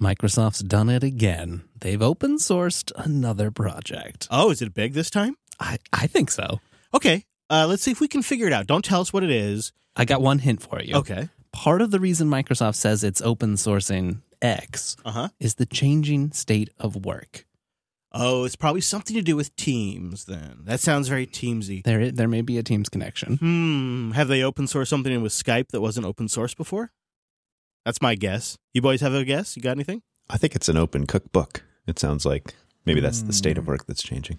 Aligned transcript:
Microsoft's 0.00 0.60
done 0.60 0.88
it 0.88 1.02
again. 1.04 1.62
They've 1.80 2.00
open 2.00 2.36
sourced 2.38 2.90
another 2.96 3.50
project. 3.50 4.26
Oh, 4.30 4.50
is 4.50 4.62
it 4.62 4.72
big 4.74 4.94
this 4.94 5.10
time? 5.10 5.36
I, 5.58 5.78
I 5.92 6.06
think 6.06 6.30
so. 6.30 6.60
Okay, 6.94 7.24
uh, 7.50 7.66
let's 7.68 7.82
see 7.82 7.90
if 7.90 8.00
we 8.00 8.08
can 8.08 8.22
figure 8.22 8.46
it 8.46 8.52
out. 8.52 8.66
Don't 8.66 8.84
tell 8.84 9.00
us 9.00 9.12
what 9.12 9.22
it 9.22 9.30
is. 9.30 9.72
I 9.96 10.04
got 10.04 10.22
one 10.22 10.38
hint 10.38 10.62
for 10.62 10.80
you. 10.82 10.96
Okay. 10.96 11.28
Part 11.52 11.82
of 11.82 11.90
the 11.90 12.00
reason 12.00 12.28
Microsoft 12.28 12.76
says 12.76 13.04
it's 13.04 13.20
open 13.20 13.54
sourcing 13.54 14.22
X 14.40 14.96
Uh 15.04 15.10
huh. 15.10 15.28
is 15.38 15.56
the 15.56 15.66
changing 15.66 16.32
state 16.32 16.70
of 16.78 17.04
work. 17.04 17.44
Oh, 18.12 18.44
it's 18.44 18.56
probably 18.56 18.80
something 18.80 19.14
to 19.14 19.22
do 19.22 19.36
with 19.36 19.54
Teams. 19.54 20.24
Then 20.24 20.60
that 20.64 20.80
sounds 20.80 21.08
very 21.08 21.26
Teamsy. 21.26 21.84
There, 21.84 22.10
there 22.10 22.26
may 22.28 22.40
be 22.40 22.56
a 22.58 22.62
Teams 22.62 22.88
connection. 22.88 23.36
Hmm. 23.36 24.10
Have 24.12 24.28
they 24.28 24.42
open 24.42 24.64
sourced 24.66 24.88
something 24.88 25.20
with 25.22 25.32
Skype 25.32 25.68
that 25.68 25.80
wasn't 25.80 26.06
open 26.06 26.28
source 26.28 26.54
before? 26.54 26.90
That's 27.84 28.02
my 28.02 28.14
guess. 28.14 28.56
You 28.74 28.82
boys 28.82 29.00
have 29.00 29.14
a 29.14 29.24
guess? 29.24 29.56
You 29.56 29.62
got 29.62 29.72
anything? 29.72 30.02
I 30.28 30.36
think 30.36 30.54
it's 30.54 30.68
an 30.68 30.76
open 30.76 31.06
cookbook. 31.06 31.62
It 31.86 31.98
sounds 31.98 32.24
like 32.26 32.54
maybe 32.84 33.00
that's 33.00 33.22
the 33.22 33.32
state 33.32 33.58
of 33.58 33.64
Hmm. 33.64 33.70
work 33.70 33.86
that's 33.86 34.02
changing. 34.02 34.38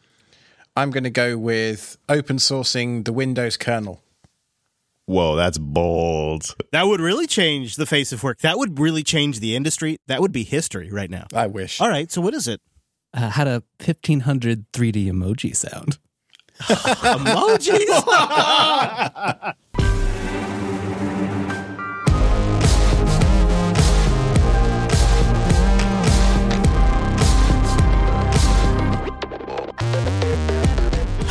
I'm 0.76 0.90
going 0.92 1.04
to 1.04 1.10
go 1.10 1.38
with 1.38 1.98
open 2.08 2.38
sourcing 2.38 3.04
the 3.04 3.12
Windows 3.12 3.58
kernel. 3.58 4.02
Whoa, 5.06 5.36
that's 5.36 5.58
bold. 5.58 6.56
That 6.72 6.88
would 6.88 7.02
really 7.02 7.28
change 7.28 7.76
the 7.76 7.86
face 7.86 8.14
of 8.14 8.24
work. 8.24 8.40
That 8.40 8.58
would 8.58 8.80
really 8.80 9.04
change 9.04 9.42
the 9.42 9.56
industry. 9.58 9.98
That 10.08 10.22
would 10.22 10.32
be 10.32 10.44
history 10.44 10.90
right 10.90 11.10
now. 11.10 11.28
I 11.34 11.48
wish. 11.48 11.82
All 11.82 11.90
right. 11.90 12.10
So 12.10 12.22
what 12.22 12.34
is 12.34 12.48
it? 12.48 12.62
Uh, 13.14 13.32
had 13.32 13.48
a 13.48 13.64
1500 13.84 14.72
3D 14.72 15.08
emoji 15.12 15.54
sound. 15.54 15.98
Emojis. 16.62 17.84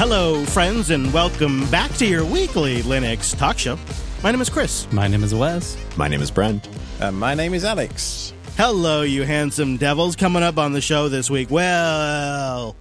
Hello, 0.02 0.46
friends, 0.46 0.88
and 0.88 1.12
welcome 1.12 1.68
back 1.68 1.92
to 1.96 2.06
your 2.06 2.24
weekly 2.24 2.80
Linux 2.84 3.36
talk 3.36 3.58
show. 3.58 3.78
My 4.22 4.30
name 4.30 4.40
is 4.40 4.48
Chris. 4.48 4.90
My 4.90 5.06
name 5.06 5.22
is 5.22 5.34
Wes. 5.34 5.76
My 5.98 6.08
name 6.08 6.22
is 6.22 6.30
Brent. 6.30 6.70
Uh, 7.02 7.12
my 7.12 7.34
name 7.34 7.52
is 7.52 7.66
Alex. 7.66 8.32
Hello, 8.56 9.02
you 9.02 9.24
handsome 9.24 9.76
devils. 9.76 10.16
Coming 10.16 10.42
up 10.42 10.56
on 10.56 10.72
the 10.72 10.80
show 10.80 11.10
this 11.10 11.28
week. 11.28 11.50
Well, 11.50 12.76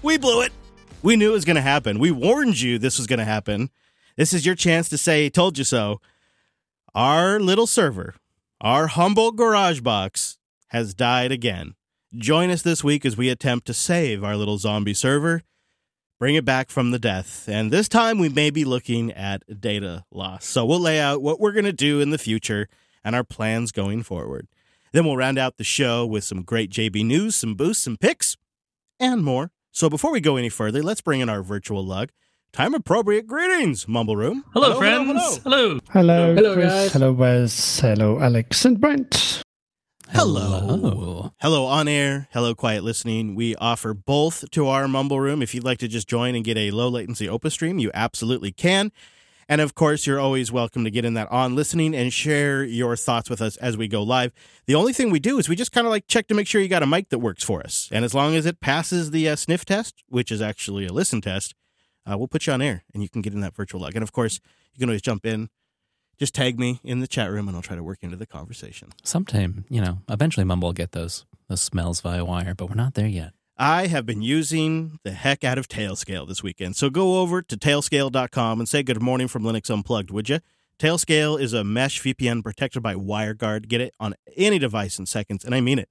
we 0.00 0.16
blew 0.16 0.40
it. 0.40 0.52
We 1.02 1.14
knew 1.16 1.28
it 1.28 1.34
was 1.34 1.44
going 1.44 1.56
to 1.56 1.60
happen. 1.60 1.98
We 1.98 2.10
warned 2.10 2.58
you 2.58 2.78
this 2.78 2.96
was 2.96 3.06
going 3.06 3.18
to 3.18 3.26
happen. 3.26 3.68
This 4.16 4.32
is 4.32 4.46
your 4.46 4.54
chance 4.54 4.88
to 4.88 4.96
say, 4.96 5.28
told 5.28 5.58
you 5.58 5.64
so. 5.64 6.00
Our 6.94 7.38
little 7.38 7.66
server, 7.66 8.14
our 8.62 8.86
humble 8.86 9.32
garage 9.32 9.80
box, 9.80 10.38
has 10.68 10.94
died 10.94 11.32
again. 11.32 11.74
Join 12.14 12.48
us 12.48 12.62
this 12.62 12.82
week 12.82 13.04
as 13.04 13.14
we 13.14 13.28
attempt 13.28 13.66
to 13.66 13.74
save 13.74 14.24
our 14.24 14.36
little 14.36 14.56
zombie 14.56 14.94
server, 14.94 15.42
bring 16.22 16.36
it 16.36 16.44
back 16.44 16.70
from 16.70 16.92
the 16.92 17.00
death. 17.00 17.48
And 17.48 17.72
this 17.72 17.88
time 17.88 18.20
we 18.20 18.28
may 18.28 18.50
be 18.50 18.64
looking 18.64 19.10
at 19.10 19.42
data 19.60 20.04
loss. 20.12 20.44
So 20.46 20.64
we'll 20.64 20.78
lay 20.78 21.00
out 21.00 21.20
what 21.20 21.40
we're 21.40 21.50
going 21.50 21.64
to 21.64 21.72
do 21.72 22.00
in 22.00 22.10
the 22.10 22.16
future 22.16 22.68
and 23.02 23.16
our 23.16 23.24
plans 23.24 23.72
going 23.72 24.04
forward. 24.04 24.46
Then 24.92 25.04
we'll 25.04 25.16
round 25.16 25.36
out 25.36 25.56
the 25.56 25.64
show 25.64 26.06
with 26.06 26.22
some 26.22 26.42
great 26.42 26.70
JB 26.70 27.04
news, 27.04 27.34
some 27.34 27.56
boosts, 27.56 27.82
some 27.82 27.96
picks, 27.96 28.36
and 29.00 29.24
more. 29.24 29.50
So 29.72 29.90
before 29.90 30.12
we 30.12 30.20
go 30.20 30.36
any 30.36 30.48
further, 30.48 30.80
let's 30.80 31.00
bring 31.00 31.20
in 31.20 31.28
our 31.28 31.42
virtual 31.42 31.84
lug. 31.84 32.10
Time 32.52 32.72
appropriate 32.72 33.26
greetings, 33.26 33.88
Mumble 33.88 34.14
Room. 34.14 34.44
Hello, 34.52 34.78
friends. 34.78 35.38
Hello. 35.38 35.80
Hello, 35.90 36.36
Hello, 36.36 36.54
Chris. 36.54 36.72
guys. 36.72 36.92
Hello, 36.92 37.12
Wes. 37.12 37.80
Hello, 37.80 38.20
Alex 38.20 38.64
and 38.64 38.80
Brent. 38.80 39.42
Hello. 40.12 41.32
Hello, 41.40 41.64
on 41.64 41.88
air. 41.88 42.28
Hello, 42.32 42.54
quiet 42.54 42.84
listening. 42.84 43.34
We 43.34 43.56
offer 43.56 43.94
both 43.94 44.50
to 44.50 44.68
our 44.68 44.86
Mumble 44.86 45.18
Room. 45.18 45.40
If 45.40 45.54
you'd 45.54 45.64
like 45.64 45.78
to 45.78 45.88
just 45.88 46.06
join 46.06 46.34
and 46.34 46.44
get 46.44 46.58
a 46.58 46.70
low 46.70 46.88
latency 46.88 47.26
Opus 47.26 47.54
stream, 47.54 47.78
you 47.78 47.90
absolutely 47.94 48.52
can. 48.52 48.92
And 49.48 49.62
of 49.62 49.74
course, 49.74 50.06
you're 50.06 50.20
always 50.20 50.52
welcome 50.52 50.84
to 50.84 50.90
get 50.90 51.06
in 51.06 51.14
that 51.14 51.32
on 51.32 51.56
listening 51.56 51.94
and 51.94 52.12
share 52.12 52.62
your 52.62 52.94
thoughts 52.94 53.30
with 53.30 53.40
us 53.40 53.56
as 53.56 53.78
we 53.78 53.88
go 53.88 54.02
live. 54.02 54.32
The 54.66 54.74
only 54.74 54.92
thing 54.92 55.10
we 55.10 55.18
do 55.18 55.38
is 55.38 55.48
we 55.48 55.56
just 55.56 55.72
kind 55.72 55.86
of 55.86 55.90
like 55.90 56.06
check 56.08 56.28
to 56.28 56.34
make 56.34 56.46
sure 56.46 56.60
you 56.60 56.68
got 56.68 56.82
a 56.82 56.86
mic 56.86 57.08
that 57.08 57.18
works 57.18 57.42
for 57.42 57.62
us. 57.62 57.88
And 57.90 58.04
as 58.04 58.12
long 58.12 58.34
as 58.34 58.44
it 58.44 58.60
passes 58.60 59.12
the 59.12 59.30
uh, 59.30 59.36
sniff 59.36 59.64
test, 59.64 60.04
which 60.08 60.30
is 60.30 60.42
actually 60.42 60.86
a 60.86 60.92
listen 60.92 61.22
test, 61.22 61.54
uh, 62.04 62.18
we'll 62.18 62.28
put 62.28 62.46
you 62.46 62.52
on 62.52 62.60
air 62.60 62.84
and 62.92 63.02
you 63.02 63.08
can 63.08 63.22
get 63.22 63.32
in 63.32 63.40
that 63.40 63.56
virtual 63.56 63.80
lug. 63.80 63.94
And 63.94 64.02
of 64.02 64.12
course, 64.12 64.40
you 64.74 64.78
can 64.78 64.90
always 64.90 65.02
jump 65.02 65.24
in. 65.24 65.48
Just 66.18 66.34
tag 66.34 66.58
me 66.58 66.80
in 66.84 67.00
the 67.00 67.06
chat 67.06 67.30
room 67.30 67.48
and 67.48 67.56
I'll 67.56 67.62
try 67.62 67.76
to 67.76 67.82
work 67.82 67.98
into 68.02 68.16
the 68.16 68.26
conversation. 68.26 68.92
Sometime, 69.02 69.64
you 69.68 69.80
know, 69.80 69.98
eventually 70.08 70.44
Mumble 70.44 70.68
will 70.68 70.72
get 70.72 70.92
those 70.92 71.24
those 71.48 71.62
smells 71.62 72.00
via 72.00 72.24
wire, 72.24 72.54
but 72.54 72.68
we're 72.68 72.74
not 72.76 72.94
there 72.94 73.08
yet. 73.08 73.32
I 73.58 73.86
have 73.88 74.06
been 74.06 74.22
using 74.22 74.98
the 75.04 75.12
heck 75.12 75.44
out 75.44 75.58
of 75.58 75.68
Tailscale 75.68 76.26
this 76.26 76.42
weekend. 76.42 76.76
So 76.76 76.90
go 76.90 77.20
over 77.20 77.42
to 77.42 77.56
tailscale.com 77.56 78.58
and 78.60 78.68
say 78.68 78.82
good 78.82 79.02
morning 79.02 79.28
from 79.28 79.42
Linux 79.42 79.70
Unplugged, 79.70 80.10
would 80.10 80.28
you? 80.28 80.40
Tailscale 80.78 81.40
is 81.40 81.52
a 81.52 81.62
mesh 81.62 82.02
VPN 82.02 82.42
protected 82.42 82.82
by 82.82 82.94
WireGuard. 82.94 83.68
Get 83.68 83.80
it 83.80 83.94
on 84.00 84.14
any 84.36 84.58
device 84.58 84.98
in 84.98 85.06
seconds, 85.06 85.44
and 85.44 85.54
I 85.54 85.60
mean 85.60 85.78
it. 85.78 85.88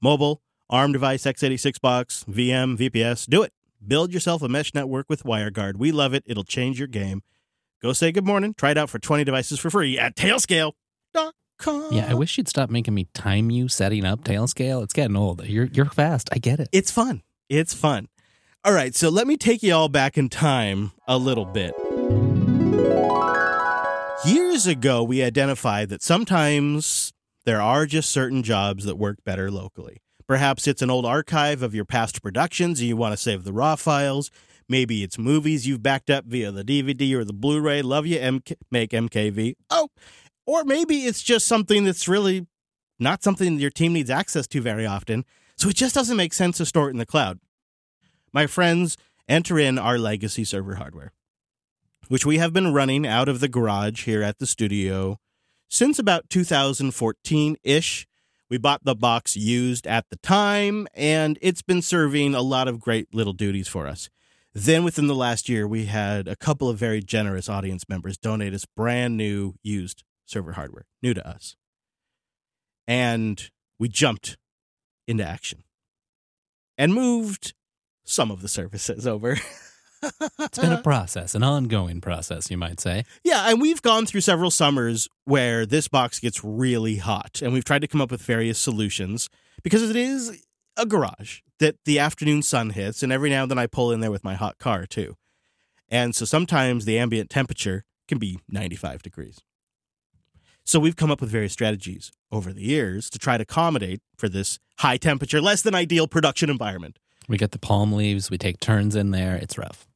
Mobile, 0.00 0.42
ARM 0.68 0.92
device, 0.92 1.24
x86 1.24 1.80
box, 1.80 2.24
VM, 2.28 2.76
VPS, 2.76 3.26
do 3.26 3.42
it. 3.42 3.52
Build 3.86 4.12
yourself 4.12 4.42
a 4.42 4.48
mesh 4.48 4.74
network 4.74 5.08
with 5.08 5.22
WireGuard. 5.22 5.76
We 5.76 5.92
love 5.92 6.14
it. 6.14 6.24
It'll 6.26 6.44
change 6.44 6.78
your 6.78 6.88
game. 6.88 7.22
Go 7.82 7.92
say 7.92 8.12
good 8.12 8.24
morning. 8.24 8.54
Try 8.56 8.70
it 8.70 8.78
out 8.78 8.90
for 8.90 9.00
20 9.00 9.24
devices 9.24 9.58
for 9.58 9.68
free 9.68 9.98
at 9.98 10.14
tailscale.com. 10.14 11.32
Yeah, 11.90 12.06
I 12.08 12.14
wish 12.14 12.38
you'd 12.38 12.46
stop 12.46 12.70
making 12.70 12.94
me 12.94 13.08
time 13.12 13.50
you 13.50 13.66
setting 13.68 14.04
up 14.04 14.22
Tailscale. 14.22 14.84
It's 14.84 14.92
getting 14.92 15.16
old. 15.16 15.44
You're 15.44 15.66
you're 15.66 15.86
fast. 15.86 16.28
I 16.32 16.38
get 16.38 16.60
it. 16.60 16.68
It's 16.70 16.92
fun. 16.92 17.22
It's 17.48 17.74
fun. 17.74 18.06
All 18.64 18.72
right, 18.72 18.94
so 18.94 19.08
let 19.08 19.26
me 19.26 19.36
take 19.36 19.64
you 19.64 19.74
all 19.74 19.88
back 19.88 20.16
in 20.16 20.28
time 20.28 20.92
a 21.08 21.18
little 21.18 21.44
bit. 21.44 21.74
Years 24.24 24.68
ago, 24.68 25.02
we 25.02 25.20
identified 25.20 25.88
that 25.88 26.02
sometimes 26.02 27.12
there 27.44 27.60
are 27.60 27.86
just 27.86 28.10
certain 28.10 28.44
jobs 28.44 28.84
that 28.84 28.96
work 28.96 29.18
better 29.24 29.50
locally. 29.50 30.02
Perhaps 30.28 30.68
it's 30.68 30.82
an 30.82 30.90
old 30.90 31.04
archive 31.04 31.62
of 31.62 31.74
your 31.74 31.84
past 31.84 32.22
productions 32.22 32.78
and 32.78 32.88
you 32.88 32.96
want 32.96 33.12
to 33.12 33.16
save 33.16 33.42
the 33.42 33.52
raw 33.52 33.74
files. 33.74 34.30
Maybe 34.72 35.02
it's 35.02 35.18
movies 35.18 35.66
you've 35.66 35.82
backed 35.82 36.08
up 36.08 36.24
via 36.24 36.50
the 36.50 36.64
DVD 36.64 37.12
or 37.12 37.26
the 37.26 37.34
Blu 37.34 37.60
ray. 37.60 37.82
Love 37.82 38.06
you, 38.06 38.18
MK- 38.18 38.56
MakeMKV. 38.72 39.52
Oh, 39.68 39.90
or 40.46 40.64
maybe 40.64 41.00
it's 41.04 41.22
just 41.22 41.46
something 41.46 41.84
that's 41.84 42.08
really 42.08 42.46
not 42.98 43.22
something 43.22 43.58
your 43.58 43.68
team 43.68 43.92
needs 43.92 44.08
access 44.08 44.46
to 44.46 44.62
very 44.62 44.86
often. 44.86 45.26
So 45.58 45.68
it 45.68 45.76
just 45.76 45.94
doesn't 45.94 46.16
make 46.16 46.32
sense 46.32 46.56
to 46.56 46.64
store 46.64 46.88
it 46.88 46.92
in 46.92 46.96
the 46.96 47.04
cloud. 47.04 47.38
My 48.32 48.46
friends, 48.46 48.96
enter 49.28 49.58
in 49.58 49.78
our 49.78 49.98
legacy 49.98 50.42
server 50.42 50.76
hardware, 50.76 51.12
which 52.08 52.24
we 52.24 52.38
have 52.38 52.54
been 52.54 52.72
running 52.72 53.06
out 53.06 53.28
of 53.28 53.40
the 53.40 53.48
garage 53.48 54.06
here 54.06 54.22
at 54.22 54.38
the 54.38 54.46
studio 54.46 55.18
since 55.68 55.98
about 55.98 56.30
2014 56.30 57.56
ish. 57.62 58.06
We 58.48 58.56
bought 58.56 58.84
the 58.84 58.94
box 58.94 59.36
used 59.36 59.86
at 59.86 60.06
the 60.08 60.16
time, 60.16 60.88
and 60.94 61.38
it's 61.42 61.60
been 61.60 61.82
serving 61.82 62.34
a 62.34 62.40
lot 62.40 62.68
of 62.68 62.80
great 62.80 63.14
little 63.14 63.34
duties 63.34 63.68
for 63.68 63.86
us. 63.86 64.08
Then, 64.54 64.84
within 64.84 65.06
the 65.06 65.14
last 65.14 65.48
year, 65.48 65.66
we 65.66 65.86
had 65.86 66.28
a 66.28 66.36
couple 66.36 66.68
of 66.68 66.76
very 66.76 67.00
generous 67.00 67.48
audience 67.48 67.88
members 67.88 68.18
donate 68.18 68.52
us 68.52 68.66
brand 68.66 69.16
new 69.16 69.54
used 69.62 70.04
server 70.26 70.52
hardware, 70.52 70.84
new 71.02 71.14
to 71.14 71.26
us. 71.26 71.56
And 72.86 73.50
we 73.78 73.88
jumped 73.88 74.36
into 75.06 75.24
action 75.24 75.64
and 76.76 76.92
moved 76.92 77.54
some 78.04 78.30
of 78.30 78.42
the 78.42 78.48
services 78.48 79.06
over. 79.06 79.38
It's 80.38 80.58
been 80.58 80.72
a 80.72 80.82
process, 80.82 81.34
an 81.34 81.44
ongoing 81.44 82.00
process, 82.00 82.50
you 82.50 82.58
might 82.58 82.80
say. 82.80 83.04
Yeah, 83.24 83.48
and 83.48 83.60
we've 83.60 83.80
gone 83.80 84.04
through 84.04 84.22
several 84.22 84.50
summers 84.50 85.08
where 85.24 85.64
this 85.64 85.86
box 85.88 86.18
gets 86.18 86.42
really 86.42 86.96
hot, 86.96 87.40
and 87.42 87.52
we've 87.52 87.64
tried 87.64 87.82
to 87.82 87.86
come 87.86 88.00
up 88.00 88.10
with 88.10 88.20
various 88.20 88.58
solutions 88.58 89.30
because 89.62 89.88
it 89.88 89.96
is 89.96 90.44
a 90.76 90.86
garage 90.86 91.40
that 91.58 91.76
the 91.84 91.98
afternoon 91.98 92.42
sun 92.42 92.70
hits, 92.70 93.02
and 93.02 93.12
every 93.12 93.30
now 93.30 93.42
and 93.42 93.50
then 93.50 93.58
I 93.58 93.66
pull 93.66 93.92
in 93.92 94.00
there 94.00 94.10
with 94.10 94.24
my 94.24 94.34
hot 94.34 94.58
car 94.58 94.86
too. 94.86 95.16
And 95.88 96.14
so 96.14 96.24
sometimes 96.24 96.84
the 96.84 96.98
ambient 96.98 97.30
temperature 97.30 97.84
can 98.08 98.18
be 98.18 98.38
95 98.48 99.02
degrees. 99.02 99.40
So 100.64 100.78
we've 100.78 100.96
come 100.96 101.10
up 101.10 101.20
with 101.20 101.30
various 101.30 101.52
strategies 101.52 102.12
over 102.30 102.52
the 102.52 102.62
years 102.62 103.10
to 103.10 103.18
try 103.18 103.36
to 103.36 103.42
accommodate 103.42 104.00
for 104.16 104.28
this 104.28 104.58
high 104.78 104.96
temperature, 104.96 105.40
less 105.40 105.62
than 105.62 105.74
ideal 105.74 106.06
production 106.06 106.48
environment. 106.50 106.98
We 107.28 107.36
get 107.36 107.50
the 107.50 107.58
palm 107.58 107.92
leaves, 107.92 108.30
we 108.30 108.38
take 108.38 108.60
turns 108.60 108.96
in 108.96 109.10
there. 109.10 109.36
It's 109.36 109.58
rough. 109.58 109.86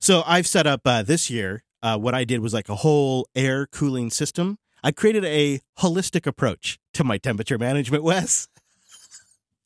So 0.00 0.22
I've 0.26 0.46
set 0.46 0.66
up 0.66 0.82
uh, 0.86 1.02
this 1.02 1.30
year. 1.30 1.62
Uh, 1.82 1.98
what 1.98 2.14
I 2.14 2.24
did 2.24 2.40
was 2.40 2.52
like 2.52 2.68
a 2.68 2.76
whole 2.76 3.28
air 3.34 3.66
cooling 3.66 4.10
system. 4.10 4.58
I 4.82 4.92
created 4.92 5.24
a 5.24 5.60
holistic 5.78 6.26
approach 6.26 6.78
to 6.94 7.04
my 7.04 7.18
temperature 7.18 7.58
management, 7.58 8.02
Wes. 8.04 8.48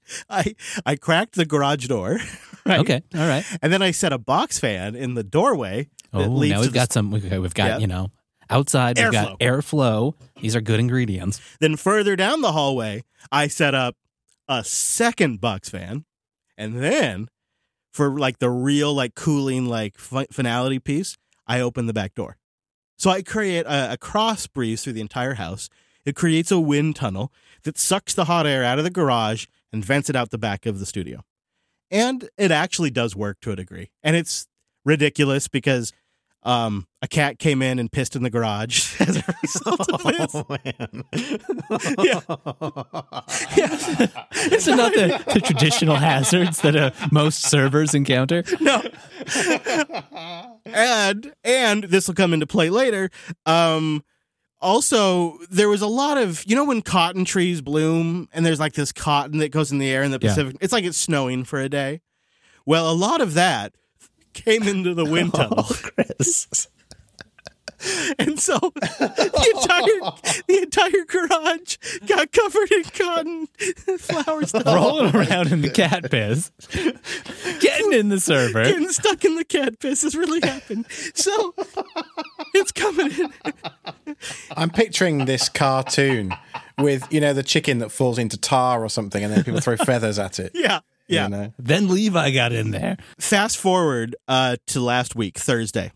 I 0.30 0.54
I 0.86 0.96
cracked 0.96 1.34
the 1.34 1.44
garage 1.46 1.86
door, 1.86 2.18
right? 2.66 2.80
Okay, 2.80 3.02
all 3.14 3.26
right. 3.26 3.44
and 3.62 3.72
then 3.72 3.82
I 3.82 3.90
set 3.90 4.12
a 4.12 4.18
box 4.18 4.58
fan 4.58 4.94
in 4.94 5.14
the 5.14 5.24
doorway. 5.24 5.88
that 6.12 6.18
Oh, 6.20 6.28
now 6.28 6.60
we've 6.60 6.62
the- 6.62 6.68
got 6.70 6.92
some. 6.92 7.10
We've 7.10 7.28
got, 7.28 7.40
we've 7.40 7.54
got 7.54 7.66
Yeah. 7.66 7.78
you 7.78 7.86
know, 7.86 8.10
outside 8.50 8.98
we've 8.98 9.12
got 9.12 9.38
airflow. 9.40 10.14
These 10.40 10.54
are 10.56 10.60
good 10.60 10.80
ingredients. 10.80 11.40
Then 11.60 11.76
further 11.76 12.16
down 12.16 12.40
the 12.42 12.52
hallway, 12.52 13.04
I 13.32 13.48
set 13.48 13.74
up 13.74 13.96
a 14.48 14.62
second 14.64 15.40
box 15.40 15.68
fan, 15.70 16.04
and 16.58 16.82
then 16.82 17.28
for 17.92 18.18
like 18.18 18.38
the 18.40 18.50
real 18.50 18.92
like 18.92 19.14
cooling 19.14 19.66
like 19.66 19.96
finality 19.98 20.78
piece, 20.78 21.16
I 21.46 21.60
open 21.60 21.86
the 21.86 21.92
back 21.94 22.14
door. 22.14 22.36
So 22.98 23.10
I 23.10 23.22
create 23.22 23.66
a, 23.66 23.92
a 23.92 23.96
cross 23.96 24.46
breeze 24.46 24.82
through 24.84 24.92
the 24.94 25.00
entire 25.00 25.34
house. 25.34 25.68
It 26.04 26.14
creates 26.14 26.50
a 26.52 26.60
wind 26.60 26.96
tunnel 26.96 27.32
that 27.62 27.78
sucks 27.78 28.14
the 28.14 28.26
hot 28.26 28.46
air 28.46 28.62
out 28.62 28.78
of 28.78 28.84
the 28.84 28.90
garage 28.90 29.46
and 29.75 29.85
vents 29.85 30.09
it 30.09 30.17
out 30.17 30.31
the 30.31 30.38
back 30.38 30.65
of 30.65 30.79
the 30.79 30.87
studio. 30.87 31.21
And 31.91 32.29
it 32.38 32.50
actually 32.50 32.91
does 32.91 33.15
work 33.15 33.38
to 33.43 33.50
a 33.50 33.56
degree. 33.56 33.91
And 34.03 34.17
it's 34.17 34.47
ridiculous 34.85 35.49
because 35.49 35.93
um, 36.44 36.87
a 37.03 37.09
cat 37.09 37.38
came 37.38 37.61
in 37.61 37.79
and 37.79 37.91
pissed 37.91 38.15
in 38.15 38.23
the 38.23 38.31
garage 38.31 39.00
as 39.00 39.17
a 39.17 39.35
result 39.43 39.93
of 39.93 40.03
this. 40.03 40.35
Oh 40.35 40.47
man. 40.49 41.05
Yeah. 42.05 42.21
Yeah. 43.56 44.25
It's 44.32 44.67
not 44.67 44.93
the, 44.93 45.23
the 45.32 45.41
traditional 45.41 45.97
hazards 45.97 46.61
that 46.61 46.76
uh, 46.76 46.91
most 47.11 47.43
servers 47.43 47.94
encounter. 47.94 48.44
no. 48.61 48.82
and 50.67 51.32
and 51.43 51.85
this 51.85 52.06
will 52.06 52.15
come 52.15 52.32
into 52.32 52.47
play 52.47 52.71
later. 52.71 53.11
Um 53.47 54.05
also 54.60 55.38
there 55.50 55.68
was 55.68 55.82
a 55.82 55.86
lot 55.86 56.16
of 56.18 56.44
you 56.46 56.56
know 56.56 56.64
when 56.64 56.82
cotton 56.82 57.24
trees 57.24 57.60
bloom 57.60 58.28
and 58.32 58.44
there's 58.46 58.60
like 58.60 58.72
this 58.74 58.92
cotton 58.92 59.38
that 59.38 59.50
goes 59.50 59.70
in 59.72 59.78
the 59.78 59.88
air 59.90 60.02
in 60.02 60.10
the 60.10 60.18
Yeah. 60.20 60.30
Pacific. 60.30 60.56
It's 60.60 60.72
like 60.72 60.84
it's 60.84 60.98
snowing 60.98 61.44
for 61.44 61.60
a 61.60 61.68
day. 61.68 62.00
Well, 62.66 62.90
a 62.90 62.94
lot 62.94 63.20
of 63.20 63.34
that 63.34 63.74
came 64.32 64.62
into 64.64 64.94
the 64.94 65.04
wind 65.10 65.34
tunnel. 65.34 65.64
Oh, 65.68 65.80
Chris. 65.82 66.68
And 68.19 68.38
so 68.38 68.58
the 68.58 69.52
entire 69.54 70.42
the 70.46 70.62
entire 70.62 71.04
garage 71.06 71.76
got 72.06 72.32
covered 72.32 72.72
in 72.72 72.84
cotton 72.84 73.46
flower 73.98 74.44
stuff. 74.46 74.66
Rolling 74.66 75.14
around 75.14 75.52
in 75.52 75.62
the 75.62 75.70
cat 75.70 76.10
piss, 76.10 76.50
getting 77.60 77.92
in 77.92 78.08
the 78.08 78.20
server. 78.20 78.64
Getting 78.64 78.88
stuck 78.90 79.25
in 79.25 79.36
the 79.36 79.44
cat 79.44 79.78
piss 79.81 80.02
has 80.02 80.14
really 80.14 80.40
happened. 80.40 80.86
So 81.14 81.54
it's 82.54 82.72
coming 82.72 83.10
in. 83.12 84.16
I'm 84.56 84.70
picturing 84.70 85.25
this 85.25 85.48
cartoon 85.48 86.34
with, 86.78 87.06
you 87.12 87.20
know, 87.20 87.32
the 87.32 87.42
chicken 87.42 87.78
that 87.78 87.90
falls 87.90 88.19
into 88.19 88.38
tar 88.38 88.82
or 88.84 88.88
something 88.88 89.22
and 89.22 89.32
then 89.32 89.44
people 89.44 89.60
throw 89.60 89.76
feathers 89.76 90.19
at 90.19 90.38
it. 90.38 90.52
Yeah. 90.54 90.80
Yeah. 91.08 91.25
You 91.25 91.30
know? 91.30 91.52
Then 91.58 91.88
Levi 91.88 92.30
got 92.30 92.52
in 92.52 92.70
there. 92.70 92.96
Fast 93.19 93.58
forward 93.58 94.16
uh, 94.28 94.56
to 94.69 94.80
last 94.80 95.14
week, 95.14 95.38
Thursday. 95.38 95.92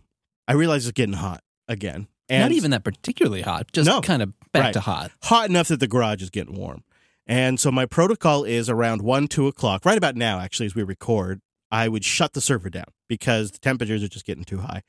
I 0.47 0.53
realized 0.53 0.87
it's 0.87 0.93
getting 0.93 1.15
hot 1.15 1.43
again. 1.69 2.09
And 2.29 2.43
Not 2.43 2.53
even 2.53 2.71
that 2.73 2.85
particularly 2.85 3.43
hot, 3.43 3.73
just 3.73 3.87
No. 3.89 4.01
kind 4.03 4.23
of 4.23 4.33
back 4.53 4.63
Right. 4.65 4.73
to 4.75 4.81
hot. 4.81 5.13
hot 5.23 5.49
enough 5.49 5.69
that 5.69 5.81
the 5.81 5.87
garage 5.89 6.23
is 6.23 6.31
getting 6.31 6.55
warm. 6.55 6.85
And 7.27 7.59
so 7.61 7.71
my 7.71 7.87
protocol 7.87 8.45
is 8.45 8.69
around 8.71 9.03
one, 9.03 9.29
two 9.29 9.47
o'clock, 9.47 9.85
right 9.85 9.97
about 9.99 10.17
now, 10.17 10.41
actually, 10.41 10.67
as 10.67 10.75
we 10.75 10.83
record, 10.83 11.41
I 11.71 11.89
would 11.89 12.05
shut 12.05 12.33
the 12.33 12.41
server 12.41 12.71
down 12.71 12.87
because 13.09 13.51
the 13.51 13.59
temperatures 13.59 14.03
are 14.03 14.09
just 14.09 14.25
getting 14.27 14.45
too 14.45 14.59
high. 14.59 14.83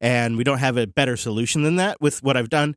And 0.00 0.36
we 0.36 0.44
don't 0.44 0.58
have 0.58 0.76
a 0.76 0.86
better 0.86 1.16
solution 1.16 1.62
than 1.62 1.76
that 1.76 2.00
with 2.00 2.22
what 2.22 2.36
I've 2.36 2.48
done. 2.50 2.76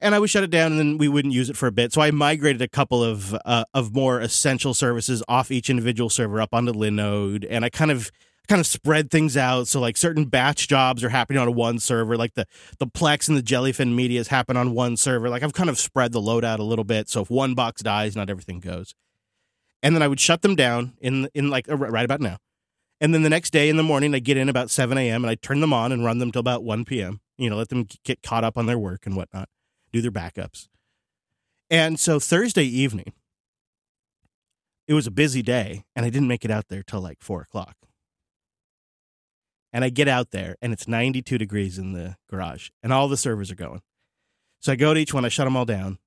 And 0.00 0.14
I 0.14 0.18
would 0.18 0.28
shut 0.28 0.44
it 0.44 0.50
down 0.50 0.72
and 0.72 0.78
then 0.78 0.98
we 0.98 1.08
wouldn't 1.08 1.32
use 1.32 1.48
it 1.48 1.56
for 1.56 1.66
a 1.66 1.72
bit. 1.72 1.92
So 1.92 2.02
I 2.02 2.10
migrated 2.10 2.60
a 2.60 2.68
couple 2.68 3.02
of 3.02 3.34
uh, 3.46 3.64
of 3.72 3.94
more 3.94 4.20
essential 4.20 4.74
services 4.74 5.22
off 5.28 5.50
each 5.50 5.70
individual 5.70 6.10
server 6.10 6.40
up 6.40 6.52
onto 6.52 6.72
Linode. 6.72 7.46
And 7.48 7.64
I 7.64 7.70
kind 7.70 7.90
of 7.90 8.10
kind 8.48 8.60
of 8.60 8.66
spread 8.66 9.10
things 9.10 9.36
out. 9.36 9.68
So 9.68 9.80
like 9.80 9.96
certain 9.96 10.26
batch 10.26 10.68
jobs 10.68 11.02
are 11.02 11.08
happening 11.08 11.40
on 11.40 11.54
one 11.54 11.78
server, 11.78 12.16
like 12.16 12.34
the 12.34 12.46
the 12.78 12.86
Plex 12.86 13.28
and 13.28 13.36
the 13.36 13.42
Jellyfin 13.42 13.94
medias 13.94 14.28
happen 14.28 14.56
on 14.56 14.74
one 14.74 14.96
server. 14.96 15.28
Like 15.28 15.42
I've 15.42 15.54
kind 15.54 15.70
of 15.70 15.78
spread 15.78 16.12
the 16.12 16.20
load 16.20 16.44
out 16.44 16.60
a 16.60 16.64
little 16.64 16.84
bit. 16.84 17.08
So 17.08 17.22
if 17.22 17.30
one 17.30 17.54
box 17.54 17.82
dies, 17.82 18.16
not 18.16 18.30
everything 18.30 18.60
goes. 18.60 18.94
And 19.82 19.94
then 19.94 20.02
I 20.02 20.08
would 20.08 20.20
shut 20.20 20.42
them 20.42 20.54
down 20.56 20.94
in 21.00 21.28
in 21.34 21.50
like 21.50 21.68
uh, 21.68 21.76
right 21.76 22.04
about 22.04 22.20
now. 22.20 22.38
And 23.00 23.12
then 23.12 23.22
the 23.22 23.30
next 23.30 23.50
day 23.50 23.68
in 23.68 23.76
the 23.76 23.82
morning, 23.82 24.14
I 24.14 24.18
get 24.18 24.36
in 24.36 24.48
about 24.48 24.70
7 24.70 24.96
a.m. 24.96 25.24
and 25.24 25.30
I 25.30 25.34
turn 25.34 25.60
them 25.60 25.72
on 25.72 25.92
and 25.92 26.04
run 26.04 26.18
them 26.20 26.30
till 26.30 26.40
about 26.40 26.64
1 26.64 26.84
p.m. 26.84 27.20
You 27.36 27.50
know, 27.50 27.56
let 27.56 27.68
them 27.68 27.86
get 28.04 28.22
caught 28.22 28.44
up 28.44 28.56
on 28.56 28.66
their 28.66 28.78
work 28.78 29.04
and 29.04 29.16
whatnot, 29.16 29.48
do 29.92 30.00
their 30.00 30.12
backups. 30.12 30.68
And 31.68 31.98
so 31.98 32.20
Thursday 32.20 32.64
evening, 32.64 33.12
it 34.86 34.94
was 34.94 35.06
a 35.06 35.10
busy 35.10 35.42
day, 35.42 35.84
and 35.96 36.06
I 36.06 36.10
didn't 36.10 36.28
make 36.28 36.44
it 36.44 36.50
out 36.50 36.68
there 36.68 36.82
till 36.82 37.00
like 37.00 37.18
four 37.20 37.40
o'clock. 37.42 37.76
And 39.74 39.84
I 39.84 39.90
get 39.90 40.06
out 40.08 40.30
there, 40.30 40.54
and 40.62 40.72
it's 40.72 40.86
92 40.88 41.36
degrees 41.36 41.78
in 41.78 41.92
the 41.92 42.16
garage, 42.30 42.70
and 42.82 42.92
all 42.92 43.08
the 43.08 43.16
servers 43.16 43.50
are 43.50 43.56
going. 43.56 43.82
So 44.60 44.72
I 44.72 44.76
go 44.76 44.94
to 44.94 45.00
each 45.00 45.12
one, 45.12 45.24
I 45.24 45.28
shut 45.28 45.46
them 45.46 45.56
all 45.56 45.64
down, 45.66 45.98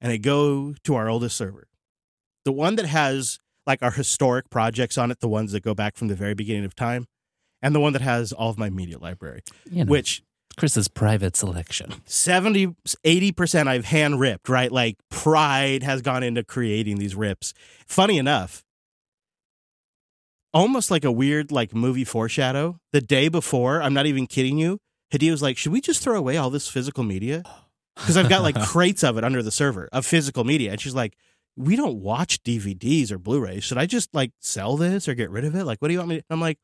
and 0.00 0.12
I 0.12 0.16
go 0.18 0.74
to 0.82 0.94
our 0.96 1.08
oldest 1.08 1.36
server, 1.36 1.68
the 2.44 2.52
one 2.52 2.74
that 2.74 2.86
has 2.86 3.38
like 3.66 3.82
our 3.82 3.92
historic 3.92 4.50
projects 4.50 4.98
on 4.98 5.10
it, 5.10 5.20
the 5.20 5.28
ones 5.28 5.52
that 5.52 5.62
go 5.62 5.74
back 5.74 5.96
from 5.96 6.08
the 6.08 6.14
very 6.14 6.34
beginning 6.34 6.64
of 6.64 6.74
time, 6.74 7.06
and 7.62 7.74
the 7.74 7.80
one 7.80 7.92
that 7.94 8.02
has 8.02 8.32
all 8.32 8.50
of 8.50 8.58
my 8.58 8.68
media 8.68 8.98
library, 8.98 9.42
You 9.70 9.84
know, 9.84 9.90
which 9.90 10.22
Chris's 10.56 10.88
private 10.88 11.36
selection. 11.36 11.94
70 12.04 12.74
80% 13.04 13.66
I've 13.66 13.86
hand 13.86 14.20
ripped, 14.20 14.48
right? 14.48 14.70
Like 14.70 14.96
pride 15.08 15.82
has 15.82 16.02
gone 16.02 16.22
into 16.22 16.44
creating 16.44 16.98
these 16.98 17.14
rips. 17.14 17.54
Funny 17.86 18.18
enough, 18.18 18.64
almost 20.54 20.90
like 20.90 21.04
a 21.04 21.12
weird 21.12 21.52
like 21.52 21.74
movie 21.74 22.04
foreshadow. 22.04 22.78
The 22.92 23.00
day 23.02 23.28
before, 23.28 23.82
I'm 23.82 23.92
not 23.92 24.06
even 24.06 24.26
kidding 24.26 24.56
you, 24.56 24.78
Hadea 25.12 25.32
was 25.32 25.42
like, 25.42 25.58
"Should 25.58 25.72
we 25.72 25.80
just 25.80 26.02
throw 26.02 26.16
away 26.16 26.36
all 26.36 26.48
this 26.48 26.68
physical 26.68 27.04
media?" 27.04 27.42
Cuz 27.96 28.16
I've 28.16 28.28
got 28.28 28.42
like 28.42 28.58
crates 28.66 29.04
of 29.04 29.18
it 29.18 29.24
under 29.24 29.42
the 29.42 29.50
server 29.50 29.88
of 29.92 30.06
physical 30.06 30.44
media. 30.44 30.70
And 30.70 30.80
she's 30.80 30.94
like, 30.94 31.16
"We 31.56 31.76
don't 31.76 32.00
watch 32.00 32.42
DVDs 32.42 33.10
or 33.10 33.18
Blu-rays. 33.18 33.64
Should 33.64 33.78
I 33.78 33.86
just 33.86 34.14
like 34.14 34.32
sell 34.40 34.76
this 34.76 35.08
or 35.08 35.14
get 35.14 35.30
rid 35.30 35.44
of 35.44 35.54
it? 35.54 35.64
Like 35.64 35.82
what 35.82 35.88
do 35.88 35.94
you 35.94 35.98
want 35.98 36.08
me 36.08 36.16
to 36.18 36.24
I'm 36.30 36.40
like, 36.40 36.58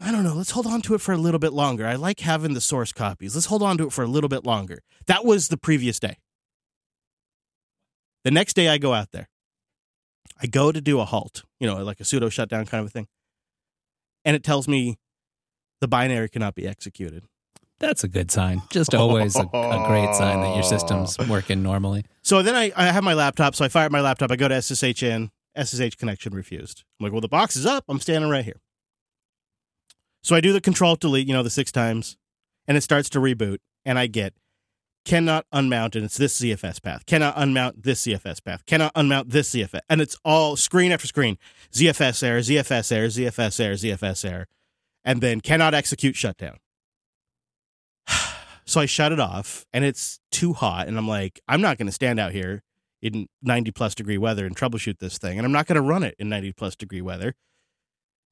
I 0.00 0.10
don't 0.10 0.24
know. 0.24 0.34
Let's 0.34 0.50
hold 0.50 0.66
on 0.66 0.82
to 0.82 0.94
it 0.94 1.00
for 1.00 1.12
a 1.12 1.18
little 1.18 1.38
bit 1.38 1.52
longer. 1.52 1.86
I 1.86 1.94
like 1.94 2.20
having 2.20 2.54
the 2.54 2.60
source 2.60 2.92
copies. 2.92 3.34
Let's 3.34 3.46
hold 3.46 3.62
on 3.62 3.78
to 3.78 3.86
it 3.86 3.92
for 3.92 4.02
a 4.02 4.08
little 4.08 4.28
bit 4.28 4.44
longer. 4.44 4.80
That 5.06 5.24
was 5.24 5.48
the 5.48 5.56
previous 5.56 5.98
day. 6.00 6.18
The 8.24 8.30
next 8.30 8.54
day, 8.54 8.68
I 8.68 8.78
go 8.78 8.94
out 8.94 9.12
there. 9.12 9.28
I 10.40 10.46
go 10.46 10.72
to 10.72 10.80
do 10.80 11.00
a 11.00 11.04
halt, 11.04 11.44
you 11.60 11.66
know, 11.66 11.82
like 11.82 12.00
a 12.00 12.04
sudo 12.04 12.30
shutdown 12.30 12.66
kind 12.66 12.80
of 12.80 12.86
a 12.86 12.90
thing. 12.90 13.06
And 14.24 14.34
it 14.34 14.42
tells 14.42 14.66
me 14.66 14.98
the 15.80 15.88
binary 15.88 16.28
cannot 16.28 16.54
be 16.54 16.66
executed. 16.66 17.24
That's 17.78 18.04
a 18.04 18.08
good 18.08 18.30
sign. 18.30 18.62
Just 18.70 18.94
always 18.94 19.36
a, 19.36 19.42
a 19.42 19.84
great 19.86 20.14
sign 20.14 20.40
that 20.40 20.54
your 20.54 20.62
system's 20.62 21.18
working 21.28 21.62
normally. 21.62 22.04
So 22.22 22.42
then 22.42 22.54
I, 22.54 22.72
I 22.76 22.86
have 22.86 23.04
my 23.04 23.14
laptop. 23.14 23.54
So 23.54 23.64
I 23.64 23.68
fire 23.68 23.86
up 23.86 23.92
my 23.92 24.00
laptop. 24.00 24.30
I 24.30 24.36
go 24.36 24.48
to 24.48 24.62
SSH 24.62 25.02
in. 25.02 25.30
SSH 25.56 25.96
connection 25.96 26.34
refused. 26.34 26.84
I'm 26.98 27.04
like, 27.04 27.12
well, 27.12 27.20
the 27.20 27.28
box 27.28 27.56
is 27.56 27.66
up. 27.66 27.84
I'm 27.88 28.00
standing 28.00 28.30
right 28.30 28.44
here. 28.44 28.60
So 30.22 30.34
I 30.34 30.40
do 30.40 30.52
the 30.52 30.60
control 30.60 30.96
delete, 30.96 31.28
you 31.28 31.34
know, 31.34 31.42
the 31.42 31.50
six 31.50 31.70
times, 31.70 32.16
and 32.66 32.76
it 32.76 32.80
starts 32.80 33.08
to 33.10 33.20
reboot. 33.20 33.58
And 33.84 33.98
I 33.98 34.06
get 34.06 34.34
cannot 35.04 35.46
unmount, 35.52 35.94
and 35.94 36.04
it's 36.04 36.16
this 36.16 36.40
ZFS 36.40 36.82
path. 36.82 37.06
Cannot 37.06 37.36
unmount 37.36 37.82
this 37.82 38.04
ZFS 38.06 38.42
path. 38.44 38.64
Cannot 38.66 38.94
unmount 38.94 39.30
this 39.30 39.50
ZFS. 39.54 39.80
And 39.88 40.00
it's 40.00 40.16
all 40.24 40.56
screen 40.56 40.92
after 40.92 41.06
screen 41.06 41.38
ZFS 41.72 42.22
error, 42.22 42.40
ZFS 42.40 42.92
error, 42.92 43.08
ZFS 43.08 43.60
error, 43.60 43.74
ZFS 43.74 44.30
error. 44.30 44.46
And 45.04 45.20
then 45.20 45.40
cannot 45.40 45.74
execute 45.74 46.16
shutdown. 46.16 46.58
So 48.66 48.80
I 48.80 48.86
shut 48.86 49.12
it 49.12 49.20
off, 49.20 49.66
and 49.74 49.84
it's 49.84 50.20
too 50.30 50.54
hot. 50.54 50.88
And 50.88 50.96
I'm 50.96 51.06
like, 51.06 51.38
I'm 51.46 51.60
not 51.60 51.76
going 51.76 51.84
to 51.84 51.92
stand 51.92 52.18
out 52.18 52.32
here 52.32 52.62
in 53.02 53.28
90 53.42 53.72
plus 53.72 53.94
degree 53.94 54.16
weather 54.16 54.46
and 54.46 54.56
troubleshoot 54.56 55.00
this 55.00 55.18
thing. 55.18 55.36
And 55.38 55.44
I'm 55.44 55.52
not 55.52 55.66
going 55.66 55.76
to 55.76 55.82
run 55.82 56.02
it 56.02 56.14
in 56.18 56.30
90 56.30 56.52
plus 56.52 56.74
degree 56.74 57.02
weather. 57.02 57.34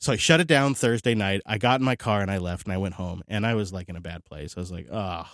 So 0.01 0.13
I 0.13 0.17
shut 0.17 0.41
it 0.41 0.49
down 0.49 0.75
Thursday 0.75 1.15
night. 1.15 1.43
I 1.45 1.59
got 1.59 1.81
in 1.81 1.85
my 1.85 1.97
car 1.97 2.23
and 2.23 2.31
I 2.31 2.39
left 2.39 2.67
and 2.67 2.73
I 2.73 2.79
went 2.79 2.95
home 2.95 3.23
and 3.29 3.47
I 3.47 3.55
was 3.55 3.73
like 3.73 3.91
in 3.91 3.95
a 3.95 4.01
bad 4.01 4.25
place. 4.25 4.55
I 4.57 4.61
was 4.61 4.73
like, 4.73 4.89
oh, 4.91 5.27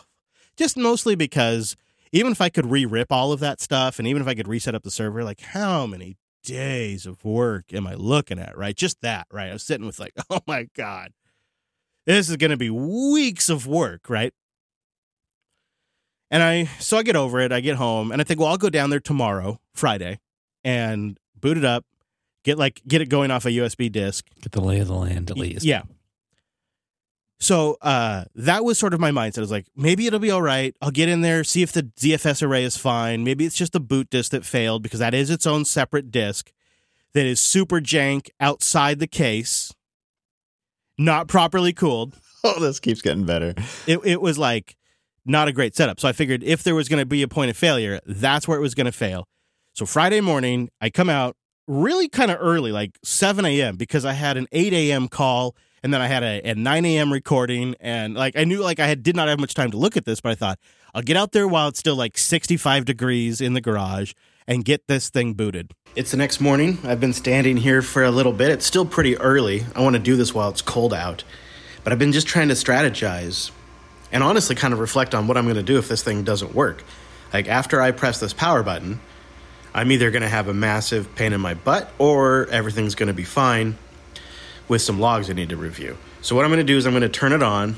just 0.59 0.77
mostly 0.77 1.15
because 1.15 1.77
even 2.12 2.33
if 2.33 2.41
I 2.41 2.49
could 2.49 2.71
re 2.71 2.85
rip 2.85 3.12
all 3.12 3.33
of 3.33 3.41
that 3.41 3.61
stuff 3.61 3.99
and 3.99 4.07
even 4.07 4.21
if 4.21 4.29
I 4.29 4.35
could 4.35 4.49
reset 4.49 4.75
up 4.75 4.83
the 4.83 4.91
server, 4.91 5.25
like 5.25 5.41
how 5.41 5.87
many 5.87 6.17
days 6.43 7.07
of 7.07 7.25
work 7.25 7.73
am 7.73 7.87
I 7.87 7.95
looking 7.95 8.38
at, 8.38 8.57
right? 8.57 8.77
Just 8.77 9.00
that, 9.03 9.27
right? 9.33 9.50
I 9.50 9.53
was 9.53 9.62
sitting 9.62 9.87
with 9.87 9.99
like, 9.99 10.12
oh 10.31 10.41
my 10.47 10.69
God, 10.77 11.12
this 12.07 12.29
is 12.29 12.37
going 12.37 12.50
to 12.50 12.57
be 12.57 12.71
weeks 12.71 13.49
of 13.49 13.67
work, 13.67 14.11
right? 14.11 14.33
And 16.31 16.43
I, 16.43 16.65
so 16.79 16.99
I 16.99 17.03
get 17.03 17.17
over 17.17 17.41
it. 17.41 17.53
I 17.53 17.61
get 17.61 17.77
home 17.77 18.12
and 18.12 18.21
I 18.21 18.25
think, 18.25 18.41
well, 18.41 18.50
I'll 18.50 18.59
go 18.59 18.69
down 18.69 18.91
there 18.91 19.00
tomorrow, 19.00 19.61
Friday, 19.75 20.19
and 20.62 21.19
boot 21.38 21.57
it 21.57 21.65
up, 21.65 21.85
get 22.45 22.59
like, 22.59 22.83
get 22.87 23.00
it 23.00 23.09
going 23.09 23.31
off 23.31 23.47
a 23.47 23.50
USB 23.50 23.91
disk. 23.91 24.27
Get 24.43 24.53
the 24.53 24.61
lay 24.61 24.81
of 24.81 24.88
the 24.88 24.95
land 24.95 25.31
at 25.31 25.38
least. 25.38 25.65
Yeah. 25.65 25.83
So 27.40 27.78
uh, 27.80 28.25
that 28.35 28.64
was 28.64 28.78
sort 28.78 28.95
of 28.95 29.00
my 29.00 29.11
mindset. 29.11 29.38
I 29.38 29.42
was 29.42 29.50
like, 29.50 29.66
maybe 29.76 30.07
it'll 30.07 30.18
be 30.18 30.30
all 30.30 30.42
right. 30.42 30.75
I'll 30.83 30.90
get 30.90 31.09
in 31.09 31.21
there, 31.21 31.45
see 31.45 31.62
if 31.62 31.73
the 31.73 31.85
ZFS 31.85 32.42
array 32.42 32.64
is 32.64 32.76
fine. 32.76 33.23
Maybe 33.23 33.45
it's 33.45 33.57
just 33.57 33.73
the 33.73 33.80
boot 33.80 34.11
disk 34.11 34.33
that 34.33 34.45
failed 34.45 34.83
because 34.83 34.99
that 34.99 35.14
is 35.14 35.30
its 35.30 35.47
own 35.47 35.64
separate 35.64 36.11
disk 36.11 36.52
that 37.12 37.26
is 37.26 37.40
super 37.40 37.80
jank 37.80 38.28
outside 38.40 38.99
the 38.99 39.07
case, 39.07 39.73
not 40.97 41.28
properly 41.28 41.73
cooled. 41.73 42.18
Oh, 42.45 42.61
this 42.61 42.78
keeps 42.78 43.02
getting 43.02 43.26
better. 43.26 43.52
It, 43.85 43.99
it 44.04 44.21
was 44.21 44.38
like 44.38 44.76
not 45.26 45.49
a 45.49 45.52
great 45.52 45.75
setup. 45.75 45.99
So 45.99 46.07
I 46.07 46.12
figured 46.12 46.45
if 46.45 46.62
there 46.62 46.76
was 46.76 46.88
going 46.88 47.00
to 47.00 47.04
be 47.04 47.21
a 47.23 47.28
point 47.28 47.50
of 47.50 47.57
failure, 47.57 47.99
that's 48.07 48.47
where 48.47 48.57
it 48.57 48.61
was 48.61 48.76
going 48.76 48.87
to 48.87 48.92
fail. 48.92 49.26
So 49.73 49.85
Friday 49.85 50.21
morning, 50.21 50.71
I 50.80 50.88
come 50.88 51.11
out 51.11 51.37
really 51.66 52.09
kind 52.09 52.30
of 52.30 52.38
early, 52.40 52.71
like 52.71 52.97
7 53.02 53.45
a.m., 53.45 53.76
because 53.76 54.04
I 54.04 54.12
had 54.12 54.37
an 54.37 54.47
8 54.52 54.73
a.m. 54.73 55.09
call 55.09 55.57
and 55.82 55.92
then 55.92 56.00
I 56.00 56.06
had 56.06 56.23
a, 56.23 56.50
a 56.50 56.54
9 56.54 56.85
a.m. 56.85 57.12
recording. 57.12 57.75
And 57.80 58.14
like 58.14 58.37
I 58.37 58.44
knew 58.44 58.61
like 58.62 58.80
I 58.80 58.87
had, 58.87 59.02
did 59.02 59.16
not 59.16 59.28
have 59.28 59.40
much 59.40 59.54
time 59.54 59.70
to 59.70 59.76
look 59.76 59.97
at 59.97 60.04
this, 60.04 60.20
but 60.20 60.30
I 60.30 60.35
thought 60.35 60.58
I'll 60.94 61.02
get 61.02 61.16
out 61.16 61.32
there 61.32 61.47
while 61.47 61.68
it's 61.68 61.78
still 61.78 61.97
like 61.97 62.18
65 62.18 62.85
degrees 62.85 63.40
in 63.40 63.54
the 63.54 63.61
garage 63.61 64.12
and 64.47 64.64
get 64.64 64.87
this 64.87 65.11
thing 65.11 65.35
booted. 65.35 65.73
It's 65.94 66.11
the 66.11 66.16
next 66.16 66.40
morning. 66.40 66.78
I've 66.85 67.00
been 67.00 67.12
standing 67.12 67.58
here 67.58 67.82
for 67.82 68.02
a 68.02 68.11
little 68.11 68.32
bit. 68.32 68.50
It's 68.50 68.66
still 68.66 68.87
pretty 68.87 69.16
early. 69.18 69.64
I 69.75 69.82
want 69.82 69.94
to 69.94 70.02
do 70.02 70.16
this 70.16 70.35
while 70.35 70.49
it's 70.49 70.62
cold 70.62 70.94
out. 70.94 71.25
But 71.85 71.92
I've 71.92 71.99
been 71.99 72.12
just 72.12 72.26
trying 72.26 72.49
to 72.49 72.54
strategize 72.54 73.50
and 74.11 74.23
honestly 74.23 74.56
kind 74.56 74.73
of 74.73 74.80
reflect 74.80 75.14
on 75.14 75.26
what 75.26 75.37
I'm 75.37 75.44
going 75.44 75.56
to 75.56 75.62
do 75.62 75.78
if 75.78 75.88
this 75.88 76.02
thing 76.02 76.25
doesn't 76.25 76.54
work. 76.54 76.82
Like 77.32 77.47
after 77.47 77.80
I 77.80 77.90
press 77.90 78.20
this 78.20 78.32
power 78.32 78.62
button, 78.62 79.00
I'm 79.75 79.92
either 79.92 80.11
going 80.11 80.23
to 80.23 80.28
have 80.28 80.49
a 80.49 80.54
massive 80.54 81.14
pain 81.14 81.32
in 81.32 81.40
my 81.40 81.54
butt 81.54 81.92
or 81.99 82.47
everything's 82.47 82.94
going 82.94 83.08
to 83.08 83.14
be 83.14 83.25
fine 83.25 83.76
with 84.68 84.82
some 84.82 85.00
logs 85.00 85.30
I 85.30 85.32
need 85.32 85.48
to 85.48 85.56
review. 85.56 85.96
So, 86.20 86.37
what 86.37 86.44
I'm 86.44 86.50
going 86.50 86.58
to 86.58 86.72
do 86.72 86.76
is 86.76 86.87
I'm 86.87 86.92
going 86.92 87.02
to 87.02 87.08
turn 87.08 87.32
it 87.32 87.42
on 87.42 87.76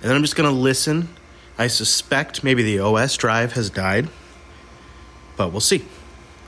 and 0.00 0.10
then 0.10 0.14
I'm 0.14 0.22
just 0.22 0.36
going 0.36 0.48
to 0.48 0.56
listen. 0.56 1.08
I 1.58 1.68
suspect 1.68 2.44
maybe 2.44 2.62
the 2.62 2.80
OS 2.80 3.16
drive 3.16 3.54
has 3.54 3.70
died, 3.70 4.08
but 5.36 5.52
we'll 5.52 5.60
see. 5.60 5.84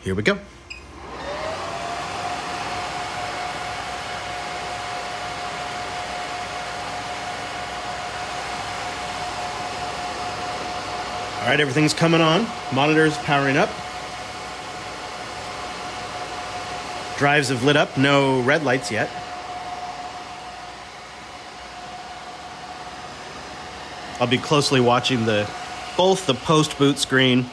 Here 0.03 0.15
we 0.15 0.23
go. 0.23 0.39
All 11.41 11.53
right, 11.53 11.61
everything's 11.61 11.95
coming 11.95 12.21
on. 12.21 12.47
Monitor's 12.75 13.17
powering 13.19 13.57
up. 13.57 13.71
Drives 17.17 17.49
have 17.49 17.65
lit 17.65 17.77
up, 17.77 17.97
no 17.97 18.43
red 18.43 18.63
lights 18.63 18.93
yet. 18.93 19.11
I'll 24.21 24.27
be 24.27 24.39
closely 24.39 24.81
watching 24.81 25.27
the 25.27 25.49
both 25.97 26.27
the 26.27 26.35
post 26.35 26.77
boot 26.79 26.99
screen 26.99 27.47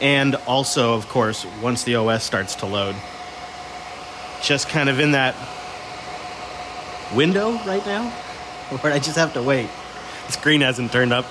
and 0.00 0.34
also, 0.46 0.94
of 0.94 1.08
course, 1.08 1.46
once 1.62 1.84
the 1.84 1.96
OS 1.96 2.24
starts 2.24 2.54
to 2.56 2.66
load. 2.66 2.96
Just 4.42 4.68
kind 4.68 4.88
of 4.88 5.00
in 5.00 5.12
that 5.12 5.34
window 7.14 7.52
right 7.64 7.84
now 7.86 8.08
where 8.80 8.92
I 8.92 8.98
just 8.98 9.16
have 9.16 9.34
to 9.34 9.42
wait. 9.42 9.68
The 10.26 10.32
screen 10.32 10.62
hasn't 10.62 10.92
turned 10.92 11.12
up. 11.12 11.26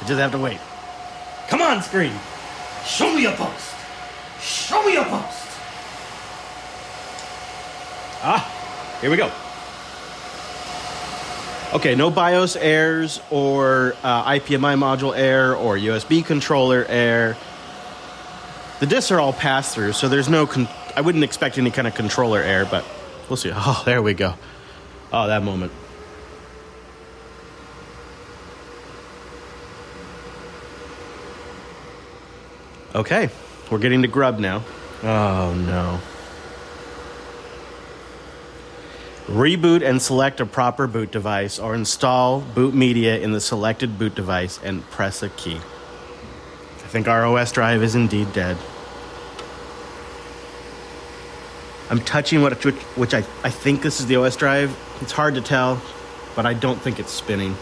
I 0.00 0.06
just 0.06 0.18
have 0.18 0.32
to 0.32 0.38
wait. 0.38 0.58
Come 1.48 1.60
on, 1.60 1.82
screen. 1.82 2.12
Show 2.86 3.14
me 3.14 3.26
a 3.26 3.32
post. 3.32 3.74
Show 4.40 4.82
me 4.84 4.96
a 4.96 5.04
post. 5.04 5.46
Ah, 8.22 8.98
here 9.00 9.10
we 9.10 9.16
go. 9.16 9.30
Okay, 11.72 11.94
no 11.94 12.10
BIOS 12.10 12.56
errors 12.56 13.20
or 13.30 13.94
uh, 14.02 14.24
IPMI 14.32 14.76
module 14.76 15.16
error 15.16 15.54
or 15.54 15.76
USB 15.76 16.24
controller 16.24 16.84
error. 16.88 17.36
The 18.80 18.86
disks 18.86 19.12
are 19.12 19.20
all 19.20 19.32
pass 19.32 19.72
through, 19.72 19.92
so 19.92 20.08
there's 20.08 20.28
no. 20.28 20.46
Con- 20.46 20.68
I 20.96 21.00
wouldn't 21.00 21.22
expect 21.22 21.58
any 21.58 21.70
kind 21.70 21.86
of 21.86 21.94
controller 21.94 22.40
error, 22.40 22.66
but 22.68 22.84
we'll 23.28 23.36
see. 23.36 23.52
Oh, 23.54 23.82
there 23.84 24.02
we 24.02 24.14
go. 24.14 24.34
Oh, 25.12 25.28
that 25.28 25.44
moment. 25.44 25.70
Okay, 32.94 33.30
we're 33.70 33.78
getting 33.78 34.02
to 34.02 34.08
grub 34.08 34.38
now. 34.40 34.64
Oh 35.02 35.54
no. 35.54 36.00
Reboot 39.30 39.88
and 39.88 40.02
select 40.02 40.40
a 40.40 40.46
proper 40.46 40.88
boot 40.88 41.12
device 41.12 41.60
or 41.60 41.76
install 41.76 42.40
boot 42.40 42.74
media 42.74 43.16
in 43.20 43.30
the 43.30 43.40
selected 43.40 43.96
boot 43.96 44.16
device 44.16 44.58
and 44.64 44.82
press 44.90 45.22
a 45.22 45.28
key. 45.28 45.54
I 45.54 46.88
think 46.88 47.06
our 47.06 47.24
OS 47.24 47.52
drive 47.52 47.80
is 47.84 47.94
indeed 47.94 48.32
dead. 48.32 48.56
I'm 51.90 52.00
touching 52.00 52.42
what 52.42 52.64
which, 52.64 52.74
which 52.74 53.14
I, 53.14 53.18
I 53.44 53.50
think 53.50 53.82
this 53.82 54.00
is 54.00 54.06
the 54.06 54.16
OS 54.16 54.34
drive. 54.34 54.76
It's 55.00 55.12
hard 55.12 55.36
to 55.36 55.40
tell, 55.40 55.80
but 56.34 56.44
I 56.44 56.52
don't 56.52 56.82
think 56.82 56.98
it's 56.98 57.12
spinning. 57.12 57.56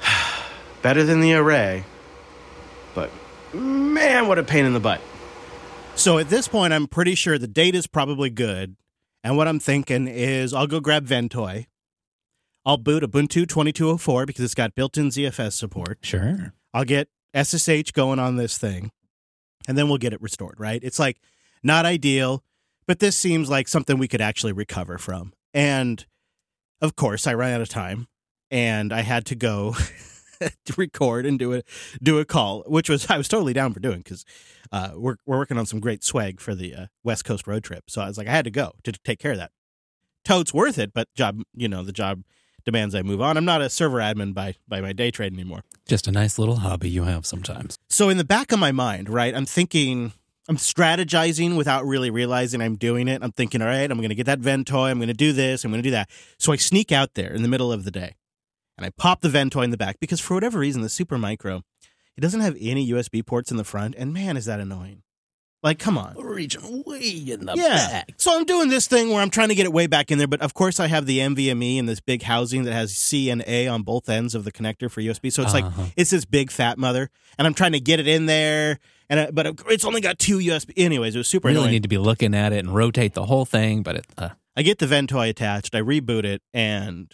Better 0.80 1.04
than 1.04 1.20
the 1.20 1.34
array, 1.34 1.84
but 2.94 3.10
man, 3.52 4.26
what 4.26 4.38
a 4.38 4.42
pain 4.42 4.64
in 4.64 4.72
the 4.72 4.80
butt. 4.80 5.02
So 6.04 6.18
at 6.18 6.28
this 6.28 6.48
point, 6.48 6.74
I'm 6.74 6.86
pretty 6.86 7.14
sure 7.14 7.38
the 7.38 7.48
date 7.48 7.74
is 7.74 7.86
probably 7.86 8.28
good. 8.28 8.76
And 9.22 9.38
what 9.38 9.48
I'm 9.48 9.58
thinking 9.58 10.06
is 10.06 10.52
I'll 10.52 10.66
go 10.66 10.78
grab 10.78 11.06
Ventoy. 11.06 11.64
I'll 12.66 12.76
boot 12.76 13.02
Ubuntu 13.02 13.48
2204 13.48 14.26
because 14.26 14.44
it's 14.44 14.54
got 14.54 14.74
built 14.74 14.98
in 14.98 15.08
ZFS 15.08 15.54
support. 15.54 16.00
Sure. 16.02 16.52
I'll 16.74 16.84
get 16.84 17.08
SSH 17.34 17.92
going 17.92 18.18
on 18.18 18.36
this 18.36 18.58
thing, 18.58 18.90
and 19.66 19.78
then 19.78 19.88
we'll 19.88 19.96
get 19.96 20.12
it 20.12 20.20
restored, 20.20 20.60
right? 20.60 20.84
It's 20.84 20.98
like 20.98 21.22
not 21.62 21.86
ideal, 21.86 22.44
but 22.86 22.98
this 22.98 23.16
seems 23.16 23.48
like 23.48 23.66
something 23.66 23.96
we 23.96 24.06
could 24.06 24.20
actually 24.20 24.52
recover 24.52 24.98
from. 24.98 25.32
And 25.54 26.04
of 26.82 26.96
course, 26.96 27.26
I 27.26 27.32
ran 27.32 27.54
out 27.54 27.62
of 27.62 27.70
time 27.70 28.08
and 28.50 28.92
I 28.92 29.00
had 29.00 29.24
to 29.24 29.34
go 29.34 29.74
record 30.76 31.26
and 31.26 31.38
do 31.38 31.54
a 31.54 31.62
do 32.02 32.18
a 32.18 32.24
call, 32.24 32.62
which 32.66 32.88
was 32.88 33.10
I 33.10 33.16
was 33.16 33.28
totally 33.28 33.52
down 33.52 33.72
for 33.72 33.80
doing 33.80 33.98
because 33.98 34.24
uh, 34.72 34.90
we're 34.94 35.16
we're 35.26 35.38
working 35.38 35.58
on 35.58 35.66
some 35.66 35.80
great 35.80 36.04
swag 36.04 36.40
for 36.40 36.54
the 36.54 36.74
uh, 36.74 36.86
West 37.02 37.24
Coast 37.24 37.46
road 37.46 37.64
trip. 37.64 37.84
So 37.88 38.02
I 38.02 38.06
was 38.06 38.18
like, 38.18 38.28
I 38.28 38.32
had 38.32 38.44
to 38.44 38.50
go 38.50 38.72
to 38.84 38.92
take 38.92 39.18
care 39.18 39.32
of 39.32 39.38
that. 39.38 39.50
Totes 40.24 40.54
worth 40.54 40.78
it, 40.78 40.92
but 40.94 41.08
job, 41.14 41.42
you 41.54 41.68
know, 41.68 41.82
the 41.82 41.92
job 41.92 42.22
demands 42.64 42.94
I 42.94 43.02
move 43.02 43.20
on. 43.20 43.36
I'm 43.36 43.44
not 43.44 43.60
a 43.60 43.68
server 43.68 43.98
admin 43.98 44.32
by 44.34 44.54
by 44.66 44.80
my 44.80 44.92
day 44.92 45.10
trade 45.10 45.32
anymore. 45.32 45.62
Just 45.86 46.08
a 46.08 46.12
nice 46.12 46.38
little 46.38 46.56
hobby 46.56 46.88
you 46.88 47.04
have 47.04 47.26
sometimes. 47.26 47.76
So 47.88 48.08
in 48.08 48.16
the 48.16 48.24
back 48.24 48.52
of 48.52 48.58
my 48.58 48.72
mind, 48.72 49.08
right, 49.08 49.34
I'm 49.34 49.46
thinking 49.46 50.12
I'm 50.48 50.56
strategizing 50.56 51.56
without 51.56 51.86
really 51.86 52.10
realizing 52.10 52.60
I'm 52.60 52.76
doing 52.76 53.08
it. 53.08 53.22
I'm 53.22 53.32
thinking, 53.32 53.62
all 53.62 53.68
right, 53.68 53.90
I'm 53.90 53.98
going 53.98 54.10
to 54.10 54.14
get 54.14 54.26
that 54.26 54.40
Ventoy. 54.40 54.90
I'm 54.90 54.98
going 54.98 55.08
to 55.08 55.14
do 55.14 55.32
this. 55.32 55.64
I'm 55.64 55.70
going 55.70 55.82
to 55.82 55.86
do 55.86 55.92
that. 55.92 56.10
So 56.38 56.52
I 56.52 56.56
sneak 56.56 56.92
out 56.92 57.14
there 57.14 57.32
in 57.32 57.42
the 57.42 57.48
middle 57.48 57.72
of 57.72 57.84
the 57.84 57.90
day 57.90 58.14
and 58.76 58.84
I 58.86 58.90
pop 58.90 59.20
the 59.20 59.28
Ventoy 59.28 59.64
in 59.64 59.70
the 59.70 59.76
back 59.76 59.96
because 60.00 60.20
for 60.20 60.34
whatever 60.34 60.58
reason, 60.58 60.82
the 60.82 60.88
Super 60.88 61.18
Micro, 61.18 61.62
it 62.16 62.20
doesn't 62.20 62.40
have 62.40 62.56
any 62.60 62.90
USB 62.90 63.24
ports 63.24 63.50
in 63.50 63.56
the 63.56 63.64
front. 63.64 63.94
And 63.96 64.12
man, 64.12 64.36
is 64.36 64.44
that 64.46 64.60
annoying. 64.60 65.02
Like, 65.62 65.78
come 65.78 65.96
on. 65.96 66.14
Reaching 66.18 66.82
way 66.84 67.00
in 67.26 67.46
the 67.46 67.54
Yeah. 67.56 67.88
back. 67.88 68.12
So 68.18 68.36
I'm 68.36 68.44
doing 68.44 68.68
this 68.68 68.86
thing 68.86 69.08
where 69.08 69.22
I'm 69.22 69.30
trying 69.30 69.48
to 69.48 69.54
get 69.54 69.64
it 69.64 69.72
way 69.72 69.86
back 69.86 70.10
in 70.10 70.18
there, 70.18 70.26
but 70.26 70.42
of 70.42 70.52
course 70.52 70.78
I 70.78 70.88
have 70.88 71.06
the 71.06 71.20
NVMe 71.20 71.78
and 71.78 71.88
this 71.88 72.00
big 72.00 72.22
housing 72.24 72.64
that 72.64 72.72
has 72.74 72.94
C 72.94 73.30
and 73.30 73.42
A 73.46 73.66
on 73.66 73.80
both 73.82 74.10
ends 74.10 74.34
of 74.34 74.44
the 74.44 74.52
connector 74.52 74.90
for 74.90 75.00
USB. 75.00 75.30
So 75.32 75.42
it's 75.42 75.54
Uh-huh. 75.54 75.70
like 75.84 75.92
it's 75.96 76.10
this 76.10 76.26
big 76.26 76.50
fat 76.50 76.76
mother, 76.76 77.08
and 77.38 77.46
I'm 77.46 77.54
trying 77.54 77.72
to 77.72 77.80
get 77.80 77.98
it 77.98 78.06
in 78.06 78.26
there, 78.26 78.78
and 79.08 79.20
I, 79.20 79.30
but 79.30 79.58
it's 79.70 79.86
only 79.86 80.02
got 80.02 80.18
two 80.18 80.38
USB. 80.38 80.74
Anyways, 80.76 81.14
it 81.14 81.18
was 81.18 81.28
super 81.28 81.48
annoying. 81.48 81.54
Really 81.54 81.64
annoying. 81.68 81.72
need 81.76 81.82
to 81.84 81.88
be 81.88 81.98
looking 81.98 82.34
at 82.34 82.52
it 82.52 82.58
and 82.58 82.74
rotate 82.74 83.14
the 83.14 83.24
whole 83.24 83.46
thing, 83.46 83.82
but 83.82 83.96
it, 83.96 84.06
uh, 84.18 84.28
I 84.54 84.60
get 84.60 84.80
the 84.80 84.86
Ventoy 84.86 85.30
attached, 85.30 85.74
I 85.74 85.80
reboot 85.80 86.24
it, 86.24 86.42
and 86.52 87.10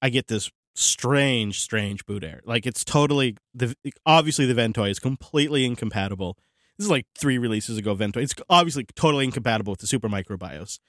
I 0.00 0.08
get 0.08 0.28
this 0.28 0.50
strange, 0.74 1.60
strange 1.60 2.04
boot 2.06 2.24
error. 2.24 2.40
Like 2.44 2.66
it's 2.66 2.84
totally 2.84 3.36
the 3.54 3.74
obviously 4.06 4.46
the 4.46 4.60
Ventoy 4.60 4.90
is 4.90 4.98
completely 4.98 5.64
incompatible. 5.64 6.36
This 6.78 6.86
is 6.86 6.90
like 6.90 7.06
three 7.16 7.38
releases 7.38 7.76
ago. 7.76 7.94
Ventoy. 7.94 8.22
It's 8.22 8.34
obviously 8.48 8.86
totally 8.94 9.24
incompatible 9.24 9.72
with 9.72 9.80
the 9.80 9.86
Super 9.86 10.08
Micro 10.08 10.36
BIOS. 10.36 10.80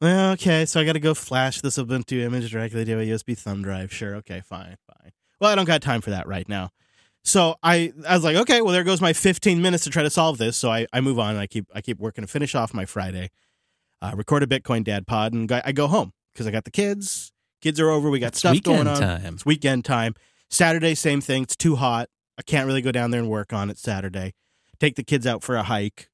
Well, 0.00 0.32
okay, 0.32 0.64
so 0.64 0.80
I 0.80 0.84
got 0.84 0.92
to 0.92 1.00
go 1.00 1.12
flash 1.12 1.60
this 1.60 1.76
Ubuntu 1.76 2.20
image 2.20 2.52
directly 2.52 2.84
to 2.84 2.92
a 3.00 3.04
USB 3.04 3.36
thumb 3.36 3.62
drive. 3.62 3.92
Sure, 3.92 4.14
okay, 4.16 4.40
fine, 4.40 4.76
fine. 4.86 5.12
Well, 5.40 5.50
I 5.50 5.56
don't 5.56 5.64
got 5.64 5.82
time 5.82 6.00
for 6.00 6.10
that 6.10 6.28
right 6.28 6.48
now. 6.48 6.70
So 7.24 7.56
I, 7.64 7.92
I 8.06 8.14
was 8.14 8.22
like, 8.22 8.36
okay, 8.36 8.62
well, 8.62 8.72
there 8.72 8.84
goes 8.84 9.00
my 9.00 9.12
15 9.12 9.60
minutes 9.60 9.84
to 9.84 9.90
try 9.90 10.04
to 10.04 10.10
solve 10.10 10.38
this. 10.38 10.56
So 10.56 10.70
I, 10.70 10.86
I 10.92 11.00
move 11.00 11.18
on. 11.18 11.36
I 11.36 11.46
keep, 11.46 11.66
I 11.74 11.80
keep 11.80 11.98
working 11.98 12.22
to 12.22 12.28
finish 12.28 12.54
off 12.54 12.72
my 12.72 12.86
Friday. 12.86 13.30
Uh, 14.00 14.12
record 14.14 14.44
a 14.44 14.46
Bitcoin 14.46 14.84
Dad 14.84 15.06
pod, 15.06 15.32
and 15.32 15.50
I 15.50 15.72
go 15.72 15.88
home 15.88 16.12
because 16.32 16.46
I 16.46 16.52
got 16.52 16.64
the 16.64 16.70
kids. 16.70 17.32
Kids 17.60 17.80
are 17.80 17.90
over. 17.90 18.08
We 18.10 18.18
got 18.20 18.28
It's 18.28 18.38
stuff 18.38 18.62
going 18.62 18.86
on. 18.86 19.00
time. 19.00 19.34
It's 19.34 19.46
weekend 19.46 19.84
time. 19.84 20.14
Saturday, 20.50 20.94
same 20.94 21.20
thing. 21.20 21.42
It's 21.42 21.56
too 21.56 21.76
hot. 21.76 22.08
I 22.38 22.42
can't 22.42 22.66
really 22.66 22.82
go 22.82 22.92
down 22.92 23.10
there 23.10 23.20
and 23.20 23.28
work 23.28 23.52
on 23.52 23.68
it 23.70 23.78
Saturday. 23.78 24.34
Take 24.78 24.94
the 24.94 25.02
kids 25.02 25.26
out 25.26 25.42
for 25.42 25.56
a 25.56 25.64
hike, 25.64 26.08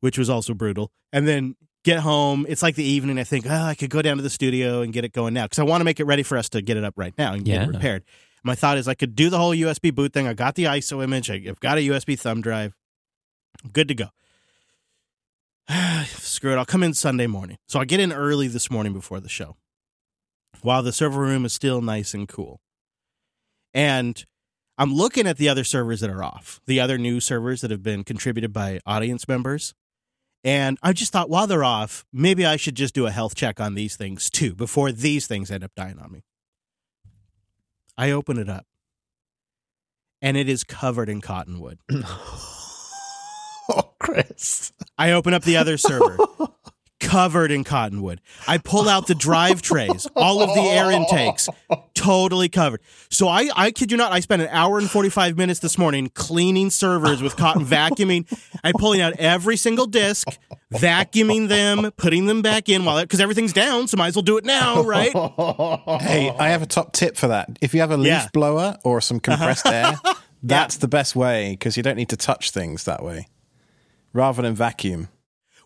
which 0.00 0.16
was 0.16 0.30
also 0.30 0.54
brutal. 0.54 0.90
And 1.12 1.28
then 1.28 1.56
get 1.84 2.00
home. 2.00 2.46
It's 2.48 2.62
like 2.62 2.74
the 2.74 2.84
evening. 2.84 3.18
I 3.18 3.24
think, 3.24 3.44
oh, 3.46 3.50
I 3.54 3.74
could 3.74 3.90
go 3.90 4.00
down 4.02 4.16
to 4.16 4.22
the 4.22 4.30
studio 4.30 4.80
and 4.80 4.92
get 4.92 5.04
it 5.04 5.12
going 5.12 5.34
now 5.34 5.44
because 5.44 5.58
I 5.58 5.64
want 5.64 5.80
to 5.82 5.84
make 5.84 6.00
it 6.00 6.04
ready 6.04 6.22
for 6.22 6.38
us 6.38 6.48
to 6.50 6.62
get 6.62 6.76
it 6.78 6.84
up 6.84 6.94
right 6.96 7.12
now 7.18 7.34
and 7.34 7.44
get 7.44 7.56
Yeah. 7.56 7.64
it 7.64 7.68
repaired. 7.68 8.04
My 8.42 8.54
thought 8.54 8.78
is 8.78 8.88
I 8.88 8.94
could 8.94 9.14
do 9.14 9.28
the 9.30 9.38
whole 9.38 9.54
USB 9.54 9.94
boot 9.94 10.12
thing. 10.14 10.26
I 10.26 10.32
got 10.32 10.54
the 10.54 10.64
ISO 10.64 11.04
image. 11.04 11.30
I've 11.30 11.60
got 11.60 11.76
a 11.76 11.82
USB 11.82 12.18
thumb 12.18 12.40
drive. 12.40 12.74
I'm 13.62 13.70
good 13.70 13.88
to 13.88 13.94
go. 13.94 14.08
Screw 16.06 16.52
it. 16.52 16.56
I'll 16.56 16.64
come 16.64 16.82
in 16.82 16.94
Sunday 16.94 17.26
morning. 17.26 17.58
So 17.66 17.78
I 17.78 17.84
get 17.84 18.00
in 18.00 18.12
early 18.12 18.48
this 18.48 18.70
morning 18.70 18.92
before 18.94 19.20
the 19.20 19.28
show 19.28 19.56
while 20.62 20.82
the 20.82 20.92
server 20.92 21.20
room 21.20 21.44
is 21.44 21.52
still 21.52 21.80
nice 21.80 22.14
and 22.14 22.28
cool. 22.28 22.60
And 23.74 24.24
I'm 24.76 24.94
looking 24.94 25.26
at 25.26 25.36
the 25.36 25.48
other 25.48 25.64
servers 25.64 26.00
that 26.00 26.10
are 26.10 26.22
off, 26.22 26.60
the 26.66 26.80
other 26.80 26.98
new 26.98 27.20
servers 27.20 27.60
that 27.60 27.70
have 27.70 27.82
been 27.82 28.04
contributed 28.04 28.52
by 28.52 28.80
audience 28.86 29.26
members. 29.28 29.74
And 30.44 30.78
I 30.82 30.92
just 30.92 31.12
thought 31.12 31.28
while 31.28 31.46
they're 31.46 31.64
off, 31.64 32.04
maybe 32.12 32.46
I 32.46 32.56
should 32.56 32.76
just 32.76 32.94
do 32.94 33.06
a 33.06 33.10
health 33.10 33.34
check 33.34 33.60
on 33.60 33.74
these 33.74 33.96
things 33.96 34.30
too 34.30 34.54
before 34.54 34.92
these 34.92 35.26
things 35.26 35.50
end 35.50 35.64
up 35.64 35.72
dying 35.76 35.98
on 35.98 36.12
me. 36.12 36.22
I 37.96 38.12
open 38.12 38.38
it 38.38 38.48
up 38.48 38.64
and 40.22 40.36
it 40.36 40.48
is 40.48 40.64
covered 40.64 41.08
in 41.08 41.20
cottonwood. 41.20 41.78
Oh, 43.70 43.92
Chris. 44.00 44.72
I 44.96 45.12
open 45.12 45.34
up 45.34 45.42
the 45.42 45.58
other 45.58 45.76
server, 45.76 46.16
covered 47.08 47.50
in 47.50 47.64
cottonwood. 47.64 48.20
I 48.46 48.58
pull 48.58 48.88
out 48.88 49.06
the 49.06 49.14
drive 49.14 49.62
trays, 49.62 50.06
all 50.14 50.42
of 50.42 50.54
the 50.54 50.60
air 50.60 50.90
intakes, 50.90 51.48
totally 51.94 52.50
covered. 52.50 52.80
So 53.08 53.28
I, 53.28 53.48
I 53.56 53.70
kid 53.70 53.90
you 53.90 53.96
not, 53.96 54.12
I 54.12 54.20
spent 54.20 54.42
an 54.42 54.48
hour 54.48 54.78
and 54.78 54.90
45 54.90 55.38
minutes 55.38 55.60
this 55.60 55.78
morning 55.78 56.10
cleaning 56.14 56.68
servers 56.68 57.22
with 57.22 57.36
cotton, 57.36 57.64
vacuuming. 57.64 58.26
I'm 58.62 58.74
pulling 58.74 59.00
out 59.00 59.14
every 59.18 59.56
single 59.56 59.86
disk, 59.86 60.28
vacuuming 60.72 61.48
them, 61.48 61.90
putting 61.96 62.26
them 62.26 62.42
back 62.42 62.68
in 62.68 62.84
while 62.84 63.00
because 63.00 63.20
everything's 63.20 63.54
down, 63.54 63.88
so 63.88 63.96
might 63.96 64.08
as 64.08 64.16
well 64.16 64.22
do 64.22 64.36
it 64.36 64.44
now, 64.44 64.82
right? 64.82 65.12
Hey, 66.02 66.30
I 66.38 66.50
have 66.50 66.60
a 66.60 66.66
top 66.66 66.92
tip 66.92 67.16
for 67.16 67.28
that. 67.28 67.58
If 67.62 67.72
you 67.72 67.80
have 67.80 67.90
a 67.90 67.96
leaf 67.96 68.08
Yeah. 68.08 68.28
blower 68.34 68.76
or 68.84 69.00
some 69.00 69.18
compressed 69.18 69.66
uh-huh. 69.66 69.96
air, 70.04 70.14
that's 70.42 70.76
the 70.76 70.88
best 70.88 71.16
way 71.16 71.52
because 71.52 71.78
you 71.78 71.82
don't 71.82 71.96
need 71.96 72.10
to 72.10 72.16
touch 72.18 72.50
things 72.50 72.84
that 72.84 73.02
way 73.02 73.28
rather 74.12 74.42
than 74.42 74.54
vacuum. 74.54 75.08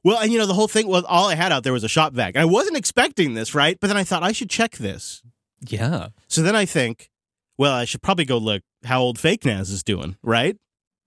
Well, 0.05 0.19
and 0.19 0.33
you 0.33 0.39
know, 0.39 0.47
the 0.47 0.55
whole 0.55 0.69
thing 0.69 0.89
was 0.89 1.05
all 1.05 1.29
I 1.29 1.35
had 1.35 1.53
out 1.53 1.63
there 1.63 1.73
was 1.73 1.85
a 1.85 1.89
shop 1.89 2.13
vac. 2.13 2.37
I 2.37 2.45
wasn't 2.45 2.77
expecting 2.77 3.35
this, 3.35 3.55
right? 3.55 3.79
But 3.81 3.87
then 3.87 3.97
I 3.97 4.05
thought 4.05 4.23
I 4.23 4.33
should 4.33 4.51
check 4.51 4.77
this. 4.77 5.23
Yeah. 5.61 6.09
So 6.29 6.43
then 6.43 6.57
I 6.57 6.65
think, 6.65 7.11
well, 7.57 7.73
I 7.73 7.85
should 7.85 8.03
probably 8.03 8.25
go 8.25 8.39
look 8.39 8.63
how 8.85 9.01
old 9.01 9.19
Fake 9.19 9.45
Naz 9.45 9.71
is 9.71 9.83
doing, 9.83 10.17
right? 10.23 10.57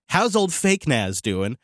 How's 0.09 0.35
old 0.35 0.53
Fake 0.53 0.87
Naz 0.87 1.21
doing? 1.21 1.57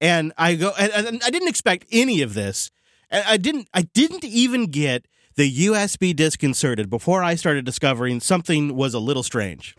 And 0.00 0.32
I 0.38 0.54
go, 0.54 0.72
and, 0.78 0.92
and 0.92 1.22
I 1.24 1.30
didn't 1.30 1.48
expect 1.48 1.86
any 1.92 2.22
of 2.22 2.34
this. 2.34 2.70
And 3.10 3.24
I 3.26 3.36
didn't, 3.36 3.68
I 3.74 3.82
didn't 3.82 4.24
even 4.24 4.66
get 4.66 5.06
the 5.36 5.66
USB 5.66 6.14
disc 6.14 6.42
inserted 6.42 6.88
before 6.90 7.22
I 7.22 7.34
started 7.34 7.64
discovering 7.64 8.20
something 8.20 8.74
was 8.74 8.94
a 8.94 8.98
little 8.98 9.22
strange. 9.22 9.76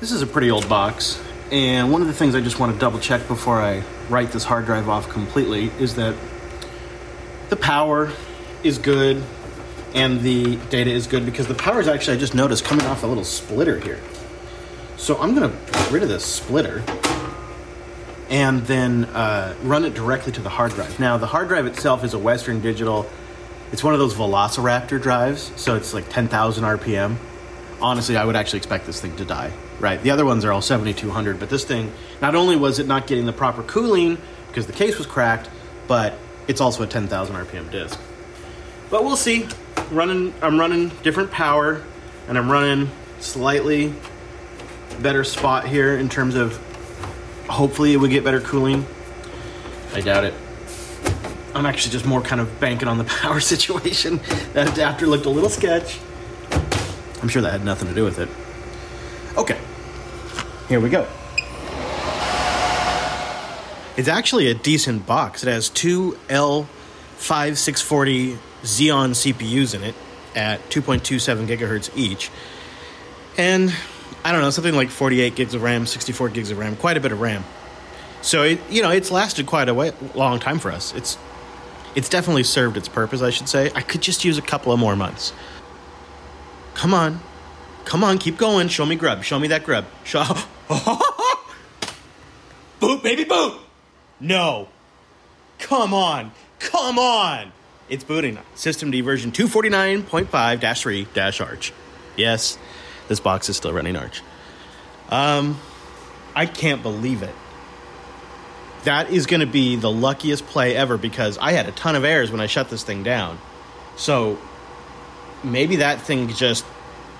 This 0.00 0.12
is 0.12 0.22
a 0.22 0.26
pretty 0.26 0.50
old 0.50 0.68
box, 0.68 1.20
and 1.50 1.90
one 1.90 2.02
of 2.02 2.08
the 2.08 2.14
things 2.14 2.34
I 2.34 2.40
just 2.40 2.58
want 2.58 2.72
to 2.74 2.78
double 2.78 2.98
check 2.98 3.26
before 3.26 3.60
I 3.60 3.82
write 4.08 4.32
this 4.32 4.44
hard 4.44 4.66
drive 4.66 4.88
off 4.88 5.08
completely 5.08 5.70
is 5.78 5.94
that 5.94 6.14
the 7.48 7.56
power 7.56 8.12
is 8.62 8.78
good 8.78 9.22
and 9.94 10.20
the 10.20 10.56
data 10.68 10.90
is 10.90 11.06
good 11.06 11.24
because 11.24 11.46
the 11.46 11.54
power 11.54 11.80
is 11.80 11.88
actually, 11.88 12.16
I 12.16 12.20
just 12.20 12.34
noticed, 12.34 12.64
coming 12.64 12.84
off 12.86 13.02
a 13.02 13.06
little 13.06 13.24
splitter 13.24 13.80
here. 13.80 14.00
So 14.98 15.16
I'm 15.18 15.34
going 15.34 15.50
to 15.50 15.72
get 15.72 15.90
rid 15.90 16.02
of 16.02 16.10
this 16.10 16.24
splitter 16.24 16.82
and 18.28 18.60
then 18.66 19.06
uh, 19.06 19.54
run 19.62 19.86
it 19.86 19.94
directly 19.94 20.32
to 20.32 20.42
the 20.42 20.50
hard 20.50 20.72
drive. 20.72 21.00
Now, 21.00 21.16
the 21.16 21.26
hard 21.26 21.48
drive 21.48 21.66
itself 21.66 22.04
is 22.04 22.12
a 22.12 22.18
Western 22.18 22.60
Digital. 22.60 23.08
It's 23.72 23.82
one 23.82 23.94
of 23.94 24.00
those 24.00 24.14
Velociraptor 24.14 25.00
drives, 25.00 25.50
so 25.56 25.76
it's 25.76 25.94
like 25.94 26.10
10,000 26.10 26.64
RPM. 26.64 27.16
Honestly, 27.80 28.18
I 28.18 28.24
would 28.26 28.36
actually 28.36 28.58
expect 28.58 28.84
this 28.84 29.00
thing 29.00 29.16
to 29.16 29.24
die. 29.24 29.52
Right, 29.80 30.02
the 30.02 30.10
other 30.10 30.24
ones 30.24 30.44
are 30.44 30.52
all 30.52 30.60
7200, 30.60 31.38
but 31.38 31.50
this 31.50 31.64
thing, 31.64 31.92
not 32.20 32.34
only 32.34 32.56
was 32.56 32.80
it 32.80 32.88
not 32.88 33.06
getting 33.06 33.26
the 33.26 33.32
proper 33.32 33.62
cooling 33.62 34.18
because 34.48 34.66
the 34.66 34.72
case 34.72 34.98
was 34.98 35.06
cracked, 35.06 35.48
but 35.86 36.14
it's 36.48 36.60
also 36.60 36.82
a 36.82 36.86
10,000 36.86 37.36
RPM 37.36 37.70
disk. 37.70 38.00
But 38.90 39.04
we'll 39.04 39.16
see. 39.16 39.46
Running, 39.90 40.34
I'm 40.42 40.58
running 40.58 40.88
different 41.02 41.30
power, 41.30 41.82
and 42.26 42.36
I'm 42.36 42.50
running 42.50 42.90
slightly 43.20 43.94
better 45.00 45.22
spot 45.22 45.68
here 45.68 45.96
in 45.96 46.08
terms 46.08 46.34
of 46.34 46.56
hopefully 47.48 47.92
it 47.92 47.98
would 47.98 48.10
get 48.10 48.24
better 48.24 48.40
cooling. 48.40 48.84
I 49.94 50.00
doubt 50.00 50.24
it. 50.24 50.34
I'm 51.54 51.66
actually 51.66 51.92
just 51.92 52.04
more 52.04 52.20
kind 52.20 52.40
of 52.40 52.60
banking 52.60 52.88
on 52.88 52.98
the 52.98 53.04
power 53.22 53.40
situation. 53.40 54.20
That 54.54 54.72
adapter 54.72 55.06
looked 55.06 55.26
a 55.26 55.30
little 55.30 55.50
sketch. 55.50 55.98
I'm 57.22 57.28
sure 57.28 57.42
that 57.42 57.52
had 57.52 57.64
nothing 57.64 57.88
to 57.88 57.94
do 57.94 58.04
with 58.04 58.18
it. 58.18 58.28
Okay, 59.38 59.58
here 60.68 60.80
we 60.80 60.90
go. 60.90 61.06
It's 63.96 64.08
actually 64.08 64.48
a 64.48 64.54
decent 64.54 65.06
box. 65.06 65.44
It 65.44 65.48
has 65.48 65.68
two 65.68 66.18
L5640 66.28 68.36
Xeon 68.62 69.10
CPUs 69.10 69.76
in 69.76 69.84
it 69.84 69.94
at 70.34 70.58
2.27 70.70 71.46
gigahertz 71.46 71.96
each. 71.96 72.32
And 73.36 73.72
I 74.24 74.32
don't 74.32 74.40
know, 74.40 74.50
something 74.50 74.74
like 74.74 74.90
48 74.90 75.36
gigs 75.36 75.54
of 75.54 75.62
RAM, 75.62 75.86
64 75.86 76.30
gigs 76.30 76.50
of 76.50 76.58
RAM, 76.58 76.74
quite 76.74 76.96
a 76.96 77.00
bit 77.00 77.12
of 77.12 77.20
RAM. 77.20 77.44
So 78.22 78.42
it, 78.42 78.58
you 78.68 78.82
know, 78.82 78.90
it's 78.90 79.12
lasted 79.12 79.46
quite 79.46 79.68
a 79.68 79.74
way, 79.74 79.92
long 80.16 80.40
time 80.40 80.58
for 80.58 80.72
us. 80.72 80.92
It's 80.94 81.16
it's 81.94 82.08
definitely 82.08 82.42
served 82.42 82.76
its 82.76 82.88
purpose, 82.88 83.22
I 83.22 83.30
should 83.30 83.48
say. 83.48 83.70
I 83.74 83.82
could 83.82 84.02
just 84.02 84.24
use 84.24 84.36
a 84.36 84.42
couple 84.42 84.72
of 84.72 84.80
more 84.80 84.96
months. 84.96 85.32
Come 86.74 86.92
on. 86.92 87.20
Come 87.88 88.04
on, 88.04 88.18
keep 88.18 88.36
going. 88.36 88.68
Show 88.68 88.84
me 88.84 88.96
grub. 88.96 89.24
Show 89.24 89.38
me 89.38 89.48
that 89.48 89.64
grub. 89.64 89.86
Show 90.04 90.22
Boot, 92.80 93.02
baby, 93.02 93.24
boot. 93.24 93.54
No. 94.20 94.68
Come 95.58 95.94
on. 95.94 96.32
Come 96.58 96.98
on. 96.98 97.50
It's 97.88 98.04
booting. 98.04 98.36
systemd 98.54 99.02
version 99.02 99.32
249.5-3 99.32 101.40
Arch. 101.40 101.72
Yes, 102.14 102.58
this 103.08 103.20
box 103.20 103.48
is 103.48 103.56
still 103.56 103.72
running 103.72 103.96
Arch. 103.96 104.20
Um, 105.08 105.58
I 106.36 106.44
can't 106.44 106.82
believe 106.82 107.22
it. 107.22 107.34
That 108.84 109.08
is 109.08 109.24
going 109.24 109.40
to 109.40 109.46
be 109.46 109.76
the 109.76 109.90
luckiest 109.90 110.46
play 110.46 110.76
ever 110.76 110.98
because 110.98 111.38
I 111.38 111.52
had 111.52 111.66
a 111.66 111.72
ton 111.72 111.96
of 111.96 112.04
errors 112.04 112.30
when 112.30 112.42
I 112.42 112.48
shut 112.48 112.68
this 112.68 112.84
thing 112.84 113.02
down. 113.02 113.38
So 113.96 114.36
maybe 115.42 115.76
that 115.76 116.02
thing 116.02 116.28
just 116.34 116.66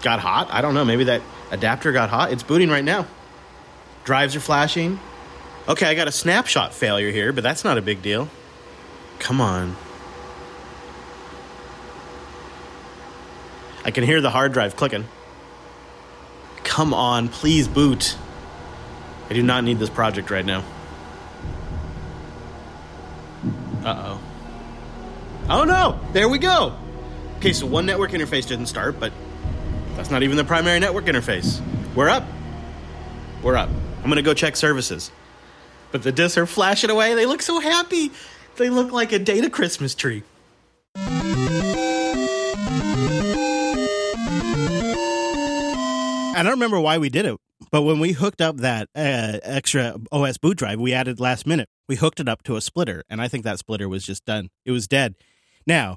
got 0.02 0.20
hot. 0.20 0.48
I 0.50 0.60
don't 0.60 0.74
know. 0.74 0.84
Maybe 0.84 1.04
that 1.04 1.22
adapter 1.50 1.92
got 1.92 2.10
hot. 2.10 2.32
It's 2.32 2.42
booting 2.42 2.70
right 2.70 2.84
now. 2.84 3.06
Drives 4.04 4.36
are 4.36 4.40
flashing. 4.40 4.98
Okay, 5.68 5.86
I 5.86 5.94
got 5.94 6.08
a 6.08 6.12
snapshot 6.12 6.72
failure 6.72 7.10
here, 7.10 7.32
but 7.32 7.44
that's 7.44 7.64
not 7.64 7.76
a 7.76 7.82
big 7.82 8.00
deal. 8.00 8.28
Come 9.18 9.40
on. 9.40 9.76
I 13.84 13.90
can 13.90 14.04
hear 14.04 14.20
the 14.20 14.30
hard 14.30 14.52
drive 14.52 14.76
clicking. 14.76 15.06
Come 16.64 16.94
on, 16.94 17.28
please 17.28 17.68
boot. 17.68 18.16
I 19.30 19.34
do 19.34 19.42
not 19.42 19.64
need 19.64 19.78
this 19.78 19.90
project 19.90 20.30
right 20.30 20.44
now. 20.44 20.64
Uh 23.84 23.94
oh. 24.06 24.20
Oh 25.50 25.64
no! 25.64 25.98
There 26.12 26.28
we 26.28 26.38
go! 26.38 26.76
Okay, 27.38 27.52
so 27.52 27.66
one 27.66 27.86
network 27.86 28.10
interface 28.10 28.46
didn't 28.46 28.66
start, 28.66 29.00
but 29.00 29.12
that's 29.98 30.10
not 30.12 30.22
even 30.22 30.36
the 30.36 30.44
primary 30.44 30.78
network 30.78 31.06
interface. 31.06 31.60
We're 31.96 32.08
up. 32.08 32.22
We're 33.42 33.56
up. 33.56 33.68
I'm 34.04 34.08
gonna 34.08 34.22
go 34.22 34.32
check 34.32 34.54
services. 34.54 35.10
But 35.90 36.04
the 36.04 36.12
discs 36.12 36.38
are 36.38 36.46
flashing 36.46 36.88
away. 36.88 37.16
They 37.16 37.26
look 37.26 37.42
so 37.42 37.58
happy. 37.58 38.12
They 38.58 38.70
look 38.70 38.92
like 38.92 39.10
a 39.10 39.18
data 39.18 39.50
Christmas 39.50 39.96
tree. 39.96 40.22
I 40.94 41.00
don't 46.44 46.52
remember 46.52 46.78
why 46.78 46.98
we 46.98 47.08
did 47.08 47.26
it, 47.26 47.36
but 47.72 47.82
when 47.82 47.98
we 47.98 48.12
hooked 48.12 48.40
up 48.40 48.58
that 48.58 48.88
uh, 48.94 49.42
extra 49.42 49.96
OS 50.12 50.38
boot 50.38 50.58
drive 50.58 50.78
we 50.78 50.94
added 50.94 51.18
last 51.18 51.44
minute, 51.44 51.68
we 51.88 51.96
hooked 51.96 52.20
it 52.20 52.28
up 52.28 52.44
to 52.44 52.54
a 52.54 52.60
splitter, 52.60 53.02
and 53.10 53.20
I 53.20 53.26
think 53.26 53.42
that 53.42 53.58
splitter 53.58 53.88
was 53.88 54.06
just 54.06 54.24
done. 54.24 54.50
It 54.64 54.70
was 54.70 54.86
dead. 54.86 55.16
Now, 55.66 55.96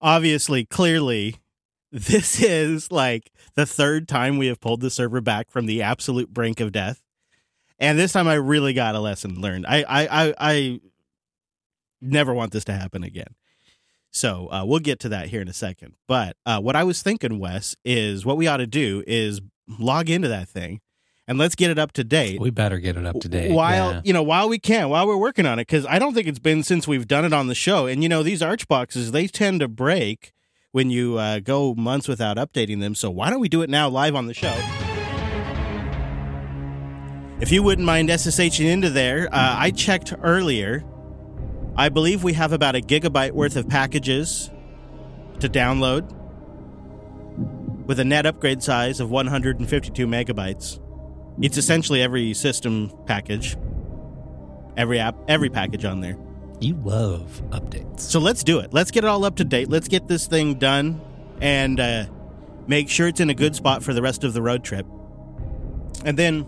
obviously, 0.00 0.64
clearly, 0.64 1.41
this 1.92 2.42
is 2.42 2.90
like 2.90 3.30
the 3.54 3.66
third 3.66 4.08
time 4.08 4.38
we 4.38 4.46
have 4.46 4.60
pulled 4.60 4.80
the 4.80 4.90
server 4.90 5.20
back 5.20 5.50
from 5.50 5.66
the 5.66 5.82
absolute 5.82 6.32
brink 6.32 6.58
of 6.60 6.72
death, 6.72 7.02
and 7.78 7.98
this 7.98 8.12
time 8.12 8.26
I 8.26 8.34
really 8.34 8.72
got 8.72 8.94
a 8.94 9.00
lesson 9.00 9.40
learned. 9.40 9.66
I 9.66 9.82
I 9.82 10.06
I, 10.06 10.34
I 10.38 10.80
never 12.00 12.34
want 12.34 12.52
this 12.52 12.64
to 12.64 12.72
happen 12.72 13.04
again. 13.04 13.34
So 14.10 14.48
uh, 14.50 14.64
we'll 14.66 14.80
get 14.80 15.00
to 15.00 15.08
that 15.10 15.28
here 15.28 15.40
in 15.40 15.48
a 15.48 15.54
second. 15.54 15.94
But 16.06 16.36
uh, 16.44 16.60
what 16.60 16.76
I 16.76 16.84
was 16.84 17.02
thinking, 17.02 17.38
Wes, 17.38 17.74
is 17.84 18.26
what 18.26 18.36
we 18.36 18.46
ought 18.46 18.58
to 18.58 18.66
do 18.66 19.02
is 19.06 19.40
log 19.66 20.10
into 20.10 20.28
that 20.28 20.48
thing 20.48 20.80
and 21.26 21.38
let's 21.38 21.54
get 21.54 21.70
it 21.70 21.78
up 21.78 21.92
to 21.92 22.04
date. 22.04 22.40
We 22.40 22.50
better 22.50 22.78
get 22.78 22.96
it 22.96 23.06
up 23.06 23.20
to 23.20 23.28
date. 23.28 23.52
While 23.52 23.92
yeah. 23.92 24.00
you 24.04 24.12
know, 24.12 24.22
while 24.22 24.48
we 24.48 24.58
can, 24.58 24.88
while 24.88 25.06
we're 25.06 25.16
working 25.16 25.46
on 25.46 25.58
it, 25.58 25.66
because 25.66 25.86
I 25.86 25.98
don't 25.98 26.14
think 26.14 26.26
it's 26.26 26.38
been 26.38 26.62
since 26.62 26.86
we've 26.86 27.08
done 27.08 27.24
it 27.24 27.32
on 27.32 27.46
the 27.46 27.54
show. 27.54 27.86
And 27.86 28.02
you 28.02 28.08
know, 28.08 28.22
these 28.22 28.42
arch 28.42 28.68
boxes 28.68 29.12
they 29.12 29.26
tend 29.26 29.60
to 29.60 29.68
break 29.68 30.32
when 30.72 30.90
you 30.90 31.18
uh, 31.18 31.38
go 31.38 31.74
months 31.74 32.08
without 32.08 32.38
updating 32.38 32.80
them. 32.80 32.94
So 32.94 33.10
why 33.10 33.30
don't 33.30 33.40
we 33.40 33.48
do 33.48 33.62
it 33.62 33.70
now 33.70 33.88
live 33.88 34.14
on 34.14 34.26
the 34.26 34.34
show? 34.34 34.54
If 37.40 37.52
you 37.52 37.62
wouldn't 37.62 37.86
mind 37.86 38.08
SSHing 38.08 38.66
into 38.66 38.88
there, 38.88 39.28
uh, 39.32 39.56
I 39.58 39.70
checked 39.70 40.14
earlier. 40.22 40.84
I 41.76 41.88
believe 41.88 42.22
we 42.22 42.32
have 42.34 42.52
about 42.52 42.74
a 42.74 42.80
gigabyte 42.80 43.32
worth 43.32 43.56
of 43.56 43.68
packages 43.68 44.50
to 45.40 45.48
download 45.48 46.10
with 47.86 47.98
a 47.98 48.04
net 48.04 48.26
upgrade 48.26 48.62
size 48.62 49.00
of 49.00 49.10
152 49.10 50.06
megabytes. 50.06 50.78
It's 51.40 51.56
essentially 51.56 52.00
every 52.00 52.32
system 52.34 52.92
package, 53.06 53.56
every 54.76 55.00
app, 55.00 55.16
every 55.28 55.50
package 55.50 55.84
on 55.84 56.00
there. 56.00 56.16
You 56.62 56.74
love 56.76 57.42
updates. 57.50 58.00
So 58.00 58.20
let's 58.20 58.42
do 58.44 58.58
it. 58.60 58.72
Let's 58.72 58.90
get 58.90 59.04
it 59.04 59.08
all 59.08 59.24
up 59.24 59.36
to 59.36 59.44
date. 59.44 59.68
Let's 59.68 59.88
get 59.88 60.06
this 60.08 60.26
thing 60.26 60.54
done 60.54 61.00
and 61.40 61.80
uh, 61.80 62.06
make 62.66 62.88
sure 62.88 63.08
it's 63.08 63.20
in 63.20 63.30
a 63.30 63.34
good 63.34 63.54
spot 63.56 63.82
for 63.82 63.92
the 63.92 64.02
rest 64.02 64.22
of 64.24 64.32
the 64.32 64.42
road 64.42 64.62
trip. 64.62 64.86
And 66.04 66.16
then 66.18 66.46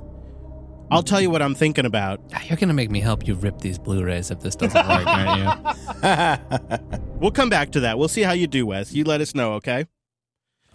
I'll 0.91 1.03
tell 1.03 1.21
you 1.21 1.31
what 1.31 1.43
I'm 1.43 1.55
thinking 1.55 1.85
about. 1.85 2.21
Ah, 2.33 2.43
You're 2.47 2.57
going 2.57 2.69
to 2.69 2.75
make 2.75 2.91
me 2.91 3.01
help 3.01 3.27
you 3.27 3.35
rip 3.35 3.59
these 3.59 3.79
Blu-rays 3.79 4.31
if 4.31 4.41
this 4.41 4.55
doesn't 4.55 4.87
work, 4.89 5.07
aren't 5.07 5.39
you? 5.41 6.99
We'll 7.19 7.31
come 7.31 7.49
back 7.49 7.71
to 7.73 7.81
that. 7.81 7.99
We'll 7.99 8.09
see 8.09 8.23
how 8.23 8.33
you 8.33 8.47
do, 8.47 8.67
Wes. 8.67 8.93
You 8.93 9.05
let 9.05 9.21
us 9.23 9.35
know, 9.35 9.55
okay? 9.55 9.87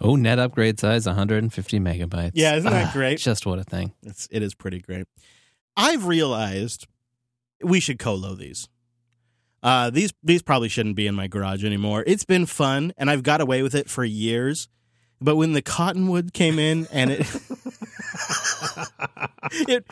Oh, 0.00 0.16
net 0.16 0.38
upgrade 0.40 0.80
size 0.80 1.06
150 1.06 1.78
megabytes. 1.78 2.32
Yeah, 2.34 2.56
isn't 2.56 2.70
that 2.70 2.88
Ah, 2.88 2.92
great? 2.92 3.18
Just 3.20 3.46
what 3.46 3.58
a 3.60 3.64
thing. 3.64 3.92
It's 4.02 4.26
it 4.32 4.42
is 4.42 4.54
pretty 4.54 4.80
great. 4.80 5.06
I've 5.76 6.06
realized 6.06 6.86
we 7.62 7.78
should 7.78 7.98
colo 8.00 8.34
these. 8.34 8.68
Uh, 9.62 9.90
these 9.90 10.12
these 10.22 10.42
probably 10.42 10.68
shouldn't 10.68 10.96
be 10.96 11.06
in 11.06 11.14
my 11.14 11.26
garage 11.26 11.64
anymore. 11.64 12.02
It's 12.06 12.24
been 12.24 12.46
fun, 12.46 12.92
and 12.96 13.10
I've 13.10 13.22
got 13.22 13.40
away 13.40 13.62
with 13.62 13.74
it 13.74 13.90
for 13.90 14.04
years. 14.04 14.68
But 15.20 15.36
when 15.36 15.52
the 15.52 15.60
cottonwood 15.60 16.32
came 16.32 16.58
in, 16.58 16.88
and 16.90 17.10
it 17.10 17.20
it 19.68 19.84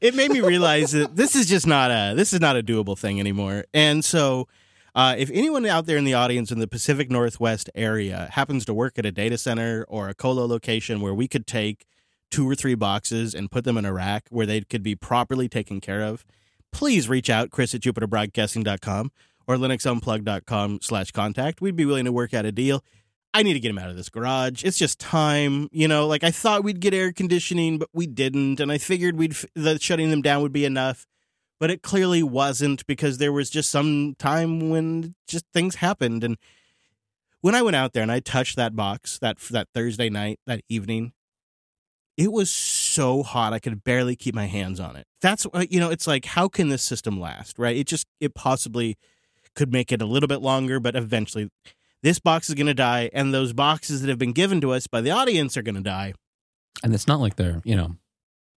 it 0.00 0.14
made 0.14 0.30
me 0.30 0.40
realize 0.40 0.92
that 0.92 1.16
this 1.16 1.34
is 1.34 1.46
just 1.48 1.66
not 1.66 1.90
a 1.90 2.14
this 2.14 2.32
is 2.34 2.40
not 2.40 2.56
a 2.56 2.62
doable 2.62 2.98
thing 2.98 3.18
anymore. 3.18 3.64
And 3.72 4.04
so, 4.04 4.46
uh, 4.94 5.14
if 5.16 5.30
anyone 5.32 5.64
out 5.64 5.86
there 5.86 5.96
in 5.96 6.04
the 6.04 6.12
audience 6.14 6.52
in 6.52 6.58
the 6.58 6.68
Pacific 6.68 7.10
Northwest 7.10 7.70
area 7.74 8.28
happens 8.32 8.66
to 8.66 8.74
work 8.74 8.98
at 8.98 9.06
a 9.06 9.12
data 9.12 9.38
center 9.38 9.86
or 9.88 10.10
a 10.10 10.14
colo 10.14 10.46
location 10.46 11.00
where 11.00 11.14
we 11.14 11.28
could 11.28 11.46
take 11.46 11.86
two 12.30 12.48
or 12.48 12.54
three 12.54 12.74
boxes 12.74 13.34
and 13.34 13.50
put 13.50 13.64
them 13.64 13.78
in 13.78 13.84
a 13.84 13.92
rack 13.92 14.24
where 14.28 14.44
they 14.44 14.60
could 14.60 14.82
be 14.82 14.94
properly 14.94 15.48
taken 15.48 15.80
care 15.80 16.02
of, 16.02 16.24
please 16.74 17.08
reach 17.08 17.30
out, 17.30 17.50
Chris 17.50 17.74
at 17.74 17.80
JupiterBroadcasting.com 17.80 19.12
or 19.46 19.56
LinuxUnplugged.com 19.56 20.80
slash 20.82 21.12
contact. 21.12 21.60
We'd 21.60 21.76
be 21.76 21.84
willing 21.86 22.04
to 22.04 22.12
work 22.12 22.34
out 22.34 22.44
a 22.44 22.52
deal. 22.52 22.84
I 23.32 23.42
need 23.42 23.54
to 23.54 23.60
get 23.60 23.70
him 23.70 23.78
out 23.78 23.90
of 23.90 23.96
this 23.96 24.08
garage. 24.08 24.64
It's 24.64 24.78
just 24.78 24.98
time, 25.00 25.68
you 25.72 25.88
know. 25.88 26.06
Like 26.06 26.22
I 26.22 26.30
thought 26.30 26.62
we'd 26.62 26.80
get 26.80 26.92
air 26.92 27.12
conditioning, 27.12 27.78
but 27.78 27.88
we 27.92 28.06
didn't, 28.06 28.60
and 28.60 28.70
I 28.70 28.78
figured 28.78 29.16
we'd 29.16 29.32
f- 29.32 29.46
that 29.54 29.80
shutting 29.82 30.10
them 30.10 30.22
down 30.22 30.42
would 30.42 30.52
be 30.52 30.64
enough, 30.64 31.06
but 31.58 31.70
it 31.70 31.82
clearly 31.82 32.22
wasn't 32.22 32.86
because 32.86 33.18
there 33.18 33.32
was 33.32 33.50
just 33.50 33.70
some 33.70 34.14
time 34.18 34.70
when 34.70 35.14
just 35.26 35.46
things 35.52 35.76
happened. 35.76 36.22
And 36.22 36.36
when 37.40 37.54
I 37.54 37.62
went 37.62 37.76
out 37.76 37.92
there 37.92 38.02
and 38.02 38.12
I 38.12 38.20
touched 38.20 38.56
that 38.56 38.76
box 38.76 39.18
that 39.20 39.38
that 39.50 39.68
Thursday 39.74 40.10
night, 40.10 40.38
that 40.46 40.62
evening, 40.68 41.12
it 42.16 42.32
was 42.32 42.50
so 42.50 43.22
hot 43.22 43.52
I 43.52 43.58
could 43.58 43.82
barely 43.84 44.16
keep 44.16 44.34
my 44.34 44.46
hands 44.46 44.78
on 44.80 44.96
it. 44.96 45.06
That's 45.20 45.46
uh, 45.52 45.64
you 45.68 45.80
know, 45.80 45.90
it's 45.90 46.06
like 46.06 46.24
how 46.24 46.48
can 46.48 46.68
this 46.68 46.82
system 46.82 47.20
last, 47.20 47.58
right? 47.58 47.76
It 47.76 47.86
just 47.86 48.06
it 48.20 48.34
possibly 48.34 48.96
could 49.54 49.72
make 49.72 49.92
it 49.92 50.02
a 50.02 50.06
little 50.06 50.26
bit 50.28 50.40
longer, 50.40 50.80
but 50.80 50.96
eventually 50.96 51.50
this 52.02 52.18
box 52.18 52.48
is 52.48 52.54
going 52.54 52.66
to 52.66 52.74
die 52.74 53.10
and 53.12 53.32
those 53.32 53.52
boxes 53.52 54.02
that 54.02 54.08
have 54.08 54.18
been 54.18 54.32
given 54.32 54.60
to 54.60 54.72
us 54.72 54.86
by 54.86 55.00
the 55.00 55.10
audience 55.10 55.56
are 55.56 55.62
going 55.62 55.76
to 55.76 55.80
die. 55.80 56.12
And 56.82 56.92
it's 56.94 57.06
not 57.06 57.20
like 57.20 57.36
they're, 57.36 57.62
you 57.64 57.74
know, 57.74 57.96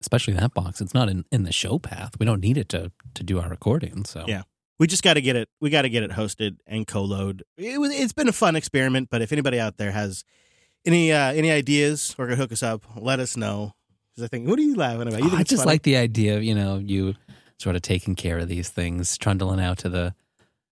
especially 0.01 0.33
that 0.33 0.53
box. 0.53 0.81
It's 0.81 0.93
not 0.93 1.07
in, 1.07 1.23
in 1.31 1.43
the 1.43 1.53
show 1.53 1.79
path. 1.79 2.11
We 2.19 2.25
don't 2.25 2.41
need 2.41 2.57
it 2.57 2.69
to 2.69 2.91
to 3.15 3.23
do 3.23 3.39
our 3.39 3.49
recording. 3.49 4.05
So 4.05 4.25
Yeah. 4.27 4.43
We 4.79 4.85
just 4.85 5.01
got 5.01 5.15
to 5.15 5.21
get 5.21 5.35
it 5.35 5.49
we 5.59 5.71
got 5.71 5.83
to 5.83 5.89
get 5.89 6.03
it 6.03 6.11
hosted 6.11 6.57
and 6.67 6.85
co-load. 6.85 7.43
It 7.57 7.79
was 7.79 7.91
it's 7.91 8.13
been 8.13 8.27
a 8.27 8.33
fun 8.33 8.55
experiment, 8.55 9.09
but 9.09 9.21
if 9.21 9.31
anybody 9.31 9.59
out 9.59 9.77
there 9.77 9.91
has 9.91 10.23
any 10.87 11.11
uh 11.11 11.31
any 11.33 11.51
ideas 11.51 12.15
or 12.17 12.27
can 12.27 12.37
hook 12.37 12.51
us 12.51 12.63
up, 12.63 12.83
let 12.95 13.19
us 13.19 13.37
know. 13.37 13.73
Cuz 14.15 14.23
I 14.23 14.27
think 14.27 14.47
what 14.47 14.57
are 14.57 14.63
you 14.63 14.75
laughing 14.75 15.01
about? 15.07 15.19
You 15.21 15.29
think 15.29 15.39
I 15.39 15.43
just 15.43 15.61
funny? 15.63 15.73
like 15.73 15.83
the 15.83 15.97
idea 15.97 16.37
of 16.37 16.43
you 16.43 16.55
know 16.55 16.77
you 16.77 17.13
sort 17.59 17.75
of 17.75 17.81
taking 17.81 18.15
care 18.15 18.37
of 18.39 18.47
these 18.47 18.69
things, 18.69 19.17
trundling 19.17 19.59
out 19.59 19.77
to 19.79 19.89
the 19.89 20.13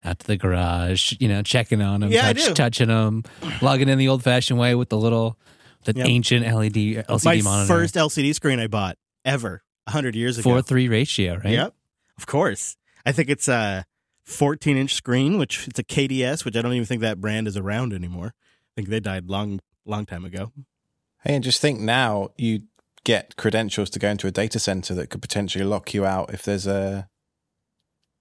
out 0.04 0.20
to 0.20 0.28
the 0.28 0.38
garage, 0.38 1.14
you 1.20 1.28
know, 1.28 1.42
checking 1.42 1.82
on 1.82 2.02
them, 2.02 2.12
Yeah, 2.12 2.32
touch, 2.32 2.54
touching 2.54 2.88
them, 2.90 3.24
logging 3.62 3.90
in 3.90 3.98
the 3.98 4.08
old 4.08 4.24
fashioned 4.24 4.60
way 4.60 4.76
with 4.76 4.90
the 4.90 4.98
little 4.98 5.38
the 5.84 5.94
Yep. 5.96 6.08
ancient 6.08 6.46
LED 6.46 7.04
LCD 7.10 7.24
my 7.26 7.42
monitor, 7.42 7.68
first 7.74 7.96
LCD 7.96 8.34
screen 8.34 8.60
I 8.60 8.68
bought 8.68 8.98
ever 9.24 9.64
100 9.86 10.16
years 10.16 10.38
ago. 10.38 10.44
four 10.50 10.62
three 10.62 10.88
ratio, 10.88 11.36
right? 11.38 11.54
Yep. 11.54 11.74
Of 12.18 12.26
course. 12.28 12.78
I 13.06 13.12
think 13.12 13.30
it's 13.30 13.48
a 13.48 13.86
14 14.24 14.78
inch 14.78 14.94
screen, 14.94 15.38
which 15.38 15.68
it's 15.68 15.78
a 15.80 15.84
KDS, 15.84 16.46
which 16.46 16.56
I 16.56 16.62
don't 16.62 16.74
even 16.74 16.86
think 16.86 17.02
that 17.02 17.20
brand 17.22 17.48
is 17.48 17.56
around 17.58 17.94
anymore. 17.94 18.34
I 18.36 18.72
think 18.76 18.90
they 18.90 19.00
died 19.00 19.30
long, 19.30 19.60
long 19.86 20.06
time 20.06 20.26
ago. 20.26 20.52
Hey, 21.24 21.36
and 21.36 21.44
just 21.44 21.62
think 21.62 21.80
now 21.80 22.30
you 22.38 22.64
get 23.04 23.36
credentials 23.36 23.90
to 23.92 24.00
go 24.00 24.10
into 24.10 24.28
a 24.28 24.32
data 24.32 24.60
center 24.60 24.94
that 24.96 25.10
could 25.10 25.22
potentially 25.22 25.64
lock 25.64 25.94
you 25.94 26.06
out 26.06 26.34
if 26.34 26.44
there's 26.44 26.68
a 26.68 27.08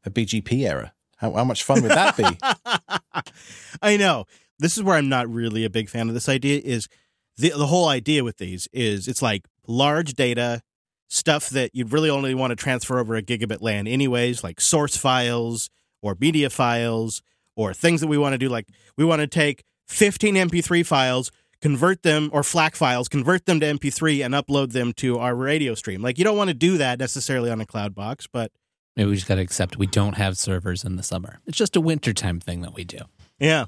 a 0.04 0.10
BGP 0.10 0.66
error. 0.66 0.92
How, 1.16 1.32
how 1.32 1.44
much 1.44 1.62
fun 1.62 1.82
would 1.82 1.90
that 1.90 2.16
be? 2.16 3.22
I 3.82 3.96
know. 3.96 4.26
This 4.58 4.76
is 4.76 4.82
where 4.82 4.96
I'm 4.96 5.08
not 5.08 5.28
really 5.28 5.64
a 5.64 5.70
big 5.70 5.88
fan 5.88 6.08
of 6.08 6.14
this 6.14 6.28
idea 6.28 6.60
is 6.62 6.88
the 7.36 7.50
the 7.50 7.66
whole 7.66 7.88
idea 7.88 8.22
with 8.22 8.38
these 8.38 8.68
is 8.72 9.08
it's 9.08 9.22
like 9.22 9.46
large 9.66 10.14
data 10.14 10.62
stuff 11.08 11.48
that 11.50 11.70
you'd 11.74 11.92
really 11.92 12.10
only 12.10 12.34
want 12.34 12.50
to 12.50 12.56
transfer 12.56 12.98
over 12.98 13.16
a 13.16 13.22
gigabit 13.22 13.60
LAN 13.60 13.86
anyways, 13.86 14.44
like 14.44 14.60
source 14.60 14.96
files 14.96 15.70
or 16.02 16.16
media 16.20 16.50
files 16.50 17.22
or 17.56 17.72
things 17.72 18.00
that 18.00 18.08
we 18.08 18.18
want 18.18 18.32
to 18.32 18.38
do 18.38 18.48
like 18.48 18.68
we 18.96 19.04
want 19.04 19.20
to 19.20 19.26
take 19.26 19.64
15 19.88 20.34
MP3 20.34 20.84
files, 20.84 21.30
convert 21.64 22.02
them 22.02 22.28
or 22.30 22.42
FLAC 22.42 22.76
files, 22.76 23.08
convert 23.08 23.46
them 23.46 23.58
to 23.58 23.64
MP3 23.64 24.22
and 24.22 24.34
upload 24.34 24.72
them 24.72 24.92
to 24.92 25.18
our 25.18 25.34
radio 25.34 25.74
stream. 25.74 26.02
Like 26.02 26.18
you 26.18 26.24
don't 26.24 26.36
want 26.36 26.48
to 26.48 26.54
do 26.54 26.76
that 26.76 26.98
necessarily 26.98 27.50
on 27.50 27.58
a 27.58 27.64
cloud 27.64 27.94
box, 27.94 28.26
but 28.30 28.52
Maybe 28.94 29.08
we 29.08 29.16
just 29.16 29.26
got 29.26 29.36
to 29.36 29.40
accept 29.40 29.78
we 29.78 29.86
don't 29.86 30.18
have 30.18 30.36
servers 30.36 30.84
in 30.84 30.96
the 30.96 31.02
summer. 31.02 31.40
It's 31.46 31.56
just 31.56 31.74
a 31.74 31.80
wintertime 31.80 32.38
thing 32.38 32.60
that 32.60 32.74
we 32.74 32.84
do. 32.84 32.98
Yeah, 33.40 33.64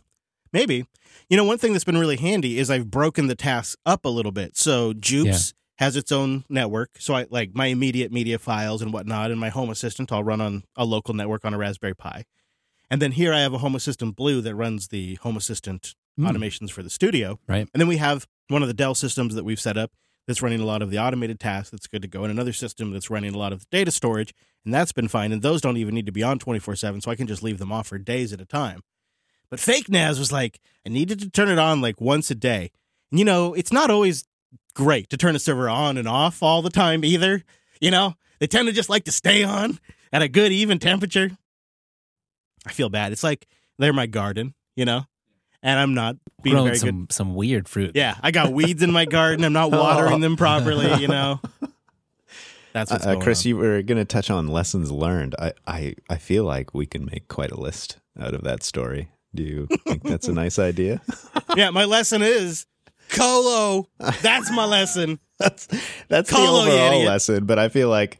maybe. 0.52 0.84
You 1.30 1.38
know, 1.38 1.44
one 1.44 1.56
thing 1.56 1.72
that's 1.72 1.84
been 1.84 1.96
really 1.96 2.18
handy 2.18 2.58
is 2.58 2.70
I've 2.70 2.90
broken 2.90 3.28
the 3.28 3.34
tasks 3.34 3.76
up 3.86 4.04
a 4.04 4.10
little 4.10 4.30
bit. 4.30 4.58
So 4.58 4.92
Jupes 4.92 5.54
has 5.78 5.96
its 5.96 6.12
own 6.12 6.44
network. 6.50 6.90
So 6.98 7.14
I 7.14 7.26
like 7.30 7.54
my 7.54 7.66
immediate 7.66 8.12
media 8.12 8.38
files 8.38 8.82
and 8.82 8.92
whatnot, 8.92 9.30
and 9.30 9.40
my 9.40 9.48
Home 9.48 9.70
Assistant 9.70 10.12
I'll 10.12 10.22
run 10.22 10.42
on 10.42 10.64
a 10.76 10.84
local 10.84 11.14
network 11.14 11.46
on 11.46 11.54
a 11.54 11.58
Raspberry 11.58 11.94
Pi. 11.94 12.24
And 12.90 13.00
then 13.00 13.12
here 13.12 13.32
I 13.32 13.40
have 13.40 13.54
a 13.54 13.58
Home 13.58 13.74
Assistant 13.74 14.16
Blue 14.16 14.42
that 14.42 14.54
runs 14.54 14.88
the 14.88 15.14
Home 15.22 15.36
Assistant 15.38 15.94
Hmm. 16.16 16.26
automations 16.26 16.70
for 16.70 16.82
the 16.82 16.90
studio. 16.90 17.38
Right. 17.46 17.68
And 17.72 17.80
then 17.80 17.88
we 17.88 17.98
have 17.98 18.26
one 18.48 18.62
of 18.62 18.68
the 18.68 18.74
Dell 18.74 18.94
systems 18.94 19.34
that 19.34 19.44
we've 19.44 19.60
set 19.60 19.76
up 19.76 19.92
that's 20.26 20.42
running 20.42 20.60
a 20.60 20.64
lot 20.64 20.82
of 20.82 20.90
the 20.90 20.98
automated 20.98 21.38
tasks 21.38 21.70
that's 21.70 21.86
good 21.86 22.02
to 22.02 22.08
go, 22.08 22.22
and 22.22 22.30
another 22.30 22.52
system 22.52 22.92
that's 22.92 23.10
running 23.10 23.34
a 23.34 23.38
lot 23.38 23.52
of 23.52 23.60
the 23.60 23.66
data 23.70 23.90
storage, 23.90 24.34
and 24.64 24.74
that's 24.74 24.92
been 24.92 25.08
fine. 25.08 25.30
And 25.30 25.42
those 25.42 25.60
don't 25.60 25.76
even 25.76 25.94
need 25.94 26.06
to 26.06 26.12
be 26.12 26.22
on 26.22 26.38
24 26.38 26.74
7, 26.76 27.00
so 27.00 27.10
I 27.10 27.16
can 27.16 27.26
just 27.26 27.42
leave 27.42 27.58
them 27.58 27.70
off 27.70 27.88
for 27.88 27.98
days 27.98 28.32
at 28.32 28.40
a 28.40 28.46
time. 28.46 28.82
But 29.50 29.60
Fake 29.60 29.88
Naz 29.88 30.18
was 30.18 30.32
like, 30.32 30.58
I 30.84 30.88
needed 30.88 31.20
to 31.20 31.30
turn 31.30 31.48
it 31.48 31.58
on 31.58 31.80
like 31.80 32.00
once 32.00 32.30
a 32.30 32.34
day. 32.34 32.70
And 33.12 33.18
you 33.20 33.24
know, 33.24 33.54
it's 33.54 33.72
not 33.72 33.90
always 33.90 34.24
great 34.74 35.10
to 35.10 35.16
turn 35.16 35.36
a 35.36 35.38
server 35.38 35.68
on 35.68 35.96
and 35.96 36.08
off 36.08 36.42
all 36.42 36.62
the 36.62 36.70
time 36.70 37.04
either. 37.04 37.44
You 37.80 37.90
know, 37.90 38.14
they 38.40 38.46
tend 38.46 38.66
to 38.68 38.72
just 38.72 38.88
like 38.88 39.04
to 39.04 39.12
stay 39.12 39.44
on 39.44 39.78
at 40.12 40.22
a 40.22 40.28
good, 40.28 40.50
even 40.50 40.78
temperature. 40.78 41.30
I 42.66 42.72
feel 42.72 42.88
bad. 42.88 43.12
It's 43.12 43.22
like 43.22 43.46
they're 43.78 43.92
my 43.92 44.06
garden, 44.06 44.54
you 44.74 44.84
know, 44.84 45.04
and 45.66 45.78
I'm 45.80 45.94
not 45.94 46.16
being 46.42 46.54
Growing 46.54 46.68
very 46.68 46.78
good. 46.78 46.86
some 46.88 47.06
some 47.10 47.34
weird 47.34 47.68
fruit. 47.68 47.92
Yeah, 47.94 48.14
I 48.22 48.30
got 48.30 48.52
weeds 48.52 48.82
in 48.82 48.92
my 48.92 49.04
garden. 49.04 49.44
I'm 49.44 49.52
not 49.52 49.70
watering 49.72 50.20
them 50.20 50.36
properly. 50.36 50.94
You 51.02 51.08
know, 51.08 51.40
that's 52.72 52.90
what's 52.90 53.04
Uh, 53.06 53.12
going 53.14 53.20
Chris, 53.22 53.44
on. 53.44 53.48
you 53.48 53.56
were 53.56 53.82
going 53.82 53.98
to 53.98 54.04
touch 54.04 54.30
on 54.30 54.48
lessons 54.48 54.90
learned. 54.92 55.34
I, 55.38 55.52
I, 55.66 55.94
I 56.08 56.16
feel 56.16 56.44
like 56.44 56.74
we 56.74 56.86
can 56.86 57.04
make 57.06 57.28
quite 57.28 57.50
a 57.50 57.58
list 57.60 57.98
out 58.18 58.34
of 58.34 58.42
that 58.44 58.62
story. 58.62 59.08
Do 59.34 59.42
you 59.42 59.66
think 59.86 60.02
that's 60.02 60.28
a 60.28 60.32
nice 60.42 60.58
idea? 60.58 61.02
yeah, 61.56 61.70
my 61.70 61.84
lesson 61.84 62.22
is 62.22 62.66
Colo. 63.10 63.88
That's 64.22 64.50
my 64.50 64.64
lesson. 64.66 65.18
that's 65.38 65.68
that's 66.08 66.30
Colo, 66.30 66.64
the 66.64 66.70
you 66.70 66.76
overall 66.76 66.92
idiot. 66.92 67.08
lesson. 67.08 67.44
But 67.46 67.58
I 67.58 67.68
feel 67.68 67.88
like 67.88 68.18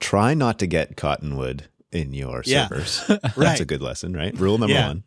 try 0.00 0.34
not 0.34 0.58
to 0.60 0.66
get 0.66 0.96
cottonwood 0.96 1.64
in 1.92 2.12
your 2.12 2.42
Yeah. 2.44 2.68
servers. 2.68 3.04
Right. 3.08 3.20
That's 3.36 3.60
a 3.60 3.64
good 3.64 3.82
lesson, 3.82 4.12
right? 4.14 4.34
Rule 4.38 4.58
number 4.58 4.74
Yeah. 4.74 4.88
one. 4.88 5.04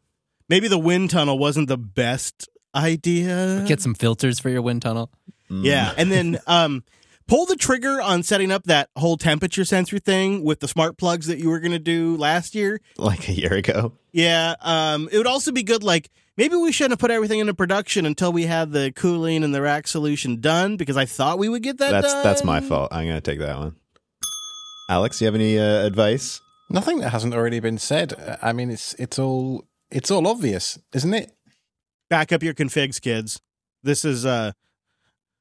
Maybe 0.51 0.67
the 0.67 0.77
wind 0.77 1.09
tunnel 1.11 1.39
wasn't 1.39 1.69
the 1.69 1.77
best 1.77 2.49
idea. 2.75 3.63
Get 3.65 3.79
some 3.79 3.93
filters 3.93 4.37
for 4.37 4.49
your 4.49 4.61
wind 4.61 4.81
tunnel. 4.81 5.09
Mm. 5.49 5.63
Yeah, 5.63 5.93
and 5.95 6.11
then 6.11 6.39
um, 6.45 6.83
pull 7.25 7.45
the 7.45 7.55
trigger 7.55 8.01
on 8.01 8.21
setting 8.21 8.51
up 8.51 8.63
that 8.65 8.89
whole 8.97 9.15
temperature 9.15 9.63
sensor 9.63 9.97
thing 9.97 10.43
with 10.43 10.59
the 10.59 10.67
smart 10.67 10.97
plugs 10.97 11.27
that 11.27 11.39
you 11.39 11.49
were 11.49 11.61
going 11.61 11.71
to 11.71 11.79
do 11.79 12.17
last 12.17 12.53
year. 12.53 12.81
like 12.97 13.29
a 13.29 13.31
year 13.31 13.53
ago. 13.53 13.93
Yeah, 14.11 14.55
um, 14.59 15.07
it 15.09 15.17
would 15.17 15.25
also 15.25 15.53
be 15.53 15.63
good. 15.63 15.83
Like 15.83 16.09
maybe 16.35 16.57
we 16.57 16.73
shouldn't 16.73 16.91
have 16.91 16.99
put 16.99 17.11
everything 17.11 17.39
into 17.39 17.53
production 17.53 18.05
until 18.05 18.33
we 18.33 18.45
had 18.45 18.73
the 18.73 18.91
cooling 18.93 19.45
and 19.45 19.55
the 19.55 19.61
rack 19.61 19.87
solution 19.87 20.41
done 20.41 20.75
because 20.75 20.97
I 20.97 21.05
thought 21.05 21.39
we 21.39 21.47
would 21.47 21.63
get 21.63 21.77
that. 21.77 21.91
That's 21.91 22.11
done. 22.11 22.23
that's 22.23 22.43
my 22.43 22.59
fault. 22.59 22.89
I'm 22.91 23.05
going 23.05 23.15
to 23.15 23.21
take 23.21 23.39
that 23.39 23.57
one. 23.57 23.77
Alex, 24.89 25.19
do 25.19 25.23
you 25.23 25.27
have 25.27 25.35
any 25.35 25.57
uh, 25.57 25.85
advice? 25.85 26.41
Nothing 26.69 26.99
that 26.99 27.11
hasn't 27.11 27.33
already 27.33 27.61
been 27.61 27.77
said. 27.77 28.11
Uh, 28.19 28.35
I 28.41 28.51
mean, 28.51 28.69
it's 28.69 28.93
it's 28.95 29.17
all 29.17 29.63
it's 29.91 30.09
all 30.09 30.27
obvious, 30.27 30.79
isn't 30.93 31.13
it? 31.13 31.31
Back 32.09 32.31
up 32.31 32.43
your 32.43 32.53
configs, 32.53 32.99
kids. 32.99 33.39
This 33.83 34.05
is 34.05 34.25
uh, 34.25 34.51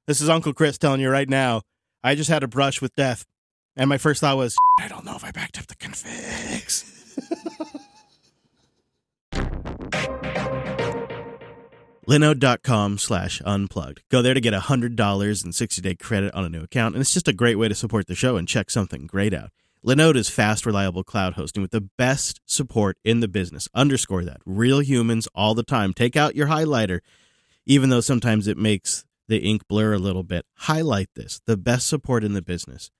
this 0.06 0.20
is 0.20 0.28
Uncle 0.28 0.52
Chris 0.52 0.78
telling 0.78 1.00
you 1.00 1.10
right 1.10 1.28
now. 1.28 1.62
I 2.02 2.14
just 2.14 2.30
had 2.30 2.42
a 2.42 2.48
brush 2.48 2.80
with 2.80 2.94
death. 2.94 3.26
And 3.76 3.88
my 3.88 3.98
first 3.98 4.20
thought 4.20 4.36
was, 4.36 4.56
I 4.80 4.88
don't 4.88 5.04
know 5.04 5.14
if 5.14 5.24
I 5.24 5.30
backed 5.30 5.58
up 5.58 5.66
the 5.66 5.76
configs. 5.76 6.84
Linode.com 12.08 12.98
slash 12.98 13.40
unplugged. 13.44 14.02
Go 14.10 14.20
there 14.20 14.34
to 14.34 14.40
get 14.40 14.52
$100 14.52 15.44
and 15.44 15.54
60 15.54 15.82
day 15.82 15.94
credit 15.94 16.34
on 16.34 16.44
a 16.44 16.48
new 16.48 16.62
account. 16.62 16.96
And 16.96 17.00
it's 17.02 17.14
just 17.14 17.28
a 17.28 17.32
great 17.32 17.54
way 17.56 17.68
to 17.68 17.74
support 17.74 18.08
the 18.08 18.16
show 18.16 18.36
and 18.36 18.48
check 18.48 18.70
something 18.70 19.06
great 19.06 19.32
out. 19.32 19.50
Linode 19.84 20.16
is 20.16 20.28
fast, 20.28 20.66
reliable 20.66 21.02
cloud 21.02 21.34
hosting 21.34 21.62
with 21.62 21.70
the 21.70 21.88
best 21.96 22.40
support 22.44 22.98
in 23.02 23.20
the 23.20 23.28
business. 23.28 23.66
Underscore 23.74 24.24
that. 24.24 24.42
Real 24.44 24.80
humans 24.80 25.26
all 25.34 25.54
the 25.54 25.62
time. 25.62 25.94
Take 25.94 26.16
out 26.16 26.36
your 26.36 26.48
highlighter, 26.48 27.00
even 27.64 27.88
though 27.88 28.02
sometimes 28.02 28.46
it 28.46 28.58
makes 28.58 29.06
the 29.28 29.38
ink 29.38 29.66
blur 29.68 29.94
a 29.94 29.98
little 29.98 30.22
bit. 30.22 30.44
Highlight 30.54 31.08
this. 31.16 31.40
The 31.46 31.56
best 31.56 31.86
support 31.86 32.24
in 32.24 32.34
the 32.34 32.42
business. 32.42 32.90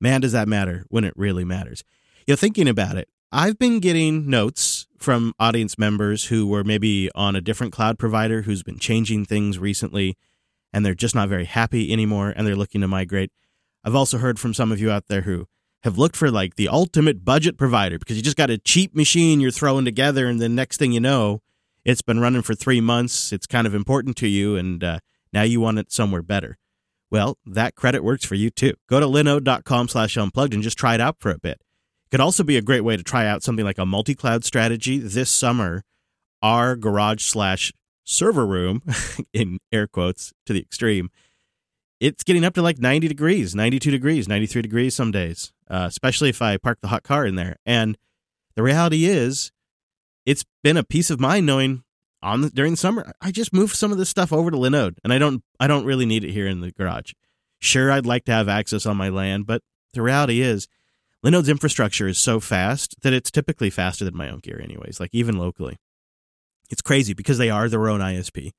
Man, 0.00 0.20
does 0.20 0.30
that 0.30 0.46
matter 0.46 0.84
when 0.88 1.02
it 1.02 1.14
really 1.16 1.44
matters. 1.44 1.82
You 2.28 2.32
know, 2.32 2.36
thinking 2.36 2.68
about 2.68 2.96
it, 2.96 3.08
I've 3.32 3.58
been 3.58 3.80
getting 3.80 4.30
notes 4.30 4.86
from 4.98 5.34
audience 5.40 5.78
members 5.78 6.26
who 6.26 6.46
were 6.46 6.62
maybe 6.62 7.10
on 7.14 7.34
a 7.34 7.40
different 7.40 7.72
cloud 7.72 7.98
provider 7.98 8.42
who's 8.42 8.62
been 8.62 8.78
changing 8.78 9.24
things 9.24 9.58
recently 9.58 10.16
and 10.72 10.86
they're 10.86 10.94
just 10.94 11.16
not 11.16 11.28
very 11.28 11.46
happy 11.46 11.92
anymore 11.92 12.32
and 12.36 12.46
they're 12.46 12.54
looking 12.54 12.82
to 12.82 12.88
migrate. 12.88 13.32
I've 13.82 13.96
also 13.96 14.18
heard 14.18 14.38
from 14.38 14.54
some 14.54 14.70
of 14.70 14.80
you 14.80 14.92
out 14.92 15.08
there 15.08 15.22
who 15.22 15.48
have 15.82 15.98
looked 15.98 16.16
for 16.16 16.30
like 16.30 16.56
the 16.56 16.68
ultimate 16.68 17.24
budget 17.24 17.56
provider 17.56 17.98
because 17.98 18.16
you 18.16 18.22
just 18.22 18.36
got 18.36 18.50
a 18.50 18.58
cheap 18.58 18.94
machine 18.94 19.40
you're 19.40 19.50
throwing 19.50 19.84
together 19.84 20.26
and 20.26 20.40
the 20.40 20.48
next 20.48 20.76
thing 20.76 20.92
you 20.92 21.00
know, 21.00 21.40
it's 21.84 22.02
been 22.02 22.20
running 22.20 22.42
for 22.42 22.54
three 22.54 22.80
months. 22.80 23.32
It's 23.32 23.46
kind 23.46 23.66
of 23.66 23.74
important 23.74 24.16
to 24.18 24.28
you 24.28 24.56
and 24.56 24.84
uh, 24.84 24.98
now 25.32 25.42
you 25.42 25.60
want 25.60 25.78
it 25.78 25.90
somewhere 25.90 26.22
better. 26.22 26.58
Well, 27.10 27.38
that 27.44 27.74
credit 27.74 28.04
works 28.04 28.24
for 28.24 28.34
you 28.34 28.50
too. 28.50 28.74
Go 28.88 29.00
to 29.00 29.06
linode.com 29.06 29.88
slash 29.88 30.16
unplugged 30.16 30.54
and 30.54 30.62
just 30.62 30.78
try 30.78 30.94
it 30.94 31.00
out 31.00 31.16
for 31.18 31.30
a 31.30 31.38
bit. 31.38 31.60
It 31.60 32.10
could 32.10 32.20
also 32.20 32.44
be 32.44 32.56
a 32.56 32.62
great 32.62 32.82
way 32.82 32.96
to 32.96 33.02
try 33.02 33.26
out 33.26 33.42
something 33.42 33.64
like 33.64 33.78
a 33.78 33.86
multi-cloud 33.86 34.44
strategy. 34.44 34.98
This 34.98 35.30
summer, 35.30 35.82
our 36.42 36.76
garage 36.76 37.24
slash 37.24 37.72
server 38.04 38.46
room, 38.46 38.82
in 39.32 39.58
air 39.72 39.86
quotes 39.86 40.32
to 40.46 40.52
the 40.52 40.60
extreme, 40.60 41.10
it's 42.00 42.24
getting 42.24 42.44
up 42.44 42.54
to 42.54 42.62
like 42.62 42.78
90 42.78 43.06
degrees, 43.08 43.54
92 43.54 43.90
degrees, 43.90 44.26
93 44.26 44.62
degrees 44.62 44.96
some 44.96 45.10
days, 45.10 45.52
uh, 45.68 45.84
especially 45.86 46.30
if 46.30 46.40
I 46.40 46.56
park 46.56 46.78
the 46.80 46.88
hot 46.88 47.02
car 47.02 47.26
in 47.26 47.36
there. 47.36 47.56
And 47.66 47.98
the 48.56 48.62
reality 48.62 49.04
is, 49.04 49.52
it's 50.26 50.44
been 50.62 50.76
a 50.76 50.84
peace 50.84 51.10
of 51.10 51.20
mind 51.20 51.46
knowing 51.46 51.84
on 52.22 52.42
the, 52.42 52.50
during 52.50 52.72
the 52.72 52.76
summer 52.76 53.12
I 53.20 53.30
just 53.30 53.52
moved 53.52 53.76
some 53.76 53.92
of 53.92 53.98
this 53.98 54.08
stuff 54.08 54.32
over 54.32 54.50
to 54.50 54.56
Linode, 54.56 54.96
and 55.04 55.12
I 55.12 55.18
don't 55.18 55.42
I 55.58 55.66
don't 55.66 55.84
really 55.84 56.06
need 56.06 56.24
it 56.24 56.32
here 56.32 56.46
in 56.46 56.60
the 56.60 56.72
garage. 56.72 57.12
Sure, 57.58 57.92
I'd 57.92 58.06
like 58.06 58.24
to 58.24 58.32
have 58.32 58.48
access 58.48 58.86
on 58.86 58.96
my 58.96 59.10
land, 59.10 59.46
but 59.46 59.62
the 59.92 60.02
reality 60.02 60.40
is, 60.40 60.66
Linode's 61.24 61.48
infrastructure 61.48 62.08
is 62.08 62.18
so 62.18 62.40
fast 62.40 62.94
that 63.02 63.12
it's 63.12 63.30
typically 63.30 63.70
faster 63.70 64.04
than 64.04 64.16
my 64.16 64.30
own 64.30 64.38
gear, 64.38 64.60
anyways. 64.62 65.00
Like 65.00 65.10
even 65.12 65.36
locally, 65.36 65.76
it's 66.70 66.82
crazy 66.82 67.12
because 67.12 67.38
they 67.38 67.50
are 67.50 67.68
their 67.68 67.88
own 67.88 68.00
ISP, 68.00 68.52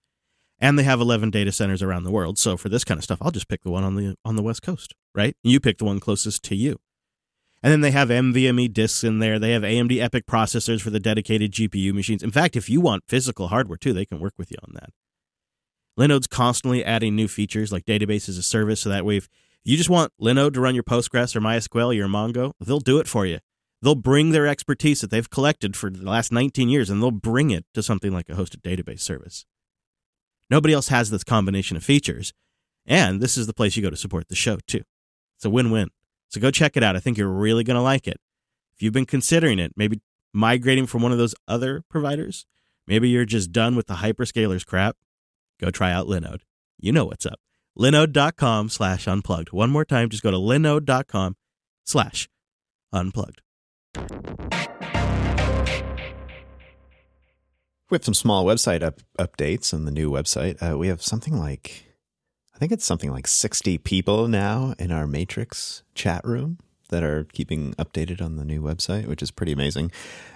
and 0.61 0.77
they 0.77 0.83
have 0.83 1.01
11 1.01 1.31
data 1.31 1.51
centers 1.51 1.81
around 1.81 2.03
the 2.03 2.11
world. 2.11 2.37
So 2.37 2.55
for 2.55 2.69
this 2.69 2.83
kind 2.85 2.99
of 2.99 3.03
stuff, 3.03 3.17
I'll 3.21 3.31
just 3.31 3.49
pick 3.49 3.63
the 3.63 3.71
one 3.71 3.83
on 3.83 3.95
the 3.95 4.15
on 4.23 4.35
the 4.35 4.43
west 4.43 4.61
coast, 4.61 4.93
right? 5.15 5.35
You 5.43 5.59
pick 5.59 5.79
the 5.79 5.85
one 5.85 5.99
closest 5.99 6.43
to 6.43 6.55
you. 6.55 6.79
And 7.63 7.71
then 7.71 7.81
they 7.81 7.91
have 7.91 8.09
NVMe 8.09 8.71
disks 8.71 9.03
in 9.03 9.19
there. 9.19 9.37
They 9.37 9.51
have 9.51 9.61
AMD 9.61 9.91
EPYC 9.91 10.23
processors 10.23 10.81
for 10.81 10.89
the 10.89 10.99
dedicated 10.99 11.51
GPU 11.51 11.93
machines. 11.93 12.23
In 12.23 12.31
fact, 12.31 12.55
if 12.55 12.69
you 12.69 12.81
want 12.81 13.03
physical 13.07 13.49
hardware 13.49 13.77
too, 13.77 13.93
they 13.93 14.05
can 14.05 14.19
work 14.19 14.33
with 14.37 14.51
you 14.51 14.57
on 14.63 14.73
that. 14.75 14.89
Linode's 15.99 16.27
constantly 16.27 16.83
adding 16.85 17.15
new 17.15 17.27
features 17.27 17.71
like 17.71 17.85
database 17.85 18.29
as 18.29 18.37
a 18.37 18.43
service, 18.43 18.81
so 18.81 18.89
that 18.89 19.05
way 19.05 19.17
if 19.17 19.27
you 19.63 19.77
just 19.77 19.89
want 19.89 20.11
Linode 20.19 20.53
to 20.53 20.61
run 20.61 20.73
your 20.73 20.83
Postgres 20.83 21.35
or 21.35 21.41
MySQL 21.41 21.87
or 21.87 21.93
your 21.93 22.07
Mongo, 22.07 22.53
they'll 22.59 22.79
do 22.79 22.97
it 22.97 23.07
for 23.07 23.25
you. 23.25 23.39
They'll 23.83 23.95
bring 23.95 24.31
their 24.31 24.47
expertise 24.47 25.01
that 25.01 25.11
they've 25.11 25.29
collected 25.29 25.75
for 25.75 25.89
the 25.89 26.09
last 26.09 26.31
19 26.31 26.69
years 26.69 26.89
and 26.89 27.01
they'll 27.01 27.11
bring 27.11 27.51
it 27.51 27.65
to 27.73 27.83
something 27.83 28.11
like 28.11 28.29
a 28.29 28.33
hosted 28.33 28.61
database 28.61 29.01
service. 29.01 29.45
Nobody 30.51 30.73
else 30.73 30.89
has 30.89 31.09
this 31.09 31.23
combination 31.23 31.77
of 31.77 31.83
features, 31.83 32.33
and 32.85 33.21
this 33.21 33.37
is 33.37 33.47
the 33.47 33.53
place 33.53 33.77
you 33.77 33.81
go 33.81 33.89
to 33.89 33.95
support 33.95 34.27
the 34.27 34.35
show 34.35 34.57
too. 34.67 34.81
It's 35.37 35.45
a 35.45 35.49
win 35.49 35.71
win. 35.71 35.87
So 36.27 36.41
go 36.41 36.51
check 36.51 36.75
it 36.75 36.83
out. 36.83 36.97
I 36.97 36.99
think 36.99 37.17
you're 37.17 37.29
really 37.29 37.63
going 37.63 37.75
to 37.75 37.81
like 37.81 38.05
it. 38.05 38.19
If 38.75 38.81
you've 38.81 38.93
been 38.93 39.05
considering 39.05 39.59
it, 39.59 39.71
maybe 39.77 40.01
migrating 40.33 40.87
from 40.87 41.03
one 41.03 41.13
of 41.13 41.17
those 41.17 41.33
other 41.47 41.83
providers, 41.89 42.45
maybe 42.85 43.07
you're 43.07 43.23
just 43.23 43.53
done 43.53 43.77
with 43.77 43.87
the 43.87 43.95
hyperscalers 43.95 44.65
crap, 44.65 44.97
go 45.57 45.71
try 45.71 45.93
out 45.93 46.07
Linode. 46.07 46.41
You 46.77 46.91
know 46.91 47.05
what's 47.05 47.25
up. 47.25 47.39
Linode.com 47.79 48.67
slash 48.67 49.07
unplugged. 49.07 49.53
One 49.53 49.69
more 49.69 49.85
time, 49.85 50.09
just 50.09 50.21
go 50.21 50.31
to 50.31 50.37
linode.com 50.37 51.37
slash 51.85 52.27
unplugged. 52.91 53.41
We 57.91 57.95
have 57.95 58.05
some 58.05 58.13
small 58.13 58.45
website 58.45 58.83
up, 58.83 59.01
updates 59.19 59.73
on 59.73 59.83
the 59.83 59.91
new 59.91 60.09
website. 60.09 60.63
Uh, 60.63 60.77
we 60.77 60.87
have 60.87 61.01
something 61.01 61.37
like, 61.37 61.93
I 62.55 62.57
think 62.57 62.71
it's 62.71 62.85
something 62.85 63.11
like 63.11 63.27
60 63.27 63.79
people 63.79 64.29
now 64.29 64.75
in 64.79 64.93
our 64.93 65.05
Matrix 65.05 65.83
chat 65.93 66.23
room 66.23 66.57
that 66.87 67.03
are 67.03 67.25
keeping 67.33 67.73
updated 67.73 68.21
on 68.21 68.37
the 68.37 68.45
new 68.45 68.61
website, 68.61 69.07
which 69.07 69.21
is 69.21 69.29
pretty 69.29 69.51
amazing. 69.51 69.91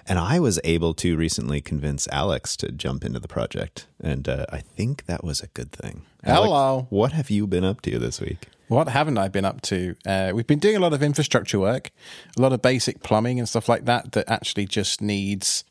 And 0.06 0.18
I 0.18 0.38
was 0.38 0.60
able 0.64 0.92
to 0.94 1.16
recently 1.16 1.62
convince 1.62 2.06
Alex 2.08 2.58
to 2.58 2.70
jump 2.70 3.06
into 3.06 3.20
the 3.20 3.28
project. 3.28 3.86
And 4.02 4.28
uh, 4.28 4.44
I 4.52 4.58
think 4.60 5.06
that 5.06 5.24
was 5.24 5.40
a 5.40 5.46
good 5.46 5.72
thing. 5.72 6.02
Alex, 6.24 6.48
Hello. 6.48 6.86
what 6.90 7.12
have 7.12 7.30
you 7.30 7.46
been 7.46 7.64
up 7.64 7.80
to 7.82 7.98
this 7.98 8.20
week? 8.20 8.48
What 8.68 8.88
haven't 8.88 9.16
I 9.16 9.28
been 9.28 9.46
up 9.46 9.62
to? 9.62 9.96
Uh, 10.04 10.32
we've 10.34 10.46
been 10.46 10.58
doing 10.58 10.76
a 10.76 10.80
lot 10.80 10.92
of 10.92 11.02
infrastructure 11.02 11.58
work, 11.58 11.90
a 12.36 12.42
lot 12.42 12.52
of 12.52 12.60
basic 12.60 13.02
plumbing 13.02 13.38
and 13.38 13.48
stuff 13.48 13.66
like 13.66 13.86
that 13.86 14.12
that 14.12 14.28
actually 14.28 14.66
just 14.66 15.00
needs 15.00 15.64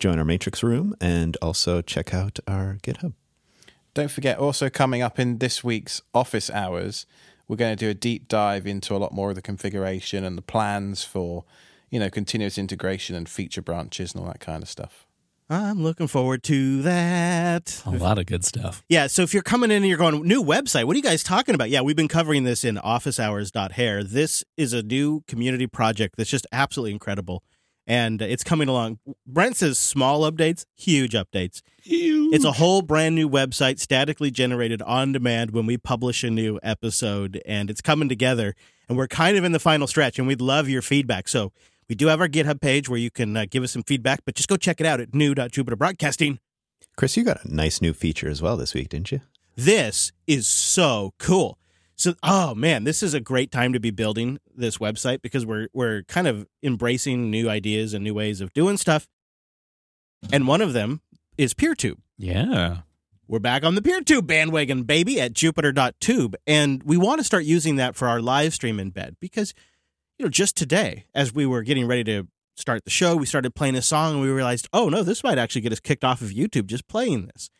join 0.00 0.18
our 0.18 0.24
Matrix 0.24 0.62
room 0.62 0.96
and 1.00 1.36
also 1.40 1.82
check 1.82 2.12
out 2.12 2.40
our 2.48 2.78
GitHub. 2.82 3.12
Don't 3.94 4.10
forget, 4.10 4.38
also 4.38 4.70
coming 4.70 5.02
up 5.02 5.18
in 5.18 5.38
this 5.38 5.62
week's 5.62 6.00
office 6.14 6.50
hours, 6.50 7.06
we're 7.46 7.56
going 7.56 7.76
to 7.76 7.84
do 7.84 7.90
a 7.90 7.94
deep 7.94 8.28
dive 8.28 8.66
into 8.66 8.96
a 8.96 8.98
lot 8.98 9.12
more 9.12 9.30
of 9.30 9.36
the 9.36 9.42
configuration 9.42 10.24
and 10.24 10.38
the 10.38 10.42
plans 10.42 11.04
for, 11.04 11.44
you 11.90 12.00
know, 12.00 12.08
continuous 12.08 12.56
integration 12.56 13.14
and 13.14 13.28
feature 13.28 13.62
branches 13.62 14.14
and 14.14 14.22
all 14.22 14.28
that 14.28 14.40
kind 14.40 14.62
of 14.62 14.68
stuff. 14.68 15.06
I'm 15.52 15.82
looking 15.82 16.06
forward 16.06 16.44
to 16.44 16.80
that. 16.82 17.82
A 17.84 17.90
lot 17.90 18.18
of 18.20 18.26
good 18.26 18.44
stuff. 18.44 18.84
Yeah, 18.88 19.08
so 19.08 19.22
if 19.22 19.34
you're 19.34 19.42
coming 19.42 19.72
in 19.72 19.78
and 19.78 19.86
you're 19.86 19.98
going, 19.98 20.22
new 20.22 20.44
website, 20.44 20.84
what 20.84 20.94
are 20.94 20.98
you 20.98 21.02
guys 21.02 21.24
talking 21.24 21.56
about? 21.56 21.70
Yeah, 21.70 21.80
we've 21.80 21.96
been 21.96 22.06
covering 22.06 22.44
this 22.44 22.62
in 22.62 22.76
officehours.hair. 22.76 24.04
This 24.04 24.44
is 24.56 24.72
a 24.72 24.84
new 24.84 25.22
community 25.26 25.66
project 25.66 26.14
that's 26.16 26.30
just 26.30 26.46
absolutely 26.52 26.92
incredible. 26.92 27.42
And 27.90 28.22
it's 28.22 28.44
coming 28.44 28.68
along. 28.68 29.00
Brent 29.26 29.56
says 29.56 29.76
small 29.76 30.20
updates, 30.30 30.64
huge 30.76 31.12
updates. 31.12 31.60
Huge. 31.82 32.32
It's 32.32 32.44
a 32.44 32.52
whole 32.52 32.82
brand 32.82 33.16
new 33.16 33.28
website, 33.28 33.80
statically 33.80 34.30
generated 34.30 34.80
on 34.82 35.10
demand 35.10 35.50
when 35.50 35.66
we 35.66 35.76
publish 35.76 36.22
a 36.22 36.30
new 36.30 36.60
episode, 36.62 37.42
and 37.44 37.68
it's 37.68 37.80
coming 37.80 38.08
together. 38.08 38.54
And 38.88 38.96
we're 38.96 39.08
kind 39.08 39.36
of 39.36 39.42
in 39.42 39.50
the 39.50 39.58
final 39.58 39.88
stretch, 39.88 40.20
and 40.20 40.28
we'd 40.28 40.40
love 40.40 40.68
your 40.68 40.82
feedback. 40.82 41.26
So 41.26 41.50
we 41.88 41.96
do 41.96 42.06
have 42.06 42.20
our 42.20 42.28
GitHub 42.28 42.60
page 42.60 42.88
where 42.88 42.96
you 43.00 43.10
can 43.10 43.36
uh, 43.36 43.46
give 43.50 43.64
us 43.64 43.72
some 43.72 43.82
feedback, 43.82 44.20
but 44.24 44.36
just 44.36 44.48
go 44.48 44.56
check 44.56 44.80
it 44.80 44.86
out 44.86 45.00
at 45.00 45.12
new.jupiterbroadcasting. 45.12 46.38
Chris, 46.96 47.16
you 47.16 47.24
got 47.24 47.44
a 47.44 47.52
nice 47.52 47.82
new 47.82 47.92
feature 47.92 48.28
as 48.28 48.40
well 48.40 48.56
this 48.56 48.72
week, 48.72 48.90
didn't 48.90 49.10
you? 49.10 49.20
This 49.56 50.12
is 50.28 50.46
so 50.46 51.12
cool. 51.18 51.58
So, 52.00 52.14
oh 52.22 52.54
man, 52.54 52.84
this 52.84 53.02
is 53.02 53.12
a 53.12 53.20
great 53.20 53.52
time 53.52 53.74
to 53.74 53.78
be 53.78 53.90
building 53.90 54.38
this 54.56 54.78
website 54.78 55.20
because 55.20 55.44
we're 55.44 55.68
we're 55.74 56.02
kind 56.04 56.26
of 56.26 56.46
embracing 56.62 57.30
new 57.30 57.50
ideas 57.50 57.92
and 57.92 58.02
new 58.02 58.14
ways 58.14 58.40
of 58.40 58.54
doing 58.54 58.78
stuff. 58.78 59.06
And 60.32 60.48
one 60.48 60.62
of 60.62 60.72
them 60.72 61.02
is 61.36 61.52
PeerTube. 61.52 61.98
Yeah. 62.16 62.78
We're 63.28 63.38
back 63.38 63.64
on 63.64 63.74
the 63.74 63.82
PeerTube 63.82 64.26
bandwagon, 64.26 64.84
baby, 64.84 65.20
at 65.20 65.34
jupiter.tube. 65.34 66.36
And 66.46 66.82
we 66.84 66.96
want 66.96 67.20
to 67.20 67.24
start 67.24 67.44
using 67.44 67.76
that 67.76 67.94
for 67.96 68.08
our 68.08 68.22
live 68.22 68.54
stream 68.54 68.78
embed 68.78 69.16
because, 69.20 69.52
you 70.18 70.24
know, 70.24 70.30
just 70.30 70.56
today, 70.56 71.04
as 71.14 71.34
we 71.34 71.44
were 71.44 71.62
getting 71.62 71.86
ready 71.86 72.04
to 72.04 72.28
start 72.56 72.84
the 72.84 72.90
show, 72.90 73.14
we 73.14 73.26
started 73.26 73.54
playing 73.54 73.74
a 73.74 73.82
song 73.82 74.14
and 74.14 74.22
we 74.22 74.30
realized, 74.30 74.70
oh 74.72 74.88
no, 74.88 75.02
this 75.02 75.22
might 75.22 75.36
actually 75.36 75.60
get 75.60 75.72
us 75.72 75.80
kicked 75.80 76.04
off 76.04 76.22
of 76.22 76.30
YouTube 76.30 76.64
just 76.64 76.88
playing 76.88 77.26
this. 77.26 77.50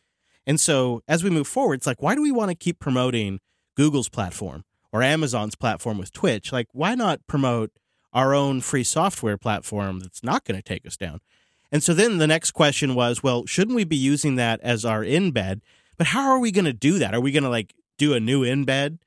And 0.47 0.59
so 0.59 1.03
as 1.07 1.23
we 1.23 1.29
move 1.29 1.47
forward, 1.47 1.75
it's 1.75 1.87
like, 1.87 2.01
why 2.01 2.15
do 2.15 2.23
we 2.23 2.31
want 2.31 2.49
to 2.49 2.55
keep 2.55 2.79
promoting 2.79 3.39
Google's 3.75 4.09
platform 4.09 4.63
or 4.91 5.01
Amazon's 5.01 5.55
platform 5.55 5.97
with 5.97 6.11
Twitch? 6.11 6.51
Like, 6.51 6.67
why 6.71 6.95
not 6.95 7.25
promote 7.27 7.71
our 8.13 8.33
own 8.33 8.61
free 8.61 8.83
software 8.83 9.37
platform 9.37 9.99
that's 9.99 10.23
not 10.23 10.43
going 10.45 10.57
to 10.57 10.63
take 10.63 10.85
us 10.85 10.97
down? 10.97 11.19
And 11.71 11.81
so 11.81 11.93
then 11.93 12.17
the 12.17 12.27
next 12.27 12.51
question 12.51 12.95
was, 12.95 13.23
well, 13.23 13.45
shouldn't 13.45 13.75
we 13.75 13.85
be 13.85 13.95
using 13.95 14.35
that 14.35 14.59
as 14.61 14.83
our 14.83 15.03
embed? 15.03 15.61
But 15.97 16.07
how 16.07 16.29
are 16.29 16.39
we 16.39 16.51
going 16.51 16.65
to 16.65 16.73
do 16.73 16.99
that? 16.99 17.13
Are 17.13 17.21
we 17.21 17.31
going 17.31 17.43
to 17.43 17.49
like 17.49 17.73
do 17.97 18.13
a 18.13 18.19
new 18.19 18.43
embed 18.43 18.99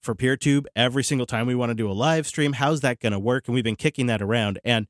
for 0.00 0.14
PeerTube 0.14 0.66
every 0.74 1.04
single 1.04 1.26
time 1.26 1.46
we 1.46 1.54
want 1.54 1.70
to 1.70 1.74
do 1.74 1.90
a 1.90 1.92
live 1.92 2.26
stream? 2.26 2.54
How's 2.54 2.80
that 2.80 3.00
going 3.00 3.12
to 3.12 3.18
work? 3.18 3.46
And 3.46 3.54
we've 3.54 3.64
been 3.64 3.76
kicking 3.76 4.06
that 4.06 4.22
around. 4.22 4.58
And 4.64 4.86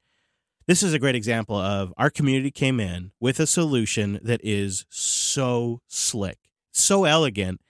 this 0.67 0.83
is 0.83 0.93
a 0.93 0.99
great 0.99 1.15
example 1.15 1.57
of 1.57 1.93
our 1.97 2.11
community 2.11 2.51
came 2.51 2.79
in 2.79 3.13
with 3.21 3.41
a 3.41 3.47
solution 3.47 4.21
that 4.23 4.41
is 4.45 4.85
so 4.89 5.81
slick, 5.87 6.39
so 6.73 7.05
elegant, 7.05 7.61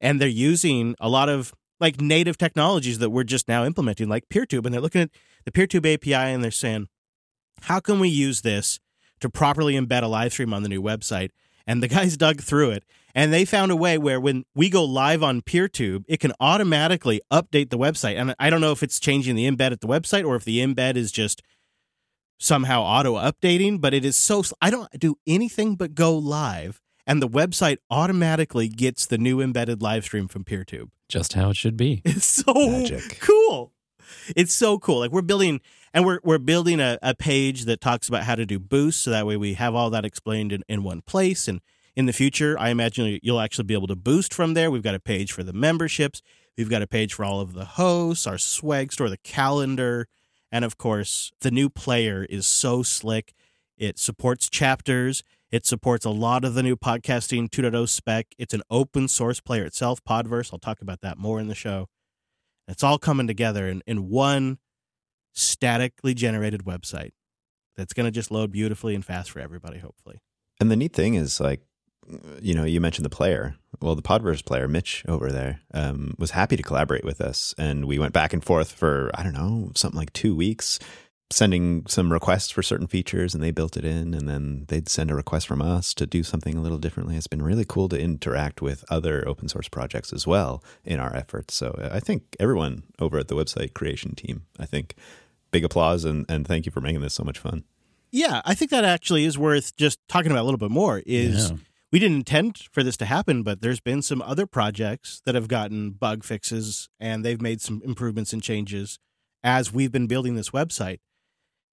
and 0.00 0.20
they're 0.20 0.28
using 0.28 0.94
a 1.00 1.08
lot 1.08 1.28
of 1.28 1.54
like 1.80 2.00
native 2.00 2.38
technologies 2.38 2.98
that 2.98 3.10
we're 3.10 3.24
just 3.24 3.48
now 3.48 3.64
implementing, 3.64 4.08
like 4.08 4.28
PeerTube, 4.28 4.64
and 4.64 4.72
they're 4.72 4.80
looking 4.80 5.02
at 5.02 5.10
the 5.44 5.50
PeerTube 5.50 5.92
API 5.94 6.14
and 6.14 6.42
they're 6.42 6.50
saying, 6.50 6.88
how 7.62 7.80
can 7.80 8.00
we 8.00 8.08
use 8.08 8.42
this 8.42 8.80
to 9.20 9.28
properly 9.28 9.74
embed 9.74 10.02
a 10.02 10.06
live 10.06 10.32
stream 10.32 10.52
on 10.52 10.62
the 10.62 10.68
new 10.68 10.82
website? 10.82 11.30
And 11.66 11.82
the 11.82 11.88
guys 11.88 12.16
dug 12.16 12.40
through 12.40 12.70
it 12.70 12.84
and 13.14 13.32
they 13.32 13.44
found 13.44 13.72
a 13.72 13.76
way 13.76 13.98
where 13.98 14.20
when 14.20 14.44
we 14.54 14.68
go 14.68 14.84
live 14.84 15.22
on 15.22 15.42
PeerTube, 15.42 16.04
it 16.06 16.20
can 16.20 16.32
automatically 16.40 17.20
update 17.32 17.70
the 17.70 17.78
website. 17.78 18.20
And 18.20 18.34
I 18.38 18.50
don't 18.50 18.60
know 18.60 18.72
if 18.72 18.82
it's 18.82 19.00
changing 19.00 19.36
the 19.36 19.50
embed 19.50 19.72
at 19.72 19.80
the 19.80 19.86
website 19.86 20.26
or 20.26 20.36
if 20.36 20.44
the 20.44 20.58
embed 20.58 20.96
is 20.96 21.10
just 21.10 21.42
somehow 22.38 22.82
auto 22.82 23.14
updating, 23.14 23.80
but 23.80 23.94
it 23.94 24.04
is 24.04 24.16
so 24.16 24.42
I 24.60 24.70
don't 24.70 24.90
do 24.98 25.16
anything 25.26 25.76
but 25.76 25.94
go 25.94 26.16
live 26.16 26.82
and 27.06 27.22
the 27.22 27.28
website 27.28 27.78
automatically 27.90 28.68
gets 28.68 29.06
the 29.06 29.18
new 29.18 29.40
embedded 29.40 29.80
live 29.82 30.04
stream 30.04 30.28
from 30.28 30.44
PeerTube. 30.44 30.90
Just 31.08 31.34
how 31.34 31.50
it 31.50 31.56
should 31.56 31.76
be. 31.76 32.02
It's 32.04 32.26
so 32.26 32.52
Magic. 32.54 33.18
cool. 33.20 33.72
It's 34.34 34.52
so 34.52 34.78
cool. 34.78 35.00
Like 35.00 35.12
we're 35.12 35.22
building 35.22 35.60
and 35.94 36.04
we're 36.04 36.20
we're 36.22 36.38
building 36.38 36.80
a, 36.80 36.98
a 37.02 37.14
page 37.14 37.64
that 37.64 37.80
talks 37.80 38.08
about 38.08 38.24
how 38.24 38.34
to 38.34 38.46
do 38.46 38.58
boosts 38.58 39.02
so 39.02 39.10
that 39.10 39.26
way 39.26 39.36
we 39.36 39.54
have 39.54 39.74
all 39.74 39.90
that 39.90 40.04
explained 40.04 40.52
in, 40.52 40.62
in 40.68 40.82
one 40.82 41.00
place. 41.02 41.48
And 41.48 41.60
in 41.94 42.06
the 42.06 42.12
future, 42.12 42.58
I 42.58 42.68
imagine 42.70 43.18
you'll 43.22 43.40
actually 43.40 43.64
be 43.64 43.74
able 43.74 43.86
to 43.86 43.96
boost 43.96 44.34
from 44.34 44.54
there. 44.54 44.70
We've 44.70 44.82
got 44.82 44.94
a 44.94 45.00
page 45.00 45.32
for 45.32 45.42
the 45.42 45.52
memberships. 45.52 46.22
We've 46.56 46.70
got 46.70 46.82
a 46.82 46.86
page 46.86 47.14
for 47.14 47.24
all 47.24 47.40
of 47.40 47.52
the 47.54 47.64
hosts, 47.64 48.26
our 48.26 48.38
swag 48.38 48.92
store, 48.92 49.08
the 49.08 49.16
calendar, 49.18 50.06
and 50.52 50.64
of 50.64 50.78
course, 50.78 51.32
the 51.40 51.50
new 51.50 51.68
player 51.68 52.24
is 52.28 52.46
so 52.46 52.82
slick. 52.82 53.34
It 53.76 53.98
supports 53.98 54.48
chapters. 54.48 55.22
It 55.50 55.64
supports 55.64 56.04
a 56.04 56.10
lot 56.10 56.44
of 56.44 56.54
the 56.54 56.62
new 56.62 56.76
podcasting 56.76 57.48
2.0 57.48 57.88
spec. 57.88 58.34
It's 58.36 58.52
an 58.52 58.62
open 58.68 59.06
source 59.06 59.40
player 59.40 59.64
itself, 59.64 60.02
Podverse. 60.02 60.52
I'll 60.52 60.58
talk 60.58 60.80
about 60.82 61.02
that 61.02 61.18
more 61.18 61.38
in 61.38 61.46
the 61.46 61.54
show. 61.54 61.86
It's 62.66 62.82
all 62.82 62.98
coming 62.98 63.28
together 63.28 63.68
in, 63.68 63.82
in 63.86 64.08
one 64.08 64.58
statically 65.32 66.14
generated 66.14 66.64
website 66.64 67.12
that's 67.76 67.92
going 67.92 68.06
to 68.06 68.10
just 68.10 68.30
load 68.30 68.50
beautifully 68.50 68.94
and 68.94 69.04
fast 69.04 69.30
for 69.30 69.38
everybody, 69.38 69.78
hopefully. 69.78 70.18
And 70.58 70.70
the 70.70 70.76
neat 70.76 70.92
thing 70.92 71.14
is, 71.14 71.38
like, 71.38 71.60
you 72.40 72.54
know, 72.54 72.64
you 72.64 72.80
mentioned 72.80 73.04
the 73.04 73.10
player. 73.10 73.56
Well, 73.80 73.94
the 73.94 74.02
Podverse 74.02 74.44
player, 74.44 74.66
Mitch 74.66 75.04
over 75.06 75.30
there, 75.30 75.60
um, 75.74 76.14
was 76.18 76.30
happy 76.30 76.56
to 76.56 76.62
collaborate 76.62 77.04
with 77.04 77.20
us. 77.20 77.54
And 77.58 77.84
we 77.84 77.98
went 77.98 78.12
back 78.12 78.32
and 78.32 78.44
forth 78.44 78.72
for, 78.72 79.10
I 79.14 79.22
don't 79.22 79.34
know, 79.34 79.70
something 79.76 79.98
like 79.98 80.12
two 80.12 80.34
weeks, 80.34 80.78
sending 81.30 81.84
some 81.86 82.12
requests 82.12 82.50
for 82.50 82.62
certain 82.62 82.86
features, 82.86 83.34
and 83.34 83.42
they 83.42 83.50
built 83.50 83.76
it 83.76 83.84
in. 83.84 84.14
And 84.14 84.28
then 84.28 84.64
they'd 84.68 84.88
send 84.88 85.10
a 85.10 85.14
request 85.14 85.46
from 85.48 85.60
us 85.60 85.92
to 85.94 86.06
do 86.06 86.22
something 86.22 86.56
a 86.56 86.60
little 86.60 86.78
differently. 86.78 87.16
It's 87.16 87.26
been 87.26 87.42
really 87.42 87.64
cool 87.66 87.88
to 87.88 88.00
interact 88.00 88.62
with 88.62 88.84
other 88.90 89.26
open 89.26 89.48
source 89.48 89.68
projects 89.68 90.12
as 90.12 90.26
well 90.26 90.62
in 90.84 91.00
our 91.00 91.14
efforts. 91.14 91.54
So 91.54 91.70
uh, 91.78 91.88
I 91.92 92.00
think 92.00 92.36
everyone 92.38 92.84
over 93.00 93.18
at 93.18 93.28
the 93.28 93.34
website 93.34 93.74
creation 93.74 94.14
team, 94.14 94.46
I 94.58 94.66
think, 94.66 94.94
big 95.50 95.64
applause 95.64 96.04
and, 96.04 96.26
and 96.28 96.46
thank 96.46 96.66
you 96.66 96.72
for 96.72 96.80
making 96.80 97.00
this 97.00 97.14
so 97.14 97.24
much 97.24 97.38
fun. 97.38 97.64
Yeah, 98.12 98.40
I 98.44 98.54
think 98.54 98.70
that 98.70 98.84
actually 98.84 99.24
is 99.24 99.36
worth 99.36 99.76
just 99.76 99.98
talking 100.08 100.30
about 100.30 100.42
a 100.42 100.44
little 100.44 100.58
bit 100.58 100.70
more. 100.70 101.02
Is 101.06 101.50
Yeah. 101.50 101.56
we 101.92 101.98
didn't 101.98 102.18
intend 102.18 102.58
for 102.72 102.82
this 102.84 102.96
to 102.98 103.04
happen, 103.04 103.42
but 103.42 103.62
there's 103.62 103.80
been 103.80 104.00
some 104.00 104.22
other 104.22 104.46
projects 104.46 105.22
that 105.24 105.34
have 105.34 105.48
gotten 105.48 105.90
bug 105.90 106.22
fixes 106.24 106.88
and 107.00 107.24
they've 107.24 107.40
made 107.42 107.60
some 107.60 107.82
improvements 107.84 108.32
and 108.32 108.42
changes 108.42 108.98
as 109.42 109.72
we've 109.72 109.92
been 109.92 110.06
building 110.06 110.34
this 110.36 110.50
website. 110.50 110.98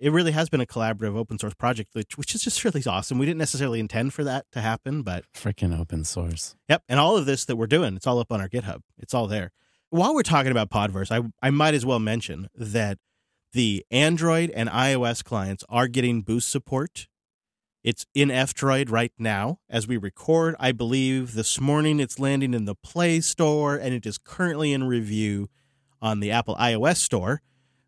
It 0.04 0.12
really 0.12 0.34
has 0.34 0.50
been 0.50 0.60
a 0.60 0.66
collaborative 0.66 1.16
open 1.16 1.40
source 1.40 1.54
project, 1.54 1.92
which, 1.94 2.18
which 2.18 2.36
is 2.36 2.42
just 2.42 2.62
really 2.66 2.84
awesome. 2.86 3.18
We 3.18 3.26
didn't 3.26 3.38
necessarily 3.38 3.80
intend 3.80 4.14
for 4.14 4.26
that 4.26 4.46
to 4.52 4.60
happen, 4.60 5.02
but 5.02 5.24
Freaking 5.34 5.80
open 5.80 6.04
source. 6.04 6.58
Yep. 6.68 6.84
And 6.90 7.00
all 7.00 7.16
of 7.16 7.26
this 7.26 7.46
that 7.46 7.56
we're 7.56 7.68
doing, 7.68 7.96
it's 7.96 8.06
all 8.06 8.20
up 8.20 8.30
on 8.30 8.42
our 8.42 8.50
GitHub. 8.50 8.82
It's 8.98 9.14
all 9.14 9.28
there. 9.28 9.54
While 9.92 10.14
we're 10.14 10.24
talking 10.24 10.52
about 10.52 10.70
Podverse, 10.70 11.10
I, 11.10 11.26
I 11.42 11.52
might 11.52 11.74
as 11.74 11.86
well 11.86 12.00
mention 12.00 12.50
that 12.54 12.98
the 13.54 13.86
Android 13.92 14.50
and 14.50 14.68
iOS 14.68 15.24
clients 15.24 15.64
are 15.70 15.88
getting 15.88 16.22
boost 16.22 16.52
support. 16.52 17.08
It's 17.82 18.06
in 18.14 18.30
F-Droid 18.30 18.92
right 18.92 19.14
now 19.18 19.60
as 19.70 19.88
we 19.88 19.96
record. 19.96 20.58
I 20.60 20.74
believe 20.74 21.34
this 21.34 21.62
morning 21.62 22.02
it's 22.02 22.20
landing 22.20 22.54
in 22.54 22.66
the 22.66 22.76
Play 22.76 23.22
Store 23.22 23.78
and 23.78 23.94
it 23.94 24.06
is 24.06 24.18
currently 24.18 24.74
in 24.74 24.84
review 24.84 25.48
on 26.02 26.20
the 26.20 26.30
Apple 26.30 26.58
iOS 26.58 26.98
store. 26.98 27.42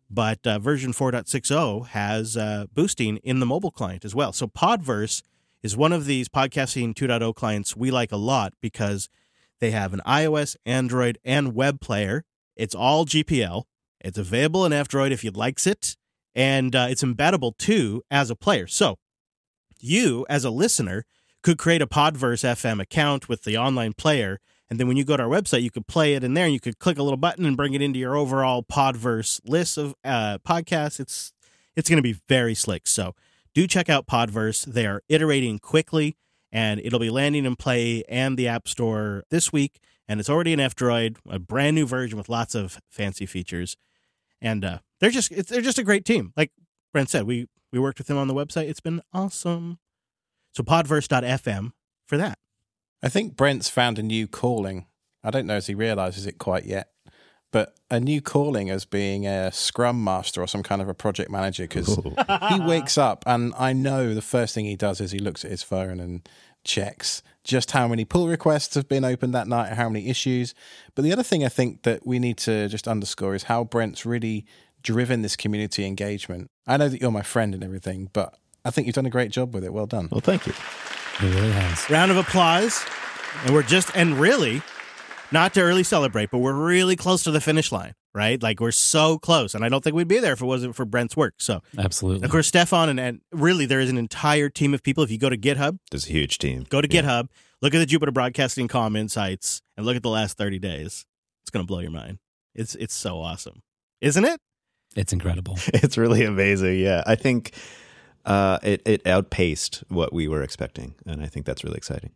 But 0.08 0.46
uh, 0.46 0.58
version 0.58 0.92
4.60 0.92 1.88
has 1.88 2.36
uh, 2.36 2.66
boosting 2.72 3.16
in 3.18 3.40
the 3.40 3.46
mobile 3.46 3.70
client 3.70 4.04
as 4.04 4.14
well. 4.14 4.32
So 4.32 4.46
Podverse 4.46 5.22
is 5.62 5.76
one 5.76 5.92
of 5.92 6.06
these 6.06 6.28
podcasting 6.28 6.94
2.0 6.94 7.34
clients 7.34 7.76
we 7.76 7.90
like 7.90 8.12
a 8.12 8.16
lot 8.16 8.52
because 8.60 9.08
they 9.58 9.70
have 9.72 9.92
an 9.92 10.02
iOS, 10.06 10.56
Android, 10.64 11.18
and 11.24 11.54
web 11.54 11.80
player. 11.80 12.24
It's 12.54 12.74
all 12.74 13.04
GPL. 13.04 13.64
It's 14.00 14.18
available 14.18 14.64
in 14.64 14.72
F-Droid 14.72 15.10
if 15.10 15.24
you'd 15.24 15.36
likes 15.36 15.66
it, 15.66 15.96
and 16.34 16.76
uh, 16.76 16.86
it's 16.90 17.02
embeddable 17.02 17.56
too 17.56 18.02
as 18.10 18.30
a 18.30 18.36
player. 18.36 18.66
So 18.66 18.98
you, 19.80 20.24
as 20.28 20.44
a 20.44 20.50
listener, 20.50 21.04
could 21.42 21.58
create 21.58 21.82
a 21.82 21.86
Podverse 21.86 22.44
FM 22.44 22.80
account 22.80 23.28
with 23.28 23.42
the 23.44 23.56
online 23.56 23.94
player, 23.94 24.40
and 24.68 24.80
then 24.80 24.88
when 24.88 24.96
you 24.96 25.04
go 25.04 25.16
to 25.16 25.22
our 25.22 25.28
website, 25.28 25.62
you 25.62 25.70
could 25.70 25.86
play 25.86 26.14
it 26.14 26.24
in 26.24 26.34
there, 26.34 26.44
and 26.44 26.52
you 26.52 26.60
could 26.60 26.78
click 26.78 26.98
a 26.98 27.02
little 27.02 27.16
button 27.16 27.46
and 27.46 27.56
bring 27.56 27.74
it 27.74 27.82
into 27.82 27.98
your 27.98 28.16
overall 28.16 28.62
Podverse 28.62 29.40
list 29.44 29.78
of 29.78 29.94
uh, 30.04 30.38
podcasts. 30.38 30.98
It's 30.98 31.32
it's 31.76 31.88
going 31.88 31.98
to 31.98 32.02
be 32.02 32.18
very 32.28 32.54
slick. 32.54 32.86
So 32.86 33.14
do 33.54 33.66
check 33.66 33.88
out 33.88 34.06
Podverse. 34.06 34.64
They 34.64 34.86
are 34.86 35.02
iterating 35.08 35.58
quickly, 35.58 36.16
and 36.50 36.80
it'll 36.80 36.98
be 36.98 37.10
landing 37.10 37.44
in 37.44 37.54
Play 37.54 38.02
and 38.08 38.36
the 38.36 38.48
App 38.48 38.66
Store 38.66 39.24
this 39.30 39.52
week. 39.52 39.78
And 40.08 40.20
it's 40.20 40.30
already 40.30 40.52
in 40.52 40.60
F 40.60 40.74
Droid, 40.74 41.16
a 41.28 41.38
brand 41.38 41.74
new 41.74 41.86
version 41.86 42.16
with 42.16 42.28
lots 42.28 42.54
of 42.54 42.80
fancy 42.88 43.26
features. 43.26 43.76
And 44.40 44.64
uh, 44.64 44.78
they're 45.00 45.10
just 45.10 45.30
they're 45.48 45.60
just 45.60 45.78
a 45.78 45.84
great 45.84 46.04
team. 46.04 46.32
Like 46.36 46.50
Brent 46.92 47.08
said, 47.08 47.24
we 47.24 47.46
we 47.72 47.78
worked 47.78 47.98
with 47.98 48.06
them 48.08 48.18
on 48.18 48.28
the 48.28 48.34
website. 48.34 48.68
It's 48.68 48.80
been 48.80 49.02
awesome. 49.12 49.78
So 50.54 50.62
podverse.fm 50.62 51.72
for 52.06 52.16
that. 52.16 52.38
I 53.02 53.08
think 53.08 53.36
Brent's 53.36 53.68
found 53.68 53.98
a 53.98 54.02
new 54.02 54.26
calling. 54.26 54.86
I 55.22 55.30
don't 55.30 55.46
know 55.46 55.56
if 55.56 55.66
he 55.66 55.74
realizes 55.74 56.26
it 56.26 56.38
quite 56.38 56.64
yet, 56.64 56.90
but 57.52 57.74
a 57.90 58.00
new 58.00 58.20
calling 58.20 58.70
as 58.70 58.84
being 58.84 59.26
a 59.26 59.52
scrum 59.52 60.02
master 60.02 60.42
or 60.42 60.46
some 60.46 60.62
kind 60.62 60.82
of 60.82 60.88
a 60.88 60.94
project 60.94 61.30
manager 61.30 61.64
because 61.64 61.98
he 62.48 62.60
wakes 62.60 62.98
up 62.98 63.22
and 63.26 63.52
I 63.58 63.72
know 63.72 64.14
the 64.14 64.22
first 64.22 64.54
thing 64.54 64.64
he 64.64 64.76
does 64.76 65.00
is 65.00 65.12
he 65.12 65.18
looks 65.18 65.44
at 65.44 65.50
his 65.50 65.62
phone 65.62 66.00
and 66.00 66.28
checks 66.64 67.22
just 67.44 67.70
how 67.70 67.86
many 67.86 68.04
pull 68.04 68.28
requests 68.28 68.74
have 68.74 68.88
been 68.88 69.04
opened 69.04 69.32
that 69.34 69.46
night, 69.46 69.68
and 69.68 69.76
how 69.76 69.88
many 69.88 70.08
issues. 70.08 70.52
But 70.94 71.02
the 71.02 71.12
other 71.12 71.22
thing 71.22 71.44
I 71.44 71.48
think 71.48 71.84
that 71.84 72.04
we 72.04 72.18
need 72.18 72.38
to 72.38 72.68
just 72.68 72.88
underscore 72.88 73.36
is 73.36 73.44
how 73.44 73.62
Brent's 73.64 74.04
really 74.04 74.44
driven 74.82 75.22
this 75.22 75.36
community 75.36 75.86
engagement. 75.86 76.50
I 76.66 76.76
know 76.76 76.88
that 76.88 77.00
you're 77.00 77.12
my 77.12 77.22
friend 77.22 77.54
and 77.54 77.62
everything, 77.62 78.10
but 78.12 78.36
I 78.64 78.70
think 78.70 78.86
you've 78.86 78.96
done 78.96 79.06
a 79.06 79.10
great 79.10 79.30
job 79.30 79.54
with 79.54 79.64
it. 79.64 79.72
Well 79.72 79.86
done. 79.86 80.08
Well, 80.10 80.20
thank 80.20 80.46
you. 80.46 80.52
It 81.20 81.34
really 81.34 81.50
has. 81.52 81.88
Round 81.90 82.10
of 82.10 82.16
applause. 82.16 82.84
And 83.44 83.54
we're 83.54 83.62
just, 83.62 83.90
and 83.94 84.18
really, 84.18 84.62
not 85.32 85.54
to 85.54 85.60
early 85.60 85.82
celebrate, 85.82 86.30
but 86.30 86.38
we're 86.38 86.54
really 86.54 86.96
close 86.96 87.22
to 87.24 87.30
the 87.30 87.40
finish 87.40 87.70
line, 87.72 87.92
right? 88.14 88.42
Like 88.42 88.60
we're 88.60 88.70
so 88.70 89.18
close. 89.18 89.54
And 89.54 89.64
I 89.64 89.68
don't 89.68 89.82
think 89.84 89.94
we'd 89.96 90.08
be 90.08 90.18
there 90.18 90.32
if 90.32 90.40
it 90.40 90.46
wasn't 90.46 90.74
for 90.74 90.84
Brent's 90.84 91.16
work. 91.16 91.34
So, 91.38 91.60
Absolutely. 91.78 92.24
of 92.24 92.30
course, 92.30 92.46
Stefan, 92.46 92.88
and, 92.88 92.98
and 93.00 93.20
really, 93.32 93.66
there 93.66 93.80
is 93.80 93.90
an 93.90 93.98
entire 93.98 94.48
team 94.48 94.72
of 94.74 94.82
people. 94.82 95.04
If 95.04 95.10
you 95.10 95.18
go 95.18 95.28
to 95.28 95.36
GitHub, 95.36 95.78
There's 95.90 96.06
a 96.06 96.12
huge 96.12 96.38
team. 96.38 96.64
go 96.68 96.80
to 96.80 96.88
Yeah. 96.90 97.02
GitHub, 97.02 97.28
look 97.62 97.74
at 97.74 97.78
the 97.78 97.86
Jupiter 97.86 98.12
Broadcasting 98.12 98.68
Com 98.68 98.96
insights, 98.96 99.60
and 99.76 99.84
look 99.84 99.96
at 99.96 100.02
the 100.02 100.10
last 100.10 100.38
30 100.38 100.58
days. 100.58 101.04
It's 101.42 101.50
going 101.50 101.62
to 101.64 101.66
blow 101.66 101.80
your 101.80 101.90
mind. 101.90 102.18
It's, 102.54 102.74
it's 102.76 102.94
so 102.94 103.20
awesome, 103.20 103.62
isn't 104.00 104.24
it? 104.24 104.40
It's 104.96 105.12
incredible. 105.12 105.58
It's 105.74 105.98
really 105.98 106.24
amazing. 106.24 106.78
Yeah, 106.78 107.02
I 107.06 107.16
think 107.16 107.52
uh, 108.26 108.58
it 108.62 108.82
it 108.84 109.06
outpaced 109.06 109.84
what 109.88 110.12
we 110.12 110.28
were 110.28 110.42
expecting, 110.42 110.96
and 111.06 111.22
I 111.22 111.26
think 111.26 111.46
that's 111.46 111.64
really 111.64 111.76
exciting. 111.76 112.12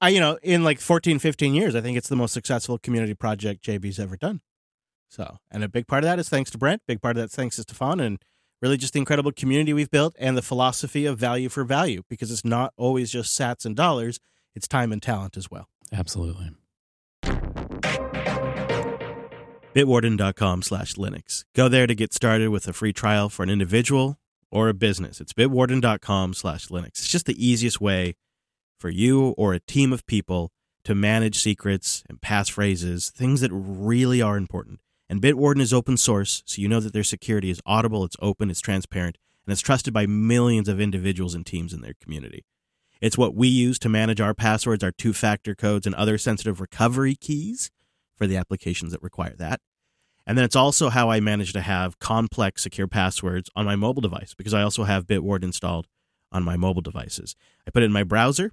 I, 0.00 0.08
you 0.08 0.18
know, 0.18 0.36
in 0.42 0.64
like 0.64 0.80
14, 0.80 1.20
15 1.20 1.54
years, 1.54 1.76
I 1.76 1.80
think 1.80 1.96
it's 1.96 2.08
the 2.08 2.16
most 2.16 2.32
successful 2.32 2.76
community 2.76 3.14
project 3.14 3.64
JB's 3.64 4.00
ever 4.00 4.16
done. 4.16 4.40
So, 5.08 5.38
and 5.48 5.62
a 5.62 5.68
big 5.68 5.86
part 5.86 6.02
of 6.02 6.08
that 6.08 6.18
is 6.18 6.28
thanks 6.28 6.50
to 6.50 6.58
Brent. 6.58 6.82
Big 6.88 7.00
part 7.00 7.16
of 7.16 7.22
that's 7.22 7.36
thanks 7.36 7.56
to 7.56 7.62
Stefan, 7.62 8.00
and 8.00 8.18
really 8.60 8.76
just 8.76 8.94
the 8.94 8.98
incredible 8.98 9.30
community 9.30 9.72
we've 9.72 9.90
built 9.90 10.16
and 10.18 10.36
the 10.36 10.42
philosophy 10.42 11.06
of 11.06 11.18
value 11.18 11.48
for 11.48 11.64
value 11.64 12.02
because 12.08 12.32
it's 12.32 12.44
not 12.44 12.72
always 12.76 13.10
just 13.10 13.38
sats 13.38 13.64
and 13.64 13.76
dollars, 13.76 14.18
it's 14.54 14.66
time 14.66 14.92
and 14.92 15.02
talent 15.02 15.36
as 15.36 15.50
well. 15.50 15.68
Absolutely. 15.92 16.50
Bitwarden.com 19.74 20.62
slash 20.62 20.94
Linux. 20.94 21.44
Go 21.54 21.68
there 21.68 21.86
to 21.86 21.94
get 21.94 22.12
started 22.12 22.48
with 22.48 22.68
a 22.68 22.72
free 22.72 22.92
trial 22.92 23.28
for 23.28 23.42
an 23.42 23.50
individual 23.50 24.18
or 24.52 24.68
a 24.68 24.74
business. 24.74 25.20
It's 25.20 25.32
bitwarden.com 25.32 26.34
slash 26.34 26.68
Linux. 26.68 26.88
It's 26.88 27.08
just 27.08 27.26
the 27.26 27.44
easiest 27.44 27.80
way 27.80 28.14
for 28.78 28.90
you 28.90 29.30
or 29.38 29.54
a 29.54 29.60
team 29.60 29.92
of 29.92 30.06
people 30.06 30.52
to 30.84 30.94
manage 30.94 31.38
secrets 31.38 32.02
and 32.08 32.20
passphrases, 32.20 33.10
things 33.10 33.40
that 33.40 33.50
really 33.52 34.20
are 34.20 34.36
important. 34.36 34.80
And 35.08 35.20
Bitwarden 35.20 35.60
is 35.60 35.72
open 35.72 35.96
source, 35.96 36.42
so 36.46 36.60
you 36.60 36.68
know 36.68 36.80
that 36.80 36.92
their 36.92 37.04
security 37.04 37.50
is 37.50 37.60
audible, 37.66 38.04
it's 38.04 38.16
open, 38.20 38.50
it's 38.50 38.60
transparent, 38.60 39.18
and 39.46 39.52
it's 39.52 39.60
trusted 39.60 39.92
by 39.94 40.06
millions 40.06 40.68
of 40.68 40.80
individuals 40.80 41.34
and 41.34 41.44
teams 41.44 41.72
in 41.72 41.80
their 41.80 41.94
community. 42.02 42.44
It's 43.00 43.18
what 43.18 43.34
we 43.34 43.48
use 43.48 43.78
to 43.80 43.88
manage 43.88 44.20
our 44.20 44.34
passwords, 44.34 44.84
our 44.84 44.92
two 44.92 45.12
factor 45.12 45.54
codes, 45.54 45.86
and 45.86 45.94
other 45.94 46.18
sensitive 46.18 46.60
recovery 46.60 47.14
keys 47.14 47.70
for 48.16 48.26
the 48.26 48.36
applications 48.36 48.92
that 48.92 49.02
require 49.02 49.34
that. 49.38 49.60
And 50.26 50.38
then 50.38 50.44
it's 50.44 50.56
also 50.56 50.88
how 50.88 51.10
I 51.10 51.20
manage 51.20 51.52
to 51.52 51.60
have 51.60 51.98
complex 51.98 52.62
secure 52.62 52.86
passwords 52.86 53.50
on 53.56 53.64
my 53.64 53.76
mobile 53.76 54.02
device 54.02 54.34
because 54.34 54.54
I 54.54 54.62
also 54.62 54.84
have 54.84 55.06
Bitwarden 55.06 55.44
installed 55.44 55.86
on 56.30 56.42
my 56.44 56.56
mobile 56.56 56.82
devices. 56.82 57.34
I 57.66 57.70
put 57.70 57.82
it 57.82 57.86
in 57.86 57.92
my 57.92 58.04
browser. 58.04 58.52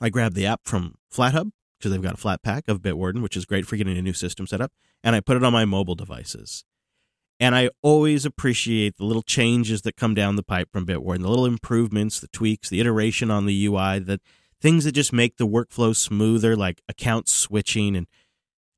I 0.00 0.08
grab 0.10 0.34
the 0.34 0.46
app 0.46 0.60
from 0.64 0.96
FlatHub 1.12 1.50
because 1.78 1.92
they've 1.92 2.02
got 2.02 2.14
a 2.14 2.16
Flatpak 2.16 2.68
of 2.68 2.80
Bitwarden, 2.80 3.22
which 3.22 3.36
is 3.36 3.44
great 3.44 3.66
for 3.66 3.76
getting 3.76 3.98
a 3.98 4.02
new 4.02 4.12
system 4.12 4.46
set 4.46 4.60
up. 4.60 4.72
And 5.02 5.14
I 5.14 5.20
put 5.20 5.36
it 5.36 5.44
on 5.44 5.52
my 5.52 5.64
mobile 5.64 5.94
devices. 5.94 6.64
And 7.38 7.54
I 7.54 7.68
always 7.82 8.24
appreciate 8.24 8.96
the 8.96 9.04
little 9.04 9.22
changes 9.22 9.82
that 9.82 9.96
come 9.96 10.14
down 10.14 10.36
the 10.36 10.42
pipe 10.42 10.70
from 10.72 10.86
Bitwarden, 10.86 11.22
the 11.22 11.28
little 11.28 11.44
improvements, 11.44 12.18
the 12.18 12.28
tweaks, 12.28 12.70
the 12.70 12.80
iteration 12.80 13.30
on 13.30 13.44
the 13.44 13.66
UI, 13.66 13.98
the 13.98 14.20
things 14.60 14.84
that 14.84 14.92
just 14.92 15.12
make 15.12 15.36
the 15.36 15.46
workflow 15.46 15.94
smoother, 15.94 16.56
like 16.56 16.80
account 16.88 17.28
switching 17.28 17.94
and 17.94 18.06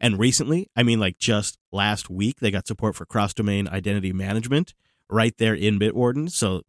and 0.00 0.18
recently, 0.18 0.68
I 0.76 0.82
mean 0.82 1.00
like 1.00 1.18
just 1.18 1.58
last 1.72 2.08
week, 2.08 2.40
they 2.40 2.50
got 2.50 2.66
support 2.66 2.96
for 2.96 3.04
cross-domain 3.04 3.68
identity 3.68 4.12
management 4.12 4.74
right 5.10 5.36
there 5.38 5.54
in 5.54 5.78
Bitwarden. 5.78 6.30
So 6.30 6.62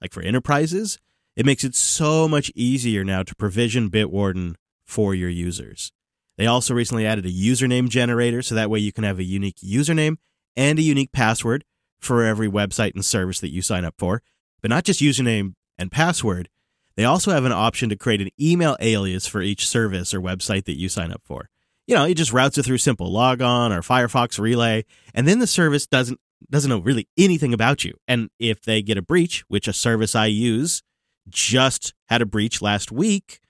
like 0.00 0.12
for 0.12 0.22
enterprises, 0.22 0.98
it 1.36 1.46
makes 1.46 1.64
it 1.64 1.74
so 1.74 2.28
much 2.28 2.52
easier 2.54 3.04
now 3.04 3.22
to 3.22 3.34
provision 3.34 3.90
Bitwarden 3.90 4.54
for 4.84 5.14
your 5.14 5.30
users. 5.30 5.92
They 6.38 6.46
also 6.46 6.74
recently 6.74 7.06
added 7.06 7.26
a 7.26 7.30
username 7.30 7.88
generator 7.88 8.42
so 8.42 8.54
that 8.54 8.70
way 8.70 8.78
you 8.78 8.92
can 8.92 9.04
have 9.04 9.18
a 9.18 9.24
unique 9.24 9.58
username 9.64 10.16
and 10.56 10.78
a 10.78 10.82
unique 10.82 11.12
password 11.12 11.64
for 12.00 12.24
every 12.24 12.48
website 12.48 12.94
and 12.94 13.04
service 13.04 13.40
that 13.40 13.52
you 13.52 13.62
sign 13.62 13.84
up 13.84 13.94
for. 13.98 14.22
But 14.60 14.70
not 14.70 14.84
just 14.84 15.00
username 15.00 15.54
and 15.78 15.90
password, 15.90 16.48
they 16.96 17.04
also 17.04 17.30
have 17.30 17.44
an 17.44 17.52
option 17.52 17.88
to 17.88 17.96
create 17.96 18.20
an 18.20 18.30
email 18.40 18.76
alias 18.80 19.26
for 19.26 19.40
each 19.40 19.66
service 19.66 20.12
or 20.12 20.20
website 20.20 20.64
that 20.64 20.78
you 20.78 20.88
sign 20.88 21.12
up 21.12 21.22
for. 21.24 21.48
You 21.86 21.96
know, 21.96 22.04
it 22.04 22.14
just 22.14 22.32
routes 22.32 22.58
it 22.58 22.64
through 22.64 22.78
SimpleLogin 22.78 23.76
or 23.76 23.82
Firefox 23.82 24.38
relay, 24.38 24.84
and 25.14 25.26
then 25.26 25.38
the 25.40 25.46
service 25.46 25.86
doesn't 25.86 26.20
doesn't 26.50 26.68
know 26.68 26.78
really 26.78 27.08
anything 27.16 27.54
about 27.54 27.84
you. 27.84 27.94
And 28.08 28.28
if 28.38 28.62
they 28.62 28.82
get 28.82 28.98
a 28.98 29.02
breach, 29.02 29.44
which 29.48 29.68
a 29.68 29.72
service 29.72 30.14
I 30.14 30.26
use 30.26 30.82
just 31.28 31.94
had 32.06 32.20
a 32.20 32.26
breach 32.26 32.60
last 32.60 32.90
week, 32.90 33.40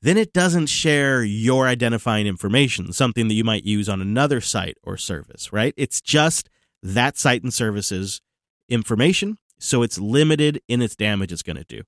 then 0.00 0.16
it 0.16 0.32
doesn't 0.32 0.66
share 0.66 1.22
your 1.22 1.66
identifying 1.66 2.26
information, 2.26 2.92
something 2.92 3.28
that 3.28 3.34
you 3.34 3.44
might 3.44 3.64
use 3.64 3.88
on 3.88 4.00
another 4.00 4.40
site 4.40 4.76
or 4.82 4.96
service, 4.96 5.52
right? 5.52 5.74
It's 5.76 6.00
just 6.00 6.48
that 6.82 7.16
site 7.16 7.42
and 7.42 7.54
service's 7.54 8.20
information, 8.68 9.38
so 9.60 9.82
it's 9.82 9.98
limited 9.98 10.60
in 10.66 10.82
its 10.82 10.96
damage 10.96 11.32
it's 11.32 11.42
going 11.42 11.56
to 11.56 11.64
do. 11.64 11.82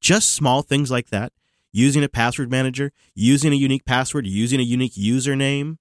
Just 0.00 0.32
small 0.32 0.62
things 0.62 0.90
like 0.90 1.10
that, 1.10 1.32
using 1.72 2.02
a 2.04 2.08
password 2.08 2.50
manager, 2.50 2.92
using 3.14 3.52
a 3.52 3.56
unique 3.56 3.84
password, 3.84 4.26
using 4.26 4.60
a 4.60 4.64
unique 4.64 4.94
username, 4.94 5.76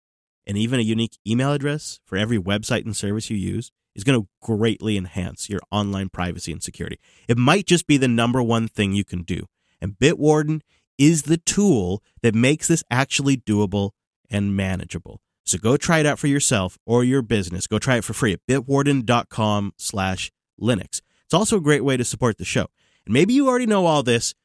and 0.45 0.57
even 0.57 0.79
a 0.79 0.83
unique 0.83 1.17
email 1.27 1.51
address 1.51 1.99
for 2.05 2.17
every 2.17 2.37
website 2.37 2.85
and 2.85 2.95
service 2.95 3.29
you 3.29 3.37
use 3.37 3.71
is 3.95 4.03
going 4.03 4.19
to 4.19 4.27
greatly 4.41 4.97
enhance 4.97 5.49
your 5.49 5.59
online 5.71 6.09
privacy 6.09 6.51
and 6.51 6.63
security. 6.63 6.99
It 7.27 7.37
might 7.37 7.65
just 7.65 7.87
be 7.87 7.97
the 7.97 8.07
number 8.07 8.41
one 8.41 8.67
thing 8.67 8.93
you 8.93 9.03
can 9.03 9.23
do. 9.23 9.45
And 9.81 9.93
Bitwarden 9.93 10.61
is 10.97 11.23
the 11.23 11.37
tool 11.37 12.03
that 12.21 12.35
makes 12.35 12.67
this 12.67 12.83
actually 12.89 13.37
doable 13.37 13.91
and 14.29 14.55
manageable. 14.55 15.21
So 15.45 15.57
go 15.57 15.77
try 15.77 15.99
it 15.99 16.05
out 16.05 16.19
for 16.19 16.27
yourself 16.27 16.77
or 16.85 17.03
your 17.03 17.21
business. 17.21 17.65
Go 17.65 17.79
try 17.79 17.97
it 17.97 18.03
for 18.03 18.13
free 18.13 18.33
at 18.33 18.45
bitwarden.com 18.47 19.73
slash 19.77 20.31
Linux. 20.61 21.01
It's 21.25 21.33
also 21.33 21.57
a 21.57 21.61
great 21.61 21.83
way 21.83 21.97
to 21.97 22.03
support 22.03 22.37
the 22.37 22.45
show. 22.45 22.67
And 23.05 23.13
maybe 23.13 23.33
you 23.33 23.47
already 23.47 23.65
know 23.65 23.85
all 23.85 24.03
this, 24.03 24.35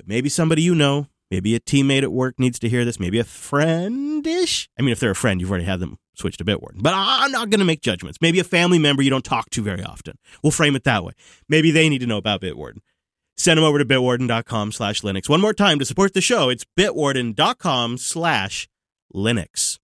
but 0.00 0.08
maybe 0.08 0.30
somebody 0.30 0.62
you 0.62 0.74
know, 0.74 1.08
maybe 1.30 1.54
a 1.54 1.60
teammate 1.60 2.02
at 2.02 2.10
work 2.10 2.38
needs 2.38 2.58
to 2.58 2.70
hear 2.70 2.86
this, 2.86 2.98
maybe 2.98 3.18
a 3.18 3.24
friendish. 3.24 4.66
I 4.78 4.82
mean, 4.82 4.92
if 4.92 4.98
they're 4.98 5.10
a 5.10 5.14
friend, 5.14 5.38
you've 5.38 5.50
already 5.50 5.66
had 5.66 5.78
them 5.78 5.98
switch 6.14 6.38
to 6.38 6.44
Bitwarden. 6.44 6.82
But 6.82 6.94
I'm 6.96 7.30
not 7.30 7.50
going 7.50 7.58
to 7.58 7.66
make 7.66 7.82
judgments. 7.82 8.16
Maybe 8.22 8.40
a 8.40 8.44
family 8.44 8.78
member 8.78 9.02
you 9.02 9.10
don't 9.10 9.24
talk 9.24 9.50
to 9.50 9.62
very 9.62 9.84
often. 9.84 10.16
We'll 10.42 10.52
frame 10.52 10.74
it 10.74 10.84
that 10.84 11.04
way. 11.04 11.12
Maybe 11.50 11.70
they 11.70 11.90
need 11.90 11.98
to 11.98 12.06
know 12.06 12.16
about 12.16 12.40
Bitwarden. 12.40 12.78
Send 13.36 13.58
them 13.58 13.64
over 13.64 13.78
to 13.78 13.84
bitwarden.com 13.84 14.72
slash 14.72 15.02
Linux. 15.02 15.28
One 15.28 15.42
more 15.42 15.52
time 15.52 15.78
to 15.80 15.84
support 15.84 16.14
the 16.14 16.22
show, 16.22 16.48
it's 16.48 16.64
bitwarden.com 16.78 17.98
slash 17.98 18.70
Linux. 19.14 19.78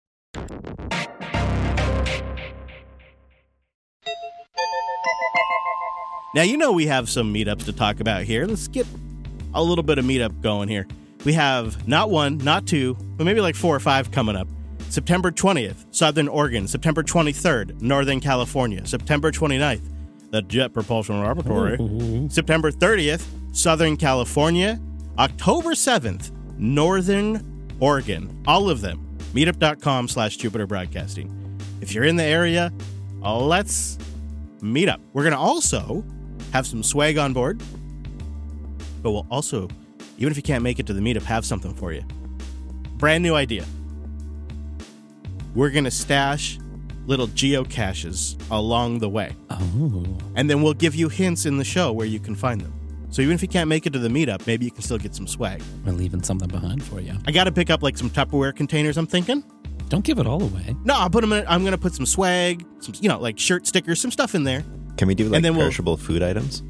Now, 6.36 6.44
you 6.44 6.58
know 6.58 6.72
we 6.72 6.86
have 6.86 7.10
some 7.10 7.34
meetups 7.34 7.66
to 7.66 7.74
talk 7.74 8.00
about 8.00 8.24
here. 8.24 8.46
Let's 8.46 8.68
get 8.68 8.86
a 9.54 9.64
little 9.64 9.84
bit 9.84 9.98
of 9.98 10.06
meetup 10.06 10.42
going 10.42 10.70
here. 10.70 10.88
We 11.26 11.34
have 11.34 11.88
not 11.88 12.10
one, 12.10 12.38
not 12.40 12.68
two, 12.68 12.96
but 13.18 13.24
maybe 13.24 13.42
like 13.42 13.56
four 13.56 13.76
or 13.76 13.80
five 13.80 14.12
coming 14.12 14.36
up. 14.36 14.48
September 14.90 15.32
20th, 15.32 15.86
Southern 15.92 16.28
Oregon. 16.28 16.68
September 16.68 17.02
23rd, 17.02 17.82
Northern 17.82 18.20
California. 18.20 18.86
September 18.86 19.32
29th, 19.32 19.82
the 20.32 20.42
Jet 20.44 20.74
Propulsion 20.74 21.20
Laboratory. 21.22 21.78
Mm-hmm. 21.78 22.28
September 22.28 22.72
30th, 22.72 23.26
Southern 23.54 23.98
California. 23.98 24.80
October 25.18 25.72
7th, 25.72 26.32
Northern 26.58 27.76
Oregon. 27.80 28.44
All 28.48 28.70
of 28.70 28.82
them. 28.82 29.18
Meetup.com 29.34 30.08
slash 30.08 30.38
Jupiter 30.38 30.68
Broadcasting. 30.68 31.32
If 31.82 31.94
you're 31.94 32.04
in 32.04 32.16
the 32.16 32.24
area, 32.24 32.72
let's 33.22 33.98
meet 34.62 34.90
up. 34.90 35.02
We're 35.14 35.24
going 35.24 35.34
to 35.34 35.40
also 35.40 36.04
have 36.52 36.68
some 36.68 36.84
swag 36.84 37.18
on 37.18 37.34
board, 37.34 37.62
but 39.04 39.12
we'll 39.12 39.28
also, 39.30 39.68
even 40.18 40.32
if 40.32 40.38
you 40.38 40.44
can't 40.44 40.64
make 40.64 40.80
it 40.80 40.88
to 40.88 40.94
the 40.94 41.02
meetup, 41.02 41.22
have 41.24 41.46
something 41.46 41.74
for 41.76 41.94
you. 41.94 42.02
Brand 42.98 43.22
new 43.22 43.36
idea. 43.36 43.66
We're 45.56 45.70
going 45.70 45.84
to 45.84 45.92
stash 45.92 46.58
little 47.06 47.28
geocaches 47.28 48.40
along 48.50 49.00
the 49.00 49.10
way, 49.10 49.36
Oh. 49.50 50.06
and 50.36 50.50
then 50.50 50.62
we'll 50.64 50.74
give 50.74 50.96
you 50.96 51.10
hints 51.10 51.46
in 51.46 51.58
the 51.58 51.64
show 51.66 51.92
where 51.92 52.08
you 52.08 52.20
can 52.20 52.34
find 52.34 52.62
them. 52.62 52.74
So 53.12 53.22
even 53.22 53.36
if 53.36 53.42
you 53.44 53.48
can't 53.48 53.68
make 53.70 53.86
it 53.86 53.94
to 53.94 54.00
the 54.00 54.08
meetup, 54.08 54.48
maybe 54.48 54.66
you 54.66 54.72
can 54.72 54.82
still 54.82 54.98
get 54.98 55.14
some 55.14 55.28
swag. 55.28 55.62
We're 55.86 55.92
leaving 55.92 56.24
something 56.24 56.48
behind 56.48 56.82
for 56.84 57.00
you. 57.00 57.14
I 57.28 57.32
got 57.32 57.44
to 57.44 57.52
pick 57.52 57.70
up 57.70 57.84
like 57.84 57.98
some 57.98 58.10
Tupperware 58.10 58.56
containers. 58.56 58.98
I'm 58.98 59.06
thinking. 59.06 59.44
Don't 59.90 60.04
give 60.04 60.18
it 60.18 60.26
all 60.26 60.42
away. 60.42 60.76
No, 60.86 60.96
I'll 60.96 61.10
put 61.10 61.22
them. 61.22 61.34
In, 61.34 61.46
I'm 61.48 61.64
gonna 61.64 61.78
put 61.78 61.94
some 61.94 62.08
swag, 62.08 62.66
some 62.80 62.96
you 63.00 63.10
know, 63.10 63.20
like 63.20 63.38
shirt 63.38 63.68
stickers, 63.68 64.02
some 64.02 64.10
stuff 64.10 64.34
in 64.34 64.44
there. 64.44 64.64
Can 64.98 65.08
we 65.08 65.14
do 65.14 65.30
like 65.30 65.44
then 65.44 65.54
we'll- 65.56 65.66
perishable 65.66 65.98
food 65.98 66.24
items? 66.24 66.64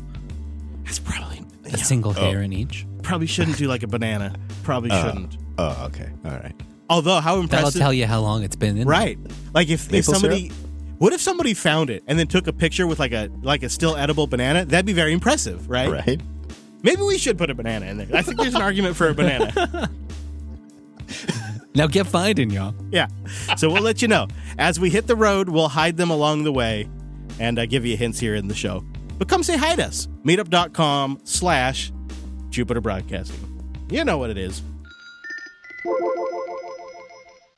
That's 0.83 0.99
probably 0.99 1.32
A 1.73 1.77
single 1.77 2.13
hair 2.13 2.41
in 2.41 2.53
each. 2.53 2.85
probably 3.01 3.27
shouldn't 3.27 3.57
do 3.57 3.67
like 3.67 3.83
a 3.83 3.87
banana. 3.87 4.35
Probably 4.63 4.89
shouldn't. 4.89 5.37
Oh, 5.57 5.85
okay. 5.87 6.09
All 6.25 6.31
right. 6.31 6.53
Although 6.89 7.19
how 7.19 7.35
impressive. 7.39 7.49
That'll 7.49 7.59
impressive, 7.67 7.81
tell 7.81 7.93
you 7.93 8.05
how 8.05 8.21
long 8.21 8.43
it's 8.43 8.55
been 8.55 8.71
in. 8.71 8.75
there. 8.77 8.85
right? 8.85 9.17
Like 9.53 9.69
if, 9.69 9.85
if 9.85 9.91
Maple 9.91 10.13
somebody, 10.13 10.49
what 10.99 11.13
if 11.13 11.21
somebody 11.21 11.53
found 11.53 11.89
it 11.89 12.03
and 12.07 12.17
then 12.19 12.27
took 12.27 12.47
a 12.47 12.53
picture 12.53 12.85
with 12.87 12.99
like 12.99 13.11
a 13.11 13.29
like 13.41 13.63
a 13.63 13.69
still 13.69 13.95
edible 13.95 14.27
banana? 14.27 14.65
That'd 14.65 14.85
be 14.85 14.93
very 14.93 15.13
impressive, 15.13 15.69
right? 15.69 15.89
Right. 15.91 16.21
Maybe 16.81 17.01
we 17.01 17.17
should 17.17 17.37
put 17.37 17.49
a 17.49 17.55
banana 17.55 17.85
in 17.85 17.97
there. 17.97 18.07
I 18.13 18.21
think 18.21 18.37
there's 18.39 18.55
an 18.55 18.61
argument 18.61 18.95
for 18.95 19.07
a 19.07 19.13
banana. 19.13 19.89
Now 21.75 21.87
get 21.87 22.05
finding, 22.05 22.51
y'all. 22.51 22.75
Yeah. 22.91 23.07
So 23.57 23.67
we'll 23.69 23.81
let 23.81 24.01
you 24.01 24.07
know. 24.07 24.27
As 24.59 24.79
we 24.79 24.91
hit 24.91 25.07
the 25.07 25.15
road, 25.15 25.49
we'll 25.49 25.69
hide 25.69 25.97
them 25.97 26.11
along 26.11 26.43
the 26.43 26.51
way 26.51 26.87
and 27.39 27.57
uh, 27.57 27.65
give 27.65 27.83
you 27.83 27.97
hints 27.97 28.19
here 28.19 28.35
in 28.35 28.47
the 28.47 28.53
show. 28.53 28.85
But 29.17 29.27
come 29.29 29.43
say 29.43 29.57
hi 29.57 29.75
to 29.75 29.85
us. 29.85 30.07
Meetup.com 30.25 31.21
slash 31.23 31.91
Jupiter 32.49 32.81
Broadcasting. 32.81 33.39
You 33.89 34.03
know 34.03 34.17
what 34.17 34.29
it 34.29 34.37
is. 34.37 34.61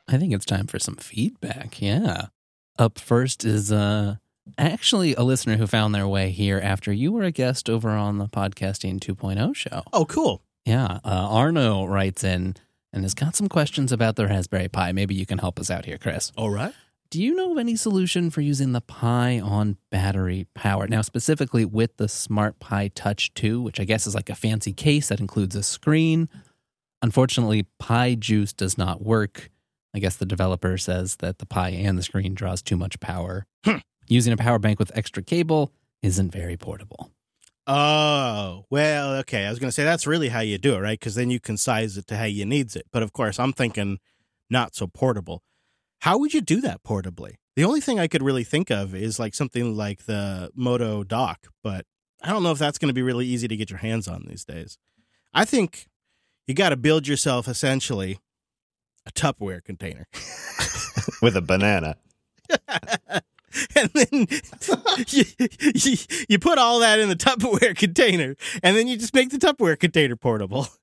I 0.07 0.17
think 0.17 0.33
it's 0.33 0.45
time 0.45 0.67
for 0.67 0.79
some 0.79 0.95
feedback. 0.95 1.81
Yeah. 1.81 2.27
Up 2.77 2.99
first 2.99 3.45
is 3.45 3.71
uh 3.71 4.15
actually 4.57 5.15
a 5.15 5.23
listener 5.23 5.57
who 5.57 5.65
found 5.67 5.95
their 5.95 6.07
way 6.07 6.29
here 6.29 6.59
after 6.61 6.91
you 6.93 7.11
were 7.11 7.23
a 7.23 7.31
guest 7.31 7.69
over 7.69 7.89
on 7.89 8.17
the 8.19 8.27
Podcasting 8.27 8.99
2.0 8.99 9.55
show. 9.55 9.83
Oh, 9.91 10.05
cool. 10.05 10.43
Yeah. 10.65 10.99
Uh, 11.03 11.27
Arno 11.31 11.85
writes 11.85 12.23
in 12.23 12.55
and 12.93 13.03
has 13.03 13.13
got 13.15 13.35
some 13.35 13.49
questions 13.49 13.91
about 13.91 14.15
the 14.15 14.27
Raspberry 14.27 14.67
Pi. 14.67 14.91
Maybe 14.91 15.15
you 15.15 15.25
can 15.25 15.39
help 15.39 15.59
us 15.59 15.71
out 15.71 15.85
here, 15.85 15.97
Chris. 15.97 16.31
All 16.37 16.49
right. 16.51 16.73
Do 17.11 17.21
you 17.21 17.35
know 17.35 17.51
of 17.51 17.57
any 17.57 17.75
solution 17.75 18.29
for 18.29 18.41
using 18.41 18.71
the 18.71 18.81
Pi 18.81 19.39
on 19.39 19.77
battery 19.91 20.47
power? 20.55 20.87
Now, 20.87 21.01
specifically 21.01 21.63
with 21.63 21.97
the 21.97 22.05
SmartiPi 22.05 22.91
Touch 22.95 23.33
2, 23.35 23.61
which 23.61 23.79
I 23.79 23.83
guess 23.83 24.07
is 24.07 24.15
like 24.15 24.29
a 24.29 24.35
fancy 24.35 24.73
case 24.73 25.09
that 25.09 25.19
includes 25.19 25.55
a 25.55 25.63
screen. 25.63 26.27
Unfortunately, 27.01 27.67
PiJuice 27.81 28.55
does 28.55 28.77
not 28.77 29.03
work. 29.03 29.51
I 29.93 29.99
guess 29.99 30.15
the 30.15 30.25
developer 30.25 30.77
says 30.77 31.17
that 31.17 31.37
the 31.37 31.45
Pi 31.45 31.69
and 31.69 31.97
the 31.97 32.03
screen 32.03 32.33
draws 32.33 32.61
too 32.61 32.75
much 32.75 32.99
power. 32.99 33.45
Hmm. 33.63 33.77
Using 34.07 34.33
a 34.33 34.37
power 34.37 34.59
bank 34.59 34.79
with 34.79 34.91
extra 34.95 35.21
cable 35.23 35.71
isn't 36.01 36.31
very 36.31 36.57
portable. 36.57 37.11
Oh, 37.67 38.65
well, 38.69 39.15
okay. 39.17 39.45
I 39.45 39.49
was 39.49 39.59
going 39.59 39.69
to 39.69 39.73
say 39.73 39.83
that's 39.83 40.05
really 40.05 40.29
how 40.29 40.41
you 40.41 40.57
do 40.57 40.75
it, 40.75 40.79
right? 40.79 40.99
Because 40.99 41.15
then 41.15 41.29
you 41.29 41.39
can 41.39 41.57
size 41.57 41.97
it 41.97 42.07
to 42.07 42.17
how 42.17 42.25
you 42.25 42.45
needs 42.45 42.75
it. 42.75 42.87
But 42.91 43.03
of 43.03 43.13
course, 43.13 43.39
I'm 43.39 43.53
thinking 43.53 43.99
not 44.49 44.75
so 44.75 44.87
portable. 44.87 45.43
How 45.99 46.17
would 46.17 46.33
you 46.33 46.41
do 46.41 46.61
that 46.61 46.83
portably? 46.83 47.35
The 47.55 47.63
only 47.63 47.81
thing 47.81 47.99
I 47.99 48.07
could 48.07 48.21
really 48.21 48.43
think 48.43 48.69
of 48.69 48.93
is 48.93 49.19
like 49.19 49.33
something 49.33 49.75
like 49.75 50.05
the 50.05 50.51
Moto 50.53 51.03
Dock, 51.03 51.47
but 51.63 51.85
I 52.21 52.31
don't 52.31 52.43
know 52.43 52.51
if 52.51 52.59
that's 52.59 52.77
going 52.77 52.89
to 52.89 52.93
be 52.93 53.01
really 53.01 53.25
easy 53.25 53.47
to 53.47 53.55
get 53.55 53.69
your 53.69 53.79
hands 53.79 54.07
on 54.07 54.25
these 54.27 54.43
days. 54.43 54.77
I 55.33 55.45
think 55.45 55.87
you 56.47 56.53
got 56.53 56.69
to 56.69 56.77
build 56.77 57.07
yourself 57.07 57.47
essentially 57.47 58.19
a 59.05 59.11
Tupperware 59.11 59.63
container. 59.63 60.07
With 61.21 61.37
a 61.37 61.41
banana. 61.41 61.97
and 63.81 63.89
then 63.93 64.27
you, 65.07 65.23
you, 65.73 65.97
you 66.29 66.39
put 66.39 66.57
all 66.57 66.79
that 66.79 66.99
in 66.99 67.09
the 67.09 67.15
Tupperware 67.15 67.75
container, 67.75 68.35
and 68.63 68.75
then 68.75 68.87
you 68.87 68.97
just 68.97 69.13
make 69.13 69.29
the 69.29 69.37
Tupperware 69.37 69.77
container 69.79 70.15
portable. 70.15 70.67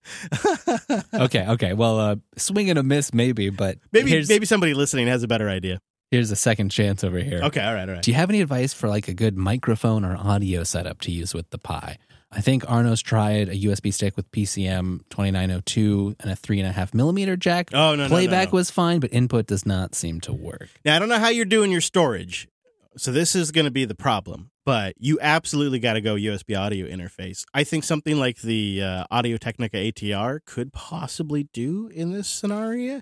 Okay, 1.15 1.47
okay. 1.47 1.73
Well, 1.75 1.99
uh, 1.99 2.17
swing 2.37 2.69
and 2.71 2.79
a 2.79 2.83
miss, 2.83 3.13
maybe, 3.15 3.51
but 3.51 3.79
maybe 3.93 4.25
maybe 4.29 4.47
somebody 4.47 4.75
listening 4.75 5.07
has 5.07 5.23
a 5.23 5.29
better 5.29 5.49
idea. 5.49 5.81
here's 6.11 6.31
a 6.31 6.37
second 6.37 6.71
chance 6.71 7.05
over 7.05 7.19
here. 7.19 7.41
Okay, 7.45 7.61
all 7.61 7.75
right, 7.75 7.89
all 7.89 7.95
right. 7.95 8.03
Do 8.03 8.11
you 8.11 8.17
have 8.17 8.29
any 8.31 8.41
advice 8.41 8.73
for 8.75 8.89
like 8.89 9.09
a 9.09 9.15
good 9.15 9.37
microphone 9.37 10.05
or 10.05 10.17
audio 10.17 10.65
setup 10.65 11.01
to 11.03 11.11
use 11.13 11.33
with 11.35 11.49
the 11.51 11.59
Pi? 11.59 11.99
I 12.31 12.41
think 12.41 12.69
Arno's 12.69 13.03
tried 13.03 13.49
a 13.51 13.55
USB 13.55 13.93
stick 13.93 14.17
with 14.17 14.31
PCM 14.33 15.01
2902 15.11 16.17
and 16.21 16.31
a 16.33 16.37
three 16.37 16.59
and 16.61 16.69
a 16.69 16.73
half 16.73 16.95
millimeter 16.95 17.37
jack. 17.37 17.71
Oh, 17.73 17.91
no, 17.91 17.95
no, 17.95 18.03
no, 18.05 18.09
Playback 18.09 18.53
no. 18.53 18.57
was 18.57 18.71
fine, 18.71 19.01
but 19.01 19.13
input 19.13 19.47
does 19.47 19.67
not 19.67 19.95
seem 19.95 20.21
to 20.23 20.33
work. 20.33 20.69
Now 20.85 20.97
I 20.97 20.99
don't 20.99 21.09
know 21.11 21.19
how 21.19 21.29
you're 21.29 21.45
doing 21.45 21.71
your 21.71 21.83
storage, 21.83 22.49
so 22.97 23.13
this 23.13 23.35
is 23.35 23.51
going 23.51 23.65
to 23.65 23.71
be 23.71 23.85
the 23.85 23.95
problem. 23.95 24.51
But 24.65 24.95
you 24.99 25.19
absolutely 25.21 25.81
got 25.81 25.95
to 25.95 26.01
go 26.01 26.15
USB 26.15 26.59
audio 26.59 26.87
interface. 26.87 27.45
I 27.53 27.65
think 27.65 27.83
something 27.83 28.17
like 28.17 28.43
the 28.43 28.81
uh, 28.83 29.05
Audio 29.11 29.37
Technica 29.37 29.77
ATR 29.77 30.39
could 30.45 30.73
possibly 30.73 31.49
do 31.53 31.89
in 31.93 32.13
this 32.13 32.29
scenario. 32.29 33.01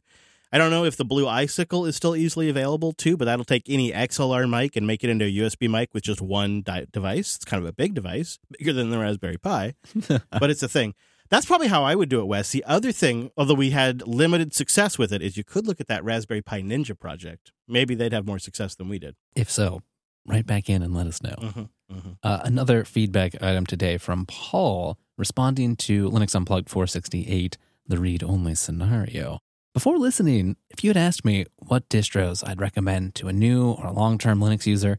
I 0.52 0.58
don't 0.58 0.70
know 0.70 0.84
if 0.84 0.96
the 0.96 1.04
Blue 1.04 1.28
Icicle 1.28 1.86
is 1.86 1.94
still 1.94 2.16
easily 2.16 2.48
available 2.48 2.92
too, 2.92 3.16
but 3.16 3.26
that'll 3.26 3.44
take 3.44 3.68
any 3.68 3.92
XLR 3.92 4.48
mic 4.50 4.74
and 4.74 4.86
make 4.86 5.04
it 5.04 5.10
into 5.10 5.26
a 5.26 5.28
USB 5.28 5.70
mic 5.70 5.90
with 5.92 6.02
just 6.02 6.20
one 6.20 6.62
di- 6.62 6.86
device. 6.90 7.36
It's 7.36 7.44
kind 7.44 7.62
of 7.62 7.68
a 7.68 7.72
big 7.72 7.94
device, 7.94 8.38
bigger 8.58 8.72
than 8.72 8.90
the 8.90 8.98
Raspberry 8.98 9.36
Pi, 9.36 9.74
but 10.30 10.50
it's 10.50 10.62
a 10.62 10.68
thing. 10.68 10.94
That's 11.30 11.46
probably 11.46 11.68
how 11.68 11.84
I 11.84 11.94
would 11.94 12.08
do 12.08 12.20
it, 12.20 12.26
Wes. 12.26 12.50
The 12.50 12.64
other 12.64 12.90
thing, 12.90 13.30
although 13.36 13.54
we 13.54 13.70
had 13.70 14.06
limited 14.06 14.52
success 14.52 14.98
with 14.98 15.12
it, 15.12 15.22
is 15.22 15.36
you 15.36 15.44
could 15.44 15.66
look 15.66 15.80
at 15.80 15.86
that 15.86 16.04
Raspberry 16.04 16.42
Pi 16.42 16.60
Ninja 16.60 16.98
project. 16.98 17.52
Maybe 17.68 17.94
they'd 17.94 18.12
have 18.12 18.26
more 18.26 18.40
success 18.40 18.74
than 18.74 18.88
we 18.88 18.98
did. 18.98 19.14
If 19.36 19.48
so, 19.48 19.82
write 20.26 20.46
back 20.46 20.68
in 20.68 20.82
and 20.82 20.92
let 20.92 21.06
us 21.06 21.22
know. 21.22 21.36
Mm-hmm, 21.38 21.60
mm-hmm. 21.94 22.10
Uh, 22.22 22.40
another 22.42 22.84
feedback 22.84 23.40
item 23.40 23.64
today 23.64 23.96
from 23.96 24.26
Paul 24.26 24.98
responding 25.16 25.76
to 25.76 26.10
Linux 26.10 26.34
Unplugged 26.34 26.68
468, 26.68 27.56
the 27.86 27.98
read 27.98 28.24
only 28.24 28.56
scenario. 28.56 29.38
Before 29.72 29.98
listening, 29.98 30.56
if 30.68 30.82
you 30.82 30.90
had 30.90 30.96
asked 30.96 31.24
me 31.24 31.46
what 31.58 31.88
distros 31.88 32.46
I'd 32.46 32.60
recommend 32.60 33.14
to 33.16 33.28
a 33.28 33.32
new 33.32 33.70
or 33.70 33.92
long 33.92 34.18
term 34.18 34.40
Linux 34.40 34.66
user, 34.66 34.98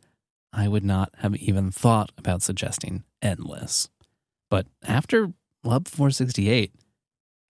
I 0.53 0.69
would 0.69 0.85
not 0.85 1.11
have 1.17 1.35
even 1.35 1.71
thought 1.71 2.13
about 2.17 2.41
suggesting 2.41 3.03
Endless. 3.21 3.89
But 4.49 4.67
after 4.83 5.33
LUP 5.63 5.87
468, 5.87 6.73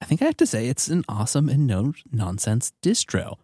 I 0.02 0.06
think 0.06 0.22
I 0.22 0.26
have 0.26 0.38
to 0.38 0.46
say 0.46 0.68
it's 0.68 0.90
an 0.90 1.06
awesome 1.08 1.48
and 1.48 1.66
no 1.66 1.94
nonsense 2.12 2.74
distro. 2.82 3.38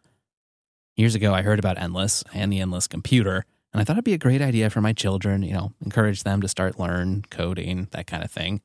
Years 0.98 1.16
ago, 1.16 1.34
I 1.34 1.42
heard 1.42 1.60
about 1.60 1.78
Endless 1.78 2.24
and 2.34 2.52
the 2.52 2.60
Endless 2.60 2.88
computer, 2.88 3.46
and 3.72 3.80
I 3.80 3.86
thought 3.86 3.94
it'd 3.94 4.04
be 4.04 4.14
a 4.14 4.18
great 4.18 4.42
idea 4.42 4.70
for 4.70 4.82
my 4.82 4.92
children, 4.92 5.42
you 5.42 5.54
know, 5.54 5.72
encourage 5.86 6.24
them 6.24 6.42
to 6.42 6.50
start 6.50 6.80
learn 6.80 7.24
coding, 7.30 7.88
that 7.92 8.08
kind 8.08 8.24
of 8.24 8.32
thing. 8.32 8.62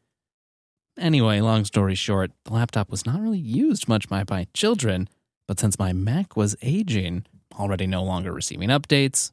Anyway, 0.98 1.40
long 1.40 1.64
story 1.64 1.94
short, 1.94 2.32
the 2.44 2.53
laptop 2.53 2.90
was 2.90 3.07
not 3.07 3.20
really 3.20 3.38
used 3.38 3.86
much 3.86 4.09
by 4.09 4.24
my 4.28 4.48
children, 4.55 5.09
but 5.46 5.61
since 5.61 5.78
my 5.78 5.92
Mac 5.92 6.36
was 6.36 6.57
aging, 6.62 7.26
already 7.55 7.86
no 7.86 8.03
longer 8.03 8.32
receiving 8.32 8.70
updates, 8.70 9.30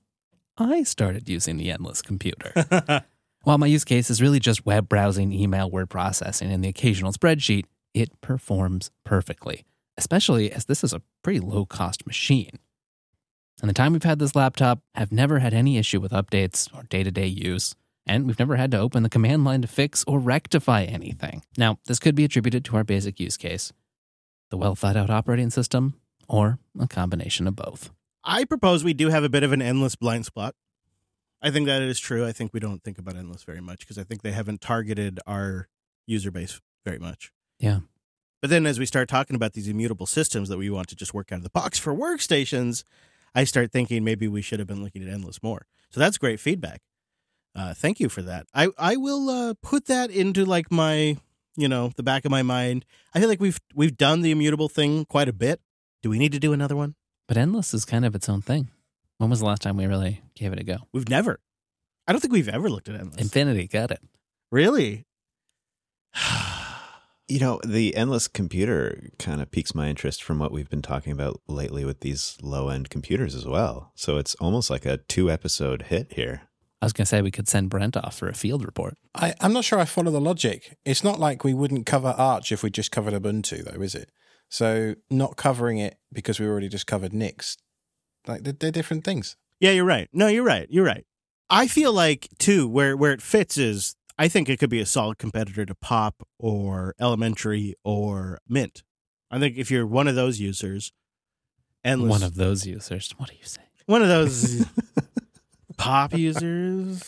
I 0.57 0.83
started 0.83 1.27
using 1.27 1.57
the 1.57 1.71
Endless 1.71 2.03
computer. 2.03 2.53
While 3.49 3.57
my 3.57 3.65
use 3.65 3.83
case 3.83 4.11
is 4.11 4.21
really 4.21 4.39
just 4.39 4.63
web 4.63 4.87
browsing, 4.87 5.33
email, 5.33 5.71
word 5.71 5.89
processing, 5.89 6.51
and 6.51 6.63
the 6.63 6.67
occasional 6.67 7.11
spreadsheet, 7.11 7.65
it 7.95 8.21
performs 8.21 8.91
perfectly, 9.03 9.65
especially 9.97 10.51
as 10.51 10.65
this 10.65 10.83
is 10.83 10.93
a 10.93 11.01
pretty 11.23 11.39
low 11.39 11.65
cost 11.65 12.05
machine. 12.05 12.59
In 13.63 13.67
the 13.67 13.73
time 13.73 13.93
we've 13.93 14.03
had 14.03 14.19
this 14.19 14.35
laptop, 14.35 14.81
I've 14.93 15.11
never 15.11 15.39
had 15.39 15.55
any 15.55 15.79
issue 15.79 15.99
with 15.99 16.11
updates 16.11 16.71
or 16.77 16.83
day 16.83 17.01
to 17.01 17.09
day 17.09 17.25
use, 17.25 17.73
and 18.05 18.27
we've 18.27 18.37
never 18.37 18.55
had 18.55 18.69
to 18.69 18.77
open 18.77 19.01
the 19.01 19.09
command 19.09 19.45
line 19.45 19.63
to 19.63 19.67
fix 19.67 20.03
or 20.05 20.19
rectify 20.19 20.83
anything. 20.83 21.41
Now, 21.57 21.79
this 21.87 21.97
could 21.97 22.13
be 22.13 22.25
attributed 22.25 22.63
to 22.65 22.77
our 22.77 22.83
basic 22.83 23.19
use 23.19 23.35
case 23.35 23.73
the 24.51 24.57
well 24.57 24.75
thought 24.75 24.95
out 24.95 25.09
operating 25.09 25.49
system, 25.49 25.95
or 26.27 26.59
a 26.79 26.87
combination 26.87 27.47
of 27.47 27.55
both. 27.55 27.89
I 28.23 28.45
propose 28.45 28.83
we 28.83 28.93
do 28.93 29.09
have 29.09 29.23
a 29.23 29.29
bit 29.29 29.41
of 29.41 29.53
an 29.53 29.61
endless 29.63 29.95
blind 29.95 30.27
spot. 30.27 30.53
I 31.41 31.51
think 31.51 31.67
that 31.67 31.81
is 31.81 31.99
true. 31.99 32.25
I 32.25 32.31
think 32.31 32.53
we 32.53 32.59
don't 32.59 32.83
think 32.83 32.97
about 32.97 33.15
endless 33.15 33.43
very 33.43 33.61
much 33.61 33.79
because 33.79 33.97
I 33.97 34.03
think 34.03 34.21
they 34.21 34.31
haven't 34.31 34.61
targeted 34.61 35.19
our 35.25 35.67
user 36.05 36.31
base 36.31 36.59
very 36.85 36.99
much. 36.99 37.31
Yeah. 37.59 37.79
But 38.41 38.49
then 38.49 38.65
as 38.65 38.79
we 38.79 38.85
start 38.85 39.09
talking 39.09 39.35
about 39.35 39.53
these 39.53 39.67
immutable 39.67 40.05
systems 40.05 40.49
that 40.49 40.57
we 40.57 40.69
want 40.69 40.87
to 40.89 40.95
just 40.95 41.13
work 41.13 41.31
out 41.31 41.37
of 41.37 41.43
the 41.43 41.49
box 41.49 41.77
for 41.77 41.93
workstations, 41.93 42.83
I 43.35 43.43
start 43.43 43.71
thinking 43.71 44.03
maybe 44.03 44.27
we 44.27 44.41
should 44.41 44.59
have 44.59 44.67
been 44.67 44.83
looking 44.83 45.01
at 45.03 45.09
endless 45.09 45.43
more. 45.43 45.65
So 45.89 45.99
that's 45.99 46.17
great 46.17 46.39
feedback. 46.39 46.81
Uh, 47.55 47.73
thank 47.73 47.99
you 47.99 48.09
for 48.09 48.21
that. 48.21 48.47
I 48.53 48.69
I 48.77 48.95
will 48.95 49.29
uh, 49.29 49.53
put 49.61 49.85
that 49.87 50.11
into 50.11 50.45
like 50.45 50.71
my 50.71 51.17
you 51.55 51.67
know 51.67 51.91
the 51.95 52.03
back 52.03 52.25
of 52.25 52.31
my 52.31 52.43
mind. 52.43 52.85
I 53.13 53.19
feel 53.19 53.27
like 53.27 53.41
we've 53.41 53.59
we've 53.73 53.97
done 53.97 54.21
the 54.21 54.31
immutable 54.31 54.69
thing 54.69 55.05
quite 55.05 55.27
a 55.27 55.33
bit. 55.33 55.59
Do 56.01 56.09
we 56.09 56.19
need 56.19 56.31
to 56.31 56.39
do 56.39 56.53
another 56.53 56.75
one? 56.75 56.95
But 57.27 57.37
Endless 57.37 57.73
is 57.73 57.85
kind 57.85 58.05
of 58.05 58.15
its 58.15 58.29
own 58.29 58.41
thing. 58.41 58.69
When 59.19 59.29
was 59.29 59.39
the 59.41 59.45
last 59.45 59.61
time 59.61 59.75
we 59.75 59.85
really 59.85 60.21
gave 60.33 60.53
it 60.53 60.59
a 60.59 60.63
go? 60.63 60.77
We've 60.93 61.09
never. 61.09 61.39
I 62.07 62.13
don't 62.13 62.21
think 62.21 62.31
we've 62.33 62.47
ever 62.49 62.69
looked 62.69 62.87
at 62.89 62.95
endless. 62.95 63.21
Infinity, 63.21 63.67
got 63.67 63.91
it. 63.91 63.99
really? 64.51 65.05
You 67.31 67.39
know, 67.39 67.61
the 67.63 67.95
endless 67.95 68.27
computer 68.27 69.09
kind 69.19 69.39
of 69.39 69.51
piques 69.51 69.75
my 69.75 69.87
interest 69.87 70.23
from 70.23 70.39
what 70.39 70.51
we've 70.51 70.67
been 70.67 70.81
talking 70.81 71.13
about 71.13 71.39
lately 71.47 71.85
with 71.85 71.99
these 71.99 72.35
low 72.41 72.69
end 72.69 72.89
computers 72.89 73.35
as 73.35 73.45
well. 73.45 73.91
So 73.93 74.17
it's 74.17 74.33
almost 74.35 74.71
like 74.71 74.83
a 74.83 74.97
two 74.97 75.29
episode 75.29 75.83
hit 75.83 76.13
here. 76.13 76.49
I 76.81 76.87
was 76.87 76.93
going 76.93 77.03
to 77.03 77.07
say 77.07 77.21
we 77.21 77.29
could 77.29 77.47
send 77.47 77.69
Brent 77.69 77.95
off 77.95 78.17
for 78.17 78.29
a 78.29 78.33
field 78.33 78.65
report. 78.65 78.95
I, 79.13 79.35
I'm 79.41 79.53
not 79.53 79.63
sure 79.63 79.77
I 79.77 79.85
follow 79.85 80.09
the 80.09 80.19
logic. 80.19 80.75
It's 80.85 81.03
not 81.03 81.19
like 81.19 81.43
we 81.43 81.53
wouldn't 81.53 81.85
cover 81.85 82.15
Arch 82.17 82.51
if 82.51 82.63
we 82.63 82.71
just 82.71 82.91
covered 82.91 83.13
Ubuntu, 83.13 83.63
though, 83.63 83.79
is 83.79 83.93
it? 83.93 84.09
So 84.49 84.95
not 85.11 85.35
covering 85.37 85.77
it 85.77 85.99
because 86.11 86.39
we 86.39 86.47
already 86.47 86.67
just 86.67 86.87
covered 86.87 87.13
Nix, 87.13 87.57
like 88.29 88.43
they're, 88.43 88.53
they're 88.53 88.71
different 88.71 89.03
things. 89.03 89.35
Yeah, 89.59 89.71
you're 89.71 89.85
right. 89.85 90.07
No, 90.13 90.27
you're 90.27 90.43
right. 90.43 90.67
You're 90.69 90.85
right. 90.85 91.05
I 91.49 91.67
feel 91.67 91.91
like 91.91 92.27
too 92.37 92.67
where 92.67 92.95
where 92.95 93.11
it 93.11 93.21
fits 93.21 93.57
is 93.57 93.95
I 94.17 94.27
think 94.27 94.49
it 94.49 94.59
could 94.59 94.69
be 94.69 94.79
a 94.81 94.85
solid 94.85 95.17
competitor 95.17 95.65
to 95.65 95.75
Pop 95.75 96.23
or 96.37 96.93
Elementary 96.99 97.75
or 97.83 98.39
Mint. 98.47 98.83
I 99.31 99.39
think 99.39 99.57
if 99.57 99.69
you're 99.71 99.85
one 99.87 100.07
of 100.07 100.15
those 100.15 100.39
users, 100.39 100.91
endless 101.83 102.09
One 102.11 102.23
of 102.23 102.35
those 102.35 102.65
users. 102.65 103.11
What 103.17 103.29
are 103.29 103.33
you 103.33 103.43
saying? 103.43 103.67
one 103.85 104.01
of 104.03 104.07
those 104.07 104.65
Pop 105.77 106.13
users. 106.17 107.01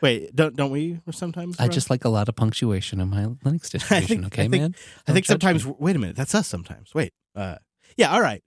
Wait, 0.00 0.34
don't 0.34 0.56
don't 0.56 0.70
we 0.70 1.00
sometimes? 1.10 1.58
I 1.60 1.68
just 1.68 1.90
like 1.90 2.04
a 2.04 2.08
lot 2.08 2.28
of 2.28 2.36
punctuation 2.36 3.00
in 3.00 3.08
my 3.08 3.24
Linux 3.44 3.70
distribution. 3.70 4.24
okay, 4.26 4.44
I 4.44 4.48
think- 4.48 4.62
man. 4.62 4.74
I 5.06 5.12
think 5.12 5.26
Don't 5.26 5.40
judge 5.40 5.62
sometimes. 5.62 5.66
me. 5.66 5.74
Wait 5.78 5.96
a 5.96 5.98
minute, 5.98 6.16
that's 6.16 6.34
us 6.34 6.46
sometimes. 6.48 6.94
Wait, 6.94 7.12
uh, 7.36 7.56
yeah, 7.96 8.10
all 8.12 8.20
right, 8.20 8.42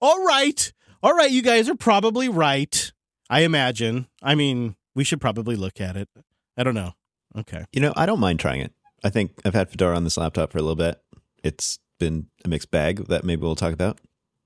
all 0.00 0.24
right, 0.24 0.72
all 1.02 1.14
right. 1.14 1.30
You 1.30 1.42
guys 1.42 1.68
are 1.68 1.74
probably 1.76 2.28
right. 2.28 2.92
I 3.28 3.40
imagine. 3.40 4.08
I 4.22 4.34
mean, 4.34 4.76
we 4.94 5.04
should 5.04 5.20
probably 5.20 5.56
look 5.56 5.80
at 5.80 5.96
it. 5.96 6.08
I 6.56 6.62
don't 6.62 6.74
know. 6.74 6.92
Okay. 7.36 7.64
You 7.72 7.80
know, 7.80 7.92
I 7.96 8.06
don't 8.06 8.20
mind 8.20 8.40
trying 8.40 8.60
it. 8.60 8.72
I 9.04 9.10
think 9.10 9.32
I've 9.44 9.54
had 9.54 9.70
Fedora 9.70 9.96
on 9.96 10.04
this 10.04 10.16
laptop 10.16 10.52
for 10.52 10.58
a 10.58 10.62
little 10.62 10.76
bit. 10.76 11.00
It's 11.42 11.78
been 11.98 12.26
a 12.44 12.48
mixed 12.48 12.70
bag 12.70 13.06
that 13.08 13.24
maybe 13.24 13.42
we'll 13.42 13.54
talk 13.54 13.72
about. 13.72 14.00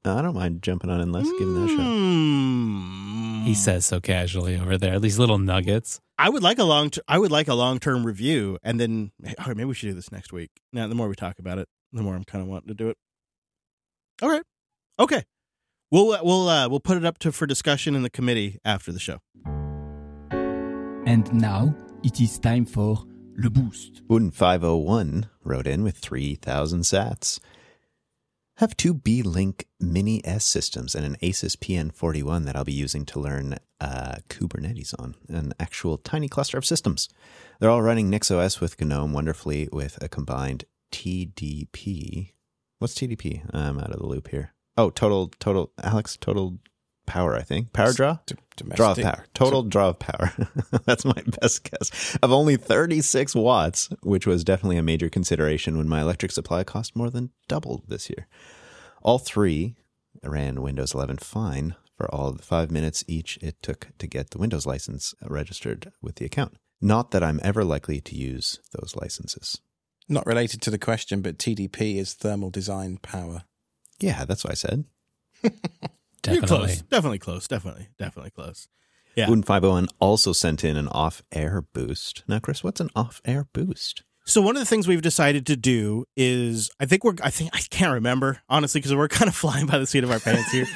I 0.04 0.20
don't 0.20 0.34
mind 0.34 0.62
jumping 0.62 0.90
on 0.90 1.00
and 1.00 1.12
let's 1.12 1.30
giving 1.32 1.54
that 1.54 1.64
a 1.64 1.68
shot. 1.68 1.86
Mm. 1.86 3.44
He 3.44 3.54
says 3.54 3.86
so 3.86 4.00
casually 4.00 4.58
over 4.58 4.76
there. 4.76 5.00
These 5.00 5.18
little 5.18 5.38
nuggets. 5.38 6.00
I 6.18 6.28
would 6.28 6.42
like 6.42 6.58
a 6.58 6.64
long. 6.64 6.90
T- 6.90 7.00
I 7.08 7.18
would 7.18 7.32
like 7.32 7.48
a 7.48 7.54
long 7.54 7.78
term 7.78 8.04
review, 8.04 8.58
and 8.62 8.78
then 8.78 9.12
all 9.38 9.46
right, 9.46 9.56
maybe 9.56 9.64
we 9.64 9.74
should 9.74 9.88
do 9.88 9.94
this 9.94 10.12
next 10.12 10.32
week. 10.32 10.50
Now, 10.72 10.86
the 10.88 10.94
more 10.94 11.08
we 11.08 11.14
talk 11.14 11.38
about 11.38 11.58
it, 11.58 11.68
the 11.92 12.02
more 12.02 12.14
I'm 12.14 12.24
kind 12.24 12.42
of 12.42 12.48
wanting 12.48 12.68
to 12.68 12.74
do 12.74 12.90
it. 12.90 12.98
All 14.22 14.28
right. 14.28 14.42
Okay. 14.98 15.24
We'll 15.94 16.10
uh, 16.10 16.18
we'll 16.24 16.48
uh, 16.48 16.68
we'll 16.68 16.80
put 16.80 16.96
it 16.96 17.04
up 17.04 17.18
to 17.18 17.30
for 17.30 17.46
discussion 17.46 17.94
in 17.94 18.02
the 18.02 18.10
committee 18.10 18.58
after 18.64 18.90
the 18.90 18.98
show. 18.98 19.18
And 21.06 21.32
now 21.32 21.72
it 22.02 22.20
is 22.20 22.36
time 22.40 22.66
for 22.66 23.04
Le 23.36 23.48
Boost. 23.48 24.02
Wooden501 24.08 25.28
wrote 25.44 25.68
in 25.68 25.84
with 25.84 25.98
3,000 25.98 26.80
sats. 26.80 27.38
Have 28.56 28.76
two 28.76 28.92
Beelink 28.92 29.66
Mini 29.78 30.20
S 30.24 30.44
systems 30.44 30.96
and 30.96 31.06
an 31.06 31.16
Asus 31.22 31.54
PN41 31.56 32.44
that 32.44 32.56
I'll 32.56 32.64
be 32.64 32.72
using 32.72 33.06
to 33.06 33.20
learn 33.20 33.58
uh, 33.80 34.16
Kubernetes 34.28 34.94
on, 34.98 35.14
an 35.28 35.52
actual 35.60 35.96
tiny 35.98 36.28
cluster 36.28 36.58
of 36.58 36.66
systems. 36.66 37.08
They're 37.60 37.70
all 37.70 37.82
running 37.82 38.10
NixOS 38.10 38.60
with 38.60 38.80
GNOME 38.80 39.12
wonderfully 39.12 39.68
with 39.72 40.02
a 40.02 40.08
combined 40.08 40.64
TDP. 40.90 42.32
What's 42.80 42.94
TDP? 42.94 43.42
I'm 43.54 43.78
out 43.78 43.92
of 43.92 44.00
the 44.00 44.06
loop 44.06 44.30
here. 44.30 44.54
Oh, 44.76 44.90
total, 44.90 45.28
total, 45.38 45.70
Alex, 45.82 46.16
total 46.16 46.58
power, 47.06 47.36
I 47.36 47.42
think. 47.42 47.72
Power 47.72 47.92
draw? 47.92 48.18
D- 48.26 48.34
Draw 48.74 48.92
of 48.92 48.98
power. 48.98 49.24
Total 49.34 49.62
draw 49.64 49.88
of 49.88 49.98
power. 49.98 50.32
That's 50.86 51.04
my 51.04 51.20
best 51.40 51.68
guess. 51.70 52.16
Of 52.22 52.30
only 52.30 52.56
36 52.56 53.34
watts, 53.34 53.88
which 54.02 54.26
was 54.28 54.44
definitely 54.44 54.76
a 54.76 54.82
major 54.82 55.08
consideration 55.08 55.76
when 55.76 55.88
my 55.88 56.00
electric 56.00 56.30
supply 56.30 56.62
cost 56.62 56.94
more 56.94 57.10
than 57.10 57.30
doubled 57.48 57.82
this 57.88 58.08
year. 58.08 58.28
All 59.02 59.18
three 59.18 59.74
ran 60.22 60.62
Windows 60.62 60.94
11 60.94 61.16
fine 61.18 61.74
for 61.96 62.12
all 62.14 62.30
the 62.32 62.42
five 62.42 62.70
minutes 62.70 63.02
each 63.08 63.38
it 63.42 63.60
took 63.60 63.88
to 63.98 64.06
get 64.06 64.30
the 64.30 64.38
Windows 64.38 64.66
license 64.66 65.14
registered 65.22 65.90
with 66.00 66.16
the 66.16 66.24
account. 66.24 66.54
Not 66.80 67.10
that 67.10 67.24
I'm 67.24 67.40
ever 67.42 67.64
likely 67.64 68.00
to 68.00 68.14
use 68.16 68.60
those 68.72 68.94
licenses. 68.96 69.60
Not 70.08 70.26
related 70.26 70.60
to 70.62 70.70
the 70.70 70.78
question, 70.78 71.22
but 71.22 71.38
TDP 71.38 71.96
is 71.96 72.14
thermal 72.14 72.50
design 72.50 72.98
power. 73.02 73.42
Yeah, 74.00 74.24
that's 74.24 74.44
what 74.44 74.52
I 74.52 74.54
said. 74.54 74.84
You're 76.26 76.42
close. 76.42 76.82
Definitely 76.82 77.18
close. 77.18 77.46
Definitely. 77.46 77.88
Definitely 77.98 78.30
close. 78.30 78.68
Yeah. 79.14 79.28
Wooden 79.28 79.44
501 79.44 79.88
also 80.00 80.32
sent 80.32 80.64
in 80.64 80.76
an 80.76 80.88
off 80.88 81.22
air 81.30 81.62
boost. 81.72 82.24
Now, 82.26 82.38
Chris, 82.38 82.64
what's 82.64 82.80
an 82.80 82.90
off 82.96 83.20
air 83.24 83.46
boost? 83.52 84.02
So 84.26 84.40
one 84.40 84.56
of 84.56 84.60
the 84.60 84.66
things 84.66 84.88
we've 84.88 85.02
decided 85.02 85.46
to 85.46 85.56
do 85.56 86.06
is 86.16 86.70
I 86.80 86.86
think 86.86 87.04
we're 87.04 87.14
I 87.22 87.30
think 87.30 87.50
I 87.52 87.60
can't 87.70 87.92
remember 87.92 88.40
honestly 88.48 88.80
because 88.80 88.94
we're 88.94 89.08
kind 89.08 89.28
of 89.28 89.36
flying 89.36 89.66
by 89.66 89.78
the 89.78 89.86
seat 89.86 90.02
of 90.02 90.10
our 90.10 90.18
pants 90.18 90.50
here. 90.50 90.66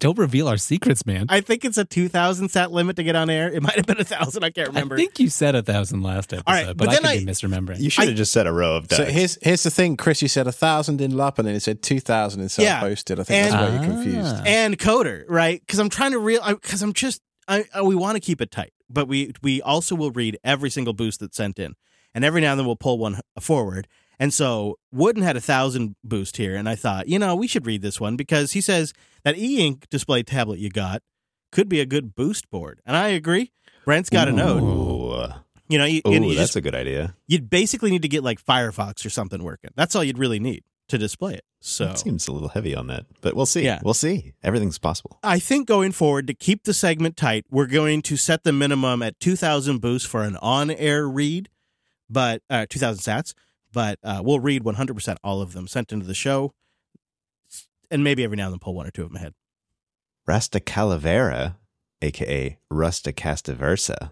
Don't 0.00 0.16
reveal 0.16 0.46
our 0.46 0.56
secrets, 0.58 1.04
man. 1.04 1.26
I 1.28 1.40
think 1.40 1.64
it's 1.64 1.76
a 1.76 1.84
2000 1.84 2.48
sat 2.50 2.70
limit 2.70 2.94
to 2.96 3.02
get 3.02 3.16
on 3.16 3.28
air. 3.28 3.50
It 3.52 3.62
might 3.62 3.74
have 3.74 3.86
been 3.86 4.00
a 4.00 4.04
thousand. 4.04 4.44
I 4.44 4.50
can't 4.50 4.68
remember. 4.68 4.94
I 4.94 4.98
think 4.98 5.18
you 5.18 5.28
said 5.28 5.56
a 5.56 5.62
thousand 5.62 6.02
last 6.02 6.32
episode, 6.32 6.44
right, 6.52 6.66
but, 6.68 6.76
but 6.76 6.88
I 6.88 6.92
then 6.92 7.02
could 7.02 7.10
I- 7.10 7.18
be 7.18 7.26
misremembering. 7.26 7.80
You 7.80 7.90
should 7.90 8.06
have 8.08 8.16
just 8.16 8.32
said 8.32 8.46
a 8.46 8.52
row 8.52 8.76
of 8.76 8.86
So 8.92 9.04
here's 9.04 9.38
here's 9.42 9.64
the 9.64 9.70
thing, 9.70 9.96
Chris. 9.96 10.22
You 10.22 10.28
said 10.28 10.46
a 10.46 10.52
thousand 10.52 11.00
in 11.00 11.16
LUP, 11.16 11.38
and 11.40 11.48
then 11.48 11.54
it 11.56 11.60
said 11.60 11.82
two 11.82 11.98
thousand 12.00 12.40
in 12.42 12.48
Yeah. 12.58 12.80
self-hosted. 12.80 13.18
I 13.18 13.24
think 13.24 13.50
that's 13.50 13.52
why 13.54 13.74
you're 13.74 13.92
confused. 13.94 14.34
Ah. 14.38 14.42
and 14.46 14.78
coder, 14.78 15.24
right? 15.28 15.60
Because 15.60 15.80
I'm 15.80 15.88
trying 15.88 16.12
to 16.12 16.18
real 16.20 16.42
because 16.46 16.80
I'm 16.82 16.92
just 16.92 17.20
I, 17.48 17.64
I 17.74 17.82
we 17.82 17.96
want 17.96 18.14
to 18.14 18.20
keep 18.20 18.40
it 18.40 18.50
tight, 18.52 18.72
but 18.88 19.08
we 19.08 19.32
we 19.42 19.60
also 19.62 19.96
will 19.96 20.12
read 20.12 20.38
every 20.44 20.70
single 20.70 20.92
boost 20.92 21.18
that's 21.18 21.36
sent 21.36 21.58
in, 21.58 21.74
and 22.14 22.24
every 22.24 22.40
now 22.40 22.52
and 22.52 22.60
then 22.60 22.66
we'll 22.66 22.76
pull 22.76 22.98
one 22.98 23.18
forward. 23.40 23.88
And 24.18 24.34
so 24.34 24.78
Wooden 24.92 25.22
had 25.22 25.36
a 25.36 25.40
thousand 25.40 25.94
boost 26.02 26.36
here, 26.36 26.56
and 26.56 26.68
I 26.68 26.74
thought, 26.74 27.08
you 27.08 27.18
know, 27.18 27.36
we 27.36 27.46
should 27.46 27.66
read 27.66 27.82
this 27.82 28.00
one 28.00 28.16
because 28.16 28.52
he 28.52 28.60
says 28.60 28.92
that 29.22 29.38
e-ink 29.38 29.88
display 29.90 30.22
tablet 30.22 30.58
you 30.58 30.70
got 30.70 31.02
could 31.52 31.68
be 31.68 31.80
a 31.80 31.86
good 31.86 32.14
boost 32.14 32.50
board, 32.50 32.80
and 32.84 32.96
I 32.96 33.08
agree. 33.08 33.52
Brent's 33.84 34.10
got 34.10 34.28
a 34.28 34.32
note. 34.32 34.62
You 35.68 35.78
know, 35.78 35.84
you, 35.84 36.00
Ooh 36.06 36.12
you 36.12 36.20
that's 36.34 36.36
just, 36.36 36.56
a 36.56 36.60
good 36.62 36.74
idea. 36.74 37.14
you'd 37.26 37.50
basically 37.50 37.90
need 37.90 38.02
to 38.02 38.08
get 38.08 38.22
like 38.24 38.42
Firefox 38.42 39.04
or 39.04 39.10
something 39.10 39.42
working. 39.42 39.70
That's 39.76 39.94
all 39.94 40.02
you'd 40.02 40.18
really 40.18 40.40
need 40.40 40.64
to 40.88 40.98
display 40.98 41.34
it. 41.34 41.44
So 41.60 41.90
it 41.90 41.98
seems 41.98 42.28
a 42.28 42.32
little 42.32 42.48
heavy 42.48 42.74
on 42.74 42.86
that, 42.86 43.04
but 43.20 43.34
we'll 43.34 43.46
see. 43.46 43.64
Yeah. 43.64 43.80
We'll 43.82 43.92
see. 43.94 44.32
Everything's 44.42 44.78
possible. 44.78 45.18
I 45.22 45.38
think 45.38 45.68
going 45.68 45.92
forward 45.92 46.26
to 46.28 46.34
keep 46.34 46.64
the 46.64 46.72
segment 46.72 47.16
tight, 47.16 47.44
we're 47.50 47.66
going 47.66 48.00
to 48.02 48.16
set 48.16 48.44
the 48.44 48.52
minimum 48.52 49.02
at 49.02 49.18
2,000 49.20 49.78
boosts 49.80 50.08
for 50.08 50.22
an 50.22 50.36
on-air 50.36 51.06
read, 51.06 51.48
but 52.08 52.42
uh, 52.48 52.66
2,000 52.70 53.02
sats. 53.02 53.34
But 53.78 54.00
uh, 54.02 54.22
we'll 54.24 54.40
read 54.40 54.64
100% 54.64 55.16
all 55.22 55.40
of 55.40 55.52
them 55.52 55.68
sent 55.68 55.92
into 55.92 56.04
the 56.04 56.12
show, 56.12 56.52
and 57.92 58.02
maybe 58.02 58.24
every 58.24 58.36
now 58.36 58.46
and 58.46 58.54
then 58.54 58.58
pull 58.58 58.74
one 58.74 58.88
or 58.88 58.90
two 58.90 59.02
of 59.04 59.10
them 59.10 59.16
ahead. 59.18 59.34
Rasta 60.26 60.58
Calavera, 60.58 61.54
aka 62.02 62.58
Rusta 62.72 63.12
Castaversa, 63.12 64.10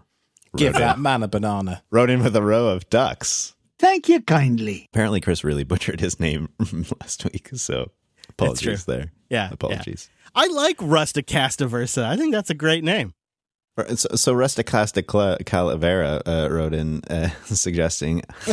Give 0.55 0.73
wrote, 0.73 0.79
that 0.79 0.99
man 0.99 1.21
a 1.21 1.27
banana. 1.27 1.83
wrote 1.91 2.09
in 2.09 2.23
with 2.23 2.33
a 2.37 2.41
row 2.41 2.69
of 2.69 2.89
ducks. 2.89 3.55
Thank 3.77 4.07
you 4.07 4.21
kindly. 4.21 4.87
Apparently, 4.93 5.19
Chris 5.19 5.43
really 5.43 5.65
butchered 5.65 5.99
his 5.99 6.17
name 6.17 6.47
last 7.01 7.25
week, 7.25 7.49
so 7.55 7.91
apologies 8.29 8.85
there. 8.85 9.11
Yeah, 9.29 9.47
yeah. 9.47 9.49
Apologies. 9.51 10.09
I 10.33 10.47
like 10.47 10.77
Rusticastaversa. 10.77 12.05
I 12.05 12.15
think 12.15 12.31
that's 12.33 12.49
a 12.49 12.53
great 12.55 12.85
name. 12.85 13.13
So, 13.77 14.07
so 14.15 14.33
Rusta 14.33 14.65
Casta 14.65 15.03
Cla- 15.03 15.37
Calavera 15.43 16.23
uh, 16.25 16.49
wrote 16.51 16.73
in 16.73 17.03
uh, 17.11 17.29
suggesting. 17.45 18.23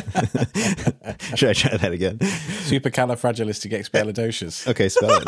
Should 1.34 1.48
I 1.48 1.54
try 1.54 1.78
that 1.78 1.92
again? 1.92 2.18
Supercalifragilisticexpialidocious. 2.18 4.68
Okay, 4.74 4.88
spell 4.90 5.22
it. 5.22 5.26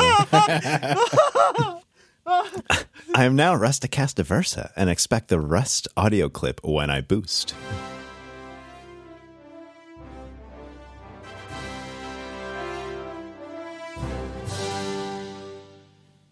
I 3.14 3.24
am 3.24 3.36
now 3.36 3.56
Rusta 3.56 3.88
Castaversa 3.88 4.70
and 4.76 4.90
expect 4.90 5.28
the 5.28 5.40
Rust 5.40 5.88
audio 5.96 6.28
clip 6.28 6.60
when 6.62 6.90
I 6.90 7.00
boost. 7.00 7.54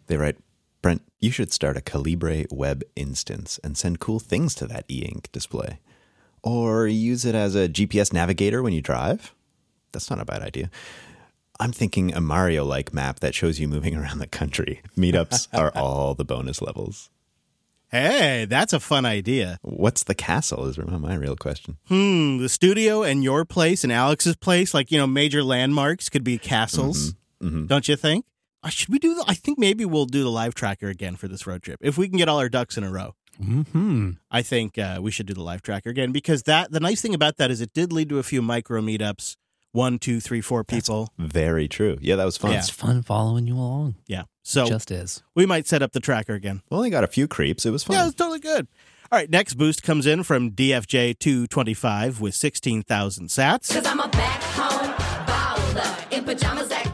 They 0.07 0.17
write, 0.17 0.37
Brent, 0.85 1.01
you 1.19 1.31
should 1.31 1.51
start 1.51 1.79
a 1.79 1.81
Calibre 1.81 2.45
web 2.51 2.83
instance 2.95 3.59
and 3.65 3.75
send 3.75 4.01
cool 4.01 4.21
things 4.21 4.55
to 4.57 4.67
that 4.67 4.85
e 4.91 4.99
ink 5.11 5.33
display. 5.33 5.79
Or 6.43 6.87
use 6.87 7.25
it 7.25 7.35
as 7.35 7.55
a 7.55 7.71
GPS 7.71 8.13
navigator 8.13 8.63
when 8.63 8.75
you 8.75 8.83
drive. 8.83 9.33
That's 9.93 10.11
not 10.11 10.21
a 10.21 10.27
bad 10.27 10.43
idea. 10.43 10.71
I'm 11.59 11.73
thinking 11.73 12.13
a 12.13 12.21
Mario 12.21 12.67
like 12.67 12.93
map 12.93 13.21
that 13.21 13.35
shows 13.35 13.59
you 13.59 13.67
moving 13.67 13.97
around 14.01 14.19
the 14.19 14.27
country. 14.27 14.83
Meetups 14.95 15.49
are 15.55 15.73
all 15.75 16.13
the 16.15 16.25
bonus 16.27 16.61
levels. 16.61 17.09
Hey, 17.91 18.45
that's 18.45 18.75
a 18.75 18.81
fun 18.81 19.07
idea. 19.07 19.59
What's 19.63 20.03
the 20.03 20.15
castle 20.15 20.67
is 20.67 20.77
my 20.77 21.15
real 21.15 21.37
question. 21.37 21.79
Hmm, 21.89 22.37
the 22.43 22.51
studio 22.51 23.03
and 23.03 23.25
your 23.25 23.47
place 23.47 23.85
and 23.85 23.93
Alex's 23.93 24.37
place, 24.37 24.75
like, 24.75 24.91
you 24.93 24.99
know, 24.99 25.07
major 25.07 25.43
landmarks 25.43 26.11
could 26.11 26.25
be 26.25 26.37
castles, 26.37 27.15
Mhm. 27.43 27.69
don't 27.69 27.89
you 27.89 27.97
think? 27.97 28.27
Should 28.71 28.89
we 28.91 28.99
do 28.99 29.15
the, 29.15 29.25
I 29.27 29.35
think 29.35 29.59
maybe 29.59 29.85
we'll 29.85 30.07
do 30.07 30.23
the 30.23 30.31
live 30.31 30.55
tracker 30.55 30.89
again 30.89 31.17
for 31.17 31.29
this 31.29 31.47
road 31.47 31.63
trip. 31.63 31.79
If 31.83 31.97
we 31.99 32.09
can 32.09 32.19
get 32.19 32.29
all 32.29 32.39
our 32.39 32.49
ducks 32.49 32.77
in 32.77 32.85
a 32.85 32.91
row. 32.91 33.15
hmm 33.43 34.11
I 34.31 34.43
think 34.43 34.79
uh, 34.79 34.99
we 35.03 35.11
should 35.11 35.27
do 35.27 35.35
the 35.35 35.43
live 35.43 35.61
tracker 35.63 35.91
again 35.91 36.13
because 36.13 36.45
that 36.45 36.71
the 36.71 36.81
nice 36.81 37.01
thing 37.01 37.15
about 37.15 37.37
that 37.39 37.51
is 37.51 37.61
it 37.61 37.73
did 37.73 37.93
lead 37.93 38.09
to 38.11 38.19
a 38.19 38.23
few 38.23 38.41
micro 38.43 38.81
meetups. 38.81 39.37
One, 39.73 39.99
two, 39.99 40.21
three, 40.21 40.41
four 40.41 40.63
people. 40.63 41.09
Very 41.19 41.67
true. 41.67 41.99
Yeah, 42.01 42.15
that 42.15 42.25
was 42.25 42.37
fun. 42.37 42.53
Yeah. 42.53 42.59
It's 42.59 42.71
fun 42.71 43.03
following 43.03 43.49
you 43.49 43.55
along. 43.57 43.97
yeah. 44.07 44.23
So 44.45 44.67
Just 44.67 44.91
is. 44.93 45.23
we 45.35 45.47
might 45.47 45.67
set 45.67 45.83
up 45.83 45.91
the 45.93 45.99
tracker 46.01 46.35
again. 46.35 46.63
We 46.71 46.77
only 46.77 46.91
got 46.91 47.03
a 47.03 47.09
few 47.09 47.27
creeps. 47.27 47.67
It 47.67 47.71
was 47.71 47.83
fun. 47.83 47.97
Yeah, 47.97 48.03
it 48.03 48.07
was 48.07 48.15
totally 48.15 48.39
good. 48.41 48.69
All 49.11 49.19
right, 49.19 49.29
next 49.29 49.55
boost 49.55 49.83
comes 49.83 50.07
in 50.07 50.23
from 50.23 50.53
DFJ225 50.53 52.21
with 52.21 52.35
16,000 52.35 53.29
sats. 53.29 53.73
Cause 53.73 53.87
I'm 53.87 54.01
a 54.01 54.09
back 54.09 54.43
home 54.43 54.93
baller 55.27 56.13
in 56.13 56.25
pajamas 56.25 56.69
that 56.69 56.85
cost 56.85 56.94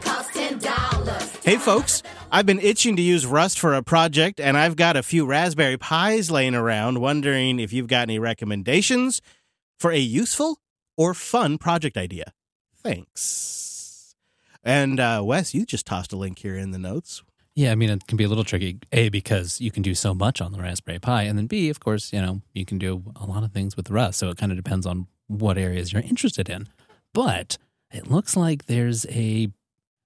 Hey 1.51 1.57
folks, 1.57 2.01
I've 2.31 2.45
been 2.45 2.61
itching 2.61 2.95
to 2.95 3.01
use 3.01 3.25
Rust 3.25 3.59
for 3.59 3.73
a 3.73 3.83
project, 3.83 4.39
and 4.39 4.57
I've 4.57 4.77
got 4.77 4.95
a 4.95 5.03
few 5.03 5.25
Raspberry 5.25 5.77
Pis 5.77 6.31
laying 6.31 6.55
around, 6.55 7.01
wondering 7.01 7.59
if 7.59 7.73
you've 7.73 7.89
got 7.89 8.03
any 8.03 8.19
recommendations 8.19 9.21
for 9.77 9.91
a 9.91 9.97
useful 9.97 10.59
or 10.95 11.13
fun 11.13 11.57
project 11.57 11.97
idea. 11.97 12.31
Thanks. 12.73 14.15
And 14.63 14.97
uh, 15.01 15.23
Wes, 15.25 15.53
you 15.53 15.65
just 15.65 15.85
tossed 15.85 16.13
a 16.13 16.15
link 16.15 16.39
here 16.39 16.55
in 16.55 16.71
the 16.71 16.79
notes. 16.79 17.21
Yeah, 17.53 17.73
I 17.73 17.75
mean, 17.75 17.89
it 17.89 18.07
can 18.07 18.15
be 18.15 18.23
a 18.23 18.29
little 18.29 18.45
tricky. 18.45 18.79
A, 18.93 19.09
because 19.09 19.59
you 19.59 19.71
can 19.71 19.83
do 19.83 19.93
so 19.93 20.13
much 20.13 20.39
on 20.39 20.53
the 20.53 20.59
Raspberry 20.59 20.99
Pi. 20.99 21.23
And 21.23 21.37
then 21.37 21.47
B, 21.47 21.67
of 21.67 21.81
course, 21.81 22.13
you 22.13 22.21
know, 22.21 22.41
you 22.53 22.65
can 22.65 22.77
do 22.77 23.03
a 23.17 23.25
lot 23.25 23.43
of 23.43 23.51
things 23.51 23.75
with 23.75 23.91
Rust. 23.91 24.19
So 24.19 24.29
it 24.29 24.37
kind 24.37 24.53
of 24.53 24.57
depends 24.57 24.85
on 24.85 25.07
what 25.27 25.57
areas 25.57 25.91
you're 25.91 26.01
interested 26.01 26.47
in. 26.47 26.69
But 27.13 27.57
it 27.91 28.09
looks 28.09 28.37
like 28.37 28.67
there's 28.67 29.05
a 29.07 29.49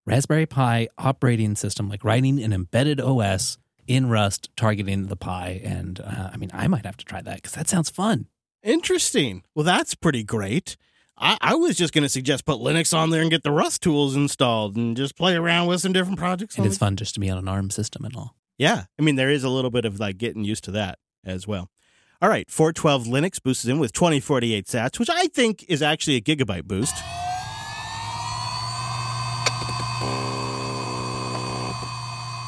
Raspberry 0.05 0.45
Pi 0.45 0.87
operating 0.97 1.55
system, 1.55 1.89
like 1.89 2.03
writing 2.03 2.41
an 2.41 2.53
embedded 2.53 3.01
OS 3.01 3.57
in 3.87 4.09
Rust 4.09 4.49
targeting 4.55 5.07
the 5.07 5.15
Pi. 5.15 5.61
And 5.63 5.99
uh, 5.99 6.29
I 6.33 6.37
mean, 6.37 6.49
I 6.53 6.67
might 6.67 6.85
have 6.85 6.97
to 6.97 7.05
try 7.05 7.21
that 7.21 7.35
because 7.37 7.53
that 7.53 7.67
sounds 7.67 7.89
fun. 7.89 8.27
Interesting. 8.63 9.43
Well, 9.53 9.65
that's 9.65 9.95
pretty 9.95 10.23
great. 10.23 10.75
I, 11.17 11.37
I 11.39 11.55
was 11.55 11.77
just 11.77 11.93
going 11.93 12.01
to 12.03 12.09
suggest 12.09 12.45
put 12.45 12.59
Linux 12.59 12.95
on 12.97 13.09
there 13.09 13.21
and 13.21 13.31
get 13.31 13.43
the 13.43 13.51
Rust 13.51 13.81
tools 13.81 14.15
installed 14.15 14.75
and 14.75 14.97
just 14.97 15.15
play 15.15 15.35
around 15.35 15.67
with 15.67 15.81
some 15.81 15.93
different 15.93 16.19
projects. 16.19 16.57
It 16.57 16.61
on 16.61 16.67
is 16.67 16.73
the- 16.73 16.79
fun 16.79 16.95
just 16.97 17.13
to 17.13 17.19
be 17.19 17.29
on 17.29 17.37
an 17.37 17.47
ARM 17.47 17.69
system 17.69 18.03
and 18.05 18.15
all. 18.15 18.35
Yeah. 18.57 18.85
I 18.99 19.01
mean, 19.01 19.15
there 19.15 19.29
is 19.29 19.43
a 19.43 19.49
little 19.49 19.71
bit 19.71 19.85
of 19.85 19.99
like 19.99 20.17
getting 20.17 20.43
used 20.43 20.63
to 20.65 20.71
that 20.71 20.99
as 21.23 21.47
well. 21.47 21.69
All 22.21 22.29
right. 22.29 22.49
412 22.49 23.05
Linux 23.05 23.41
boosts 23.41 23.65
in 23.65 23.79
with 23.79 23.91
2048 23.93 24.65
sats, 24.65 24.97
which 24.99 25.09
I 25.09 25.27
think 25.27 25.65
is 25.67 25.81
actually 25.81 26.15
a 26.15 26.21
gigabyte 26.21 26.65
boost. 26.65 26.95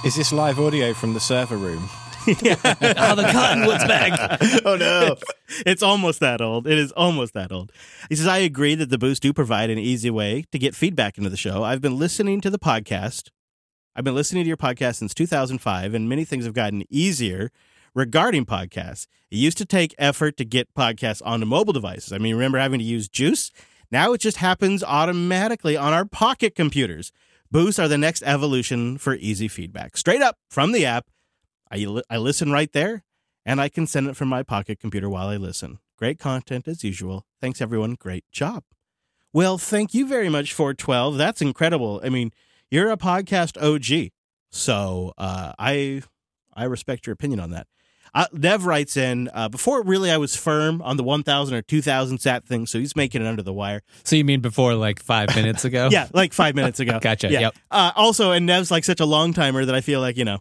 Is 0.07 0.15
this 0.15 0.31
live 0.31 0.57
audio 0.57 0.93
from 0.93 1.13
the 1.13 1.19
server 1.19 1.57
room? 1.57 1.89
oh, 2.29 2.33
the 2.33 3.29
Cottonwoods 3.29 3.85
back. 3.85 4.39
oh 4.63 4.77
no. 4.77 5.17
It's 5.65 5.83
almost 5.83 6.21
that 6.21 6.39
old. 6.39 6.65
It 6.65 6.77
is 6.77 6.93
almost 6.93 7.33
that 7.33 7.51
old. 7.51 7.73
He 8.07 8.15
says, 8.15 8.25
I 8.25 8.37
agree 8.37 8.73
that 8.75 8.89
the 8.89 8.97
boosts 8.97 9.19
do 9.19 9.33
provide 9.33 9.69
an 9.69 9.77
easy 9.77 10.09
way 10.09 10.45
to 10.53 10.57
get 10.57 10.75
feedback 10.75 11.17
into 11.17 11.29
the 11.29 11.35
show. 11.35 11.61
I've 11.65 11.81
been 11.81 11.99
listening 11.99 12.39
to 12.39 12.49
the 12.49 12.57
podcast. 12.57 13.31
I've 13.97 14.05
been 14.05 14.15
listening 14.15 14.45
to 14.45 14.47
your 14.47 14.55
podcast 14.55 14.95
since 14.95 15.13
2005, 15.13 15.93
and 15.93 16.07
many 16.07 16.23
things 16.23 16.45
have 16.45 16.53
gotten 16.53 16.85
easier 16.89 17.51
regarding 17.93 18.45
podcasts. 18.45 19.07
It 19.29 19.39
used 19.39 19.57
to 19.57 19.65
take 19.65 19.93
effort 19.97 20.37
to 20.37 20.45
get 20.45 20.73
podcasts 20.73 21.21
onto 21.25 21.45
mobile 21.45 21.73
devices. 21.73 22.13
I 22.13 22.17
mean, 22.17 22.33
remember 22.33 22.59
having 22.59 22.79
to 22.79 22.85
use 22.85 23.09
Juice? 23.09 23.51
Now 23.91 24.13
it 24.13 24.21
just 24.21 24.37
happens 24.37 24.85
automatically 24.85 25.75
on 25.75 25.91
our 25.91 26.05
pocket 26.05 26.55
computers. 26.55 27.11
Boosts 27.51 27.79
are 27.79 27.87
the 27.87 27.97
next 27.97 28.23
evolution 28.23 28.97
for 28.97 29.15
easy 29.15 29.47
feedback. 29.47 29.95
Straight 29.97 30.21
up 30.21 30.35
from 30.49 30.71
the 30.71 30.85
app. 30.85 31.07
I, 31.71 31.77
li- 31.77 32.03
I 32.09 32.17
listen 32.17 32.51
right 32.51 32.71
there, 32.71 33.03
and 33.45 33.59
I 33.61 33.69
can 33.69 33.87
send 33.87 34.07
it 34.07 34.15
from 34.15 34.27
my 34.29 34.43
pocket 34.43 34.79
computer 34.79 35.09
while 35.09 35.27
I 35.27 35.37
listen. 35.37 35.79
Great 35.97 36.19
content 36.19 36.67
as 36.67 36.83
usual. 36.83 37.25
Thanks, 37.41 37.61
everyone. 37.61 37.95
Great 37.95 38.25
job. 38.31 38.63
Well, 39.33 39.57
thank 39.57 39.93
you 39.93 40.07
very 40.07 40.29
much 40.29 40.53
for 40.53 40.73
12. 40.73 41.17
That's 41.17 41.41
incredible. 41.41 42.01
I 42.03 42.09
mean, 42.09 42.31
you're 42.69 42.91
a 42.91 42.97
podcast 42.97 43.61
OG. 43.61 44.11
So 44.51 45.13
uh, 45.17 45.53
I 45.59 46.01
I 46.53 46.63
respect 46.63 47.05
your 47.05 47.13
opinion 47.13 47.39
on 47.39 47.51
that. 47.51 47.67
Uh, 48.13 48.25
Nev 48.33 48.65
writes 48.65 48.97
in 48.97 49.29
uh, 49.33 49.49
before 49.49 49.83
really 49.83 50.11
I 50.11 50.17
was 50.17 50.35
firm 50.35 50.81
on 50.81 50.97
the 50.97 51.03
1,000 51.03 51.55
or 51.55 51.61
2,000 51.61 52.17
sat 52.19 52.45
thing, 52.45 52.65
so 52.65 52.79
he's 52.79 52.95
making 52.95 53.21
it 53.21 53.27
under 53.27 53.41
the 53.43 53.53
wire. 53.53 53.81
So 54.03 54.15
you 54.15 54.23
mean 54.25 54.41
before 54.41 54.73
like 54.75 54.99
five 55.01 55.35
minutes 55.35 55.65
ago? 55.65 55.89
Yeah, 55.97 56.07
like 56.13 56.33
five 56.33 56.55
minutes 56.55 56.79
ago. 56.79 56.99
Gotcha, 57.01 57.29
Yeah. 57.31 57.39
yep. 57.39 57.55
Uh, 57.71 57.91
also, 57.95 58.31
and 58.31 58.45
Nev's 58.45 58.71
like 58.71 58.83
such 58.83 58.99
a 58.99 59.05
long 59.05 59.33
timer 59.33 59.63
that 59.65 59.73
I 59.75 59.81
feel 59.81 60.01
like, 60.01 60.17
you 60.17 60.25
know, 60.25 60.39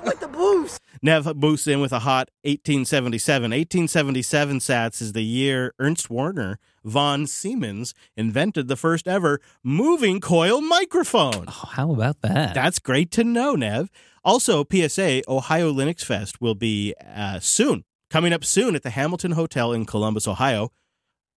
Coming 0.00 0.10
with 0.12 0.20
the 0.20 0.28
boost. 0.28 0.80
Nev 1.02 1.24
boosts 1.36 1.66
in 1.66 1.80
with 1.80 1.92
a 1.92 2.00
hot 2.00 2.30
1877. 2.42 3.50
1877 3.50 4.58
sats 4.58 5.02
is 5.02 5.12
the 5.12 5.22
year 5.22 5.74
Ernst 5.78 6.08
Werner 6.10 6.58
von 6.84 7.26
Siemens 7.26 7.94
invented 8.16 8.68
the 8.68 8.76
first 8.76 9.06
ever 9.06 9.40
moving 9.62 10.20
coil 10.20 10.60
microphone. 10.60 11.44
Oh, 11.48 11.68
how 11.72 11.92
about 11.92 12.22
that? 12.22 12.54
That's 12.54 12.78
great 12.78 13.10
to 13.12 13.24
know, 13.24 13.54
Nev. 13.54 13.90
Also, 14.24 14.64
PSA 14.70 15.22
Ohio 15.28 15.72
Linux 15.72 16.04
Fest 16.04 16.40
will 16.40 16.54
be 16.54 16.94
uh, 17.14 17.40
soon, 17.40 17.84
coming 18.10 18.32
up 18.32 18.44
soon 18.44 18.74
at 18.74 18.82
the 18.82 18.90
Hamilton 18.90 19.32
Hotel 19.32 19.72
in 19.72 19.86
Columbus, 19.86 20.26
Ohio, 20.28 20.72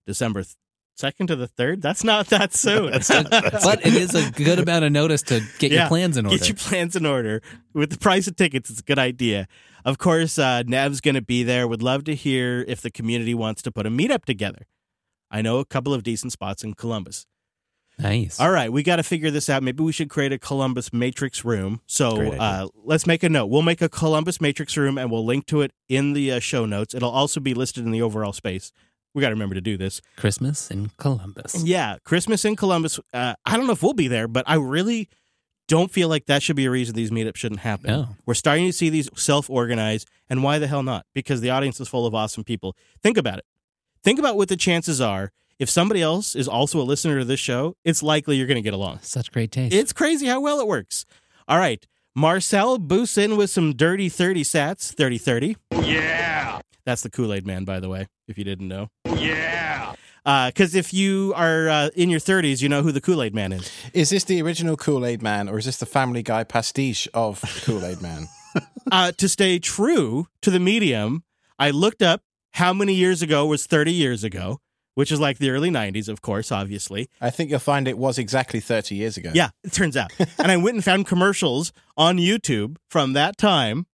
December 0.05 0.43
th- 0.97 1.13
2nd 1.15 1.27
to 1.27 1.35
the 1.35 1.47
3rd. 1.47 1.81
That's 1.81 2.03
not 2.03 2.27
that 2.27 2.53
soon. 2.55 2.91
but 2.91 3.85
it 3.85 3.93
is 3.93 4.13
a 4.15 4.31
good 4.31 4.59
amount 4.59 4.85
of 4.85 4.91
notice 4.91 5.21
to 5.23 5.41
get 5.59 5.71
Yeah, 5.71 5.81
your 5.81 5.87
plans 5.87 6.17
in 6.17 6.25
order. 6.25 6.37
Get 6.37 6.47
your 6.47 6.55
plans 6.57 6.95
in 6.95 7.05
order. 7.05 7.41
With 7.73 7.89
the 7.91 7.97
price 7.97 8.27
of 8.27 8.35
tickets, 8.35 8.69
it's 8.69 8.79
a 8.79 8.83
good 8.83 8.99
idea. 8.99 9.47
Of 9.85 9.97
course, 9.97 10.39
uh, 10.39 10.63
Nev's 10.65 11.01
going 11.01 11.15
to 11.15 11.21
be 11.21 11.43
there. 11.43 11.67
Would 11.67 11.81
love 11.83 12.03
to 12.05 12.15
hear 12.15 12.63
if 12.67 12.81
the 12.81 12.89
community 12.91 13.33
wants 13.33 13.61
to 13.63 13.71
put 13.71 13.85
a 13.85 13.89
meetup 13.89 14.23
together. 14.25 14.65
I 15.29 15.41
know 15.41 15.59
a 15.59 15.65
couple 15.65 15.93
of 15.93 16.03
decent 16.03 16.31
spots 16.31 16.63
in 16.63 16.73
Columbus. 16.75 17.25
nice. 17.99 18.39
All 18.39 18.51
right, 18.51 18.71
we 18.71 18.81
got 18.83 18.95
to 18.97 19.03
figure 19.03 19.29
this 19.31 19.49
out. 19.49 19.61
Maybe 19.63 19.83
we 19.83 19.91
should 19.91 20.09
create 20.09 20.31
a 20.31 20.37
Columbus 20.39 20.93
Matrix 20.93 21.43
room. 21.43 21.81
So 21.85 22.31
uh, 22.33 22.67
let's 22.85 23.05
make 23.07 23.23
a 23.23 23.29
note. 23.29 23.47
We'll 23.47 23.61
make 23.61 23.81
a 23.81 23.89
Columbus 23.89 24.39
Matrix 24.39 24.77
room 24.77 24.97
and 24.97 25.11
we'll 25.11 25.25
link 25.25 25.47
to 25.47 25.61
it 25.61 25.71
in 25.89 26.13
the 26.13 26.31
uh, 26.33 26.39
show 26.39 26.65
notes. 26.65 26.93
It'll 26.93 27.11
also 27.11 27.39
be 27.39 27.53
listed 27.53 27.83
in 27.83 27.91
the 27.91 28.01
overall 28.01 28.31
space. 28.33 28.71
We 29.13 29.21
got 29.21 29.29
to 29.29 29.35
remember 29.35 29.55
to 29.55 29.61
do 29.61 29.77
this. 29.77 30.01
Christmas 30.17 30.71
in 30.71 30.89
Columbus. 30.97 31.63
Yeah, 31.63 31.97
Christmas 32.03 32.45
in 32.45 32.55
Columbus. 32.55 32.99
Uh, 33.13 33.35
I 33.45 33.57
don't 33.57 33.67
know 33.67 33.73
if 33.73 33.83
we'll 33.83 33.93
be 33.93 34.07
there, 34.07 34.27
but 34.27 34.43
I 34.47 34.55
really 34.55 35.07
don't 35.67 35.91
feel 35.91 36.09
like 36.09 36.25
that 36.25 36.41
should 36.43 36.55
be 36.55 36.65
a 36.65 36.71
reason 36.71 36.95
these 36.95 37.11
meetups 37.11 37.37
shouldn't 37.37 37.61
happen. 37.61 37.89
No. 37.89 38.07
We're 38.25 38.33
starting 38.33 38.65
to 38.65 38.73
see 38.73 38.89
these 38.89 39.09
self 39.15 39.49
organize, 39.49 40.05
and 40.29 40.43
why 40.43 40.59
the 40.59 40.67
hell 40.67 40.83
not? 40.83 41.05
Because 41.13 41.41
the 41.41 41.49
audience 41.51 41.79
is 41.79 41.87
full 41.87 42.05
of 42.05 42.15
awesome 42.15 42.43
people. 42.43 42.75
Think 43.01 43.17
about 43.17 43.37
it. 43.37 43.45
Think 44.03 44.19
about 44.19 44.35
what 44.35 44.49
the 44.49 44.57
chances 44.57 44.99
are. 44.99 45.31
If 45.59 45.69
somebody 45.69 46.01
else 46.01 46.35
is 46.35 46.47
also 46.47 46.81
a 46.81 46.83
listener 46.83 47.19
to 47.19 47.25
this 47.25 47.39
show, 47.39 47.77
it's 47.85 48.03
likely 48.03 48.35
you're 48.37 48.47
going 48.47 48.55
to 48.55 48.61
get 48.61 48.73
along. 48.73 48.99
Such 49.01 49.31
great 49.31 49.51
taste. 49.51 49.73
It's 49.73 49.93
crazy 49.93 50.25
how 50.25 50.41
well 50.41 50.59
it 50.59 50.67
works. 50.67 51.05
All 51.47 51.59
right. 51.59 51.85
Marcel 52.15 52.77
boosts 52.79 53.17
in 53.17 53.37
with 53.37 53.49
some 53.49 53.73
dirty 53.73 54.09
30 54.09 54.43
sats. 54.43 54.93
30 54.93 55.17
30. 55.17 55.57
Yeah. 55.83 56.59
That's 56.85 57.01
the 57.01 57.09
Kool 57.09 57.33
Aid 57.33 57.47
man, 57.47 57.63
by 57.63 57.79
the 57.79 57.87
way, 57.87 58.07
if 58.27 58.37
you 58.37 58.43
didn't 58.43 58.67
know. 58.67 58.89
Yeah. 59.17 59.93
Because 60.23 60.73
if 60.75 60.93
you 60.93 61.33
are 61.35 61.67
uh, 61.69 61.89
in 61.95 62.09
your 62.09 62.19
30s, 62.19 62.61
you 62.61 62.69
know 62.69 62.81
who 62.81 62.91
the 62.91 63.01
Kool 63.01 63.21
Aid 63.21 63.33
man 63.35 63.51
is. 63.51 63.69
Is 63.93 64.09
this 64.09 64.23
the 64.23 64.41
original 64.41 64.77
Kool 64.77 65.05
Aid 65.05 65.21
Man, 65.21 65.49
or 65.49 65.57
is 65.57 65.65
this 65.65 65.77
the 65.77 65.85
Family 65.85 66.23
Guy 66.23 66.43
pastiche 66.45 67.07
of 67.13 67.41
Kool 67.63 67.85
Aid 67.85 68.01
Man? 68.01 68.27
uh, 68.91 69.11
to 69.13 69.27
stay 69.27 69.59
true 69.59 70.27
to 70.41 70.49
the 70.49 70.59
medium, 70.59 71.23
I 71.59 71.71
looked 71.71 72.01
up 72.01 72.21
how 72.53 72.71
many 72.73 72.93
years 72.93 73.21
ago 73.21 73.45
was 73.45 73.65
30 73.65 73.91
years 73.91 74.23
ago, 74.23 74.59
which 74.95 75.11
is 75.11 75.19
like 75.19 75.39
the 75.39 75.49
early 75.49 75.71
90s, 75.71 76.07
of 76.07 76.21
course, 76.21 76.51
obviously. 76.51 77.09
I 77.19 77.29
think 77.29 77.49
you'll 77.49 77.59
find 77.59 77.87
it 77.87 77.97
was 77.97 78.17
exactly 78.17 78.59
30 78.59 78.95
years 78.95 79.17
ago. 79.17 79.31
Yeah, 79.33 79.49
it 79.63 79.73
turns 79.73 79.97
out. 79.97 80.11
and 80.37 80.51
I 80.51 80.57
went 80.57 80.75
and 80.75 80.83
found 80.83 81.07
commercials 81.07 81.73
on 81.97 82.17
YouTube 82.17 82.77
from 82.89 83.13
that 83.13 83.37
time. 83.37 83.87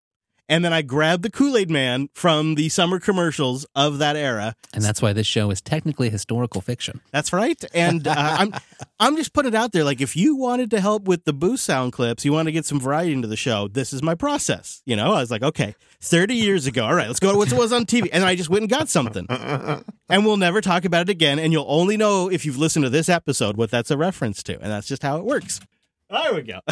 And 0.49 0.65
then 0.65 0.73
I 0.73 0.83
grabbed 0.83 1.23
the 1.23 1.31
Kool 1.31 1.57
Aid 1.57 1.71
Man 1.71 2.09
from 2.15 2.55
the 2.55 2.69
summer 2.71 2.99
commercials 2.99 3.67
of 3.75 3.99
that 3.99 4.17
era. 4.17 4.55
and 4.73 4.83
that's 4.83 5.03
why 5.03 5.13
this 5.13 5.27
show 5.27 5.51
is 5.51 5.61
technically 5.61 6.09
historical 6.09 6.61
fiction. 6.61 7.01
That's 7.11 7.33
right. 7.33 7.63
And 7.75 8.09
uh, 8.09 8.15
I'm 8.17 8.55
I'm 8.99 9.17
just 9.17 9.33
putting 9.35 9.53
it 9.53 9.57
out 9.57 9.73
there. 9.73 9.85
Like, 9.85 10.01
if 10.01 10.17
you 10.17 10.37
wanted 10.37 10.71
to 10.71 10.81
help 10.81 11.05
with 11.05 11.25
the 11.25 11.33
boost 11.33 11.65
sound 11.65 11.93
clips, 11.93 12.25
you 12.25 12.33
want 12.33 12.47
to 12.47 12.53
get 12.53 12.65
some 12.65 12.81
variety 12.81 13.13
into 13.13 13.29
the 13.29 13.37
show. 13.37 13.69
This 13.69 13.93
is 13.93 14.03
my 14.03 14.15
process. 14.15 14.83
You 14.87 14.97
know, 14.97 15.13
I 15.13 15.21
was 15.21 15.31
like, 15.31 15.43
okay, 15.43 15.75
30 16.01 16.35
years 16.35 16.67
ago. 16.67 16.85
All 16.87 16.95
right, 16.95 17.09
let's 17.09 17.21
go 17.21 17.33
to 17.33 17.39
what 17.39 17.53
it 17.53 17.59
was 17.59 17.73
on 17.73 17.85
TV. 17.85 18.09
And 18.13 18.25
I 18.25 18.35
just 18.35 18.49
went 18.49 18.63
and 18.63 18.71
got 18.71 18.89
something. 18.89 19.27
And 20.11 20.25
we'll 20.25 20.39
never 20.39 20.63
talk 20.63 20.87
about 20.87 21.03
it 21.03 21.11
again. 21.11 21.39
And 21.39 21.53
you'll 21.53 21.67
only 21.69 21.99
know 21.99 22.31
if 22.31 22.47
you've 22.47 22.57
listened 22.57 22.85
to 22.85 22.89
this 22.89 23.11
episode 23.11 23.59
what 23.59 23.71
that's 23.71 23.91
a 23.91 23.97
reference 23.99 24.43
to. 24.45 24.55
And 24.55 24.73
that's 24.73 24.87
just 24.89 25.03
how 25.03 25.19
it 25.19 25.25
works. 25.27 25.61
There 26.09 26.33
we 26.35 26.41
go. 26.41 26.61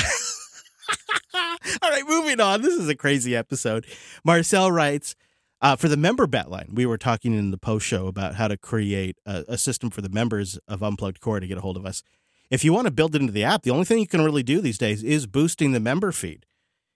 All 1.82 1.90
right, 1.90 2.04
moving 2.06 2.40
on. 2.40 2.62
This 2.62 2.74
is 2.74 2.88
a 2.88 2.94
crazy 2.94 3.36
episode. 3.36 3.86
Marcel 4.24 4.70
writes 4.70 5.14
uh, 5.60 5.76
for 5.76 5.88
the 5.88 5.96
member 5.96 6.26
bet 6.26 6.50
line. 6.50 6.70
We 6.72 6.86
were 6.86 6.98
talking 6.98 7.34
in 7.34 7.50
the 7.50 7.58
post 7.58 7.86
show 7.86 8.06
about 8.06 8.34
how 8.34 8.48
to 8.48 8.56
create 8.56 9.18
a, 9.26 9.44
a 9.48 9.58
system 9.58 9.90
for 9.90 10.00
the 10.00 10.08
members 10.08 10.58
of 10.68 10.82
Unplugged 10.82 11.20
Core 11.20 11.40
to 11.40 11.46
get 11.46 11.58
a 11.58 11.62
hold 11.62 11.76
of 11.76 11.86
us. 11.86 12.02
If 12.50 12.64
you 12.64 12.72
want 12.72 12.86
to 12.86 12.92
build 12.92 13.14
it 13.14 13.20
into 13.20 13.32
the 13.32 13.44
app, 13.44 13.62
the 13.62 13.70
only 13.70 13.84
thing 13.84 13.98
you 13.98 14.06
can 14.06 14.24
really 14.24 14.42
do 14.42 14.60
these 14.60 14.78
days 14.78 15.02
is 15.02 15.26
boosting 15.26 15.72
the 15.72 15.80
member 15.80 16.12
feed. 16.12 16.46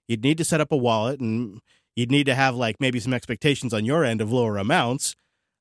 You'd 0.06 0.22
need 0.22 0.38
to 0.38 0.44
set 0.44 0.60
up 0.60 0.72
a 0.72 0.76
wallet 0.76 1.20
and 1.20 1.60
you'd 1.96 2.10
need 2.10 2.26
to 2.26 2.34
have 2.34 2.54
like 2.54 2.76
maybe 2.80 3.00
some 3.00 3.14
expectations 3.14 3.74
on 3.74 3.84
your 3.84 4.04
end 4.04 4.20
of 4.20 4.32
lower 4.32 4.56
amounts. 4.58 5.16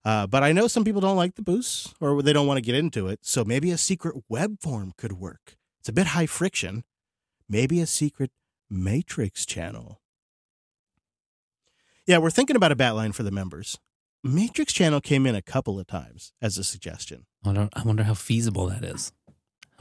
Uh, 0.06 0.28
but 0.28 0.44
I 0.44 0.52
know 0.52 0.68
some 0.68 0.84
people 0.86 1.02
don't 1.02 1.18
like 1.18 1.36
the 1.36 1.42
boosts 1.42 1.94
or 2.00 2.22
they 2.22 2.34
don't 2.34 2.48
want 2.48 2.58
to 2.58 2.62
get 2.62 2.76
into 2.76 3.08
it. 3.08 3.20
So 3.24 3.44
maybe 3.44 3.72
a 3.72 3.78
secret 3.78 4.16
web 4.30 4.60
form 4.62 4.94
could 4.98 5.14
work. 5.14 5.58
It's 5.80 5.90
a 5.90 5.94
bit 5.94 6.08
high 6.08 6.26
friction. 6.26 6.84
Maybe 7.50 7.82
a 7.82 7.88
secret 7.88 8.32
matrix 8.70 9.46
channel. 9.46 10.00
Yeah, 12.06 12.20
we're 12.20 12.30
thinking 12.30 12.56
about 12.56 12.72
a 12.72 12.76
bat 12.76 12.96
line 12.96 13.12
for 13.12 13.24
the 13.24 13.32
members. 13.32 13.78
Matrix 14.24 14.74
Channel 14.74 15.00
came 15.00 15.26
in 15.26 15.36
a 15.36 15.42
couple 15.42 15.80
of 15.80 15.88
times 15.88 16.34
as 16.42 16.58
a 16.58 16.64
suggestion. 16.64 17.26
I 17.46 17.48
wonder, 17.48 17.70
I 17.74 17.84
wonder 17.84 18.04
how 18.04 18.16
feasible 18.16 18.68
that 18.68 18.84
is. 18.84 19.14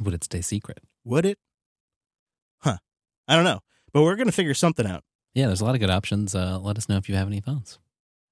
Would 0.00 0.14
it 0.14 0.24
stay 0.24 0.42
secret? 0.42 0.78
Would 1.04 1.26
it? 1.26 1.38
Huh. 2.60 2.78
I 3.26 3.34
don't 3.34 3.44
know. 3.44 3.60
But 3.92 4.02
we're 4.02 4.14
going 4.14 4.28
to 4.28 4.32
figure 4.32 4.54
something 4.54 4.86
out. 4.86 5.02
Yeah, 5.34 5.46
there's 5.46 5.60
a 5.60 5.64
lot 5.64 5.74
of 5.74 5.80
good 5.80 5.90
options. 5.90 6.34
Uh, 6.34 6.58
let 6.60 6.78
us 6.78 6.88
know 6.88 6.98
if 6.98 7.08
you 7.08 7.16
have 7.16 7.26
any 7.26 7.40
thoughts. 7.40 7.78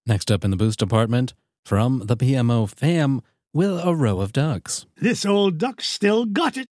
Next 0.07 0.31
up 0.31 0.45
in 0.45 0.51
the 0.51 0.57
boost 0.57 0.79
department, 0.79 1.35
from 1.65 2.03
the 2.05 2.17
PMO 2.17 2.69
fam, 2.69 3.21
will 3.53 3.81
a 3.81 3.95
row 3.95 4.21
of 4.21 4.33
ducks. 4.33 4.87
This 4.97 5.27
old 5.27 5.59
duck 5.59 5.81
still 5.81 6.25
got 6.25 6.57
it. 6.57 6.69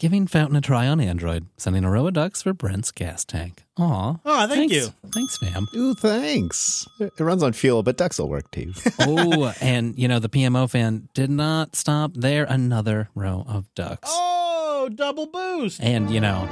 Giving 0.00 0.28
Fountain 0.28 0.54
a 0.54 0.60
try 0.60 0.86
on 0.86 1.00
Android, 1.00 1.46
sending 1.56 1.82
a 1.82 1.90
row 1.90 2.06
of 2.06 2.14
ducks 2.14 2.42
for 2.42 2.52
Brent's 2.52 2.92
gas 2.92 3.24
tank. 3.24 3.64
Aw. 3.78 4.16
Oh, 4.24 4.46
thank 4.46 4.70
thanks. 4.70 4.74
you. 4.74 4.94
Thanks, 5.12 5.36
fam. 5.38 5.66
Ooh, 5.74 5.92
thanks. 5.92 6.86
It 7.00 7.12
it 7.18 7.24
runs 7.24 7.42
on 7.42 7.52
fuel, 7.52 7.82
but 7.82 7.96
ducks 7.96 8.20
will 8.20 8.28
work 8.28 8.48
too. 8.52 8.72
oh, 9.00 9.52
and 9.60 9.98
you 9.98 10.06
know, 10.06 10.20
the 10.20 10.28
PMO 10.28 10.70
fan 10.70 11.08
did 11.14 11.30
not 11.30 11.74
stop 11.74 12.12
there. 12.14 12.44
Another 12.44 13.08
row 13.16 13.44
of 13.48 13.74
ducks. 13.74 14.08
Oh, 14.12 14.88
double 14.94 15.26
boost. 15.26 15.80
And, 15.82 16.10
you 16.10 16.20
know, 16.20 16.48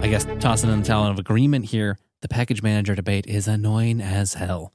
I 0.00 0.06
guess 0.08 0.26
tossing 0.38 0.70
in 0.70 0.82
the 0.82 0.86
talent 0.86 1.10
of 1.10 1.18
agreement 1.18 1.64
here, 1.64 1.98
the 2.20 2.28
package 2.28 2.62
manager 2.62 2.94
debate 2.94 3.26
is 3.26 3.48
annoying 3.48 4.00
as 4.00 4.34
hell. 4.34 4.72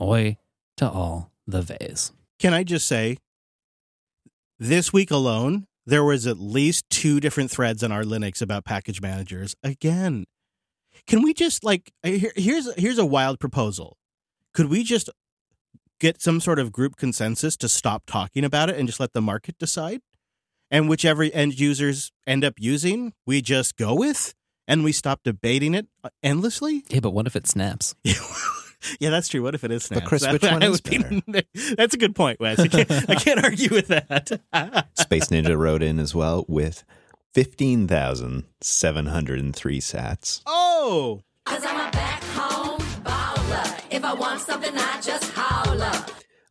Oi 0.00 0.36
to 0.78 0.90
all 0.90 1.30
the 1.46 1.62
vase. 1.62 2.10
Can 2.40 2.52
I 2.52 2.64
just 2.64 2.88
say, 2.88 3.18
this 4.58 4.92
week 4.92 5.10
alone, 5.10 5.66
there 5.86 6.04
was 6.04 6.26
at 6.26 6.38
least 6.38 6.84
two 6.90 7.20
different 7.20 7.50
threads 7.50 7.82
on 7.82 7.92
r/linux 7.92 8.42
about 8.42 8.64
package 8.64 9.00
managers. 9.00 9.54
Again, 9.62 10.24
can 11.06 11.22
we 11.22 11.34
just 11.34 11.64
like 11.64 11.92
here, 12.02 12.32
here's 12.36 12.72
here's 12.74 12.98
a 12.98 13.06
wild 13.06 13.38
proposal? 13.38 13.96
Could 14.52 14.68
we 14.68 14.82
just 14.82 15.10
get 16.00 16.20
some 16.20 16.40
sort 16.40 16.58
of 16.58 16.72
group 16.72 16.96
consensus 16.96 17.56
to 17.58 17.68
stop 17.68 18.04
talking 18.06 18.44
about 18.44 18.70
it 18.70 18.76
and 18.76 18.88
just 18.88 19.00
let 19.00 19.12
the 19.12 19.22
market 19.22 19.56
decide? 19.58 20.00
And 20.70 20.88
whichever 20.88 21.22
end 21.22 21.58
users 21.60 22.10
end 22.26 22.44
up 22.44 22.54
using, 22.58 23.12
we 23.24 23.40
just 23.40 23.76
go 23.76 23.94
with, 23.94 24.34
and 24.66 24.82
we 24.82 24.90
stop 24.90 25.20
debating 25.22 25.74
it 25.74 25.86
uh, 26.02 26.08
endlessly. 26.22 26.82
Yeah, 26.88 27.00
but 27.00 27.10
what 27.10 27.26
if 27.28 27.36
it 27.36 27.46
snaps? 27.46 27.94
yeah, 29.00 29.08
that's 29.10 29.28
true. 29.28 29.42
What 29.42 29.54
if 29.54 29.64
it 29.64 29.70
is 29.70 29.84
Snaps? 29.84 30.06
Chris, 30.06 30.22
That- 30.26 30.32
which 30.34 30.42
one 30.42 30.60
that 30.60 30.70
is 30.70 30.80
would 30.82 31.24
be- 31.26 31.42
that's 31.76 31.94
a 31.94 31.98
good 31.98 32.14
point, 32.14 32.38
Wes. 32.40 32.58
I 32.60 32.68
can't, 32.68 32.90
I 33.10 33.14
can't 33.14 33.42
argue 33.44 33.68
with 33.70 33.88
that. 33.88 34.30
Space 34.94 35.28
Ninja 35.28 35.56
wrote 35.58 35.82
in 35.82 35.98
as 35.98 36.14
well 36.14 36.44
with 36.48 36.84
15,703 37.34 39.80
sats. 39.80 40.42
oh, 40.46 41.20
Cause 41.44 41.64
I'm 41.64 41.88
a 41.88 41.90
back 41.92 42.22
home 42.24 42.80
baller. 43.04 43.80
If 43.90 44.04
I 44.04 44.14
want 44.14 44.40
something, 44.40 44.72
I 44.76 45.00
just 45.00 45.30
holler. 45.32 45.92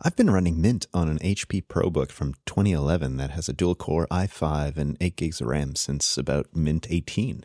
I've 0.01 0.15
been 0.15 0.29
running 0.29 0.61
Mint 0.61 0.85
on 0.93 1.09
an 1.09 1.19
HP 1.19 1.65
ProBook 1.67 2.11
from 2.11 2.33
2011 2.45 3.17
that 3.17 3.31
has 3.31 3.49
a 3.49 3.53
dual 3.53 3.75
core 3.75 4.07
i5 4.11 4.77
and 4.77 4.95
8 5.01 5.15
gigs 5.17 5.41
of 5.41 5.47
RAM 5.47 5.75
since 5.75 6.17
about 6.17 6.55
Mint 6.55 6.87
18. 6.89 7.43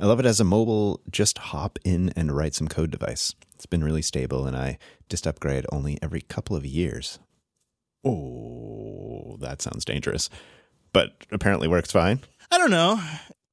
I 0.00 0.06
love 0.06 0.20
it 0.20 0.26
as 0.26 0.38
a 0.40 0.44
mobile, 0.44 1.00
just 1.10 1.36
hop 1.38 1.78
in 1.84 2.10
and 2.16 2.30
write 2.34 2.54
some 2.54 2.68
code 2.68 2.90
device. 2.92 3.34
It's 3.58 3.66
been 3.66 3.82
really 3.82 4.02
stable 4.02 4.46
and 4.46 4.56
I 4.56 4.78
just 5.08 5.26
upgrade 5.26 5.66
only 5.72 5.98
every 6.00 6.20
couple 6.20 6.54
of 6.54 6.64
years. 6.64 7.18
Oh, 8.04 9.36
that 9.40 9.60
sounds 9.60 9.84
dangerous. 9.84 10.30
But 10.92 11.26
apparently 11.32 11.66
works 11.66 11.90
fine. 11.90 12.20
I 12.52 12.58
don't 12.58 12.70
know. 12.70 13.02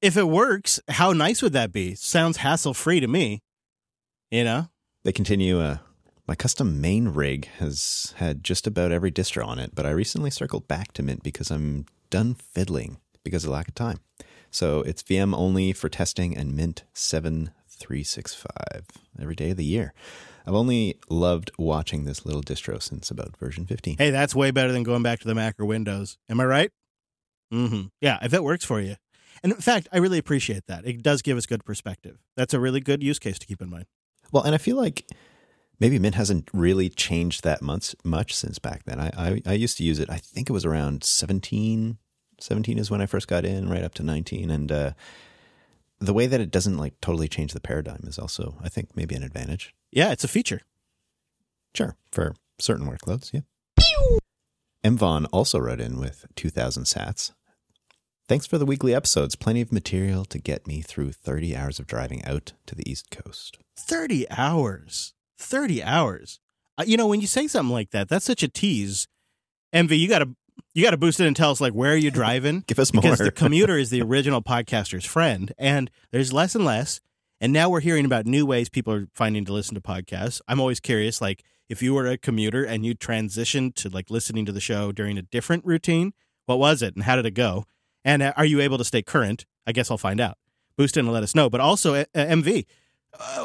If 0.03 0.15
it 0.15 0.27
works, 0.27 0.79
how 0.89 1.11
nice 1.11 1.41
would 1.41 1.53
that 1.53 1.71
be? 1.71 1.95
Sounds 1.95 2.37
hassle 2.37 2.75
free 2.75 2.99
to 2.99 3.07
me. 3.07 3.39
You 4.29 4.43
know? 4.43 4.69
They 5.03 5.11
continue. 5.11 5.59
Uh, 5.59 5.77
my 6.27 6.35
custom 6.35 6.79
main 6.79 7.07
rig 7.07 7.47
has 7.57 8.13
had 8.17 8.43
just 8.43 8.67
about 8.67 8.91
every 8.91 9.11
distro 9.11 9.43
on 9.43 9.57
it, 9.57 9.73
but 9.73 9.87
I 9.87 9.89
recently 9.89 10.29
circled 10.29 10.67
back 10.67 10.91
to 10.93 11.01
Mint 11.01 11.23
because 11.23 11.49
I'm 11.49 11.87
done 12.11 12.35
fiddling 12.35 12.97
because 13.23 13.43
of 13.43 13.49
lack 13.49 13.69
of 13.69 13.73
time. 13.73 14.01
So 14.51 14.81
it's 14.81 15.01
VM 15.01 15.35
only 15.35 15.73
for 15.73 15.89
testing 15.89 16.37
and 16.37 16.55
Mint 16.55 16.83
7365 17.79 18.85
every 19.19 19.35
day 19.35 19.51
of 19.51 19.57
the 19.57 19.65
year. 19.65 19.93
I've 20.47 20.53
only 20.53 20.99
loved 21.09 21.51
watching 21.57 22.05
this 22.05 22.25
little 22.25 22.43
distro 22.43 22.81
since 22.81 23.09
about 23.09 23.35
version 23.37 23.65
15. 23.65 23.97
Hey, 23.97 24.11
that's 24.11 24.35
way 24.35 24.51
better 24.51 24.71
than 24.71 24.83
going 24.83 25.03
back 25.03 25.19
to 25.21 25.27
the 25.27 25.35
Mac 25.35 25.59
or 25.59 25.65
Windows. 25.65 26.17
Am 26.29 26.39
I 26.39 26.45
right? 26.45 26.71
Mm-hmm. 27.53 27.87
Yeah, 28.01 28.19
if 28.21 28.33
it 28.33 28.43
works 28.43 28.63
for 28.63 28.79
you. 28.79 28.95
And 29.43 29.51
in 29.51 29.59
fact, 29.59 29.87
I 29.91 29.97
really 29.97 30.17
appreciate 30.17 30.67
that. 30.67 30.85
It 30.85 31.03
does 31.03 31.21
give 31.21 31.37
us 31.37 31.45
good 31.45 31.65
perspective. 31.65 32.17
That's 32.35 32.53
a 32.53 32.59
really 32.59 32.79
good 32.79 33.03
use 33.03 33.19
case 33.19 33.39
to 33.39 33.45
keep 33.45 33.61
in 33.61 33.69
mind. 33.69 33.85
Well, 34.31 34.43
and 34.43 34.55
I 34.55 34.57
feel 34.57 34.75
like 34.75 35.07
maybe 35.79 35.99
Mint 35.99 36.15
hasn't 36.15 36.49
really 36.53 36.89
changed 36.89 37.43
that 37.43 37.61
much 37.61 37.95
much 38.03 38.33
since 38.33 38.59
back 38.59 38.85
then. 38.85 38.99
I, 38.99 39.11
I 39.17 39.41
I 39.45 39.53
used 39.53 39.77
to 39.77 39.83
use 39.83 39.99
it. 39.99 40.09
I 40.09 40.17
think 40.17 40.49
it 40.49 40.53
was 40.53 40.65
around 40.65 41.03
17. 41.03 41.97
17 42.39 42.77
is 42.77 42.91
when 42.91 43.01
I 43.01 43.05
first 43.05 43.27
got 43.27 43.45
in, 43.45 43.69
right 43.69 43.83
up 43.83 43.93
to 43.95 44.03
19, 44.03 44.49
and 44.49 44.71
uh, 44.71 44.91
the 45.99 46.13
way 46.13 46.27
that 46.27 46.41
it 46.41 46.51
doesn't 46.51 46.77
like 46.77 46.99
totally 47.01 47.27
change 47.27 47.53
the 47.53 47.61
paradigm 47.61 48.01
is 48.07 48.19
also, 48.19 48.57
I 48.61 48.69
think, 48.69 48.95
maybe 48.95 49.15
an 49.15 49.23
advantage. 49.23 49.73
Yeah, 49.91 50.11
it's 50.11 50.23
a 50.23 50.29
feature. 50.29 50.61
Sure, 51.73 51.95
for 52.11 52.35
certain 52.59 52.87
workloads, 52.87 53.33
yeah. 53.33 53.41
Mvon 54.83 55.25
also 55.31 55.57
wrote 55.57 55.79
in 55.79 55.99
with 55.99 56.25
2,000 56.35 56.83
sats. 56.83 57.31
Thanks 58.27 58.45
for 58.45 58.57
the 58.57 58.65
weekly 58.65 58.93
episodes. 58.93 59.35
Plenty 59.35 59.61
of 59.61 59.71
material 59.71 60.25
to 60.25 60.39
get 60.39 60.67
me 60.67 60.81
through 60.81 61.11
30 61.11 61.55
hours 61.55 61.79
of 61.79 61.87
driving 61.87 62.23
out 62.25 62.53
to 62.65 62.75
the 62.75 62.89
East 62.89 63.09
Coast. 63.09 63.57
30 63.77 64.29
hours. 64.31 65.13
30 65.37 65.83
hours. 65.83 66.39
Uh, 66.77 66.83
you 66.85 66.97
know, 66.97 67.07
when 67.07 67.21
you 67.21 67.27
say 67.27 67.47
something 67.47 67.73
like 67.73 67.91
that, 67.91 68.09
that's 68.09 68.25
such 68.25 68.43
a 68.43 68.47
tease. 68.47 69.07
MV, 69.73 69.97
you 69.97 70.07
got 70.07 70.19
to 70.19 70.35
you 70.73 70.83
got 70.83 70.91
to 70.91 70.97
boost 70.97 71.19
it 71.19 71.27
and 71.27 71.35
tell 71.35 71.51
us 71.51 71.61
like 71.61 71.73
where 71.73 71.93
are 71.93 71.97
you 71.97 72.11
driving? 72.11 72.63
Give 72.67 72.79
us 72.79 72.93
more. 72.93 73.01
because 73.01 73.19
the 73.19 73.31
commuter 73.43 73.77
is 73.77 73.89
the 73.89 74.01
original 74.01 74.41
podcaster's 74.41 75.05
friend, 75.05 75.53
and 75.57 75.89
there's 76.11 76.33
less 76.33 76.55
and 76.55 76.65
less. 76.65 76.99
And 77.41 77.51
now 77.51 77.69
we're 77.69 77.81
hearing 77.81 78.05
about 78.05 78.25
new 78.25 78.45
ways 78.45 78.69
people 78.69 78.93
are 78.93 79.07
finding 79.13 79.43
to 79.45 79.53
listen 79.53 79.75
to 79.75 79.81
podcasts. 79.81 80.41
I'm 80.47 80.59
always 80.59 80.79
curious, 80.79 81.21
like 81.21 81.43
if 81.67 81.81
you 81.81 81.93
were 81.93 82.07
a 82.07 82.17
commuter 82.17 82.63
and 82.63 82.85
you 82.85 82.95
transitioned 82.95 83.75
to 83.75 83.89
like 83.89 84.09
listening 84.09 84.45
to 84.45 84.51
the 84.51 84.61
show 84.61 84.91
during 84.91 85.17
a 85.17 85.21
different 85.21 85.65
routine, 85.65 86.13
what 86.45 86.59
was 86.59 86.81
it 86.81 86.95
and 86.95 87.03
how 87.03 87.15
did 87.15 87.25
it 87.25 87.31
go? 87.31 87.65
And 88.03 88.21
uh, 88.21 88.33
are 88.37 88.45
you 88.45 88.61
able 88.61 88.77
to 88.77 88.83
stay 88.83 89.01
current? 89.01 89.45
I 89.65 89.71
guess 89.71 89.89
I'll 89.89 89.97
find 89.97 90.21
out. 90.21 90.37
Boost 90.77 90.95
in 90.97 91.05
and 91.05 91.13
let 91.13 91.23
us 91.23 91.35
know. 91.35 91.49
But 91.49 91.61
also, 91.61 91.95
uh, 91.95 92.05
uh, 92.13 92.25
MV, 92.25 92.65
uh, 93.19 93.43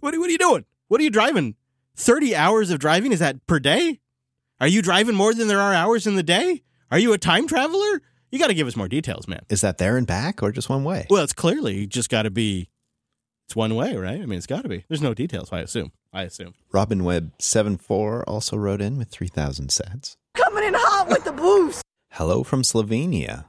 what, 0.00 0.16
what 0.18 0.28
are 0.28 0.30
you 0.30 0.38
doing? 0.38 0.64
What 0.88 1.00
are 1.00 1.04
you 1.04 1.10
driving? 1.10 1.56
30 1.96 2.34
hours 2.34 2.70
of 2.70 2.78
driving? 2.78 3.12
Is 3.12 3.18
that 3.18 3.46
per 3.46 3.58
day? 3.58 4.00
Are 4.62 4.68
you 4.68 4.80
driving 4.80 5.16
more 5.16 5.34
than 5.34 5.48
there 5.48 5.60
are 5.60 5.74
hours 5.74 6.06
in 6.06 6.14
the 6.14 6.22
day? 6.22 6.62
Are 6.92 6.98
you 6.98 7.12
a 7.12 7.18
time 7.18 7.48
traveler? 7.48 8.00
You 8.30 8.38
got 8.38 8.46
to 8.46 8.54
give 8.54 8.68
us 8.68 8.76
more 8.76 8.86
details, 8.86 9.26
man. 9.26 9.40
Is 9.48 9.60
that 9.62 9.78
there 9.78 9.96
and 9.96 10.06
back 10.06 10.40
or 10.40 10.52
just 10.52 10.68
one 10.68 10.84
way? 10.84 11.08
Well, 11.10 11.24
it's 11.24 11.32
clearly 11.32 11.84
just 11.88 12.08
got 12.08 12.22
to 12.22 12.30
be. 12.30 12.70
It's 13.46 13.56
one 13.56 13.74
way, 13.74 13.96
right? 13.96 14.22
I 14.22 14.24
mean, 14.24 14.38
it's 14.38 14.46
got 14.46 14.62
to 14.62 14.68
be. 14.68 14.84
There's 14.86 15.02
no 15.02 15.14
details. 15.14 15.52
I 15.52 15.58
assume. 15.58 15.90
I 16.12 16.22
assume. 16.22 16.54
Robin 16.70 17.02
Webb 17.02 17.32
74 17.40 18.22
also 18.28 18.56
wrote 18.56 18.80
in 18.80 18.98
with 18.98 19.08
3,000 19.08 19.66
sats. 19.66 20.14
Coming 20.34 20.62
in 20.62 20.74
hot 20.74 21.08
with 21.08 21.24
the 21.24 21.32
boost. 21.32 21.82
Hello 22.12 22.44
from 22.44 22.62
Slovenia. 22.62 23.46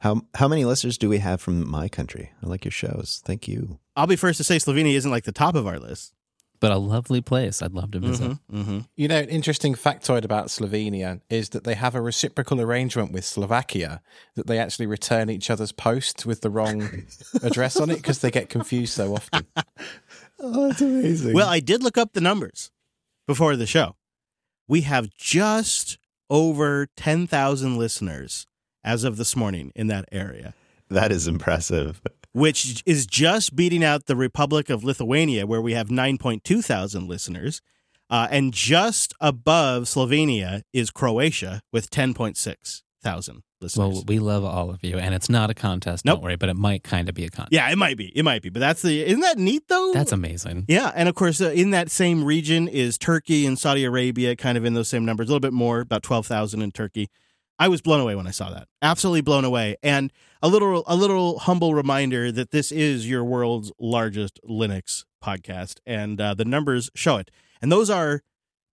How 0.00 0.22
how 0.34 0.48
many 0.48 0.64
listeners 0.64 0.98
do 0.98 1.08
we 1.08 1.18
have 1.18 1.40
from 1.40 1.70
my 1.70 1.86
country? 1.86 2.32
I 2.42 2.48
like 2.48 2.64
your 2.64 2.72
shows. 2.72 3.22
Thank 3.24 3.46
you. 3.46 3.78
I'll 3.94 4.08
be 4.08 4.16
first 4.16 4.38
to 4.38 4.44
say 4.44 4.56
Slovenia 4.56 4.94
isn't 4.94 5.10
like 5.12 5.22
the 5.22 5.30
top 5.30 5.54
of 5.54 5.68
our 5.68 5.78
list. 5.78 6.14
But 6.60 6.72
a 6.72 6.76
lovely 6.76 7.22
place. 7.22 7.62
I'd 7.62 7.72
love 7.72 7.90
to 7.92 7.98
visit. 7.98 8.32
Mm-hmm. 8.52 8.80
You 8.94 9.08
know, 9.08 9.16
an 9.16 9.30
interesting 9.30 9.74
factoid 9.74 10.24
about 10.24 10.48
Slovenia 10.48 11.22
is 11.30 11.50
that 11.50 11.64
they 11.64 11.74
have 11.74 11.94
a 11.94 12.02
reciprocal 12.02 12.60
arrangement 12.60 13.12
with 13.12 13.24
Slovakia 13.24 14.02
that 14.34 14.46
they 14.46 14.58
actually 14.58 14.86
return 14.86 15.30
each 15.30 15.48
other's 15.50 15.72
post 15.72 16.26
with 16.26 16.42
the 16.42 16.50
wrong 16.50 17.04
address 17.42 17.78
on 17.78 17.88
it 17.88 17.96
because 17.96 18.18
they 18.18 18.30
get 18.30 18.50
confused 18.50 18.92
so 18.92 19.14
often. 19.14 19.46
Oh, 20.42 20.68
that's 20.68 20.80
amazing. 20.80 21.34
Well, 21.34 21.48
I 21.48 21.60
did 21.60 21.82
look 21.82 21.98
up 21.98 22.14
the 22.14 22.20
numbers 22.22 22.70
before 23.26 23.56
the 23.56 23.66
show. 23.66 23.96
We 24.66 24.80
have 24.82 25.10
just 25.10 25.98
over 26.30 26.86
10,000 26.96 27.76
listeners 27.76 28.46
as 28.82 29.04
of 29.04 29.16
this 29.16 29.36
morning 29.36 29.72
in 29.74 29.88
that 29.88 30.06
area, 30.10 30.54
that 30.88 31.12
is 31.12 31.26
impressive. 31.26 32.00
Which 32.32 32.82
is 32.86 33.06
just 33.06 33.56
beating 33.56 33.82
out 33.84 34.06
the 34.06 34.16
Republic 34.16 34.70
of 34.70 34.84
Lithuania, 34.84 35.46
where 35.46 35.60
we 35.60 35.74
have 35.74 35.88
9.2 35.88 36.64
thousand 36.64 37.08
listeners. 37.08 37.60
Uh, 38.08 38.26
and 38.30 38.52
just 38.52 39.14
above 39.20 39.84
Slovenia 39.84 40.62
is 40.72 40.90
Croatia 40.90 41.60
with 41.72 41.90
10.6 41.90 42.82
thousand 43.02 43.42
listeners. 43.60 43.94
Well, 43.94 44.04
we 44.06 44.18
love 44.18 44.44
all 44.44 44.70
of 44.70 44.82
you, 44.82 44.98
and 44.98 45.14
it's 45.14 45.30
not 45.30 45.48
a 45.48 45.54
contest. 45.54 46.04
Nope. 46.04 46.16
Don't 46.16 46.24
worry, 46.24 46.36
but 46.36 46.48
it 46.48 46.56
might 46.56 46.82
kind 46.82 47.08
of 47.08 47.14
be 47.14 47.24
a 47.24 47.30
contest. 47.30 47.52
yeah, 47.52 47.70
it 47.70 47.78
might 47.78 47.96
be. 47.96 48.06
It 48.16 48.24
might 48.24 48.42
be. 48.42 48.48
But 48.48 48.60
that's 48.60 48.82
the. 48.82 49.04
Isn't 49.06 49.20
that 49.20 49.38
neat, 49.38 49.62
though? 49.68 49.92
That's 49.94 50.12
amazing. 50.12 50.64
Yeah, 50.68 50.90
and 50.94 51.08
of 51.08 51.14
course, 51.14 51.40
uh, 51.40 51.50
in 51.50 51.70
that 51.70 51.90
same 51.90 52.24
region 52.24 52.66
is 52.68 52.98
Turkey 52.98 53.46
and 53.46 53.58
Saudi 53.58 53.84
Arabia, 53.84 54.34
kind 54.36 54.58
of 54.58 54.64
in 54.64 54.74
those 54.74 54.88
same 54.88 55.04
numbers, 55.04 55.28
a 55.28 55.30
little 55.30 55.40
bit 55.40 55.52
more, 55.52 55.80
about 55.80 56.02
twelve 56.02 56.26
thousand 56.26 56.62
in 56.62 56.72
Turkey. 56.72 57.08
I 57.60 57.68
was 57.68 57.82
blown 57.82 58.00
away 58.00 58.14
when 58.14 58.26
I 58.26 58.30
saw 58.30 58.50
that. 58.50 58.68
Absolutely 58.80 59.20
blown 59.20 59.44
away. 59.44 59.76
And 59.82 60.10
a 60.42 60.48
little 60.48 60.82
a 60.86 60.96
little 60.96 61.38
humble 61.40 61.74
reminder 61.74 62.32
that 62.32 62.50
this 62.50 62.72
is 62.72 63.08
your 63.08 63.22
world's 63.22 63.70
largest 63.78 64.40
Linux 64.48 65.04
podcast, 65.22 65.78
and 65.84 66.18
uh, 66.18 66.32
the 66.32 66.46
numbers 66.46 66.90
show 66.94 67.18
it. 67.18 67.30
And 67.60 67.70
those 67.70 67.90
are 67.90 68.22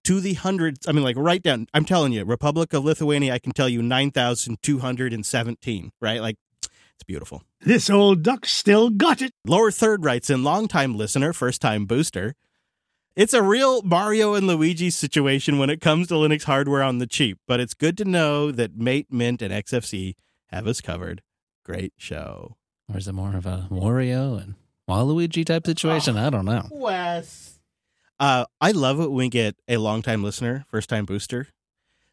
to 0.04 0.20
the 0.20 0.34
hundreds. 0.34 0.86
I 0.86 0.92
mean, 0.92 1.02
like 1.02 1.16
right 1.16 1.42
down. 1.42 1.66
I'm 1.72 1.86
telling 1.86 2.12
you, 2.12 2.24
Republic 2.26 2.74
of 2.74 2.84
Lithuania. 2.84 3.32
I 3.32 3.38
can 3.38 3.52
tell 3.52 3.70
you 3.70 3.82
nine 3.82 4.10
thousand 4.10 4.62
two 4.62 4.80
hundred 4.80 5.14
and 5.14 5.24
seventeen. 5.24 5.90
Right, 6.02 6.20
like 6.20 6.36
it's 6.62 7.04
beautiful. 7.06 7.42
This 7.62 7.88
old 7.88 8.22
duck 8.22 8.44
still 8.44 8.90
got 8.90 9.22
it. 9.22 9.32
Lower 9.46 9.70
third 9.70 10.04
writes 10.04 10.28
in, 10.28 10.44
longtime 10.44 10.94
listener, 10.94 11.32
first 11.32 11.62
time 11.62 11.86
booster. 11.86 12.34
It's 13.16 13.32
a 13.32 13.44
real 13.44 13.80
Mario 13.82 14.34
and 14.34 14.48
Luigi 14.48 14.90
situation 14.90 15.58
when 15.58 15.70
it 15.70 15.80
comes 15.80 16.08
to 16.08 16.14
Linux 16.14 16.44
hardware 16.44 16.82
on 16.82 16.98
the 16.98 17.06
cheap, 17.06 17.38
but 17.46 17.60
it's 17.60 17.72
good 17.72 17.96
to 17.98 18.04
know 18.04 18.50
that 18.50 18.76
Mate, 18.76 19.06
Mint, 19.08 19.40
and 19.40 19.54
Xfce 19.54 20.16
have 20.48 20.66
us 20.66 20.80
covered. 20.80 21.22
Great 21.64 21.92
show. 21.96 22.56
Or 22.92 22.98
is 22.98 23.06
it 23.06 23.12
more 23.12 23.36
of 23.36 23.46
a 23.46 23.68
Wario 23.70 24.42
and 24.42 24.56
Waluigi 24.90 25.44
type 25.46 25.64
situation? 25.64 26.16
I 26.16 26.28
don't 26.28 26.44
know. 26.44 26.66
Wes. 26.72 27.60
Uh, 28.18 28.46
I 28.60 28.72
love 28.72 28.98
it 28.98 29.10
when 29.10 29.26
we 29.26 29.28
get 29.28 29.54
a 29.68 29.76
longtime 29.76 30.24
listener, 30.24 30.64
first 30.68 30.88
time 30.88 31.04
booster. 31.04 31.46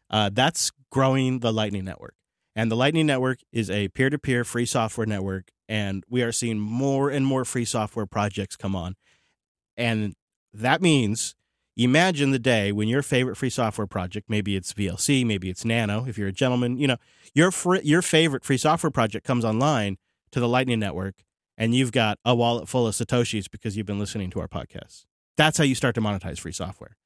Uh, 0.08 0.30
that's 0.32 0.70
growing 0.92 1.40
the 1.40 1.52
Lightning 1.52 1.84
Network. 1.84 2.14
And 2.54 2.70
the 2.70 2.76
Lightning 2.76 3.06
Network 3.06 3.40
is 3.50 3.70
a 3.70 3.88
peer 3.88 4.08
to 4.08 4.20
peer 4.20 4.44
free 4.44 4.66
software 4.66 5.06
network. 5.06 5.48
And 5.68 6.04
we 6.08 6.22
are 6.22 6.32
seeing 6.32 6.60
more 6.60 7.10
and 7.10 7.26
more 7.26 7.44
free 7.44 7.64
software 7.64 8.06
projects 8.06 8.56
come 8.56 8.76
on. 8.76 8.94
And 9.76 10.14
that 10.52 10.82
means 10.82 11.34
imagine 11.76 12.30
the 12.30 12.38
day 12.38 12.72
when 12.72 12.88
your 12.88 13.02
favorite 13.02 13.36
free 13.36 13.50
software 13.50 13.86
project, 13.86 14.28
maybe 14.28 14.56
it's 14.56 14.72
VLC, 14.72 15.24
maybe 15.24 15.48
it's 15.48 15.64
Nano, 15.64 16.04
if 16.06 16.18
you're 16.18 16.28
a 16.28 16.32
gentleman, 16.32 16.76
you 16.76 16.86
know, 16.86 16.96
your 17.34 17.50
fr- 17.50 17.76
your 17.76 18.02
favorite 18.02 18.44
free 18.44 18.58
software 18.58 18.90
project 18.90 19.26
comes 19.26 19.44
online 19.44 19.96
to 20.32 20.40
the 20.40 20.48
Lightning 20.48 20.80
Network 20.80 21.22
and 21.56 21.74
you've 21.74 21.92
got 21.92 22.18
a 22.24 22.34
wallet 22.34 22.68
full 22.68 22.86
of 22.86 22.94
satoshis 22.94 23.50
because 23.50 23.76
you've 23.76 23.86
been 23.86 23.98
listening 23.98 24.30
to 24.30 24.40
our 24.40 24.48
podcast. 24.48 25.04
That's 25.36 25.58
how 25.58 25.64
you 25.64 25.74
start 25.74 25.94
to 25.94 26.00
monetize 26.00 26.38
free 26.38 26.52
software. 26.52 26.96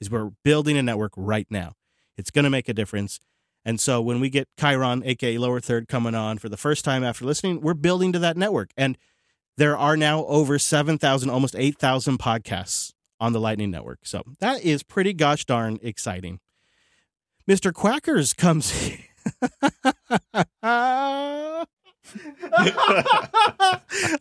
Is 0.00 0.10
we're 0.10 0.30
building 0.44 0.76
a 0.76 0.82
network 0.82 1.12
right 1.16 1.46
now. 1.50 1.72
It's 2.16 2.30
going 2.30 2.44
to 2.44 2.50
make 2.50 2.68
a 2.68 2.74
difference. 2.74 3.18
And 3.64 3.80
so 3.80 4.00
when 4.00 4.20
we 4.20 4.28
get 4.28 4.48
Chiron, 4.58 5.02
aka 5.04 5.38
Lower 5.38 5.60
Third, 5.60 5.88
coming 5.88 6.14
on 6.14 6.38
for 6.38 6.48
the 6.48 6.56
first 6.56 6.84
time 6.84 7.02
after 7.02 7.24
listening, 7.24 7.60
we're 7.60 7.74
building 7.74 8.12
to 8.12 8.18
that 8.18 8.36
network. 8.36 8.70
And 8.76 8.98
there 9.56 9.76
are 9.76 9.96
now 9.96 10.24
over 10.26 10.58
7,000, 10.58 11.30
almost 11.30 11.56
8,000 11.56 12.18
podcasts 12.18 12.92
on 13.20 13.32
the 13.32 13.40
Lightning 13.40 13.70
Network. 13.70 14.00
So 14.04 14.22
that 14.40 14.64
is 14.64 14.82
pretty 14.82 15.12
gosh 15.12 15.44
darn 15.44 15.78
exciting. 15.82 16.40
Mr. 17.48 17.72
Quackers 17.72 18.36
comes. 18.36 18.72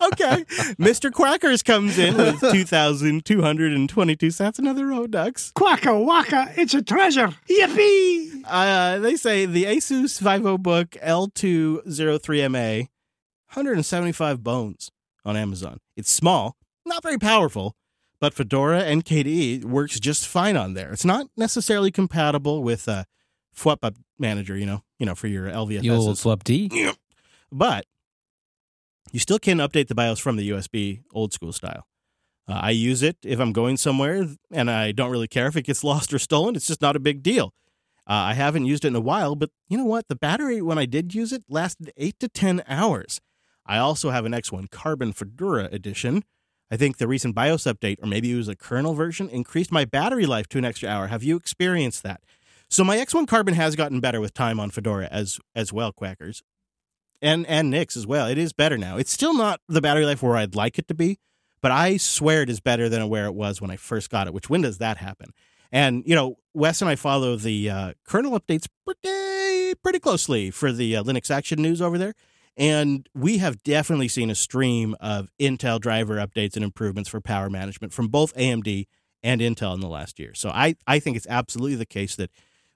okay. 0.01 0.43
Mr. 0.79 1.11
Quackers 1.11 1.63
comes 1.63 1.97
in 1.97 2.15
with 2.17 2.39
2,222 2.39 4.31
cents. 4.31 4.59
Another 4.59 4.87
road 4.87 5.11
ducks. 5.11 5.51
Quacka 5.55 6.05
wacka, 6.05 6.57
it's 6.57 6.73
a 6.73 6.81
treasure. 6.81 7.33
Yippee! 7.49 8.43
Uh, 8.45 8.99
they 8.99 9.15
say 9.15 9.45
the 9.45 9.65
Asus 9.65 10.21
VivoBook 10.21 10.97
L203MA, 11.03 12.79
175 12.79 14.43
bones 14.43 14.91
on 15.23 15.35
Amazon. 15.35 15.79
It's 15.95 16.11
small, 16.11 16.55
not 16.85 17.03
very 17.03 17.17
powerful, 17.17 17.75
but 18.19 18.33
Fedora 18.33 18.81
and 18.81 19.03
KDE 19.03 19.65
works 19.65 19.99
just 19.99 20.27
fine 20.27 20.57
on 20.57 20.73
there. 20.73 20.91
It's 20.91 21.05
not 21.05 21.27
necessarily 21.35 21.91
compatible 21.91 22.63
with 22.63 22.87
uh, 22.87 23.03
FWUP 23.55 23.95
Manager, 24.17 24.57
you 24.57 24.65
know, 24.65 24.83
you 24.99 25.05
know, 25.05 25.15
for 25.15 25.27
your 25.27 25.49
LVFS. 25.49 25.81
The 25.81 25.89
old 25.89 26.17
D. 26.43 26.69
But 27.51 27.85
you 29.11 29.19
still 29.19 29.39
can 29.39 29.57
update 29.59 29.87
the 29.87 29.95
BIOS 29.95 30.19
from 30.19 30.35
the 30.35 30.49
USB 30.49 31.03
old 31.13 31.33
school 31.33 31.53
style. 31.53 31.87
Uh, 32.47 32.59
I 32.61 32.71
use 32.71 33.01
it 33.01 33.17
if 33.23 33.39
I'm 33.39 33.53
going 33.53 33.77
somewhere 33.77 34.27
and 34.51 34.69
I 34.69 34.91
don't 34.91 35.09
really 35.09 35.27
care 35.27 35.47
if 35.47 35.55
it 35.55 35.63
gets 35.63 35.83
lost 35.91 36.13
or 36.13 36.19
stolen. 36.19 36.55
It's 36.55 36.67
just 36.67 36.81
not 36.81 36.95
a 36.95 36.99
big 36.99 37.23
deal. 37.23 37.53
Uh, 38.07 38.13
I 38.13 38.33
haven't 38.35 38.65
used 38.65 38.85
it 38.85 38.89
in 38.89 38.95
a 38.95 38.99
while, 39.01 39.35
but 39.35 39.49
you 39.67 39.77
know 39.77 39.85
what? 39.85 40.07
The 40.09 40.15
battery, 40.15 40.61
when 40.61 40.77
I 40.77 40.85
did 40.85 41.15
use 41.15 41.33
it, 41.33 41.43
lasted 41.49 41.91
8 41.97 42.19
to 42.19 42.27
10 42.27 42.63
hours. 42.67 43.19
I 43.65 43.79
also 43.79 44.11
have 44.11 44.25
an 44.25 44.31
X1 44.31 44.69
Carbon 44.69 45.11
Fedora 45.11 45.69
edition. 45.71 46.23
I 46.71 46.77
think 46.77 46.97
the 46.97 47.07
recent 47.07 47.35
BIOS 47.35 47.63
update, 47.63 47.97
or 48.01 48.07
maybe 48.07 48.31
it 48.31 48.35
was 48.35 48.47
a 48.47 48.55
kernel 48.55 48.93
version, 48.93 49.29
increased 49.29 49.71
my 49.71 49.85
battery 49.85 50.25
life 50.25 50.47
to 50.49 50.57
an 50.57 50.65
extra 50.65 50.89
hour. 50.89 51.07
Have 51.07 51.23
you 51.23 51.35
experienced 51.35 52.03
that? 52.03 52.21
So 52.67 52.83
my 52.83 52.97
X1 52.97 53.27
Carbon 53.27 53.53
has 53.53 53.75
gotten 53.75 53.99
better 53.99 54.19
with 54.19 54.33
time 54.33 54.59
on 54.59 54.71
Fedora 54.71 55.07
as 55.11 55.39
as 55.55 55.71
well, 55.71 55.93
Quackers, 55.93 56.41
and 57.21 57.45
and 57.45 57.69
Nix 57.69 57.95
as 57.95 58.07
well. 58.07 58.27
It 58.27 58.37
is 58.37 58.53
better 58.53 58.77
now. 58.77 58.97
It's 58.97 59.11
still 59.11 59.35
not 59.35 59.61
the 59.67 59.81
battery 59.81 60.05
life 60.05 60.23
where 60.23 60.35
I'd 60.35 60.55
like 60.55 60.79
it 60.79 60.87
to 60.87 60.95
be, 60.95 61.19
but 61.61 61.71
I 61.71 61.97
swear 61.97 62.41
it 62.41 62.49
is 62.49 62.59
better 62.59 62.89
than 62.89 63.07
where 63.07 63.25
it 63.25 63.35
was 63.35 63.61
when 63.61 63.69
I 63.69 63.75
first 63.75 64.09
got 64.09 64.27
it. 64.27 64.33
Which 64.33 64.49
when 64.49 64.61
does 64.61 64.79
that 64.79 64.97
happen? 64.97 65.31
And 65.71 66.03
you 66.07 66.15
know, 66.15 66.37
Wes 66.53 66.81
and 66.81 66.89
I 66.89 66.95
follow 66.95 67.35
the 67.35 67.69
uh, 67.69 67.93
kernel 68.05 68.39
updates 68.39 68.67
pretty 68.83 69.75
pretty 69.83 69.99
closely 69.99 70.49
for 70.49 70.71
the 70.71 70.95
uh, 70.95 71.03
Linux 71.03 71.29
Action 71.29 71.61
News 71.61 71.81
over 71.81 71.99
there. 71.99 72.15
And 72.57 73.07
we 73.13 73.39
have 73.39 73.63
definitely 73.63 74.07
seen 74.07 74.29
a 74.29 74.35
stream 74.35 74.95
of 74.99 75.29
Intel 75.39 75.79
driver 75.79 76.15
updates 76.15 76.55
and 76.55 76.63
improvements 76.63 77.09
for 77.09 77.19
power 77.19 77.49
management 77.49 77.91
from 77.91 78.07
both 78.07 78.33
AMD 78.35 78.85
and 79.23 79.41
Intel 79.41 79.73
in 79.73 79.81
the 79.81 79.89
last 79.89 80.19
year. 80.19 80.33
So 80.33 80.49
I, 80.49 80.75
I 80.87 80.99
think 80.99 81.17
it's 81.17 81.27
absolutely 81.29 81.75
the 81.75 81.85
case 81.85 82.15
that 82.15 82.29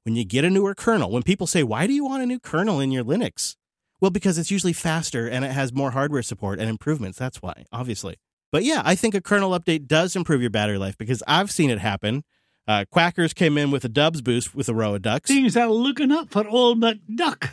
when 0.04 0.16
you 0.16 0.26
get 0.26 0.44
a 0.44 0.50
newer 0.50 0.76
kernel, 0.76 1.12
when 1.12 1.24
people 1.24 1.48
say, 1.48 1.64
why 1.64 1.88
do 1.88 1.94
you 1.94 2.04
want 2.04 2.24
a 2.24 2.26
new 2.26 2.40
kernel 2.40 2.80
in 2.80 2.92
your 2.92 3.04
Linux? 3.04 3.56
Well, 4.02 4.12
because 4.12 4.38
it's 4.38 4.52
usually 4.52 4.74
faster 4.74 5.28
and 5.28 5.46
it 5.46 5.52
has 5.52 5.74
more 5.74 5.92
hardware 5.92 6.24
support 6.24 6.60
and 6.60 6.70
improvements. 6.70 7.18
That's 7.18 7.42
why, 7.42 7.66
obviously. 7.72 8.18
But 8.52 8.64
yeah, 8.64 8.82
I 8.84 8.96
think 8.96 9.14
a 9.14 9.22
kernel 9.22 9.58
update 9.58 9.88
does 9.88 10.16
improve 10.16 10.42
your 10.42 10.50
battery 10.50 10.78
life 10.78 10.98
because 10.98 11.22
I've 11.28 11.52
seen 11.52 11.70
it 11.70 11.80
happen. 11.80 12.24
Uh, 12.68 12.86
Quackers 12.94 13.34
came 13.34 13.58
in 13.58 13.72
with 13.72 13.84
a 13.86 13.90
dubs 13.90 14.22
boost 14.22 14.56
with 14.56 14.70
a 14.70 14.74
row 14.74 14.96
of 14.96 15.02
ducks. 15.02 15.30
Things 15.30 15.58
are 15.58 15.68
looking 15.68 16.12
up 16.12 16.30
for 16.30 16.48
old 16.48 16.80
McDuck. 16.82 17.50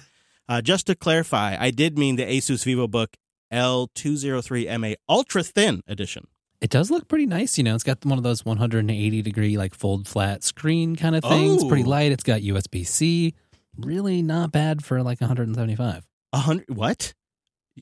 Uh, 0.49 0.61
just 0.63 0.87
to 0.87 0.95
clarify, 0.95 1.57
I 1.59 1.71
did 1.71 1.99
mean 1.99 2.17
the 2.17 2.25
Asus 2.25 2.65
VivoBook 2.65 3.15
L203MA 3.53 4.95
Ultra 5.09 5.43
Thin 5.43 5.83
Edition. 5.87 6.27
It 6.61 6.71
does 6.71 6.91
look 6.91 7.09
pretty 7.09 7.27
nice, 7.27 7.59
you 7.59 7.65
know. 7.65 7.75
It's 7.75 7.85
got 7.85 8.05
one 8.05 8.17
of 8.17 8.25
those 8.25 8.45
180 8.45 9.23
degree, 9.23 9.59
like 9.59 9.75
fold 9.75 10.09
flat 10.09 10.43
screen 10.43 10.97
kind 10.97 11.15
of 11.15 11.23
things. 11.23 11.63
Oh. 11.63 11.69
Pretty 11.69 11.85
light. 11.85 12.13
It's 12.13 12.23
got 12.23 12.41
USB 12.41 12.87
C. 12.87 13.35
Really 13.77 14.23
not 14.23 14.53
bad 14.53 14.85
for 14.85 15.03
like 15.03 15.21
175. 15.21 16.07
Hundred 16.35 16.67
what? 16.69 17.15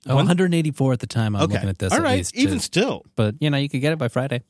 Oh, 0.06 0.16
One- 0.16 0.26
184 0.26 0.92
at 0.92 0.98
the 1.00 1.06
time 1.06 1.36
I'm 1.36 1.42
okay. 1.42 1.54
looking 1.54 1.68
at 1.68 1.78
this. 1.78 1.92
All 1.92 2.00
right, 2.00 2.18
least, 2.18 2.36
even 2.36 2.58
still, 2.60 3.02
but 3.14 3.36
you 3.40 3.48
know, 3.50 3.56
you 3.58 3.68
could 3.68 3.80
get 3.80 3.92
it 3.92 3.98
by 3.98 4.08
Friday. 4.08 4.42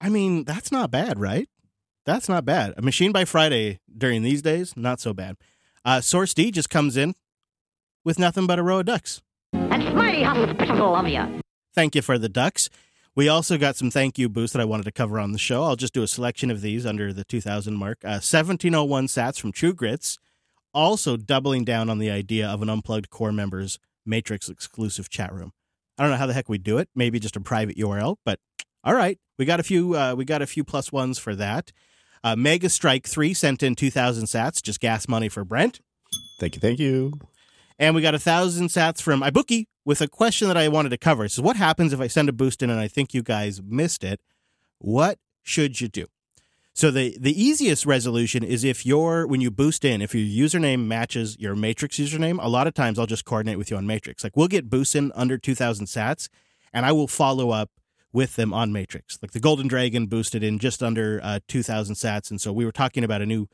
I 0.00 0.10
mean 0.10 0.44
that's 0.44 0.70
not 0.70 0.90
bad, 0.90 1.18
right? 1.18 1.48
That's 2.04 2.28
not 2.28 2.44
bad. 2.44 2.74
A 2.76 2.82
machine 2.82 3.10
by 3.10 3.24
Friday 3.24 3.80
during 3.96 4.22
these 4.22 4.42
days, 4.42 4.74
not 4.76 5.00
so 5.00 5.12
bad. 5.14 5.36
Uh, 5.84 6.00
Source 6.00 6.34
D 6.34 6.50
just 6.50 6.68
comes 6.68 6.96
in 6.96 7.14
with 8.06 8.18
nothing 8.18 8.46
but 8.46 8.58
a 8.58 8.62
row 8.62 8.78
of 8.78 8.86
ducks. 8.86 9.20
That's 9.52 9.94
mighty 9.94 10.22
hospitable 10.22 10.94
of 10.94 11.08
you. 11.08 11.42
Thank 11.74 11.94
you 11.94 12.00
for 12.00 12.16
the 12.16 12.28
ducks. 12.28 12.70
We 13.16 13.28
also 13.28 13.58
got 13.58 13.76
some 13.76 13.90
thank 13.90 14.18
you 14.18 14.28
boosts 14.28 14.54
that 14.54 14.62
I 14.62 14.64
wanted 14.64 14.84
to 14.84 14.92
cover 14.92 15.18
on 15.18 15.32
the 15.32 15.38
show. 15.38 15.64
I'll 15.64 15.76
just 15.76 15.92
do 15.92 16.02
a 16.02 16.08
selection 16.08 16.50
of 16.50 16.60
these 16.60 16.86
under 16.86 17.12
the 17.12 17.24
2000 17.24 17.74
mark. 17.74 17.98
Uh, 18.04 18.22
1701 18.22 19.08
sats 19.08 19.40
from 19.40 19.52
True 19.52 19.74
Grits, 19.74 20.18
also 20.72 21.16
doubling 21.16 21.64
down 21.64 21.90
on 21.90 21.98
the 21.98 22.10
idea 22.10 22.46
of 22.46 22.62
an 22.62 22.70
unplugged 22.70 23.10
core 23.10 23.32
members 23.32 23.78
Matrix 24.04 24.48
exclusive 24.48 25.08
chat 25.08 25.32
room. 25.32 25.52
I 25.98 26.02
don't 26.02 26.12
know 26.12 26.18
how 26.18 26.26
the 26.26 26.34
heck 26.34 26.48
we 26.48 26.58
do 26.58 26.78
it. 26.78 26.88
Maybe 26.94 27.18
just 27.18 27.36
a 27.36 27.40
private 27.40 27.76
URL, 27.76 28.16
but 28.24 28.38
all 28.84 28.94
right. 28.94 29.18
We 29.38 29.46
got 29.46 29.60
a 29.60 29.64
few. 29.64 29.96
Uh, 29.96 30.14
we 30.14 30.24
got 30.24 30.42
a 30.42 30.46
few 30.46 30.62
plus 30.62 30.92
ones 30.92 31.18
for 31.18 31.34
that. 31.34 31.72
Uh, 32.22 32.36
Mega 32.36 32.68
Strike 32.68 33.06
Three 33.06 33.34
sent 33.34 33.62
in 33.62 33.74
2000 33.74 34.24
sats, 34.24 34.62
just 34.62 34.80
gas 34.80 35.08
money 35.08 35.28
for 35.28 35.44
Brent. 35.44 35.80
Thank 36.38 36.54
you, 36.54 36.60
thank 36.60 36.78
you. 36.78 37.12
And 37.78 37.94
we 37.94 38.02
got 38.02 38.14
a 38.14 38.18
thousand 38.18 38.68
sats 38.68 39.02
from 39.02 39.20
iBookie 39.20 39.66
with 39.84 40.00
a 40.00 40.08
question 40.08 40.48
that 40.48 40.56
I 40.56 40.68
wanted 40.68 40.88
to 40.90 40.98
cover. 40.98 41.28
So, 41.28 41.42
what 41.42 41.56
happens 41.56 41.92
if 41.92 42.00
I 42.00 42.06
send 42.06 42.28
a 42.28 42.32
boost 42.32 42.62
in 42.62 42.70
and 42.70 42.80
I 42.80 42.88
think 42.88 43.12
you 43.12 43.22
guys 43.22 43.60
missed 43.62 44.02
it? 44.02 44.20
What 44.78 45.18
should 45.42 45.80
you 45.80 45.88
do? 45.88 46.06
So 46.76 46.90
the 46.90 47.16
the 47.18 47.32
easiest 47.42 47.86
resolution 47.86 48.44
is 48.44 48.62
if 48.62 48.84
your 48.84 49.26
when 49.26 49.40
you 49.40 49.50
boost 49.50 49.82
in, 49.82 50.02
if 50.02 50.14
your 50.14 50.48
username 50.48 50.84
matches 50.84 51.34
your 51.40 51.56
Matrix 51.56 51.96
username, 51.96 52.36
a 52.38 52.50
lot 52.50 52.66
of 52.66 52.74
times 52.74 52.98
I'll 52.98 53.06
just 53.06 53.24
coordinate 53.24 53.56
with 53.56 53.70
you 53.70 53.78
on 53.78 53.86
Matrix. 53.86 54.22
Like 54.22 54.36
we'll 54.36 54.46
get 54.46 54.68
boosts 54.68 54.94
in 54.94 55.10
under 55.14 55.38
2000 55.38 55.86
sats 55.86 56.28
and 56.74 56.84
I 56.84 56.92
will 56.92 57.08
follow 57.08 57.48
up 57.48 57.70
with 58.12 58.36
them 58.36 58.52
on 58.52 58.74
Matrix. 58.74 59.18
Like 59.22 59.30
the 59.30 59.40
Golden 59.40 59.68
Dragon 59.68 60.06
boosted 60.06 60.42
in 60.42 60.58
just 60.58 60.82
under 60.82 61.18
uh, 61.22 61.40
2000 61.48 61.94
sats 61.94 62.30
and 62.30 62.38
so 62.42 62.52
we 62.52 62.66
were 62.66 62.72
talking 62.72 63.04
about 63.04 63.22
a 63.22 63.26
new 63.26 63.48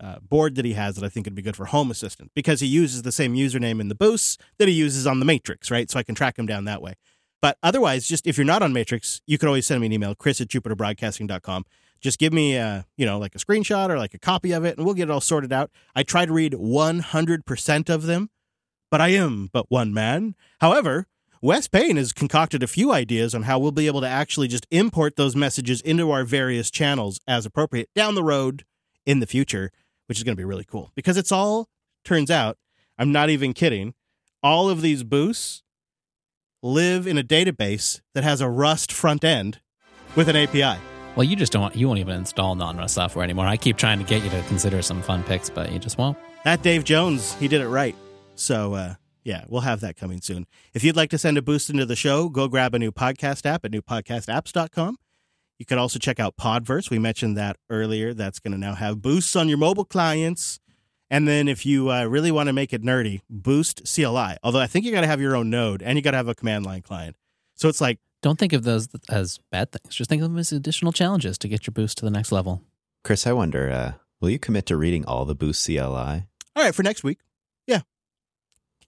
uh, 0.00 0.18
board 0.20 0.54
that 0.56 0.64
he 0.64 0.74
has 0.74 0.96
that 0.96 1.04
I 1.04 1.08
think 1.08 1.26
would 1.26 1.34
be 1.34 1.42
good 1.42 1.56
for 1.56 1.66
Home 1.66 1.90
Assistant 1.90 2.30
because 2.34 2.60
he 2.60 2.66
uses 2.66 3.02
the 3.02 3.12
same 3.12 3.34
username 3.34 3.80
in 3.80 3.88
the 3.88 3.94
boosts 3.94 4.38
that 4.58 4.68
he 4.68 4.74
uses 4.74 5.06
on 5.06 5.18
the 5.18 5.24
Matrix, 5.24 5.70
right? 5.70 5.90
So 5.90 5.98
I 5.98 6.02
can 6.02 6.14
track 6.14 6.38
him 6.38 6.46
down 6.46 6.64
that 6.64 6.82
way. 6.82 6.94
But 7.40 7.58
otherwise, 7.62 8.08
just 8.08 8.26
if 8.26 8.38
you're 8.38 8.46
not 8.46 8.62
on 8.62 8.72
Matrix, 8.72 9.20
you 9.26 9.38
could 9.38 9.48
always 9.48 9.66
send 9.66 9.80
me 9.80 9.86
an 9.86 9.92
email, 9.92 10.14
chris 10.14 10.40
at 10.40 10.48
jupiterbroadcasting.com. 10.48 11.64
Just 12.00 12.18
give 12.18 12.32
me, 12.32 12.56
a, 12.56 12.86
you 12.96 13.06
know, 13.06 13.18
like 13.18 13.34
a 13.34 13.38
screenshot 13.38 13.90
or 13.90 13.98
like 13.98 14.14
a 14.14 14.18
copy 14.18 14.52
of 14.52 14.64
it, 14.64 14.76
and 14.76 14.84
we'll 14.84 14.94
get 14.94 15.08
it 15.08 15.10
all 15.10 15.20
sorted 15.20 15.52
out. 15.52 15.70
I 15.94 16.02
try 16.02 16.26
to 16.26 16.32
read 16.32 16.52
100% 16.52 17.90
of 17.90 18.02
them, 18.04 18.30
but 18.90 19.00
I 19.00 19.08
am 19.08 19.48
but 19.52 19.70
one 19.70 19.92
man. 19.92 20.34
However, 20.60 21.06
Wes 21.42 21.68
Payne 21.68 21.96
has 21.96 22.14
concocted 22.14 22.62
a 22.62 22.66
few 22.66 22.90
ideas 22.90 23.34
on 23.34 23.42
how 23.42 23.58
we'll 23.58 23.72
be 23.72 23.86
able 23.86 24.00
to 24.00 24.08
actually 24.08 24.48
just 24.48 24.66
import 24.70 25.16
those 25.16 25.36
messages 25.36 25.82
into 25.82 26.10
our 26.10 26.24
various 26.24 26.70
channels 26.70 27.20
as 27.28 27.44
appropriate 27.44 27.90
down 27.94 28.14
the 28.14 28.24
road 28.24 28.64
in 29.04 29.20
the 29.20 29.26
future, 29.26 29.70
which 30.06 30.18
is 30.18 30.24
going 30.24 30.36
to 30.36 30.40
be 30.40 30.44
really 30.44 30.64
cool 30.64 30.90
because 30.94 31.16
it's 31.16 31.32
all, 31.32 31.68
turns 32.04 32.30
out, 32.30 32.58
I'm 32.98 33.12
not 33.12 33.30
even 33.30 33.52
kidding, 33.52 33.94
all 34.42 34.68
of 34.68 34.82
these 34.82 35.02
boosts 35.02 35.62
live 36.62 37.06
in 37.06 37.18
a 37.18 37.22
database 37.22 38.00
that 38.14 38.24
has 38.24 38.40
a 38.40 38.48
Rust 38.48 38.92
front 38.92 39.24
end 39.24 39.60
with 40.16 40.28
an 40.28 40.36
API. 40.36 40.80
Well, 41.16 41.24
you 41.24 41.36
just 41.36 41.52
don't 41.52 41.62
want, 41.62 41.76
you 41.76 41.86
won't 41.86 42.00
even 42.00 42.16
install 42.16 42.54
non 42.54 42.76
Rust 42.76 42.94
software 42.94 43.24
anymore. 43.24 43.46
I 43.46 43.56
keep 43.56 43.76
trying 43.76 43.98
to 43.98 44.04
get 44.04 44.22
you 44.22 44.30
to 44.30 44.42
consider 44.42 44.82
some 44.82 45.02
fun 45.02 45.22
picks, 45.24 45.48
but 45.50 45.70
you 45.72 45.78
just 45.78 45.98
won't. 45.98 46.18
That 46.44 46.62
Dave 46.62 46.84
Jones, 46.84 47.34
he 47.34 47.48
did 47.48 47.60
it 47.60 47.68
right. 47.68 47.94
So, 48.34 48.74
uh, 48.74 48.94
yeah, 49.22 49.44
we'll 49.48 49.62
have 49.62 49.80
that 49.80 49.96
coming 49.96 50.20
soon. 50.20 50.46
If 50.74 50.84
you'd 50.84 50.96
like 50.96 51.10
to 51.10 51.18
send 51.18 51.38
a 51.38 51.42
boost 51.42 51.70
into 51.70 51.86
the 51.86 51.96
show, 51.96 52.28
go 52.28 52.48
grab 52.48 52.74
a 52.74 52.78
new 52.78 52.92
podcast 52.92 53.46
app 53.46 53.64
at 53.64 53.70
newpodcastapps.com. 53.70 54.96
You 55.58 55.66
could 55.66 55.78
also 55.78 55.98
check 55.98 56.18
out 56.18 56.36
Podverse. 56.36 56.90
We 56.90 56.98
mentioned 56.98 57.36
that 57.36 57.56
earlier. 57.70 58.12
That's 58.12 58.38
going 58.40 58.52
to 58.52 58.58
now 58.58 58.74
have 58.74 59.00
boosts 59.00 59.36
on 59.36 59.48
your 59.48 59.58
mobile 59.58 59.84
clients. 59.84 60.58
And 61.10 61.28
then 61.28 61.46
if 61.48 61.64
you 61.64 61.90
uh, 61.90 62.04
really 62.06 62.32
want 62.32 62.48
to 62.48 62.52
make 62.52 62.72
it 62.72 62.82
nerdy, 62.82 63.20
Boost 63.30 63.82
CLI. 63.94 64.36
Although 64.42 64.58
I 64.60 64.66
think 64.66 64.84
you 64.84 64.90
got 64.92 65.02
to 65.02 65.06
have 65.06 65.20
your 65.20 65.36
own 65.36 65.50
node 65.50 65.82
and 65.82 65.96
you 65.96 66.02
got 66.02 66.10
to 66.12 66.16
have 66.16 66.28
a 66.28 66.34
command 66.34 66.66
line 66.66 66.82
client. 66.82 67.14
So 67.54 67.68
it's 67.68 67.80
like, 67.80 68.00
Don't 68.20 68.38
think 68.38 68.52
of 68.52 68.64
those 68.64 68.88
as 69.08 69.38
bad 69.52 69.70
things. 69.70 69.94
Just 69.94 70.10
think 70.10 70.22
of 70.22 70.28
them 70.28 70.38
as 70.38 70.50
additional 70.50 70.92
challenges 70.92 71.38
to 71.38 71.48
get 71.48 71.66
your 71.66 71.72
boost 71.72 71.98
to 71.98 72.04
the 72.04 72.10
next 72.10 72.32
level. 72.32 72.62
Chris, 73.04 73.26
I 73.26 73.32
wonder, 73.32 73.70
uh, 73.70 73.92
will 74.20 74.30
you 74.30 74.38
commit 74.40 74.66
to 74.66 74.76
reading 74.76 75.04
all 75.04 75.24
the 75.24 75.34
Boost 75.34 75.64
CLI? 75.66 75.76
all 75.76 76.24
right, 76.56 76.74
for 76.74 76.82
next 76.82 77.04
week. 77.04 77.18
Yeah. 77.66 77.82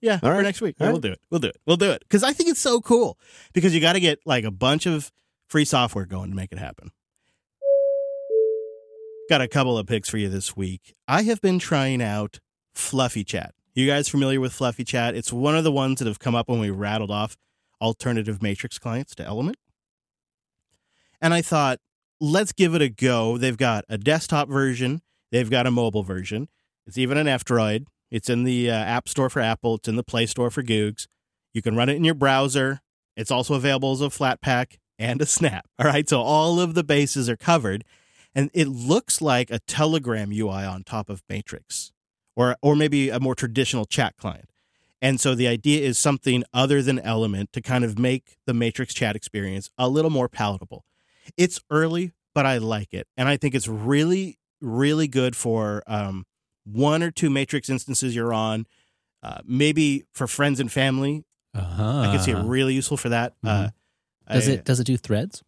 Yeah, 0.01 0.19
all 0.21 0.31
right. 0.31 0.37
for 0.37 0.43
next 0.43 0.61
week. 0.61 0.75
Yeah, 0.79 0.87
right. 0.87 0.91
We'll 0.91 1.01
do 1.01 1.11
it. 1.11 1.21
We'll 1.29 1.39
do 1.39 1.47
it. 1.47 1.57
We'll 1.65 1.77
do 1.77 1.91
it. 1.91 1.99
Because 2.01 2.23
I 2.23 2.33
think 2.33 2.49
it's 2.49 2.59
so 2.59 2.81
cool. 2.81 3.17
Because 3.53 3.73
you 3.73 3.79
got 3.81 3.93
to 3.93 3.99
get 3.99 4.19
like 4.25 4.43
a 4.43 4.51
bunch 4.51 4.85
of 4.85 5.11
free 5.47 5.65
software 5.65 6.05
going 6.05 6.29
to 6.29 6.35
make 6.35 6.51
it 6.51 6.59
happen. 6.59 6.91
Got 9.29 9.41
a 9.41 9.47
couple 9.47 9.77
of 9.77 9.87
picks 9.87 10.09
for 10.09 10.17
you 10.17 10.29
this 10.29 10.55
week. 10.55 10.95
I 11.07 11.23
have 11.23 11.41
been 11.41 11.59
trying 11.59 12.01
out 12.01 12.39
FluffyChat. 12.75 13.51
You 13.75 13.85
guys 13.85 14.07
familiar 14.07 14.39
with 14.39 14.53
FluffyChat? 14.53 15.15
It's 15.15 15.33
one 15.33 15.55
of 15.55 15.63
the 15.63 15.71
ones 15.71 15.99
that 15.99 16.07
have 16.07 16.19
come 16.19 16.35
up 16.35 16.47
when 16.47 16.59
we 16.59 16.69
rattled 16.69 17.11
off 17.11 17.35
alternative 17.81 18.41
matrix 18.41 18.79
clients 18.79 19.13
to 19.15 19.25
Element. 19.25 19.57
And 21.21 21.33
I 21.33 21.41
thought, 21.41 21.79
let's 22.19 22.51
give 22.51 22.73
it 22.73 22.81
a 22.81 22.89
go. 22.89 23.37
They've 23.37 23.57
got 23.57 23.85
a 23.89 23.97
desktop 23.97 24.49
version, 24.49 25.01
they've 25.31 25.49
got 25.49 25.67
a 25.67 25.71
mobile 25.71 26.03
version. 26.03 26.47
It's 26.85 26.97
even 26.97 27.17
an 27.17 27.27
F 27.27 27.43
Droid. 27.43 27.85
It's 28.09 28.29
in 28.29 28.45
the 28.45 28.71
uh, 28.71 28.73
App 28.73 29.09
Store 29.09 29.29
for 29.29 29.41
Apple, 29.41 29.75
it's 29.75 29.89
in 29.89 29.97
the 29.97 30.03
Play 30.03 30.25
Store 30.25 30.49
for 30.49 30.63
Googs. 30.63 31.07
You 31.53 31.61
can 31.61 31.75
run 31.75 31.89
it 31.89 31.95
in 31.95 32.03
your 32.03 32.15
browser. 32.15 32.79
It's 33.17 33.31
also 33.31 33.55
available 33.55 33.91
as 33.91 34.01
a 34.01 34.05
Flatpak 34.05 34.77
and 34.99 35.21
a 35.21 35.25
Snap. 35.25 35.67
All 35.79 35.85
right, 35.85 36.07
so 36.07 36.21
all 36.21 36.59
of 36.59 36.73
the 36.73 36.83
bases 36.83 37.29
are 37.29 37.37
covered. 37.37 37.83
And 38.35 38.51
it 38.53 38.67
looks 38.67 39.19
like 39.21 39.49
a 39.49 39.59
Telegram 39.59 40.31
UI 40.31 40.63
on 40.63 40.83
top 40.83 41.09
of 41.09 41.23
Matrix 41.27 41.91
or, 42.35 42.55
or 42.61 42.75
maybe 42.75 43.09
a 43.09 43.19
more 43.19 43.33
traditional 43.33 43.85
chat 43.85 44.15
client. 44.17 44.49
And 45.01 45.19
so 45.19 45.33
the 45.35 45.47
idea 45.47 45.81
is 45.81 45.97
something 45.97 46.43
other 46.53 46.81
than 46.83 46.99
Element 46.99 47.51
to 47.53 47.61
kind 47.61 47.83
of 47.83 47.97
make 47.97 48.37
the 48.45 48.53
Matrix 48.53 48.93
chat 48.93 49.15
experience 49.15 49.69
a 49.77 49.87
little 49.89 50.11
more 50.11 50.27
palatable. 50.29 50.85
It's 51.35 51.59
early, 51.71 52.11
but 52.35 52.45
I 52.45 52.57
like 52.59 52.93
it. 52.93 53.07
And 53.17 53.27
I 53.27 53.37
think 53.37 53.55
it's 53.55 53.67
really, 53.67 54.37
really 54.61 55.07
good 55.07 55.35
for 55.35 55.83
um, 55.87 56.25
one 56.63 57.01
or 57.03 57.09
two 57.11 57.29
Matrix 57.29 57.69
instances 57.69 58.15
you're 58.15 58.33
on. 58.33 58.65
Uh, 59.23 59.39
maybe 59.45 60.03
for 60.13 60.27
friends 60.27 60.59
and 60.59 60.71
family, 60.71 61.23
Uh-huh. 61.55 62.01
I 62.01 62.11
can 62.15 62.19
see 62.19 62.31
it 62.31 62.37
really 62.43 62.75
useful 62.75 62.97
for 62.97 63.09
that. 63.09 63.33
Uh, 63.43 63.69
Does 64.31 64.47
I- 64.47 64.53
it 64.53 64.65
does 64.65 64.79
it 64.79 64.85
do 64.85 64.97
threads? 64.97 65.43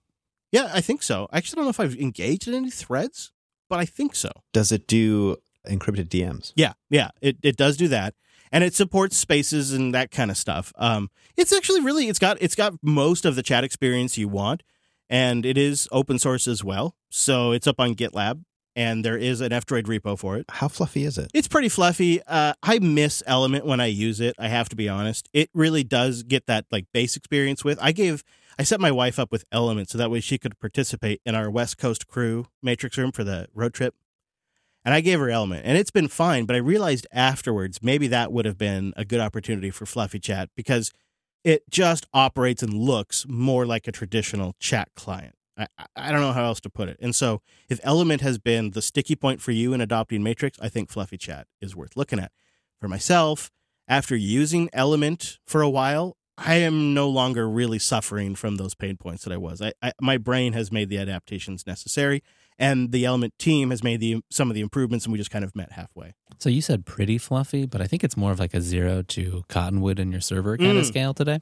Yeah, 0.51 0.71
I 0.73 0.81
think 0.81 1.03
so. 1.03 1.27
I 1.31 1.37
actually 1.37 1.57
don't 1.57 1.65
know 1.65 1.69
if 1.69 1.79
I've 1.79 1.95
engaged 1.95 2.47
in 2.47 2.55
any 2.55 2.71
threads, 2.71 3.31
but 3.69 3.79
I 3.79 3.85
think 3.85 4.15
so. 4.15 4.31
Does 4.51 4.71
it 4.71 4.87
do 4.87 5.37
encrypted 5.67 6.07
DMs? 6.09 6.53
Yeah, 6.55 6.73
yeah, 6.89 7.09
it, 7.21 7.37
it 7.43 7.55
does 7.55 7.77
do 7.77 7.87
that, 7.89 8.15
and 8.51 8.63
it 8.63 8.73
supports 8.73 9.15
spaces 9.15 9.73
and 9.73 9.93
that 9.93 10.09
kind 10.09 10.31
of 10.31 10.37
stuff. 10.37 10.73
Um, 10.77 11.09
it's 11.37 11.53
actually 11.53 11.81
really 11.81 12.07
it's 12.07 12.17
got 12.19 12.37
it's 12.41 12.55
got 12.55 12.73
most 12.81 13.25
of 13.25 13.35
the 13.35 13.43
chat 13.43 13.63
experience 13.63 14.17
you 14.17 14.27
want, 14.27 14.63
and 15.09 15.45
it 15.45 15.57
is 15.57 15.87
open 15.91 16.17
source 16.17 16.47
as 16.47 16.63
well. 16.63 16.95
So 17.11 17.51
it's 17.51 17.67
up 17.67 17.79
on 17.79 17.93
GitLab, 17.93 18.43
and 18.75 19.05
there 19.05 19.17
is 19.17 19.41
an 19.41 19.53
F-Droid 19.53 19.83
repo 19.83 20.17
for 20.17 20.37
it. 20.37 20.45
How 20.49 20.67
fluffy 20.67 21.03
is 21.03 21.19
it? 21.19 21.29
It's 21.33 21.47
pretty 21.47 21.69
fluffy. 21.69 22.23
Uh, 22.25 22.53
I 22.63 22.79
miss 22.79 23.21
Element 23.27 23.65
when 23.67 23.79
I 23.79 23.85
use 23.87 24.19
it. 24.19 24.35
I 24.39 24.47
have 24.47 24.67
to 24.69 24.75
be 24.75 24.89
honest. 24.89 25.29
It 25.31 25.51
really 25.53 25.83
does 25.83 26.23
get 26.23 26.47
that 26.47 26.65
like 26.71 26.85
base 26.91 27.15
experience 27.15 27.63
with. 27.63 27.77
I 27.81 27.91
gave 27.91 28.23
I 28.59 28.63
set 28.63 28.81
my 28.81 28.91
wife 28.91 29.17
up 29.17 29.31
with 29.31 29.45
Element 29.53 29.89
so 29.89 29.97
that 29.97 30.11
way 30.11 30.19
she 30.19 30.37
could 30.37 30.59
participate 30.59 31.21
in 31.25 31.33
our 31.33 31.49
West 31.49 31.77
Coast 31.77 32.07
crew 32.07 32.47
matrix 32.61 32.97
room 32.97 33.13
for 33.13 33.23
the 33.23 33.47
road 33.53 33.73
trip. 33.73 33.95
And 34.83 34.93
I 34.93 34.99
gave 34.99 35.19
her 35.19 35.29
Element, 35.29 35.65
and 35.65 35.77
it's 35.77 35.91
been 35.91 36.09
fine. 36.09 36.43
But 36.43 36.57
I 36.57 36.59
realized 36.59 37.07
afterwards 37.13 37.79
maybe 37.81 38.07
that 38.07 38.33
would 38.33 38.43
have 38.43 38.57
been 38.57 38.93
a 38.97 39.05
good 39.05 39.21
opportunity 39.21 39.69
for 39.71 39.85
FluffyChat 39.85 40.47
because 40.57 40.91
it 41.45 41.69
just 41.69 42.05
operates 42.13 42.61
and 42.61 42.73
looks 42.73 43.25
more 43.29 43.65
like 43.65 43.87
a 43.87 43.93
traditional 43.93 44.55
chat 44.59 44.89
client. 44.93 45.35
I, 45.57 45.67
I- 45.95 46.11
don't 46.11 46.19
know 46.19 46.33
how 46.33 46.43
else 46.43 46.59
to 46.61 46.69
put 46.69 46.89
it. 46.89 46.97
And 46.99 47.15
so, 47.15 47.41
if 47.69 47.79
Element 47.83 48.19
has 48.21 48.39
been 48.39 48.71
the 48.71 48.81
sticky 48.81 49.15
point 49.15 49.39
for 49.39 49.51
you 49.51 49.71
in 49.71 49.79
adopting 49.79 50.21
Matrix, 50.21 50.59
I 50.61 50.67
think 50.67 50.91
FluffyChat 50.91 51.45
is 51.61 51.77
worth 51.77 51.95
looking 51.95 52.19
at. 52.19 52.33
For 52.81 52.89
myself, 52.89 53.51
after 53.87 54.17
using 54.17 54.69
Element 54.73 55.39
for 55.45 55.61
a 55.61 55.69
while, 55.69 56.17
I 56.45 56.55
am 56.55 56.93
no 56.93 57.09
longer 57.09 57.49
really 57.49 57.79
suffering 57.79 58.35
from 58.35 58.55
those 58.57 58.73
pain 58.75 58.97
points 58.97 59.23
that 59.23 59.33
I 59.33 59.37
was. 59.37 59.61
I, 59.61 59.73
I 59.81 59.91
my 60.01 60.17
brain 60.17 60.53
has 60.53 60.71
made 60.71 60.89
the 60.89 60.97
adaptations 60.97 61.67
necessary, 61.67 62.23
and 62.57 62.91
the 62.91 63.05
Element 63.05 63.33
team 63.37 63.69
has 63.71 63.83
made 63.83 63.99
the 63.99 64.21
some 64.31 64.49
of 64.49 64.55
the 64.55 64.61
improvements, 64.61 65.05
and 65.05 65.11
we 65.11 65.17
just 65.17 65.31
kind 65.31 65.43
of 65.45 65.55
met 65.55 65.73
halfway. 65.73 66.13
So 66.37 66.49
you 66.49 66.61
said 66.61 66.85
pretty 66.85 67.17
fluffy, 67.17 67.65
but 67.65 67.81
I 67.81 67.87
think 67.87 68.03
it's 68.03 68.15
more 68.17 68.31
of 68.31 68.39
like 68.39 68.53
a 68.53 68.61
zero 68.61 69.01
to 69.03 69.43
cottonwood 69.49 69.99
in 69.99 70.11
your 70.11 70.21
server 70.21 70.57
kind 70.57 70.77
of 70.77 70.85
Mm. 70.85 70.87
scale 70.87 71.13
today. 71.13 71.39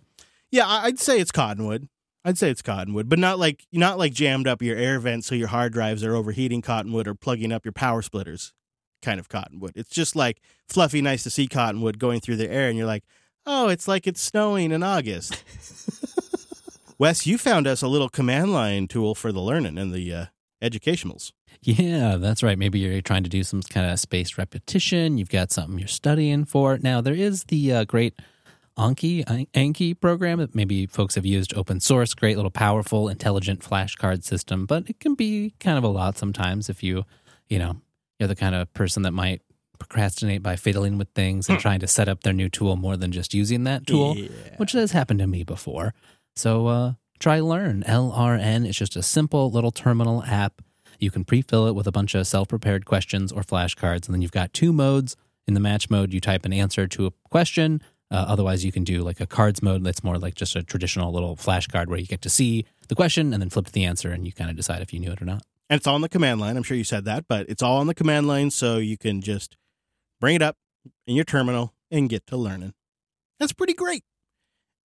Yeah, 0.52 0.66
I'd 0.68 1.00
say 1.00 1.20
it's 1.20 1.32
cottonwood. 1.32 1.88
I'd 2.26 2.38
say 2.38 2.50
it's 2.50 2.62
cottonwood, 2.62 3.08
but 3.08 3.20
not 3.20 3.38
like 3.40 3.66
not 3.72 3.98
like 3.98 4.14
jammed 4.14 4.48
up 4.48 4.62
your 4.62 4.76
air 4.78 5.00
vents 5.00 5.28
so 5.28 5.36
your 5.36 5.48
hard 5.50 5.74
drives 5.74 6.04
are 6.04 6.16
overheating 6.16 6.62
cottonwood 6.62 7.08
or 7.08 7.14
plugging 7.16 7.52
up 7.52 7.64
your 7.66 7.72
power 7.74 8.02
splitters 8.02 8.54
kind 9.02 9.20
of 9.20 9.30
cottonwood. 9.30 9.74
It's 9.76 9.92
just 9.92 10.16
like 10.16 10.42
fluffy, 10.68 11.02
nice 11.02 11.24
to 11.24 11.30
see 11.30 11.48
cottonwood 11.48 12.00
going 12.00 12.20
through 12.20 12.38
the 12.38 12.50
air, 12.50 12.68
and 12.68 12.78
you're 12.78 12.88
like, 12.88 13.04
oh, 13.48 13.70
it's 13.70 13.88
like 13.88 14.06
it's 14.06 14.22
snowing 14.22 14.72
in 14.72 14.84
August. 14.84 15.44
Wes, 17.00 17.26
you 17.26 17.38
found 17.38 17.66
us 17.66 17.82
a 17.82 17.88
little 17.88 18.10
command 18.10 18.54
line 18.54 18.88
tool 18.88 19.16
for 19.16 19.32
the 19.32 19.40
learning 19.40 19.78
and 19.78 19.94
the 19.94 20.14
uh, 20.14 20.26
educationals. 20.62 21.34
Yeah, 21.62 22.18
that's 22.18 22.44
right. 22.44 22.58
Maybe 22.58 22.80
you're 22.80 23.02
trying 23.02 23.24
to 23.24 23.30
do 23.30 23.44
some 23.44 23.62
kind 23.64 23.90
of 23.90 24.00
spaced 24.00 24.38
repetition. 24.38 25.18
You've 25.18 25.30
got 25.30 25.52
something 25.52 25.80
you're 25.80 25.88
studying 25.88 26.46
for. 26.46 26.78
Now, 26.78 27.02
there 27.02 27.14
is 27.14 27.46
the 27.46 27.74
uh, 27.74 27.84
great 27.86 28.14
Anki 28.78 29.26
Anki 29.54 30.00
program 30.00 30.38
that 30.38 30.54
maybe 30.54 30.86
folks 30.86 31.16
have 31.16 31.26
used 31.26 31.56
open 31.56 31.80
source, 31.80 32.14
great 32.14 32.36
little 32.36 32.52
powerful, 32.52 33.10
intelligent 33.10 33.62
flashcard 33.62 34.24
system, 34.24 34.66
but 34.66 34.90
it 34.90 35.00
can 35.00 35.16
be 35.16 35.56
kind 35.60 35.78
of 35.78 35.84
a 35.84 35.88
lot 35.88 36.18
sometimes 36.18 36.70
if 36.70 36.84
you, 36.84 37.04
you 37.48 37.58
know, 37.58 37.78
you're 38.20 38.28
the 38.28 38.36
kind 38.36 38.54
of 38.54 38.72
person 38.74 39.02
that 39.04 39.14
might 39.14 39.42
procrastinate 39.78 40.44
by 40.44 40.56
fiddling 40.56 40.98
with 40.98 41.10
things 41.16 41.48
and 41.50 41.60
trying 41.60 41.80
to 41.80 41.88
set 41.88 42.08
up 42.10 42.24
their 42.24 42.34
new 42.34 42.50
tool 42.50 42.76
more 42.76 42.98
than 42.98 43.12
just 43.12 43.34
using 43.34 43.64
that 43.66 43.88
tool, 43.88 44.16
Yeah. 44.18 44.28
which 44.58 44.74
has 44.74 44.92
happened 44.92 45.20
to 45.20 45.28
me 45.28 45.44
before. 45.44 45.94
So 46.36 46.68
uh, 46.68 46.94
try 47.20 47.40
Learn. 47.40 47.84
LRN. 47.88 48.66
It's 48.68 48.78
just 48.78 48.96
a 48.96 49.04
simple 49.04 49.50
little 49.52 49.72
terminal 49.72 50.24
app. 50.24 50.62
You 51.00 51.12
can 51.12 51.24
pre-fill 51.26 51.68
it 51.68 51.76
with 51.76 51.88
a 51.88 51.92
bunch 51.92 52.16
of 52.16 52.26
self-prepared 52.28 52.86
questions 52.86 53.32
or 53.32 53.42
flashcards, 53.44 54.06
and 54.08 54.14
then 54.14 54.22
you've 54.22 54.32
got 54.32 54.54
two 54.54 54.74
modes. 54.74 55.16
In 55.48 55.54
the 55.54 55.60
match 55.60 55.90
mode, 55.90 56.12
you 56.14 56.20
type 56.20 56.44
an 56.46 56.52
answer 56.52 56.88
to 56.88 57.06
a 57.06 57.12
question. 57.30 57.82
Uh, 58.12 58.26
otherwise, 58.28 58.66
you 58.66 58.72
can 58.72 58.84
do 58.84 59.02
like 59.02 59.20
a 59.22 59.26
cards 59.28 59.62
mode 59.62 59.84
that's 59.84 60.04
more 60.04 60.18
like 60.18 60.34
just 60.36 60.56
a 60.56 60.64
traditional 60.64 61.12
little 61.14 61.36
flashcard 61.36 61.88
where 61.88 62.00
you 62.00 62.06
get 62.06 62.22
to 62.24 62.30
see 62.30 62.66
the 62.88 62.96
question 62.96 63.32
and 63.34 63.42
then 63.42 63.50
flip 63.50 63.66
to 63.66 63.72
the 63.72 63.86
answer, 63.86 64.12
and 64.12 64.26
you 64.26 64.32
kind 64.34 64.50
of 64.50 64.56
decide 64.56 64.82
if 64.82 64.92
you 64.94 65.00
knew 65.00 65.12
it 65.12 65.22
or 65.22 65.26
not. 65.26 65.44
And 65.70 65.78
it's 65.78 65.86
all 65.88 65.96
on 65.96 66.02
the 66.02 66.10
command 66.10 66.40
line. 66.40 66.56
I'm 66.58 66.64
sure 66.64 66.78
you 66.78 66.84
said 66.86 67.04
that, 67.06 67.28
but 67.28 67.48
it's 67.50 67.62
all 67.62 67.78
on 67.80 67.88
the 67.88 67.94
command 67.94 68.28
line, 68.28 68.50
so 68.52 68.78
you 68.78 68.98
can 68.98 69.22
just 69.22 69.58
bring 70.20 70.36
it 70.36 70.42
up 70.42 70.58
in 71.06 71.16
your 71.16 71.26
terminal 71.26 71.74
and 71.92 72.10
get 72.10 72.26
to 72.28 72.38
learning. 72.38 72.74
That's 73.40 73.54
pretty 73.54 73.74
great. 73.74 74.04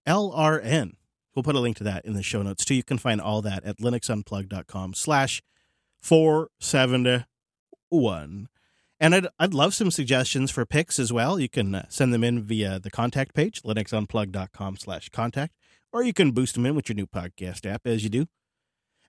LRN. 0.07 0.93
We'll 1.35 1.43
put 1.43 1.57
a 1.57 1.61
link 1.61 1.79
to 1.79 1.85
that 1.85 2.05
in 2.05 2.13
the 2.15 2.23
show 2.23 2.43
notes 2.43 2.65
too. 2.65 2.75
You 2.75 2.83
can 2.83 2.99
find 2.99 3.21
all 3.21 3.41
that 3.43 3.65
at 3.65 3.79
linuxunplug.com 3.79 4.95
slash 4.95 5.43
471. 6.03 8.49
And 9.01 9.15
I'd, 9.15 9.27
I'd 9.39 9.55
love 9.55 9.75
some 9.75 9.91
suggestions 9.91 10.51
for 10.51 10.67
picks 10.67 10.99
as 10.99 11.13
well. 11.13 11.39
You 11.41 11.49
can 11.49 11.75
uh, 11.75 11.87
send 11.89 12.15
them 12.15 12.23
in 12.23 12.45
via 12.45 12.79
the 12.79 12.91
contact 12.91 13.35
page, 13.35 13.63
linuxunplug.com 13.63 14.77
slash 14.77 15.09
contact, 15.09 15.55
or 15.93 16.05
you 16.05 16.13
can 16.13 16.31
boost 16.33 16.55
them 16.55 16.67
in 16.67 16.77
with 16.77 16.89
your 16.89 16.95
new 16.95 17.07
podcast 17.07 17.67
app 17.67 17.87
as 17.87 18.05
you 18.05 18.11
do. 18.11 18.27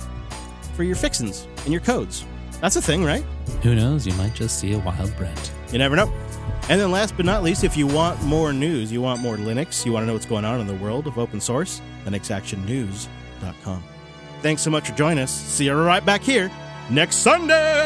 for 0.74 0.84
your 0.84 0.94
fixins 0.94 1.48
and 1.64 1.72
your 1.72 1.80
codes. 1.80 2.24
That's 2.60 2.76
a 2.76 2.82
thing, 2.82 3.04
right? 3.04 3.24
Who 3.62 3.74
knows? 3.74 4.06
You 4.06 4.12
might 4.14 4.34
just 4.34 4.60
see 4.60 4.72
a 4.72 4.78
wild 4.78 5.14
Brent. 5.16 5.52
You 5.76 5.80
never 5.80 5.94
know. 5.94 6.10
And 6.70 6.80
then 6.80 6.90
last 6.90 7.18
but 7.18 7.26
not 7.26 7.42
least, 7.42 7.62
if 7.62 7.76
you 7.76 7.86
want 7.86 8.22
more 8.22 8.50
news, 8.50 8.90
you 8.90 9.02
want 9.02 9.20
more 9.20 9.36
Linux, 9.36 9.84
you 9.84 9.92
want 9.92 10.04
to 10.04 10.06
know 10.06 10.14
what's 10.14 10.24
going 10.24 10.46
on 10.46 10.58
in 10.58 10.66
the 10.66 10.74
world 10.76 11.06
of 11.06 11.18
open 11.18 11.38
source, 11.38 11.82
linuxactionnews.com. 12.06 13.84
Thanks 14.40 14.62
so 14.62 14.70
much 14.70 14.88
for 14.88 14.96
joining 14.96 15.22
us. 15.22 15.30
See 15.30 15.66
you 15.66 15.74
right 15.74 16.02
back 16.02 16.22
here 16.22 16.50
next 16.88 17.16
Sunday. 17.16 17.85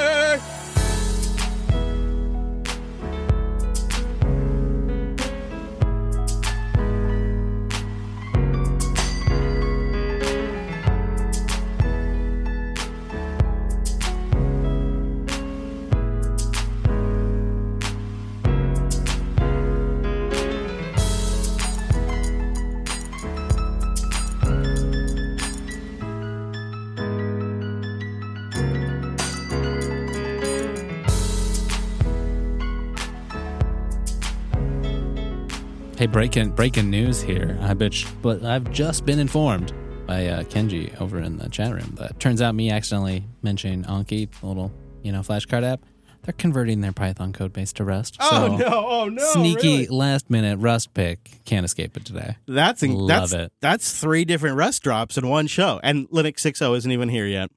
Breaking 36.12 36.50
breaking 36.50 36.90
news 36.90 37.20
here. 37.22 37.58
I 37.60 37.74
bet, 37.74 37.94
but 38.22 38.42
I've 38.44 38.70
just 38.72 39.04
been 39.06 39.18
informed 39.18 39.72
by 40.06 40.26
uh, 40.26 40.42
Kenji 40.44 40.98
over 41.00 41.20
in 41.20 41.36
the 41.38 41.48
chat 41.48 41.72
room 41.72 41.94
that 41.98 42.18
turns 42.18 42.42
out 42.42 42.54
me 42.54 42.70
accidentally 42.70 43.24
mentioning 43.42 43.84
Anki, 43.84 44.28
the 44.40 44.46
little 44.46 44.72
you 45.02 45.12
know 45.12 45.20
flashcard 45.20 45.62
app. 45.64 45.80
They're 46.22 46.34
converting 46.34 46.82
their 46.82 46.92
Python 46.92 47.32
code 47.32 47.54
base 47.54 47.72
to 47.74 47.84
Rust. 47.84 48.18
Oh, 48.20 48.30
so 48.30 48.56
no. 48.58 48.86
Oh, 48.90 49.08
no, 49.08 49.24
Sneaky 49.32 49.68
really? 49.68 49.86
last 49.86 50.28
minute 50.28 50.58
Rust 50.58 50.92
pick. 50.92 51.30
Can't 51.46 51.64
escape 51.64 51.96
it 51.96 52.04
today. 52.04 52.36
That's 52.46 52.82
Love 52.82 53.30
that's 53.30 53.32
it. 53.32 53.52
that's 53.60 53.98
three 53.98 54.26
different 54.26 54.56
Rust 54.56 54.82
drops 54.82 55.16
in 55.16 55.26
one 55.26 55.46
show, 55.46 55.80
and 55.82 56.08
Linux 56.10 56.40
6.0 56.40 56.76
isn't 56.76 56.90
even 56.92 57.08
here 57.08 57.26
yet. 57.26 57.50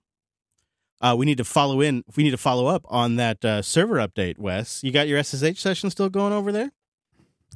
Uh, 1.01 1.13
we 1.17 1.25
need 1.25 1.37
to 1.39 1.43
follow 1.43 1.81
in. 1.81 2.05
We 2.15 2.23
need 2.23 2.31
to 2.31 2.37
follow 2.37 2.67
up 2.67 2.85
on 2.87 3.17
that 3.17 3.43
uh, 3.43 3.61
server 3.61 3.95
update. 3.95 4.37
Wes, 4.37 4.81
you 4.83 4.91
got 4.93 5.09
your 5.09 5.21
SSH 5.21 5.59
session 5.59 5.89
still 5.89 6.07
going 6.07 6.31
over 6.31 6.53
there? 6.53 6.71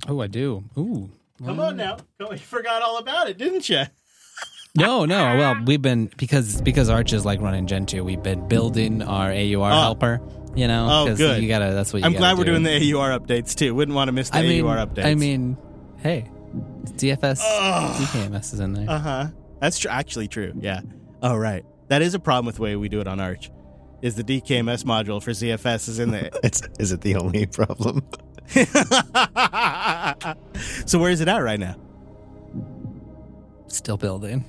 Oh, 0.08 0.22
I 0.22 0.28
do. 0.28 0.64
Ooh. 0.78 1.10
Come 1.46 1.60
on 1.60 1.78
now, 1.78 1.98
you 2.20 2.38
forgot 2.38 2.82
all 2.82 2.98
about 2.98 3.30
it, 3.30 3.38
didn't 3.38 3.70
you? 3.70 3.84
No, 4.76 5.06
no. 5.06 5.36
Well, 5.38 5.56
we've 5.66 5.82
been 5.82 6.08
because 6.18 6.62
because 6.62 6.88
Arch 6.88 7.12
is 7.12 7.26
like 7.26 7.42
running 7.42 7.66
Gentoo. 7.66 8.04
We've 8.04 8.22
been 8.22 8.48
building 8.48 9.02
our 9.02 9.32
AUR 9.32 9.72
Oh. 9.72 9.82
helper. 9.82 10.22
You 10.56 10.68
know, 10.68 10.88
Oh, 10.88 11.06
'cause 11.08 11.18
good. 11.18 11.42
You 11.42 11.48
gotta. 11.48 11.74
That's 11.74 11.92
what 11.92 12.00
you 12.00 12.06
I'm 12.06 12.12
gotta 12.12 12.20
glad 12.22 12.38
we're 12.38 12.44
do. 12.44 12.52
doing 12.52 12.62
the 12.62 12.94
AUR 12.94 13.10
updates 13.18 13.56
too. 13.56 13.74
Wouldn't 13.74 13.96
want 13.96 14.10
to 14.10 14.12
miss 14.12 14.30
the 14.30 14.38
I 14.38 14.42
mean, 14.44 14.64
AUR 14.64 14.76
updates. 14.78 15.06
I 15.06 15.16
mean, 15.16 15.58
hey, 15.98 16.30
DFS, 16.96 17.42
DKMS 17.42 18.54
is 18.54 18.60
in 18.60 18.74
there. 18.74 18.88
uh 18.88 19.00
huh. 19.00 19.28
That's 19.60 19.80
tr- 19.80 19.90
actually 19.90 20.28
true. 20.28 20.54
Yeah. 20.60 20.82
Oh, 21.24 21.36
right. 21.36 21.66
That 21.88 22.04
is 22.04 22.14
a 22.14 22.20
problem 22.20 22.46
with 22.46 22.58
the 22.58 22.62
way 22.62 22.76
we 22.76 22.88
do 22.88 23.00
it 23.02 23.08
on 23.08 23.20
Arch. 23.20 23.50
Is 24.04 24.14
the 24.14 24.24
DKMS 24.24 24.84
module 24.84 25.24
for 25.24 25.32
ZFS 25.32 25.90
is 25.90 25.98
in 25.98 26.12
there? 26.12 26.30
It's 26.44 26.62
is 26.78 26.92
it 26.92 27.02
the 27.02 27.16
only 27.16 27.48
problem? 27.48 28.04
so 30.86 31.00
where 31.00 31.12
is 31.12 31.22
it 31.22 31.28
at 31.28 31.38
right 31.40 31.60
now? 31.60 31.76
Still 33.68 33.98
building. 33.98 34.46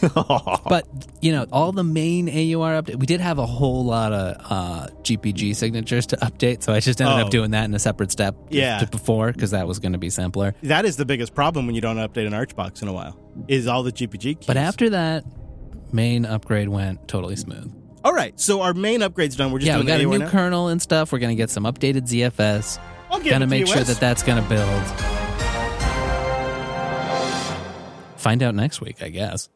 but 0.02 0.86
you 1.20 1.30
know, 1.30 1.46
all 1.52 1.72
the 1.72 1.84
main 1.84 2.28
AUR 2.28 2.82
update. 2.82 2.98
We 2.98 3.06
did 3.06 3.20
have 3.20 3.38
a 3.38 3.46
whole 3.46 3.84
lot 3.84 4.12
of 4.12 4.36
uh, 4.50 4.86
GPG 5.02 5.54
signatures 5.54 6.06
to 6.06 6.16
update, 6.16 6.62
so 6.62 6.72
I 6.72 6.80
just 6.80 7.00
ended 7.00 7.18
Oh. 7.18 7.26
up 7.26 7.30
doing 7.30 7.50
that 7.52 7.64
in 7.64 7.74
a 7.74 7.78
separate 7.78 8.10
step. 8.10 8.34
Yeah. 8.50 8.78
to 8.78 8.86
before 8.86 9.30
because 9.32 9.50
that 9.50 9.68
was 9.68 9.78
going 9.78 9.92
to 9.92 9.98
be 9.98 10.10
simpler. 10.10 10.54
That 10.62 10.84
is 10.86 10.96
the 10.96 11.04
biggest 11.04 11.34
problem 11.34 11.66
when 11.66 11.74
you 11.74 11.80
don't 11.82 11.96
update 11.98 12.26
an 12.26 12.32
Archbox 12.32 12.82
in 12.82 12.88
a 12.88 12.92
while. 12.92 13.18
Is 13.46 13.66
all 13.66 13.82
the 13.82 13.92
GPG 13.92 14.20
keys. 14.38 14.46
But 14.46 14.56
after 14.56 14.90
that, 14.90 15.24
main 15.92 16.24
upgrade 16.24 16.70
went 16.70 17.06
totally 17.06 17.36
smooth. 17.36 17.70
all 18.04 18.14
right, 18.14 18.38
so 18.40 18.62
our 18.62 18.72
main 18.74 19.02
upgrade's 19.02 19.36
done. 19.36 19.52
We're 19.52 19.58
just 19.58 19.66
yeah, 19.68 19.76
we 19.76 19.82
doing 19.84 19.98
got 19.98 20.00
a 20.00 20.18
new 20.18 20.24
now? 20.24 20.30
kernel 20.30 20.68
and 20.68 20.80
stuff. 20.80 21.12
We're 21.12 21.18
going 21.18 21.36
to 21.36 21.40
get 21.40 21.50
some 21.50 21.64
updated 21.64 22.08
ZFS. 22.08 22.78
I'll 23.10 23.20
give 23.20 23.32
Gonna 23.32 23.46
make 23.46 23.66
sure 23.66 23.82
that 23.82 24.00
that's 24.00 24.22
to 24.42 24.48
build. 24.48 24.82
Find 28.18 28.42
out 28.42 28.54
next 28.54 28.80
week, 28.80 29.02
I 29.02 29.08
guess. 29.08 29.48